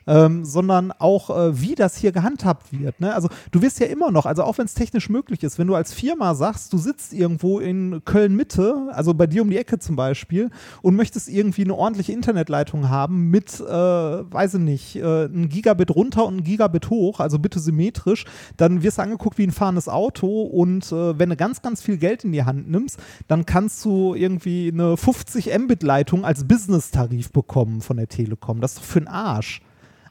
ähm, 0.07 0.45
sondern 0.45 0.91
auch, 0.91 1.29
äh, 1.29 1.61
wie 1.61 1.75
das 1.75 1.97
hier 1.97 2.11
gehandhabt 2.11 2.71
wird. 2.71 2.99
Ne? 2.99 3.13
Also 3.13 3.29
du 3.51 3.61
wirst 3.61 3.79
ja 3.79 3.87
immer 3.87 4.11
noch, 4.11 4.25
also 4.25 4.43
auch 4.43 4.57
wenn 4.57 4.65
es 4.65 4.73
technisch 4.73 5.09
möglich 5.09 5.43
ist, 5.43 5.59
wenn 5.59 5.67
du 5.67 5.75
als 5.75 5.93
Firma 5.93 6.33
sagst, 6.33 6.73
du 6.73 6.77
sitzt 6.77 7.13
irgendwo 7.13 7.59
in 7.59 8.01
Köln-Mitte, 8.05 8.89
also 8.91 9.13
bei 9.13 9.27
dir 9.27 9.41
um 9.41 9.49
die 9.49 9.57
Ecke 9.57 9.79
zum 9.79 9.95
Beispiel, 9.95 10.49
und 10.81 10.95
möchtest 10.95 11.29
irgendwie 11.29 11.63
eine 11.63 11.75
ordentliche 11.75 12.13
Internetleitung 12.13 12.89
haben 12.89 13.29
mit, 13.29 13.59
äh, 13.59 13.63
weiß 13.63 14.55
ich 14.55 14.61
nicht, 14.61 14.95
äh, 14.95 15.25
ein 15.25 15.49
Gigabit 15.49 15.91
runter 15.91 16.25
und 16.25 16.37
ein 16.37 16.43
Gigabit 16.43 16.89
hoch, 16.89 17.19
also 17.19 17.39
bitte 17.39 17.59
symmetrisch, 17.59 18.25
dann 18.55 18.83
wirst 18.83 18.97
du 18.97 19.01
angeguckt 19.01 19.37
wie 19.37 19.43
ein 19.43 19.51
fahrendes 19.51 19.89
Auto 19.89 20.43
und 20.43 20.91
äh, 20.91 21.19
wenn 21.19 21.29
du 21.29 21.35
ganz, 21.35 21.61
ganz 21.61 21.81
viel 21.81 21.97
Geld 21.97 22.23
in 22.23 22.31
die 22.31 22.43
Hand 22.43 22.69
nimmst, 22.69 22.99
dann 23.27 23.45
kannst 23.45 23.83
du 23.85 24.15
irgendwie 24.15 24.71
eine 24.71 24.95
50 24.95 25.57
Mbit-Leitung 25.57 26.25
als 26.25 26.47
Business-Tarif 26.47 27.31
bekommen 27.31 27.81
von 27.81 27.97
der 27.97 28.07
Telekom. 28.07 28.61
Das 28.61 28.73
ist 28.73 28.79
doch 28.79 28.85
für 28.85 28.99
den 28.99 29.07
Arsch. 29.07 29.61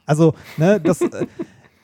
Also, 0.07 0.33
ne, 0.57 0.81
das. 0.81 1.01
Äh, 1.01 1.27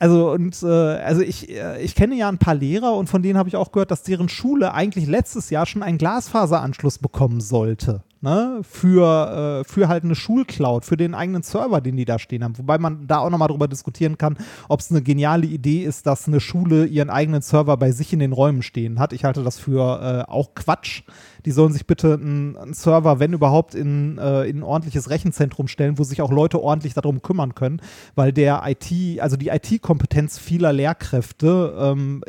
also 0.00 0.32
und 0.32 0.60
äh, 0.62 0.66
also 0.66 1.22
ich, 1.22 1.48
äh, 1.48 1.80
ich 1.80 1.94
kenne 1.94 2.16
ja 2.16 2.28
ein 2.28 2.38
paar 2.38 2.56
Lehrer 2.56 2.94
und 2.94 3.08
von 3.08 3.22
denen 3.22 3.38
habe 3.38 3.48
ich 3.48 3.56
auch 3.56 3.72
gehört, 3.72 3.90
dass 3.90 4.02
deren 4.02 4.28
Schule 4.28 4.74
eigentlich 4.74 5.06
letztes 5.06 5.50
Jahr 5.50 5.66
schon 5.66 5.82
einen 5.82 5.98
Glasfaseranschluss 5.98 6.98
bekommen 6.98 7.40
sollte. 7.40 8.02
Ne, 8.24 8.62
für, 8.62 9.60
äh, 9.60 9.64
für 9.64 9.86
halt 9.86 10.02
eine 10.02 10.16
Schulcloud, 10.16 10.84
für 10.84 10.96
den 10.96 11.14
eigenen 11.14 11.42
Server, 11.42 11.80
den 11.80 11.96
die 11.96 12.04
da 12.04 12.18
stehen 12.18 12.42
haben. 12.42 12.58
Wobei 12.58 12.78
man 12.78 13.06
da 13.06 13.18
auch 13.18 13.30
nochmal 13.30 13.48
drüber 13.48 13.68
diskutieren 13.68 14.18
kann, 14.18 14.36
ob 14.68 14.80
es 14.80 14.90
eine 14.90 15.02
geniale 15.02 15.46
Idee 15.46 15.84
ist, 15.84 16.06
dass 16.06 16.26
eine 16.26 16.40
Schule 16.40 16.86
ihren 16.86 17.10
eigenen 17.10 17.42
Server 17.42 17.76
bei 17.76 17.92
sich 17.92 18.12
in 18.12 18.18
den 18.18 18.32
Räumen 18.32 18.62
stehen 18.62 18.98
hat. 18.98 19.12
Ich 19.12 19.24
halte 19.24 19.44
das 19.44 19.58
für 19.58 20.24
äh, 20.26 20.30
auch 20.30 20.54
Quatsch. 20.54 21.02
Die 21.44 21.52
sollen 21.52 21.72
sich 21.72 21.86
bitte 21.86 22.14
einen, 22.14 22.72
Server, 22.72 23.20
wenn 23.20 23.34
überhaupt, 23.34 23.74
in, 23.74 24.16
äh, 24.16 24.44
in 24.44 24.58
ein 24.58 24.62
ordentliches 24.62 25.10
Rechenzentrum 25.10 25.68
stellen, 25.68 25.98
wo 25.98 26.04
sich 26.04 26.22
auch 26.22 26.32
Leute 26.32 26.62
ordentlich 26.62 26.94
darum 26.94 27.20
kümmern 27.20 27.54
können, 27.54 27.82
weil 28.14 28.32
der 28.32 28.62
IT, 28.66 29.20
also 29.20 29.36
die 29.36 29.48
IT-Kompetenz 29.48 30.38
vieler 30.38 30.72
Lehrkräfte 30.72 31.74
ähm, 31.78 32.24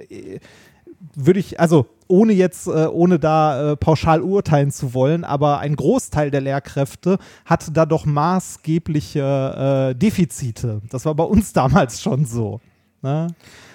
würde 1.16 1.40
ich, 1.40 1.60
also 1.60 1.86
ohne 2.08 2.34
jetzt, 2.34 2.68
äh, 2.68 2.88
ohne 2.88 3.20
da 3.20 3.72
äh, 3.72 3.76
pauschal 3.76 4.22
urteilen 4.22 4.72
zu 4.72 4.94
wollen, 4.94 5.24
aber 5.24 5.60
ein 5.60 5.76
Großteil 5.76 6.32
der 6.32 6.42
Lehrkräfte 6.42 7.18
hat 7.46 7.76
da 7.76 7.86
doch 7.86 8.06
maßgebliche 8.06 9.92
äh, 9.92 9.96
Defizite. 9.96 10.82
Das 10.90 11.06
war 11.06 11.16
bei 11.16 11.24
uns 11.24 11.54
damals 11.54 12.02
schon 12.02 12.26
so. 12.26 12.62
Ne? 13.02 13.28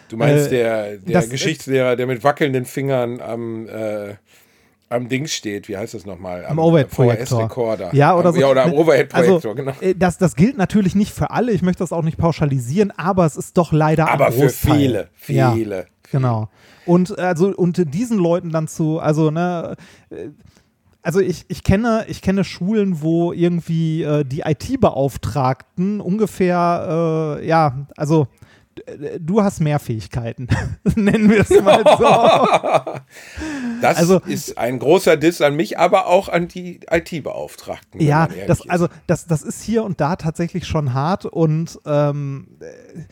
Du 0.09 0.17
meinst 0.17 0.47
Äh, 0.49 0.51
der, 0.51 0.97
der 0.99 1.27
Geschichtslehrer, 1.27 1.97
der 1.97 2.07
mit 2.07 2.25
wackelnden 2.25 2.65
Fingern 2.65 3.21
am, 3.21 3.69
äh, 3.69 4.15
am 4.89 5.09
Dings 5.09 5.33
steht, 5.33 5.69
wie 5.69 5.77
heißt 5.77 5.95
das 5.95 6.05
nochmal? 6.05 6.45
Am 6.47 6.59
Overhead-Projektor. 6.59 7.39
VHS-Rekorder. 7.49 7.95
Ja, 7.95 8.17
oder 8.17 8.33
so. 8.33 8.41
Ja, 8.41 8.49
oder 8.49 8.65
am 8.65 8.73
Overhead-Projektor, 8.73 9.53
also, 9.53 9.55
genau. 9.55 9.73
Das, 9.97 10.19
das 10.19 10.35
gilt 10.35 10.57
natürlich 10.59 10.97
nicht 10.97 11.13
für 11.13 11.31
alle, 11.31 11.53
ich 11.53 11.63
möchte 11.63 11.85
das 11.85 11.93
auch 11.93 12.03
nicht 12.03 12.19
pauschalisieren, 12.19 12.93
aber 12.97 13.25
es 13.25 13.37
ist 13.37 13.57
doch 13.57 13.71
leider 13.73 14.09
ein 14.09 14.15
Aber 14.15 14.33
für 14.33 14.41
Großteil. 14.47 14.75
viele, 14.77 15.09
Ja. 15.29 15.55
Genau. 16.13 16.49
Und 16.87 17.19
also 17.19 17.55
und 17.55 17.95
diesen 17.95 18.19
Leuten 18.19 18.51
dann 18.51 18.69
zu, 18.69 18.99
also 18.99 19.31
ne, 19.31 19.77
äh, 20.11 20.29
also 21.03 21.21
ich, 21.21 21.45
ich 21.49 21.63
kenne 21.65 22.05
ich 22.09 22.21
kenne 22.23 22.45
Schulen, 22.45 23.01
wo 23.03 23.33
irgendwie 23.33 24.03
äh, 24.03 24.25
die 24.25 24.41
IT-Beauftragten 24.45 26.01
ungefähr 26.01 27.39
äh, 27.41 27.47
ja 27.47 27.87
also 27.97 28.27
du 29.19 29.43
hast 29.43 29.61
mehr 29.61 29.79
Fähigkeiten, 29.79 30.49
nennen 30.95 31.29
wir 31.29 31.41
es 31.41 31.51
mal 31.63 31.83
so. 31.99 33.01
Das 33.83 33.97
Also- 33.97 34.21
ist 34.27 34.59
ein 34.59 34.79
großer 34.79 35.17
Diss 35.17 35.41
an 35.41 35.57
mich, 35.57 35.79
aber 35.79 36.07
auch 36.07 36.29
an 36.29 36.49
die 36.49 36.81
IT-Beauftragten. 36.91 38.01
Ja, 38.01 38.29
das, 38.47 38.69
also 38.69 38.89
das, 39.07 39.27
das 39.27 39.43
ist 39.43 39.63
hier 39.63 39.85
und 39.85 40.01
da 40.01 40.17
tatsächlich 40.17 40.67
schon 40.67 40.93
hart 40.93 41.25
und 41.27 41.79
ähm, 41.87 42.49
äh, 42.61 43.03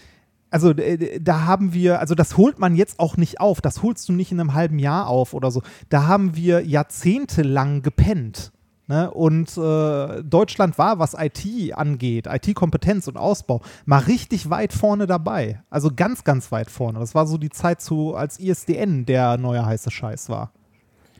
also 0.50 0.70
äh, 0.70 1.20
da 1.20 1.44
haben 1.46 1.72
wir, 1.72 2.00
also 2.00 2.14
das 2.14 2.36
holt 2.36 2.58
man 2.58 2.74
jetzt 2.74 3.00
auch 3.00 3.16
nicht 3.16 3.40
auf, 3.40 3.60
das 3.60 3.82
holst 3.82 4.08
du 4.08 4.12
nicht 4.12 4.32
in 4.32 4.40
einem 4.40 4.54
halben 4.54 4.78
Jahr 4.78 5.06
auf 5.08 5.34
oder 5.34 5.50
so. 5.50 5.62
Da 5.88 6.06
haben 6.06 6.36
wir 6.36 6.64
jahrzehntelang 6.64 7.82
gepennt. 7.82 8.52
Ne? 8.86 9.10
Und 9.10 9.56
äh, 9.58 10.22
Deutschland 10.22 10.78
war, 10.78 10.98
was 10.98 11.14
IT 11.14 11.74
angeht, 11.74 12.26
IT-Kompetenz 12.26 13.06
und 13.06 13.18
Ausbau, 13.18 13.60
mal 13.84 13.98
richtig 13.98 14.48
weit 14.48 14.72
vorne 14.72 15.06
dabei. 15.06 15.62
Also 15.68 15.90
ganz, 15.94 16.24
ganz 16.24 16.50
weit 16.52 16.70
vorne. 16.70 16.98
Das 16.98 17.14
war 17.14 17.26
so 17.26 17.36
die 17.36 17.50
Zeit 17.50 17.82
zu, 17.82 18.14
als 18.14 18.40
ISDN 18.40 19.04
der 19.04 19.36
neue 19.36 19.64
heiße 19.64 19.90
Scheiß 19.90 20.30
war. 20.30 20.52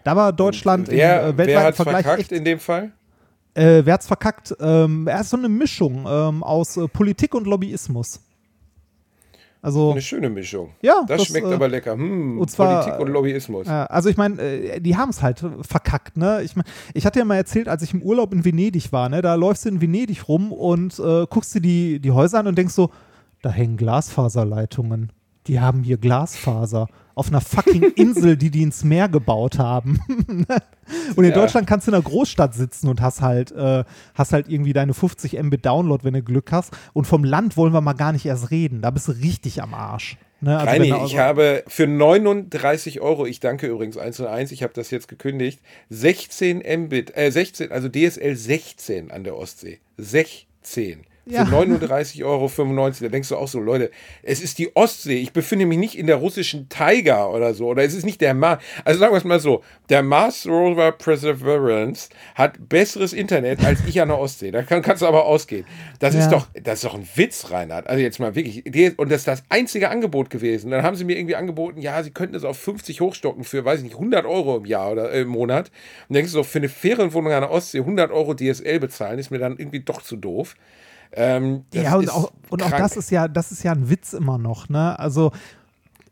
Da 0.05 0.17
war 0.17 0.33
Deutschland 0.33 0.89
wer, 0.89 1.23
im 1.23 1.35
äh, 1.35 1.39
wer 1.39 1.47
weltweiten 1.47 1.77
Vergleich 1.77 2.03
verkackt 2.05 2.21
echt 2.21 2.33
in 2.33 2.45
dem 2.45 2.59
Fall? 2.59 2.93
äh, 3.59 3.85
wer 3.85 3.95
hat's 3.95 4.07
verkackt? 4.07 4.55
Ähm, 4.61 5.07
er 5.07 5.21
ist 5.21 5.31
so 5.31 5.37
eine 5.37 5.49
Mischung 5.49 6.07
ähm, 6.09 6.43
aus 6.43 6.77
äh, 6.77 6.87
Politik 6.89 7.35
und 7.35 7.47
Lobbyismus. 7.47 8.21
Also, 9.61 9.91
Eine 9.91 10.03
schöne 10.03 10.31
Mischung. 10.31 10.71
Ja, 10.83 11.03
das, 11.07 11.19
das, 11.19 11.29
schmeckt 11.29 11.49
äh, 11.49 11.55
aber 11.55 11.69
lecker. 11.69 11.93
Hm, 11.93 12.39
und 12.39 12.51
zwar, 12.51 12.83
Politik 12.83 13.01
und 13.01 13.09
Lobbyismus. 13.13 13.67
äh, 13.67 13.71
also 13.71 14.09
ich 14.09 14.17
meine, 14.17 14.41
äh, 14.41 14.81
die 14.81 14.97
haben 14.97 15.11
es 15.11 15.21
halt 15.21 15.45
verkackt, 15.63 16.17
ne? 16.17 16.43
Ich, 16.43 16.55
mein, 16.55 16.65
ich 16.95 17.05
hatte 17.05 17.19
ja 17.19 17.25
mal 17.25 17.37
erzählt, 17.37 17.69
als 17.69 17.83
ich 17.83 17.93
im 17.93 18.03
Urlaub 18.03 18.33
in 18.33 18.45
Venedig 18.45 18.93
war, 18.93 19.09
ne? 19.09 19.21
Da 19.21 19.35
läufst 19.35 19.65
du 19.65 19.71
in 19.71 19.81
Venedig 19.81 20.29
rum 20.29 20.53
und 20.53 20.99
äh, 20.99 21.27
guckst 21.29 21.55
dir 21.55 21.61
die, 21.61 22.01
die 22.01 22.13
Häuser 22.13 22.39
an 22.39 22.47
und 22.47 22.57
denkst 22.57 22.75
so, 22.75 22.91
da 23.43 23.51
hängen 23.51 23.77
Glasfaserleitungen. 23.77 25.13
Die 25.47 25.61
haben 25.61 25.83
hier 25.83 25.99
Glasfaser. 25.99 26.89
Auf 27.19 27.29
einer 27.29 27.41
fucking 27.41 27.83
Insel, 27.97 28.37
die 28.37 28.51
die 28.51 28.63
ins 28.63 28.85
Meer 28.85 29.09
gebaut 29.09 29.59
haben. 29.59 30.01
und 31.17 31.25
in 31.25 31.31
Ja. 31.31 31.35
Deutschland 31.35 31.67
kannst 31.67 31.87
du 31.87 31.91
in 31.91 31.97
einer 31.97 32.05
Großstadt 32.05 32.55
sitzen 32.55 32.89
und 32.89 33.01
hast 33.01 33.21
halt, 33.21 33.51
äh, 33.51 33.83
hast 34.15 34.33
halt 34.33 34.49
irgendwie 34.49 34.73
deine 34.73 34.95
50 34.95 35.33
Mbit 35.43 35.67
Download, 35.67 36.05
wenn 36.05 36.15
du 36.15 36.23
Glück 36.23 36.53
hast. 36.53 36.73
Und 36.93 37.07
vom 37.07 37.25
Land 37.25 37.57
wollen 37.57 37.73
wir 37.75 37.81
mal 37.81 37.95
gar 37.95 38.13
nicht 38.13 38.25
erst 38.25 38.53
reden. 38.53 38.83
Da 38.83 38.91
bist 38.91 39.09
du 39.09 39.13
richtig 39.13 39.61
am 39.63 39.75
Arsch. 39.75 40.17
Ne? 40.41 40.57
Also 40.57 40.71
Reini, 40.71 40.91
du 40.91 40.95
ich 40.95 41.01
also- 41.03 41.19
habe 41.19 41.65
für 41.67 41.89
39 41.89 43.01
Euro, 43.01 43.27
ich 43.27 43.41
danke 43.41 43.67
übrigens 43.67 43.97
1 43.99 44.21
und 44.21 44.27
1, 44.29 44.53
ich 44.53 44.63
habe 44.63 44.73
das 44.73 44.93
jetzt 44.93 45.09
gekündigt, 45.09 45.61
16 45.91 46.59
Mbit, 46.85 47.17
äh 47.17 47.33
16, 47.33 47.73
also 47.73 47.89
DSL 47.89 48.37
16 48.37 49.11
an 49.11 49.25
der 49.25 49.37
Ostsee. 49.37 49.81
16. 49.97 51.01
Für 51.29 51.35
Ja. 51.35 51.45
39,95 51.45 52.25
Euro. 52.25 52.49
Da 53.01 53.09
denkst 53.09 53.29
du 53.29 53.37
auch 53.37 53.49
so, 53.49 53.61
Leute, 53.61 53.91
es 54.23 54.41
ist 54.41 54.59
die 54.59 54.75
Ostsee. 54.75 55.19
Ich 55.19 55.33
befinde 55.33 55.67
mich 55.67 55.79
nicht 55.79 55.97
in 55.99 56.07
der 56.07 56.17
russischen 56.17 56.69
Taiga 56.69 57.27
oder 57.27 57.53
so. 57.55 57.67
Oder 57.69 57.85
es 57.85 57.95
ist 57.95 58.05
nicht 58.05 58.21
der 58.21 58.35
Mars. 58.35 58.63
Also 58.85 59.01
sagen 59.01 59.13
wir 59.13 59.19
es 59.19 59.25
mal 59.25 59.39
so: 59.41 59.63
Der 59.91 60.03
Mars 60.03 60.47
Rover 60.47 60.93
Perseverance 60.93 62.09
hat 62.35 62.69
besseres 62.69 63.13
Internet 63.13 63.65
als 63.65 63.81
ich 63.87 64.01
an 64.01 64.09
der 64.09 64.19
Ostsee. 64.19 64.51
Da 64.51 64.63
kann, 64.63 64.83
kannst 64.83 65.03
du 65.03 65.07
aber 65.07 65.27
ausgehen. 65.27 65.65
Das 65.99 66.15
Ja. 66.15 66.21
ist 66.21 66.31
doch, 66.31 66.47
das 66.63 66.75
ist 66.77 66.85
doch 66.85 66.95
ein 66.95 67.09
Witz, 67.15 67.51
Reinhard. 67.51 67.87
Also 67.89 68.03
jetzt 68.03 68.19
mal 68.21 68.35
wirklich. 68.35 68.65
Und 68.99 69.11
das 69.11 69.21
ist 69.23 69.29
das 69.29 69.43
einzige 69.49 69.91
Angebot 69.91 70.31
gewesen. 70.31 70.71
Dann 70.71 70.83
haben 70.83 70.97
sie 70.97 71.05
mir 71.05 71.17
irgendwie 71.19 71.37
angeboten, 71.37 71.81
ja, 71.81 72.03
sie 72.03 72.11
könnten 72.11 72.35
es 72.37 72.45
auf 72.45 72.59
50 72.59 73.01
hochstocken 73.01 73.45
für, 73.45 73.65
weiß 73.65 73.79
ich 73.81 73.85
nicht, 73.85 73.95
100 73.95 74.25
Euro 74.27 74.57
im 74.57 74.65
Jahr 74.65 74.93
oder 74.93 75.13
äh, 75.13 75.21
im 75.23 75.29
Monat. 75.29 75.71
Und 76.09 76.15
denkst 76.15 76.33
du 76.33 76.39
so, 76.39 76.43
für 76.43 76.59
eine 76.59 76.69
Ferienwohnung 76.69 77.33
an 77.33 77.43
der 77.43 77.51
Ostsee 77.51 77.79
100 77.81 78.11
Euro 78.11 78.35
DSL 78.35 78.81
bezahlen, 78.81 79.19
ist 79.19 79.31
mir 79.31 79.39
dann 79.39 79.57
irgendwie 79.59 79.81
doch 79.81 80.03
zu 80.03 80.17
doof. 80.17 80.55
Ähm, 81.13 81.65
ja, 81.73 81.97
und, 81.97 82.11
auch, 82.11 82.33
und 82.51 82.63
auch 82.63 82.71
das 82.71 82.97
ist 82.97 83.11
ja, 83.11 83.29
das 83.29 83.53
ist 83.53 83.63
ja 83.63 83.73
ein 83.73 83.89
Witz 83.89 84.13
immer 84.13 84.39
noch, 84.39 84.69
ne? 84.69 84.99
Also 84.99 85.33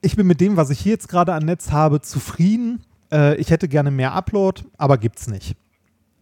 ich 0.01 0.17
bin 0.17 0.27
mit 0.27 0.41
dem, 0.41 0.57
was 0.57 0.71
ich 0.71 0.79
hier 0.79 0.93
jetzt 0.93 1.09
gerade 1.09 1.33
an 1.35 1.45
Netz 1.45 1.71
habe, 1.73 2.01
zufrieden. 2.01 2.83
Äh, 3.13 3.37
ich 3.37 3.51
hätte 3.51 3.69
gerne 3.69 3.91
mehr 3.91 4.13
Upload, 4.13 4.63
aber 4.79 4.99
gibt's 4.99 5.27
nicht. 5.27 5.57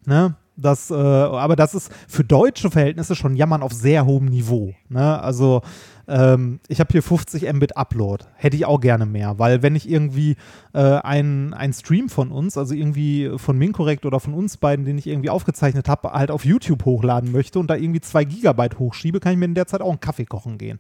Ne? 0.06 0.34
Das, 0.56 0.90
äh, 0.90 0.94
aber 0.94 1.56
das 1.56 1.74
ist 1.74 1.93
für 2.06 2.22
deutsche 2.22 2.70
Verhältnisse 2.70 3.16
schon 3.16 3.35
Jammern 3.35 3.62
auf 3.62 3.72
sehr 3.72 4.06
hohem 4.06 4.26
Niveau. 4.26 4.72
Ne? 4.89 5.20
Also 5.20 5.62
ähm, 6.06 6.60
ich 6.68 6.81
habe 6.81 6.93
hier 6.93 7.02
50 7.02 7.52
Mbit 7.52 7.76
Upload. 7.76 8.24
Hätte 8.35 8.56
ich 8.56 8.66
auch 8.66 8.81
gerne 8.81 9.06
mehr, 9.06 9.39
weil 9.39 9.62
wenn 9.62 9.74
ich 9.74 9.89
irgendwie 9.89 10.36
äh, 10.72 10.78
einen 10.78 11.55
ein 11.55 11.72
Stream 11.72 12.09
von 12.09 12.31
uns, 12.31 12.56
also 12.56 12.74
irgendwie 12.74 13.32
von 13.36 13.59
Minkorrekt 13.59 14.06
oder 14.06 14.20
von 14.20 14.35
uns 14.35 14.56
beiden, 14.56 14.85
den 14.85 14.98
ich 14.98 15.06
irgendwie 15.06 15.31
aufgezeichnet 15.31 15.89
habe, 15.89 16.12
halt 16.12 16.31
auf 16.31 16.44
YouTube 16.44 16.85
hochladen 16.85 17.32
möchte 17.32 17.59
und 17.59 17.68
da 17.68 17.74
irgendwie 17.74 18.01
zwei 18.01 18.24
Gigabyte 18.24 18.78
hochschiebe, 18.78 19.20
kann 19.20 19.32
ich 19.32 19.39
mir 19.39 19.47
in 19.47 19.55
der 19.55 19.66
Zeit 19.66 19.81
auch 19.81 19.90
einen 19.90 20.01
Kaffee 20.01 20.26
kochen 20.26 20.59
gehen. 20.59 20.78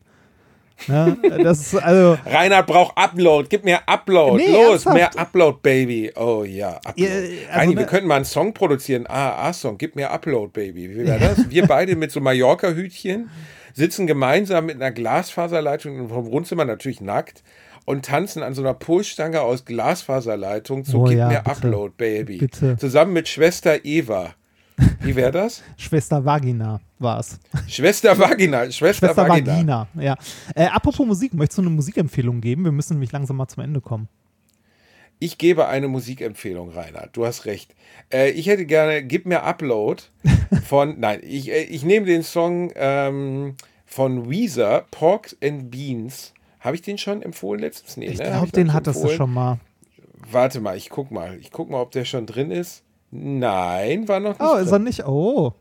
Ne? 0.88 1.16
Das 1.42 1.74
also 1.74 2.18
Reinhard 2.26 2.66
braucht 2.66 2.96
Upload. 2.96 3.48
Gib 3.48 3.64
mir 3.64 3.80
Upload. 3.88 4.36
Nee, 4.36 4.52
Los, 4.52 4.84
ernsthaft? 4.86 4.94
mehr 4.96 5.18
Upload, 5.18 5.58
Baby. 5.62 6.12
Oh 6.16 6.44
ja, 6.44 6.76
Upload. 6.84 7.02
Ja, 7.02 7.10
also 7.14 7.32
Reini, 7.52 7.74
ne- 7.74 7.80
wir 7.80 7.86
könnten 7.86 8.08
mal 8.08 8.16
einen 8.16 8.24
Song 8.24 8.52
produzieren. 8.54 9.06
Ah, 9.08 9.48
A-Song. 9.48 9.78
Gib 9.78 9.96
mir 9.96 10.10
Upload, 10.10 10.50
Baby. 10.52 10.90
Wie 10.90 11.06
wäre 11.06 11.18
das? 11.18 11.48
Wir 11.50 11.66
beide 11.66 11.96
mit 11.96 12.10
so 12.10 12.20
Mallorca-Hütchen 12.20 13.30
sitzen 13.72 14.06
gemeinsam 14.06 14.66
mit 14.66 14.76
einer 14.76 14.92
Glasfaserleitung 14.92 16.08
vom 16.08 16.26
Wohnzimmer 16.26 16.64
natürlich 16.64 17.00
nackt 17.00 17.42
und 17.86 18.04
tanzen 18.04 18.42
an 18.42 18.54
so 18.54 18.62
einer 18.62 18.74
Pulsstange 18.74 19.40
aus 19.40 19.64
Glasfaserleitung 19.64 20.84
zu 20.84 21.00
Oh 21.00 21.04
Gib 21.04 21.18
ja, 21.18 21.28
mir 21.28 21.38
bitte. 21.40 21.50
Upload, 21.50 21.94
Baby. 21.96 22.38
Bitte. 22.38 22.76
Zusammen 22.76 23.12
mit 23.12 23.28
Schwester 23.28 23.84
Eva. 23.84 24.34
Wie 25.00 25.14
wäre 25.16 25.30
das? 25.32 25.62
Schwester 25.76 26.24
Vagina 26.24 26.80
war 26.98 27.20
es. 27.20 27.38
Schwester 27.68 28.18
Vagina. 28.18 28.70
Schwester, 28.70 29.06
Schwester 29.08 29.28
Vagina. 29.28 29.52
Vagina, 29.54 29.88
ja. 30.00 30.16
Äh, 30.54 30.66
apropos 30.66 31.06
Musik, 31.06 31.34
möchtest 31.34 31.58
du 31.58 31.62
eine 31.62 31.70
Musikempfehlung 31.70 32.40
geben? 32.40 32.64
Wir 32.64 32.72
müssen 32.72 32.94
nämlich 32.94 33.12
langsam 33.12 33.36
mal 33.36 33.48
zum 33.48 33.62
Ende 33.62 33.80
kommen. 33.80 34.08
Ich 35.20 35.38
gebe 35.38 35.68
eine 35.68 35.88
Musikempfehlung, 35.88 36.70
Reinhard. 36.70 37.16
Du 37.16 37.24
hast 37.24 37.44
recht. 37.46 37.74
Äh, 38.12 38.30
ich 38.30 38.46
hätte 38.48 38.66
gerne, 38.66 39.02
gib 39.04 39.26
mir 39.26 39.42
Upload 39.44 40.02
von, 40.66 40.98
nein, 40.98 41.20
ich, 41.22 41.50
äh, 41.50 41.62
ich 41.62 41.84
nehme 41.84 42.06
den 42.06 42.22
Song 42.22 42.72
ähm, 42.74 43.54
von 43.86 44.28
Weezer, 44.28 44.86
Porks 44.90 45.36
and 45.42 45.70
Beans. 45.70 46.32
Habe 46.60 46.76
ich 46.76 46.82
den 46.82 46.98
schon 46.98 47.22
empfohlen 47.22 47.60
letztens? 47.60 47.96
Nee, 47.96 48.06
Ich 48.06 48.18
ne? 48.18 48.24
Glaube, 48.24 48.50
den 48.50 48.72
hattest 48.72 48.96
du 48.96 49.00
empfohlen? 49.02 49.16
schon 49.18 49.32
mal. 49.34 49.60
Warte 50.30 50.60
mal, 50.60 50.76
ich 50.76 50.88
guck 50.90 51.10
mal. 51.10 51.36
Ich 51.38 51.50
guck 51.52 51.70
mal, 51.70 51.80
ob 51.80 51.90
der 51.92 52.04
schon 52.06 52.26
drin 52.26 52.50
ist. 52.50 52.82
Nein, 53.16 54.08
war 54.08 54.18
noch 54.20 54.30
nicht 54.38 54.40
Oh, 54.40 54.54
ist 54.56 54.66
er 54.66 54.72
drin. 54.72 54.82
nicht? 54.84 55.06
Oh. 55.06 55.54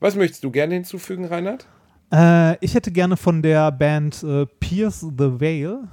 Was 0.00 0.16
möchtest 0.16 0.44
du 0.44 0.50
gerne 0.50 0.74
hinzufügen, 0.74 1.24
Reinhard? 1.24 1.66
Äh, 2.12 2.58
ich 2.64 2.74
hätte 2.74 2.92
gerne 2.92 3.16
von 3.16 3.40
der 3.40 3.72
Band 3.72 4.22
äh, 4.22 4.44
Pierce 4.60 5.00
the 5.00 5.40
Veil 5.40 5.88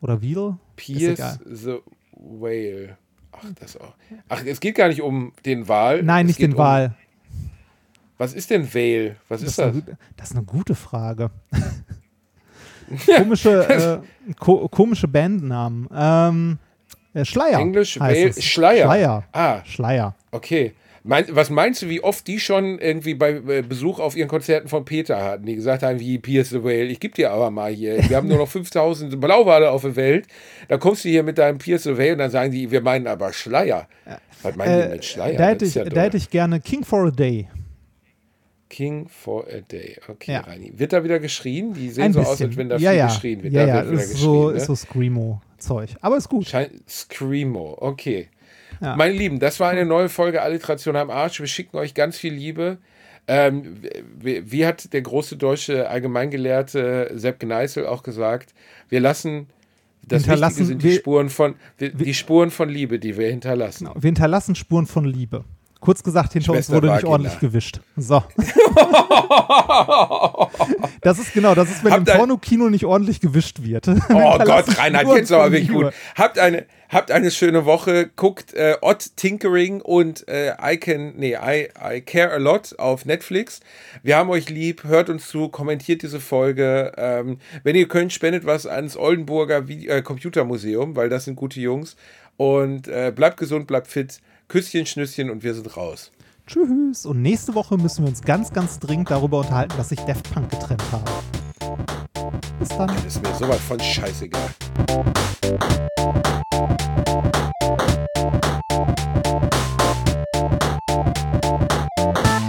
oder 0.00 0.22
Veil. 0.22 0.56
Ist 0.76 0.76
Pierce 0.76 1.38
the 1.44 1.78
Whale. 2.12 2.96
Ach, 3.32 3.44
das 3.58 3.76
auch. 3.78 3.94
Ach, 4.28 4.44
es 4.44 4.60
geht 4.60 4.76
gar 4.76 4.88
nicht 4.88 5.02
um 5.02 5.32
den 5.44 5.66
Wal. 5.66 6.02
Nein, 6.04 6.26
es 6.26 6.28
nicht 6.28 6.42
den 6.42 6.52
um, 6.52 6.58
Wahl. 6.58 6.94
Was 8.18 8.34
ist 8.34 8.50
denn 8.50 8.72
Whale? 8.72 9.16
Was 9.28 9.40
Das 9.40 9.50
ist 9.50 9.58
ist, 9.58 9.60
eine, 9.60 9.72
das? 9.72 9.80
gute- 9.84 9.98
das 10.16 10.30
ist 10.30 10.36
eine 10.36 10.44
gute 10.44 10.74
Frage. 10.76 11.30
komische, 13.16 13.68
äh, 13.68 14.34
ko 14.38 14.68
komische 14.68 15.08
Bandnamen. 15.08 15.88
Ähm, 15.92 16.58
äh, 17.14 17.24
Schleier. 17.24 17.58
Englisch, 17.58 17.98
heißt. 18.00 18.42
Schleier. 18.42 18.84
Schleier. 18.84 19.24
Ah, 19.32 19.60
Schleier. 19.64 20.14
okay. 20.30 20.72
Mein, 21.04 21.24
was 21.30 21.50
meinst 21.50 21.82
du, 21.82 21.88
wie 21.88 22.00
oft 22.00 22.24
die 22.28 22.38
schon 22.38 22.78
irgendwie 22.78 23.14
bei 23.14 23.30
äh, 23.32 23.62
Besuch 23.62 23.98
auf 23.98 24.14
ihren 24.16 24.28
Konzerten 24.28 24.68
von 24.68 24.84
Peter 24.84 25.20
hatten, 25.20 25.44
die 25.46 25.56
gesagt 25.56 25.82
haben, 25.82 25.98
wie 25.98 26.16
Pierce 26.20 26.50
the 26.50 26.62
Whale, 26.62 26.84
ich 26.84 27.00
geb 27.00 27.16
dir 27.16 27.32
aber 27.32 27.50
mal 27.50 27.72
hier, 27.72 28.08
wir 28.08 28.16
haben 28.16 28.28
nur 28.28 28.38
noch 28.38 28.46
5000 28.48 29.20
Blauwale 29.20 29.72
auf 29.72 29.82
der 29.82 29.96
Welt, 29.96 30.28
da 30.68 30.76
kommst 30.78 31.04
du 31.04 31.08
hier 31.08 31.24
mit 31.24 31.38
deinem 31.38 31.58
Pierce 31.58 31.82
the 31.82 31.98
Whale 31.98 32.12
und 32.12 32.18
dann 32.18 32.30
sagen 32.30 32.52
die, 32.52 32.70
wir 32.70 32.82
meinen 32.82 33.08
aber 33.08 33.32
Schleier. 33.32 33.88
Was 34.44 34.54
meinen 34.54 34.78
die 34.80 34.86
Äh, 34.86 34.88
mit 34.90 35.04
Schleier? 35.04 35.36
da, 35.38 35.48
hätte 35.48 35.64
ich, 35.64 35.74
ja 35.74 35.84
da 35.86 36.02
hätte 36.02 36.16
ich 36.18 36.30
gerne 36.30 36.60
King 36.60 36.84
for 36.84 37.06
a 37.08 37.10
Day. 37.10 37.48
King 38.72 39.06
for 39.08 39.44
a 39.46 39.60
Day. 39.60 39.98
Okay, 40.08 40.32
Ja. 40.32 40.40
Reini. 40.40 40.72
Wird 40.76 40.92
da 40.92 41.04
wieder 41.04 41.18
geschrien? 41.20 41.74
Die 41.74 41.90
sehen 41.90 42.04
Ein 42.04 42.12
so 42.14 42.20
bisschen. 42.20 42.32
aus, 42.32 42.40
als 42.42 42.56
wenn 42.56 42.68
da 42.70 42.78
ja, 42.78 42.90
viel 42.90 42.98
ja. 42.98 43.06
geschrien 43.06 43.42
wird. 43.42 43.52
Ja, 43.52 43.66
da 43.66 43.68
ja, 43.84 43.90
wird 43.90 44.00
ist 44.00 44.16
so, 44.16 44.46
geschrien, 44.46 44.56
ist 44.56 44.66
so 44.66 44.74
Screamo-Zeug. 44.74 45.90
Aber 46.00 46.16
ist 46.16 46.28
gut. 46.28 46.46
Schein 46.46 46.70
Screamo, 46.88 47.76
okay. 47.80 48.28
Ja. 48.80 48.96
Meine 48.96 49.12
Lieben, 49.14 49.38
das 49.38 49.60
war 49.60 49.70
eine 49.70 49.84
neue 49.84 50.08
Folge 50.08 50.42
Alliteration 50.42 50.96
am 50.96 51.10
Arsch. 51.10 51.38
Wir 51.38 51.46
schicken 51.46 51.76
euch 51.76 51.94
ganz 51.94 52.16
viel 52.18 52.32
Liebe. 52.32 52.78
Ähm, 53.28 53.76
wie, 54.18 54.50
wie 54.50 54.66
hat 54.66 54.92
der 54.92 55.02
große 55.02 55.36
deutsche 55.36 55.88
Allgemeingelehrte 55.88 57.12
Sepp 57.14 57.38
Gneißel 57.40 57.86
auch 57.86 58.02
gesagt, 58.02 58.54
wir 58.88 58.98
lassen, 59.00 59.46
das 60.04 60.22
Hinterlassen 60.22 60.56
Wichtige 60.58 60.66
sind 60.66 60.82
die 60.82 60.88
wir- 60.88 60.98
Spuren 60.98 61.28
von, 61.28 61.54
wir, 61.78 61.90
die 61.90 62.14
Spuren 62.14 62.50
von 62.50 62.68
Liebe, 62.68 62.98
die 62.98 63.16
wir 63.16 63.28
hinterlassen. 63.28 63.88
Wir 63.94 64.08
hinterlassen 64.08 64.54
Spuren 64.56 64.86
von 64.86 65.04
Liebe. 65.04 65.44
Kurz 65.82 66.02
gesagt, 66.04 66.32
hinter 66.32 66.52
uns 66.52 66.66
Schwester 66.66 66.74
wurde 66.74 66.92
nicht 66.92 67.04
ordentlich 67.04 67.40
gewischt. 67.40 67.80
So. 67.96 68.22
das 71.00 71.18
ist 71.18 71.34
genau, 71.34 71.56
das 71.56 71.70
ist, 71.70 71.82
wenn 71.82 71.92
Habt 71.92 72.08
im 72.08 72.16
Pornokino 72.16 72.70
nicht 72.70 72.84
ordentlich 72.84 73.20
gewischt 73.20 73.64
wird. 73.64 73.88
Oh 73.88 73.94
Gott, 74.44 74.78
Reinhard, 74.78 75.08
jetzt 75.16 75.32
aber 75.32 75.50
wirklich 75.50 75.72
gut. 75.72 75.92
Habt 76.14 76.38
eine, 76.38 76.66
habt 76.88 77.10
eine 77.10 77.32
schöne 77.32 77.64
Woche. 77.64 78.08
Guckt 78.14 78.54
äh, 78.54 78.76
Odd 78.80 79.16
Tinkering 79.16 79.80
und 79.80 80.28
äh, 80.28 80.52
I 80.62 80.76
Can, 80.76 81.14
nee, 81.16 81.34
I, 81.34 81.70
I 81.84 82.00
Care 82.00 82.32
a 82.32 82.36
Lot 82.36 82.78
auf 82.78 83.04
Netflix. 83.04 83.58
Wir 84.04 84.16
haben 84.16 84.30
euch 84.30 84.48
lieb, 84.48 84.84
hört 84.84 85.10
uns 85.10 85.26
zu, 85.26 85.48
kommentiert 85.48 86.02
diese 86.02 86.20
Folge. 86.20 86.92
Ähm, 86.96 87.38
wenn 87.64 87.74
ihr 87.74 87.88
könnt, 87.88 88.12
spendet 88.12 88.46
was 88.46 88.68
ans 88.68 88.96
Oldenburger 88.96 89.66
Vide 89.66 89.88
äh, 89.88 90.02
Computermuseum, 90.02 90.94
weil 90.94 91.08
das 91.08 91.24
sind 91.24 91.34
gute 91.34 91.58
Jungs. 91.58 91.96
Und 92.36 92.86
äh, 92.86 93.12
bleibt 93.12 93.36
gesund, 93.36 93.66
bleibt 93.66 93.88
fit. 93.88 94.20
Küsschen, 94.52 94.84
Schnüsschen 94.84 95.30
und 95.30 95.42
wir 95.42 95.54
sind 95.54 95.74
raus. 95.78 96.10
Tschüss. 96.46 97.06
Und 97.06 97.22
nächste 97.22 97.54
Woche 97.54 97.78
müssen 97.78 98.04
wir 98.04 98.10
uns 98.10 98.20
ganz, 98.20 98.52
ganz 98.52 98.78
dringend 98.78 99.10
darüber 99.10 99.38
unterhalten, 99.38 99.72
dass 99.78 99.88
sich 99.88 100.00
Def 100.00 100.22
Punk 100.24 100.50
getrennt 100.50 100.82
haben. 100.92 101.78
Bis 102.58 102.68
dann. 102.68 102.94
Ist 103.06 103.22
mir 103.22 103.34
sowas 103.34 103.58
von 103.60 103.80
scheißegal. 103.80 104.50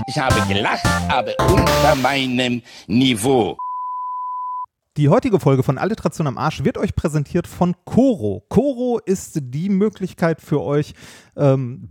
Ich 0.05 0.19
habe 0.19 0.53
gelacht, 0.53 0.85
aber 1.07 1.31
unter 1.49 1.95
meinem 2.01 2.61
Niveau. 2.87 3.55
Die 4.95 5.09
heutige 5.09 5.39
Folge 5.39 5.63
von 5.63 5.79
Alliteration 5.79 6.27
am 6.27 6.37
Arsch 6.37 6.63
wird 6.63 6.77
euch 6.77 6.95
präsentiert 6.95 7.47
von 7.47 7.75
Coro. 7.83 8.45
Coro 8.47 8.99
ist 9.03 9.39
die 9.41 9.69
Möglichkeit 9.69 10.39
für 10.39 10.61
euch. 10.61 10.93
Ähm, 11.35 11.89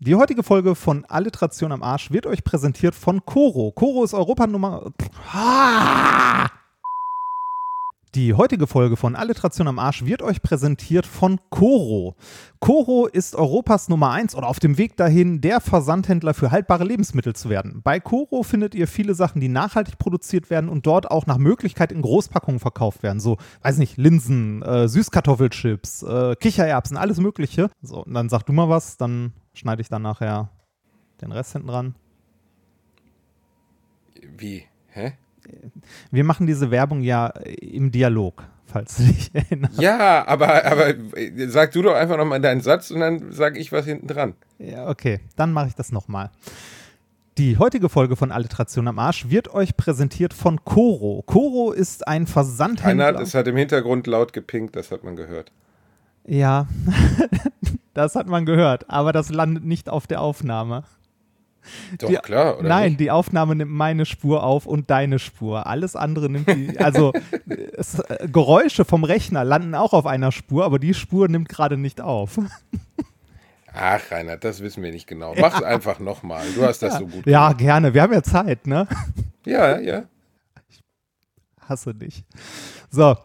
die 0.00 0.16
heutige 0.16 0.42
Folge 0.42 0.74
von 0.74 1.04
Alliteration 1.04 1.70
am 1.70 1.84
Arsch 1.84 2.10
wird 2.10 2.26
euch 2.26 2.42
präsentiert 2.42 2.96
von 2.96 3.24
Coro. 3.24 3.70
Coro 3.70 4.02
ist 4.02 4.12
Europanummer. 4.12 4.90
Ah! 5.32 6.48
Die 8.16 8.34
heutige 8.34 8.66
Folge 8.66 8.96
von 8.96 9.14
Alliteration 9.14 9.68
am 9.68 9.78
Arsch 9.78 10.04
wird 10.04 10.20
euch 10.20 10.42
präsentiert 10.42 11.06
von 11.06 11.38
Coro. 11.48 12.16
Coro 12.58 13.06
ist 13.06 13.36
Europas 13.36 13.88
Nummer 13.88 14.10
1 14.10 14.34
oder 14.34 14.48
auf 14.48 14.58
dem 14.58 14.78
Weg 14.78 14.96
dahin, 14.96 15.40
der 15.40 15.60
Versandhändler 15.60 16.34
für 16.34 16.50
haltbare 16.50 16.82
Lebensmittel 16.82 17.36
zu 17.36 17.50
werden. 17.50 17.82
Bei 17.84 18.00
Coro 18.00 18.42
findet 18.42 18.74
ihr 18.74 18.88
viele 18.88 19.14
Sachen, 19.14 19.40
die 19.40 19.46
nachhaltig 19.46 19.96
produziert 19.98 20.50
werden 20.50 20.68
und 20.68 20.86
dort 20.86 21.08
auch 21.08 21.26
nach 21.26 21.38
Möglichkeit 21.38 21.92
in 21.92 22.02
Großpackungen 22.02 22.58
verkauft 22.58 23.04
werden. 23.04 23.20
So, 23.20 23.36
weiß 23.62 23.78
nicht, 23.78 23.96
Linsen, 23.96 24.62
äh, 24.62 24.88
Süßkartoffelchips, 24.88 26.02
äh, 26.02 26.34
Kichererbsen, 26.34 26.96
alles 26.96 27.20
Mögliche. 27.20 27.70
So, 27.80 28.02
und 28.04 28.12
dann 28.12 28.28
sag 28.28 28.42
du 28.42 28.52
mal 28.52 28.68
was, 28.68 28.96
dann 28.96 29.34
schneide 29.54 29.82
ich 29.82 29.88
dann 29.88 30.02
nachher 30.02 30.50
den 31.20 31.30
Rest 31.30 31.52
hinten 31.52 31.68
dran. 31.68 31.94
Wie? 34.36 34.64
Hä? 34.88 35.12
Wir 36.10 36.24
machen 36.24 36.46
diese 36.46 36.70
Werbung 36.70 37.02
ja 37.02 37.28
im 37.60 37.90
Dialog, 37.90 38.44
falls 38.66 38.96
du 38.96 39.04
dich 39.04 39.30
erinnerst. 39.34 39.80
Ja, 39.80 40.26
aber, 40.26 40.64
aber 40.64 40.88
äh, 41.16 41.48
sag 41.48 41.72
du 41.72 41.82
doch 41.82 41.94
einfach 41.94 42.16
nochmal 42.16 42.40
deinen 42.40 42.60
Satz 42.60 42.90
und 42.90 43.00
dann 43.00 43.32
sage 43.32 43.58
ich 43.58 43.72
was 43.72 43.84
hinten 43.86 44.06
dran. 44.06 44.34
Ja, 44.58 44.88
okay, 44.88 45.20
dann 45.36 45.52
mache 45.52 45.68
ich 45.68 45.74
das 45.74 45.92
nochmal. 45.92 46.30
Die 47.38 47.56
heutige 47.58 47.88
Folge 47.88 48.16
von 48.16 48.32
Alliteration 48.32 48.86
am 48.88 48.98
Arsch 48.98 49.30
wird 49.30 49.54
euch 49.54 49.76
präsentiert 49.76 50.34
von 50.34 50.62
Coro. 50.64 51.22
Coro 51.26 51.72
ist 51.72 52.06
ein 52.06 52.26
Versandhändler. 52.26 53.06
Reinhard, 53.06 53.26
es 53.26 53.34
hat 53.34 53.46
im 53.46 53.56
Hintergrund 53.56 54.06
laut 54.06 54.32
gepinkt, 54.32 54.76
das 54.76 54.90
hat 54.90 55.04
man 55.04 55.16
gehört. 55.16 55.50
ja, 56.26 56.66
das 57.94 58.14
hat 58.14 58.26
man 58.26 58.44
gehört, 58.44 58.90
aber 58.90 59.12
das 59.12 59.30
landet 59.30 59.64
nicht 59.64 59.88
auf 59.88 60.06
der 60.06 60.20
Aufnahme. 60.20 60.82
Doch, 61.98 62.08
Die- 62.08 62.16
klar, 62.16 62.58
oder? 62.58 62.68
Nein, 62.68 62.88
Nicht? 62.90 63.00
die 63.00 63.10
Aufnahme 63.10 63.54
nimmt 63.54 63.70
meine 63.72 64.06
Spur 64.06 64.42
auf 64.42 64.66
und 64.66 64.90
deine 64.90 65.18
Spur. 65.18 65.66
Alles 65.66 65.94
andere 65.96 66.28
nimmt 66.30 66.48
die. 66.48 66.78
Also 66.78 67.12
es, 67.76 67.98
äh, 67.98 68.28
Geräusche 68.32 68.84
vom 68.84 69.04
Rechner 69.04 69.44
landen 69.44 69.74
auch 69.74 69.92
auf 69.92 70.06
einer 70.06 70.32
Spur, 70.32 70.64
aber 70.64 70.78
die 70.78 70.94
Spur 70.94 71.28
nimmt 71.28 71.48
gerade 71.48 71.76
nicht 71.76 72.00
auf. 72.00 72.38
Ach, 73.72 74.00
Reinhard, 74.10 74.42
das 74.42 74.62
wissen 74.62 74.82
wir 74.82 74.90
nicht 74.90 75.06
genau. 75.06 75.34
Mach's 75.38 75.62
einfach 75.62 76.00
nochmal. 76.00 76.44
Du 76.56 76.62
hast 76.64 76.80
das 76.82 76.98
so 76.98 77.06
gut 77.06 77.24
Ja, 77.26 77.48
gemacht. 77.48 77.58
gerne. 77.58 77.94
Wir 77.94 78.02
haben 78.02 78.12
ja 78.12 78.22
Zeit, 78.22 78.66
ne? 78.66 78.88
Ja, 79.46 79.78
ja. 79.78 80.02
Hasse 81.68 81.94
dich. 81.94 82.24
So, 82.90 83.16